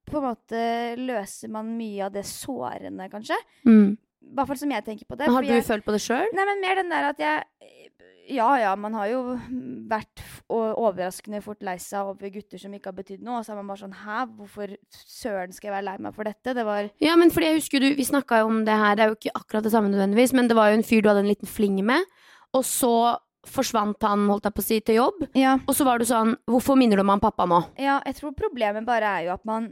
på 0.07 0.21
en 0.21 0.29
måte 0.31 0.61
løser 1.01 1.53
man 1.53 1.75
mye 1.77 2.07
av 2.07 2.15
det 2.15 2.25
sårende, 2.29 3.09
kanskje. 3.13 3.39
Mm. 3.67 3.97
I 4.27 4.35
hvert 4.37 4.51
fall 4.51 4.59
som 4.59 4.73
jeg 4.75 4.87
tenker 4.87 5.07
på 5.09 5.19
det. 5.19 5.27
Men 5.29 5.37
har 5.37 5.47
du 5.47 5.53
jeg, 5.53 5.67
følt 5.67 5.87
på 5.87 5.95
det 5.95 6.03
sjøl? 6.03 6.33
Nei, 6.35 6.47
men 6.49 6.63
mer 6.65 6.81
den 6.81 6.93
der 6.93 7.11
at 7.13 7.23
jeg 7.23 7.45
Ja, 8.27 8.49
ja, 8.59 8.73
man 8.75 8.95
har 8.99 9.07
jo 9.07 9.21
vært 9.87 10.23
overraskende 10.51 11.39
fort 11.45 11.61
lei 11.63 11.77
seg 11.79 12.09
over 12.11 12.33
gutter 12.35 12.59
som 12.59 12.73
ikke 12.75 12.91
har 12.91 12.97
betydd 12.97 13.23
noe. 13.23 13.39
Og 13.39 13.47
så 13.47 13.55
er 13.55 13.61
man 13.61 13.71
bare 13.71 13.85
sånn 13.85 13.95
Hæ, 14.01 14.25
hvorfor 14.39 14.73
søren 14.91 15.55
skal 15.55 15.71
jeg 15.71 15.77
være 15.77 15.87
lei 15.93 15.95
meg 16.09 16.17
for 16.17 16.27
dette? 16.27 16.57
Det 16.59 16.65
var 16.67 16.89
Ja, 17.03 17.15
men 17.19 17.31
fordi 17.31 17.53
jeg 17.53 17.61
husker 17.61 17.85
du, 17.85 17.93
Vi 17.95 18.09
snakka 18.09 18.41
jo 18.43 18.51
om 18.51 18.65
det 18.67 18.75
her, 18.75 18.99
det 18.99 19.05
er 19.05 19.13
jo 19.13 19.21
ikke 19.21 19.37
akkurat 19.39 19.69
det 19.69 19.75
samme 19.77 19.93
nødvendigvis, 19.95 20.35
men 20.35 20.51
det 20.51 20.59
var 20.59 20.73
jo 20.73 20.81
en 20.81 20.87
fyr 20.87 21.07
du 21.07 21.13
hadde 21.13 21.23
en 21.23 21.31
liten 21.31 21.51
fling 21.51 21.79
med, 21.87 22.03
og 22.57 22.67
så 22.67 22.97
forsvant 23.47 24.03
han, 24.03 24.27
holdt 24.27 24.49
jeg 24.49 24.57
på 24.57 24.63
å 24.63 24.67
si, 24.67 24.81
til 24.83 24.97
jobb. 24.99 25.21
Ja. 25.39 25.53
Og 25.71 25.77
så 25.79 25.87
var 25.87 26.03
du 26.03 26.07
sånn 26.09 26.35
Hvorfor 26.51 26.75
minner 26.79 26.99
du 26.99 27.07
om 27.07 27.13
han 27.15 27.23
pappa 27.23 27.47
nå? 27.47 27.63
Ja, 27.79 28.01
jeg 28.09 28.19
tror 28.19 28.35
problemet 28.35 28.87
bare 28.89 29.19
er 29.21 29.29
jo 29.29 29.37
at 29.37 29.47
man 29.47 29.71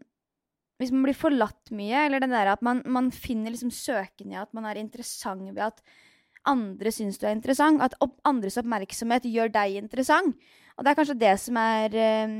Hvis 0.80 0.90
man 0.90 1.04
blir 1.06 1.16
forlatt 1.16 1.70
mye, 1.74 2.06
eller 2.06 2.22
den 2.22 2.34
der 2.34 2.50
at 2.54 2.64
man, 2.66 2.82
man 2.90 3.12
finner 3.14 3.54
liksom 3.54 3.70
søken 3.74 4.32
i 4.32 4.40
at 4.40 4.50
man 4.56 4.66
er 4.66 4.80
interessant 4.80 5.46
ved 5.52 5.62
at 5.68 5.84
andre 6.50 6.92
syns 6.92 7.18
du 7.20 7.28
er 7.28 7.36
interessant. 7.36 7.82
At 7.84 7.94
opp, 8.04 8.16
andres 8.26 8.58
oppmerksomhet 8.60 9.28
gjør 9.30 9.52
deg 9.54 9.78
interessant. 9.80 10.36
Og 10.74 10.82
det 10.82 10.90
er 10.90 10.98
kanskje 10.98 11.20
det 11.20 11.34
som 11.38 11.58
er 11.60 11.94
eh, 11.94 12.32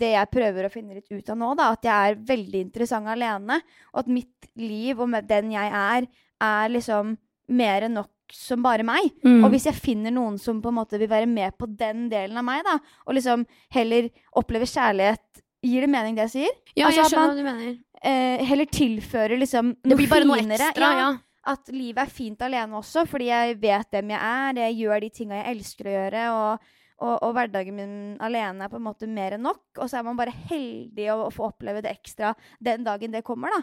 det 0.00 0.14
jeg 0.16 0.32
prøver 0.34 0.66
å 0.66 0.72
finne 0.72 0.96
litt 0.98 1.12
ut 1.12 1.30
av 1.30 1.38
nå. 1.38 1.52
da, 1.58 1.70
At 1.76 1.86
jeg 1.86 2.12
er 2.12 2.24
veldig 2.32 2.64
interessant 2.66 3.10
alene. 3.10 3.60
Og 3.94 4.02
at 4.02 4.10
mitt 4.10 4.50
liv 4.58 4.98
og 5.00 5.14
den 5.28 5.54
jeg 5.54 5.76
er, 5.82 6.08
er 6.42 6.74
liksom 6.74 7.14
mer 7.52 7.86
enn 7.86 7.96
nok 8.00 8.10
som 8.32 8.64
bare 8.64 8.84
meg. 8.86 9.12
Mm. 9.22 9.44
Og 9.44 9.52
hvis 9.52 9.68
jeg 9.68 9.78
finner 9.78 10.14
noen 10.14 10.38
som 10.40 10.62
på 10.64 10.72
en 10.72 10.78
måte 10.80 10.98
vil 11.00 11.10
være 11.10 11.28
med 11.30 11.54
på 11.60 11.68
den 11.68 12.08
delen 12.10 12.40
av 12.40 12.46
meg, 12.46 12.64
da, 12.66 12.78
og 13.06 13.16
liksom 13.18 13.44
heller 13.76 14.08
oppleve 14.40 14.68
kjærlighet 14.68 15.31
Gir 15.62 15.80
det 15.86 15.90
mening, 15.90 16.16
det 16.18 16.24
jeg 16.26 16.32
sier? 16.36 16.54
Ja, 16.76 16.86
altså 16.88 17.02
jeg 17.02 17.10
skjønner 17.12 17.26
man- 17.26 17.36
hva 17.36 17.36
du 17.36 17.44
mener. 17.44 17.78
Eh, 18.02 18.44
heller 18.46 18.66
tilfører 18.66 19.38
liksom 19.38 19.76
Det 19.82 19.96
blir 19.96 20.08
bare 20.10 20.24
noe 20.26 20.38
finere. 20.40 20.58
ekstra, 20.72 20.88
ja. 20.98 21.10
At 21.44 21.68
livet 21.74 21.98
er 22.02 22.10
fint 22.10 22.40
alene 22.42 22.74
også, 22.78 23.06
fordi 23.06 23.26
jeg 23.26 23.60
vet 23.60 23.90
hvem 23.90 24.10
jeg 24.10 24.20
er. 24.20 24.54
Jeg 24.70 24.76
gjør 24.78 25.00
de 25.00 25.10
tinga 25.10 25.38
jeg 25.44 25.56
elsker 25.56 25.84
å 25.84 25.94
gjøre. 25.96 26.24
Og, 26.32 26.58
og, 27.02 27.22
og 27.22 27.34
hverdagen 27.34 27.74
min 27.74 27.94
alene 28.20 28.62
er 28.64 28.68
på 28.68 28.76
en 28.78 28.84
måte 28.86 29.08
mer 29.08 29.32
enn 29.32 29.42
nok. 29.42 29.62
Og 29.78 29.88
så 29.90 29.98
er 29.98 30.02
man 30.06 30.16
bare 30.16 30.30
heldig 30.50 31.08
å, 31.14 31.26
å 31.26 31.30
få 31.34 31.48
oppleve 31.52 31.82
det 31.82 31.90
ekstra 31.96 32.34
den 32.62 32.84
dagen 32.84 33.10
det 33.10 33.24
kommer, 33.24 33.50
da. 33.50 33.62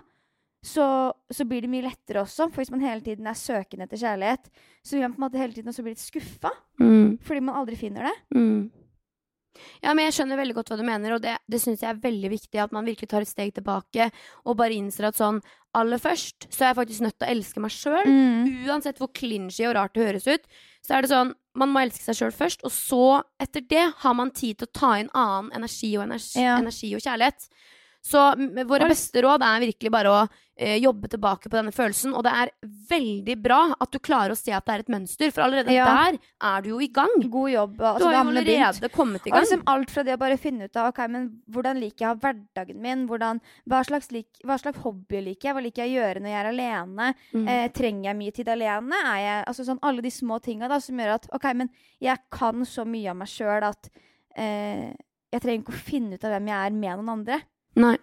Så, 0.61 1.13
så 1.31 1.45
blir 1.47 1.61
det 1.63 1.69
mye 1.71 1.85
lettere 1.87 2.19
også. 2.25 2.49
For 2.51 2.59
hvis 2.63 2.71
man 2.71 2.81
hele 2.83 2.99
tiden 2.99 3.27
er 3.27 3.37
søkende 3.39 3.87
etter 3.87 3.95
kjærlighet, 4.01 4.49
så 4.83 4.97
vil 4.97 5.05
man 5.07 5.13
på 5.13 5.21
en 5.21 5.27
måte 5.29 5.39
hele 5.39 5.53
tiden 5.55 5.71
også 5.71 5.83
bli 5.83 5.93
litt 5.95 6.03
skuffa. 6.03 6.51
Mm. 6.81 7.17
Fordi 7.23 7.39
man 7.47 7.55
aldri 7.61 7.77
finner 7.79 8.09
det. 8.09 8.15
Mm. 8.35 8.71
Ja, 9.83 9.93
men 9.93 10.05
jeg 10.07 10.15
skjønner 10.17 10.39
veldig 10.39 10.55
godt 10.57 10.71
hva 10.71 10.77
du 10.79 10.85
mener, 10.87 11.15
og 11.15 11.21
det, 11.23 11.37
det 11.49 11.61
syns 11.61 11.83
jeg 11.83 11.89
er 11.93 12.01
veldig 12.03 12.31
viktig 12.33 12.61
at 12.63 12.71
man 12.75 12.87
virkelig 12.87 13.09
tar 13.11 13.25
et 13.25 13.31
steg 13.31 13.53
tilbake 13.55 14.09
og 14.45 14.57
bare 14.59 14.77
innser 14.77 15.09
at 15.09 15.19
sånn 15.19 15.41
aller 15.77 16.01
først 16.01 16.47
så 16.49 16.63
er 16.63 16.71
jeg 16.71 16.79
faktisk 16.79 17.03
nødt 17.05 17.17
til 17.19 17.27
å 17.27 17.31
elske 17.35 17.61
meg 17.61 17.73
sjøl. 17.75 18.07
Mm. 18.09 18.65
Uansett 18.69 18.97
hvor 19.01 19.11
clinchy 19.13 19.67
og 19.69 19.75
rart 19.77 19.93
det 19.93 20.07
høres 20.07 20.25
ut, 20.29 20.47
så 20.85 20.95
er 20.97 21.05
det 21.05 21.11
sånn 21.11 21.33
man 21.59 21.71
må 21.73 21.81
elske 21.83 22.05
seg 22.05 22.15
sjøl 22.17 22.31
først, 22.35 22.61
og 22.63 22.71
så, 22.71 23.01
etter 23.41 23.65
det, 23.67 23.85
har 24.03 24.13
man 24.15 24.31
tid 24.31 24.59
til 24.61 24.69
å 24.69 24.75
ta 24.79 24.93
inn 25.01 25.09
annen 25.17 25.51
energi 25.57 25.91
og, 25.97 26.05
energi, 26.07 26.39
Ja. 26.39 26.57
energi 26.61 26.93
og 26.95 27.01
kjærlighet. 27.03 27.49
Så 28.05 28.21
våre 28.69 28.87
beste 28.87 29.21
råd 29.25 29.43
er 29.43 29.65
virkelig 29.65 29.91
bare 29.91 30.13
å 30.13 30.19
jobbe 30.59 31.07
tilbake 31.07 31.47
på 31.47 31.55
denne 31.55 31.71
følelsen, 31.71 32.11
og 32.13 32.23
det 32.27 32.31
er 32.35 32.49
veldig 32.89 33.35
bra 33.41 33.59
at 33.79 33.91
du 33.91 33.99
klarer 34.03 34.33
å 34.33 34.37
se 34.37 34.51
at 34.51 34.65
det 34.67 34.73
er 34.75 34.79
et 34.83 34.89
mønster, 34.91 35.31
for 35.31 35.45
allerede 35.45 35.71
Ja. 35.71 35.85
der 35.87 36.17
er 36.41 36.61
du 36.61 36.69
jo 36.73 36.79
i 36.83 36.87
gang. 36.91 37.13
God 37.31 37.49
jobb. 37.51 37.77
Du 37.77 37.83
Altså, 37.85 38.05
har 38.09 38.13
jo 38.13 38.19
allerede 38.29 38.45
begynt. 38.45 38.91
kommet 38.91 39.21
i 39.25 39.29
Og 39.29 39.33
gang. 39.37 39.41
liksom 39.45 39.63
alt 39.67 39.89
fra 39.91 40.03
det 40.03 40.13
å 40.17 40.19
bare 40.19 40.37
finne 40.37 40.63
ut 40.67 40.75
av 40.75 40.89
ok, 40.89 40.99
men 41.09 41.29
hvordan 41.49 41.79
liker 41.79 41.97
jeg 42.03 42.09
å 42.09 42.13
ha 42.13 42.15
hverdagen 42.33 42.75
min, 42.81 43.07
hvordan, 43.07 43.39
hva, 43.69 43.83
slags 43.85 44.11
lik, 44.11 44.27
hva 44.43 44.59
slags 44.59 44.79
hobby 44.83 45.21
liker 45.21 45.47
jeg, 45.49 45.55
hva 45.55 45.63
liker 45.63 45.85
jeg 45.85 45.95
å 45.95 45.99
gjøre 46.03 46.19
når 46.21 46.29
jeg 46.29 46.45
er 46.45 46.51
alene, 46.51 47.15
Mm. 47.33 47.47
eh, 47.47 47.67
trenger 47.69 48.03
jeg 48.03 48.17
mye 48.17 48.33
tid 48.33 48.47
alene, 48.49 48.93
er 49.05 49.19
jeg, 49.23 49.45
altså 49.47 49.65
sånn 49.65 49.79
alle 49.81 50.01
de 50.01 50.09
små 50.09 50.41
tinga 50.41 50.81
som 50.81 50.97
gjør 50.97 51.13
at 51.15 51.27
ok, 51.31 51.53
men 51.55 51.69
jeg 52.01 52.17
kan 52.31 52.65
så 52.65 52.85
mye 52.85 53.09
av 53.09 53.15
meg 53.15 53.27
sjøl 53.27 53.63
at 53.63 53.89
eh, 54.35 54.93
jeg 55.31 55.41
trenger 55.41 55.63
ikke 55.63 55.73
å 55.73 55.83
finne 55.85 56.13
ut 56.15 56.23
av 56.25 56.31
hvem 56.31 56.47
jeg 56.47 56.65
er 56.65 56.71
med 56.71 56.97
noen 56.97 57.09
andre. 57.19 57.41
Nei. 57.75 57.97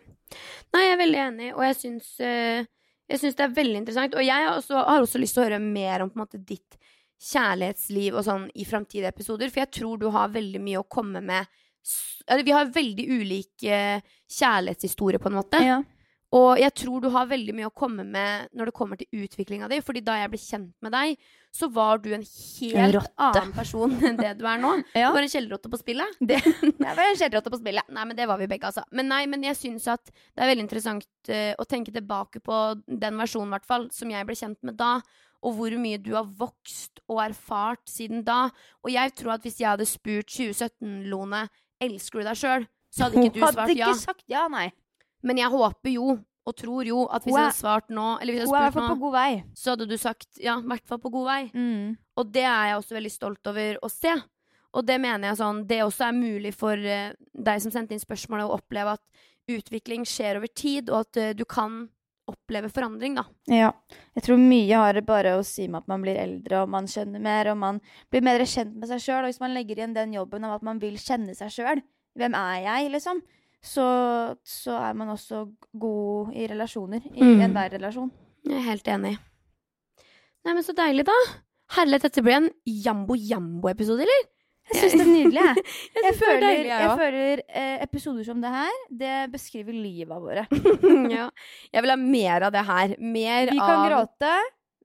Nei, 0.75 0.83
jeg 0.83 0.95
er 0.95 1.03
veldig 1.03 1.21
enig, 1.23 1.51
og 1.55 1.63
jeg 1.67 1.79
syns, 1.81 2.09
eh, 2.25 2.67
jeg 3.11 3.23
syns 3.23 3.39
det 3.39 3.47
er 3.47 3.57
veldig 3.57 3.81
interessant. 3.83 4.17
Og 4.19 4.27
jeg 4.27 4.49
har 4.49 4.57
også, 4.57 4.83
har 4.83 5.05
også 5.05 5.23
lyst 5.23 5.39
til 5.39 5.45
å 5.45 5.49
høre 5.49 5.63
mer 5.63 6.05
om 6.05 6.13
måte, 6.19 6.41
ditt 6.43 6.79
kjærlighetsliv 7.27 8.17
og 8.17 8.27
sånn 8.27 8.49
i 8.55 8.67
framtidige 8.69 9.13
episoder, 9.15 9.49
for 9.53 9.63
jeg 9.63 9.73
tror 9.79 10.01
du 10.01 10.11
har 10.13 10.35
veldig 10.35 10.61
mye 10.61 10.83
å 10.83 10.89
komme 10.91 11.23
med. 11.25 11.49
Vi 12.43 12.53
har 12.53 12.73
veldig 12.75 13.07
ulik 13.15 13.63
kjærlighetshistorie, 13.63 15.23
på 15.23 15.31
en 15.31 15.39
måte. 15.39 15.63
Ja. 15.65 15.79
Og 16.35 16.59
jeg 16.59 16.75
tror 16.75 17.01
du 17.01 17.09
har 17.15 17.29
veldig 17.31 17.55
mye 17.55 17.69
å 17.71 17.75
komme 17.75 18.05
med 18.05 18.51
når 18.57 18.69
det 18.69 18.77
kommer 18.77 18.99
til 18.99 19.25
utviklinga 19.25 19.69
di. 19.71 19.79
Fordi 19.85 20.03
da 20.05 20.19
jeg 20.21 20.33
ble 20.33 20.41
kjent 20.43 20.73
med 20.85 20.95
deg, 20.97 21.29
så 21.57 21.69
var 21.73 21.99
du 22.05 22.11
en 22.15 22.25
helt 22.61 22.95
rotte. 22.99 23.13
annen 23.17 23.53
person 23.57 23.95
enn 24.07 24.19
det 24.19 24.35
du 24.41 24.45
er 24.49 24.61
nå. 24.61 24.73
Ja. 24.93 25.11
Du 25.11 25.17
var 25.17 25.25
en 25.25 25.33
kjellerrotte 25.33 25.73
på 25.73 25.81
spillet. 25.81 26.17
Det, 26.29 26.41
jeg 26.63 26.97
var 26.99 27.05
en 27.05 27.19
kjellerrotte 27.19 27.53
på 27.53 27.61
spillet. 27.61 27.93
Nei, 27.97 28.07
men 28.11 28.19
det 28.19 28.27
var 28.29 28.41
vi 28.41 28.49
begge, 28.51 28.69
altså. 28.69 28.85
Men 28.97 29.09
nei, 29.13 29.23
men 29.31 29.45
jeg 29.47 29.59
syns 29.59 29.87
at 29.93 30.11
det 30.11 30.45
er 30.45 30.51
veldig 30.53 30.67
interessant 30.67 31.31
uh, 31.31 31.53
å 31.57 31.69
tenke 31.69 31.95
tilbake 31.95 32.43
på 32.45 32.61
den 32.87 33.21
versjonen, 33.21 33.55
hvert 33.57 33.69
fall, 33.69 33.89
som 33.95 34.13
jeg 34.13 34.29
ble 34.29 34.37
kjent 34.39 34.61
med 34.67 34.77
da. 34.81 34.99
Og 35.47 35.57
hvor 35.59 35.77
mye 35.81 36.01
du 36.03 36.13
har 36.17 36.29
vokst 36.39 37.01
og 37.07 37.21
erfart 37.23 37.85
siden 37.89 38.25
da. 38.27 38.47
Og 38.85 38.91
jeg 38.93 39.15
tror 39.19 39.37
at 39.37 39.47
hvis 39.47 39.61
jeg 39.63 39.71
hadde 39.71 39.89
spurt 39.89 40.33
2017-Lone 40.33 41.47
elsker 41.83 42.23
du 42.23 42.29
deg 42.29 42.41
sjøl, 42.41 42.67
så 42.93 43.07
hadde 43.07 43.21
ikke 43.21 43.37
du 43.37 43.43
svart 43.43 43.57
ja. 43.57 43.63
Hadde 43.63 43.77
ikke 43.77 44.01
sagt 44.01 44.25
ja, 44.33 44.47
nei. 44.53 44.71
Men 45.27 45.41
jeg 45.41 45.53
håper 45.53 45.93
jo, 45.93 46.17
og 46.47 46.55
tror 46.55 46.87
jo, 46.87 47.03
at 47.11 47.25
hvis 47.27 47.35
jeg 47.35 47.43
hadde 47.49 47.59
svart 47.59 47.89
nå, 47.91 48.07
eller 48.23 48.37
hvis 48.37 48.45
jeg 48.45 48.53
hadde 48.55 48.71
spurt 48.71 49.01
på 49.03 49.11
nå, 49.11 49.51
så 49.59 49.75
hadde 49.75 49.89
du 49.91 49.97
sagt 49.99 50.41
ja, 50.43 50.55
i 50.63 50.71
hvert 50.71 50.87
fall 50.87 51.01
på 51.03 51.11
god 51.17 51.27
vei. 51.27 51.41
Mm. 51.51 51.97
Og 52.21 52.33
det 52.33 52.45
er 52.47 52.71
jeg 52.71 52.81
også 52.81 52.97
veldig 52.97 53.13
stolt 53.13 53.51
over 53.51 53.81
å 53.83 53.91
se. 53.91 54.15
Og 54.77 54.85
det 54.85 54.99
mener 55.01 55.31
jeg 55.31 55.39
sånn 55.39 55.63
Det 55.69 55.79
også 55.87 56.05
er 56.05 56.17
mulig 56.17 56.53
for 56.53 56.77
uh, 56.77 57.15
deg 57.17 57.63
som 57.65 57.73
sendte 57.75 57.97
inn 57.97 58.03
spørsmålet, 58.03 58.47
å 58.47 58.59
oppleve 58.61 58.97
at 58.99 59.05
utvikling 59.51 60.07
skjer 60.07 60.39
over 60.41 60.51
tid, 60.53 60.91
og 60.93 61.07
at 61.07 61.23
uh, 61.23 61.31
du 61.37 61.45
kan 61.49 61.87
oppleve 62.27 62.71
forandring, 62.75 63.19
da. 63.19 63.25
Ja. 63.51 63.71
Jeg 64.19 64.27
tror 64.27 64.41
mye 64.43 64.81
har 64.83 64.99
bare 65.07 65.37
å 65.39 65.45
si 65.47 65.69
med 65.71 65.85
at 65.85 65.91
man 65.91 66.03
blir 66.03 66.19
eldre, 66.19 66.65
og 66.65 66.73
man 66.75 66.89
skjønner 66.91 67.23
mer, 67.23 67.53
og 67.53 67.61
man 67.61 67.79
blir 68.11 68.25
mer 68.27 68.43
kjent 68.43 68.75
med 68.75 68.91
seg 68.91 69.03
sjøl. 69.05 69.21
Og 69.23 69.31
hvis 69.31 69.43
man 69.43 69.55
legger 69.55 69.79
igjen 69.79 69.95
den 69.95 70.15
jobben 70.17 70.47
av 70.47 70.57
at 70.59 70.67
man 70.67 70.83
vil 70.83 70.99
kjenne 70.99 71.37
seg 71.39 71.55
sjøl, 71.55 71.83
hvem 72.19 72.35
er 72.39 72.65
jeg, 72.65 72.91
liksom, 72.97 73.23
så, 73.67 73.87
så 74.47 74.77
er 74.89 74.95
man 74.99 75.11
også 75.15 75.43
god 75.79 76.33
i 76.39 76.47
relasjoner. 76.51 77.03
I 77.13 77.23
Mm. 77.23 77.41
enhver 77.49 77.73
relasjon. 77.77 78.11
Jeg 78.47 78.57
er 78.61 78.69
helt 78.71 78.89
enig. 78.89 79.17
Nei, 80.47 80.55
men 80.55 80.63
så 80.63 80.73
deilig, 80.79 81.05
da. 81.09 81.17
Herlig 81.75 81.99
at 81.99 82.05
dette 82.07 82.23
ble 82.23 82.37
en 82.39 82.51
jambo-jambo-episode, 82.71 84.05
eller? 84.07 84.25
Jeg 84.67 84.81
syns 84.83 84.95
det 84.99 85.03
er 85.05 85.11
nydelig, 85.13 85.43
jeg. 85.43 85.65
Jeg 85.97 86.05
Jeg 86.05 86.15
føler, 86.19 86.41
deilig, 86.43 86.71
jeg 86.73 86.83
jeg 86.83 86.99
føler 87.01 87.43
eh, 87.61 87.83
episoder 87.85 88.25
som 88.27 88.41
det 88.43 88.51
her, 88.51 88.79
det 89.03 89.15
beskriver 89.33 89.75
livet 89.75 90.23
våre. 90.23 90.47
ja. 91.17 91.29
Jeg 91.73 91.83
vil 91.85 91.93
ha 91.93 91.97
mer 92.01 92.47
av 92.49 92.55
det 92.55 92.65
her. 92.67 92.95
Mer 92.99 93.51
Vi 93.53 93.59
kan 93.59 93.77
av 93.77 93.85
gråte, 93.91 94.33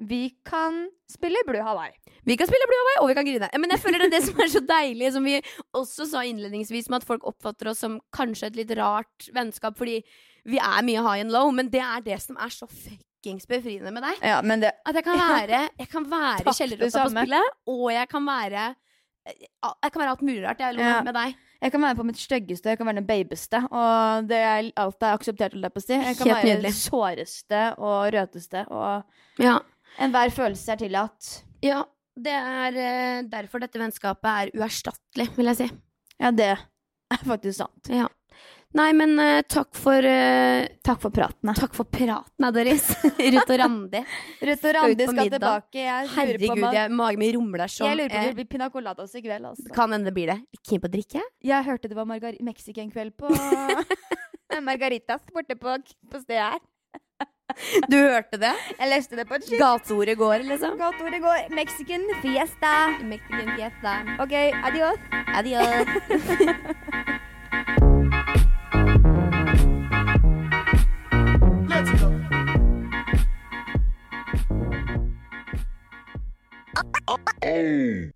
vi 0.01 0.31
kan 0.47 0.87
spille 1.09 1.37
Blue 1.45 1.61
Hawaii. 1.61 1.91
Vi 2.25 2.35
kan 2.37 2.47
spille 2.49 2.65
Blue 2.69 2.79
Hawaii, 2.81 2.99
og 3.03 3.07
vi 3.11 3.15
kan 3.17 3.27
grine. 3.27 3.49
Men 3.61 3.69
jeg 3.75 3.79
føler 3.83 4.01
det 4.01 4.07
er 4.09 4.15
det 4.15 4.23
som 4.27 4.39
er 4.41 4.49
så 4.53 4.61
deilig, 4.65 5.11
som 5.13 5.23
vi 5.27 5.35
også 5.77 6.07
sa 6.09 6.23
innledningsvis, 6.25 6.89
med 6.89 7.01
at 7.01 7.07
folk 7.07 7.23
oppfatter 7.29 7.69
oss 7.71 7.83
som 7.85 7.99
kanskje 8.15 8.49
et 8.51 8.55
litt 8.61 8.73
rart 8.79 9.29
vennskap 9.35 9.77
fordi 9.77 9.99
vi 10.49 10.57
er 10.57 10.81
mye 10.87 11.03
high 11.05 11.21
and 11.21 11.31
low, 11.33 11.51
men 11.53 11.69
det 11.69 11.83
er 11.85 12.01
det 12.01 12.17
som 12.23 12.37
er 12.41 12.49
så 12.49 12.65
fuckings 12.65 13.45
befriende 13.45 13.91
med 13.93 14.01
deg. 14.07 14.23
Ja, 14.25 14.39
men 14.41 14.63
det 14.63 14.71
At 14.89 14.95
jeg 14.97 15.03
kan 15.05 15.19
være, 15.21 15.69
jeg 15.77 15.89
kan 15.91 16.09
være 16.09 16.55
kjellerrotta 16.57 17.03
på 17.05 17.13
spillet, 17.13 17.51
og 17.69 17.91
jeg 17.93 18.09
kan 18.09 18.25
være 18.25 18.75
Jeg 19.29 19.91
kan 19.93 20.01
være 20.01 20.09
alt 20.15 20.21
mulig 20.25 20.41
rart, 20.47 20.59
jeg, 20.59 20.79
Ja. 20.81 21.01
med 21.05 21.13
deg. 21.13 21.35
Jeg 21.61 21.71
kan 21.71 21.81
være 21.83 21.95
på 21.95 22.03
mitt 22.07 22.17
styggeste, 22.17 22.69
jeg 22.71 22.77
kan 22.79 22.87
være 22.87 22.95
den 22.95 23.05
babyste, 23.05 23.59
og 23.69 24.25
det 24.27 24.37
er 24.41 24.71
alt 24.81 25.03
er 25.03 25.13
akseptert, 25.13 25.53
holdt 25.53 25.67
jeg 25.67 25.73
på 25.75 25.77
å 25.77 25.85
si. 25.85 25.93
Jeg 25.93 26.17
kan 26.17 26.27
Helt 26.27 26.37
være 26.41 26.55
nydelig. 26.57 26.71
såreste 26.89 27.59
og 27.77 28.13
røteste, 28.15 28.63
og 28.71 29.03
Ja. 29.37 29.59
Enhver 29.99 30.31
følelse 30.35 30.71
er 30.75 30.85
tillatt. 30.85 31.31
ja. 31.65 31.83
Det 32.21 32.33
er 32.35 32.75
eh, 32.75 33.21
derfor 33.31 33.61
dette 33.63 33.79
vennskapet 33.79 34.27
er 34.27 34.49
uerstattelig, 34.59 35.29
vil 35.37 35.47
jeg 35.47 35.57
si. 35.61 35.67
Ja, 36.19 36.29
det 36.35 36.49
er 36.51 37.21
faktisk 37.23 37.55
sant. 37.61 37.87
Ja. 37.89 38.09
Nei, 38.75 38.89
men 38.95 39.15
eh, 39.19 39.39
takk 39.47 39.71
for 39.79 40.05
eh, 40.05 40.67
Takk 40.83 40.99
for 41.05 41.15
pratene. 41.15 41.55
Takk 41.57 41.73
for 41.75 41.87
praten, 41.87 42.47
Doris. 42.53 42.89
Ruth 43.33 43.47
og 43.47 43.57
Randi. 43.63 44.01
Ruth 44.43 44.67
og 44.67 44.75
Randi 44.75 45.07
skal 45.07 45.17
middag. 45.21 45.39
tilbake. 45.39 45.79
Jeg 45.79 46.03
lurer 46.03 46.11
på 46.11 46.19
Herregud, 46.19 46.75
jeg, 46.75 46.93
magen 46.99 47.23
min 47.23 47.33
rumler 47.37 47.71
sånn. 47.71 47.87
jeg 47.89 47.99
lurer 48.01 48.11
på 48.13 48.19
om 48.21 48.27
det 48.29 48.37
blir 48.41 48.49
pina 48.57 48.69
coladas 48.75 49.15
i 49.15 49.23
kveld. 49.23 49.47
Altså. 49.53 49.71
Kan 49.79 49.95
hende 49.95 50.11
det 50.11 50.15
blir 50.19 50.33
det. 50.35 50.37
Keen 50.67 50.83
på 50.83 50.91
å 50.91 50.93
drikke? 50.99 51.23
Jeg 51.47 51.67
hørte 51.71 51.91
det 51.91 51.97
var 51.97 52.11
margar 52.11 52.35
mexican-kveld 52.43 53.15
på 53.23 53.31
Margaritas 54.67 55.23
borte 55.31 55.55
på, 55.55 55.79
på 56.11 56.23
stedet 56.27 56.43
her. 56.43 56.59
Du 57.91 57.97
hørte 57.97 58.37
det? 58.41 58.53
Jeg 58.79 58.89
leste 58.91 59.15
det 59.19 59.27
på 59.29 59.37
et 59.39 59.47
skilt. 59.47 59.61
Gateordet 59.61 60.17
går, 60.17 60.37
liksom. 60.51 60.77
Gateordet 60.79 61.21
går. 61.23 61.39
Mexican 61.55 62.07
fiesta. 62.21 62.73
Mexican 63.03 63.49
fiesta. 63.57 63.97
OK, 64.19 64.35
adios. 64.63 64.99
Adios. 65.35 65.87
Oh. 77.43 78.11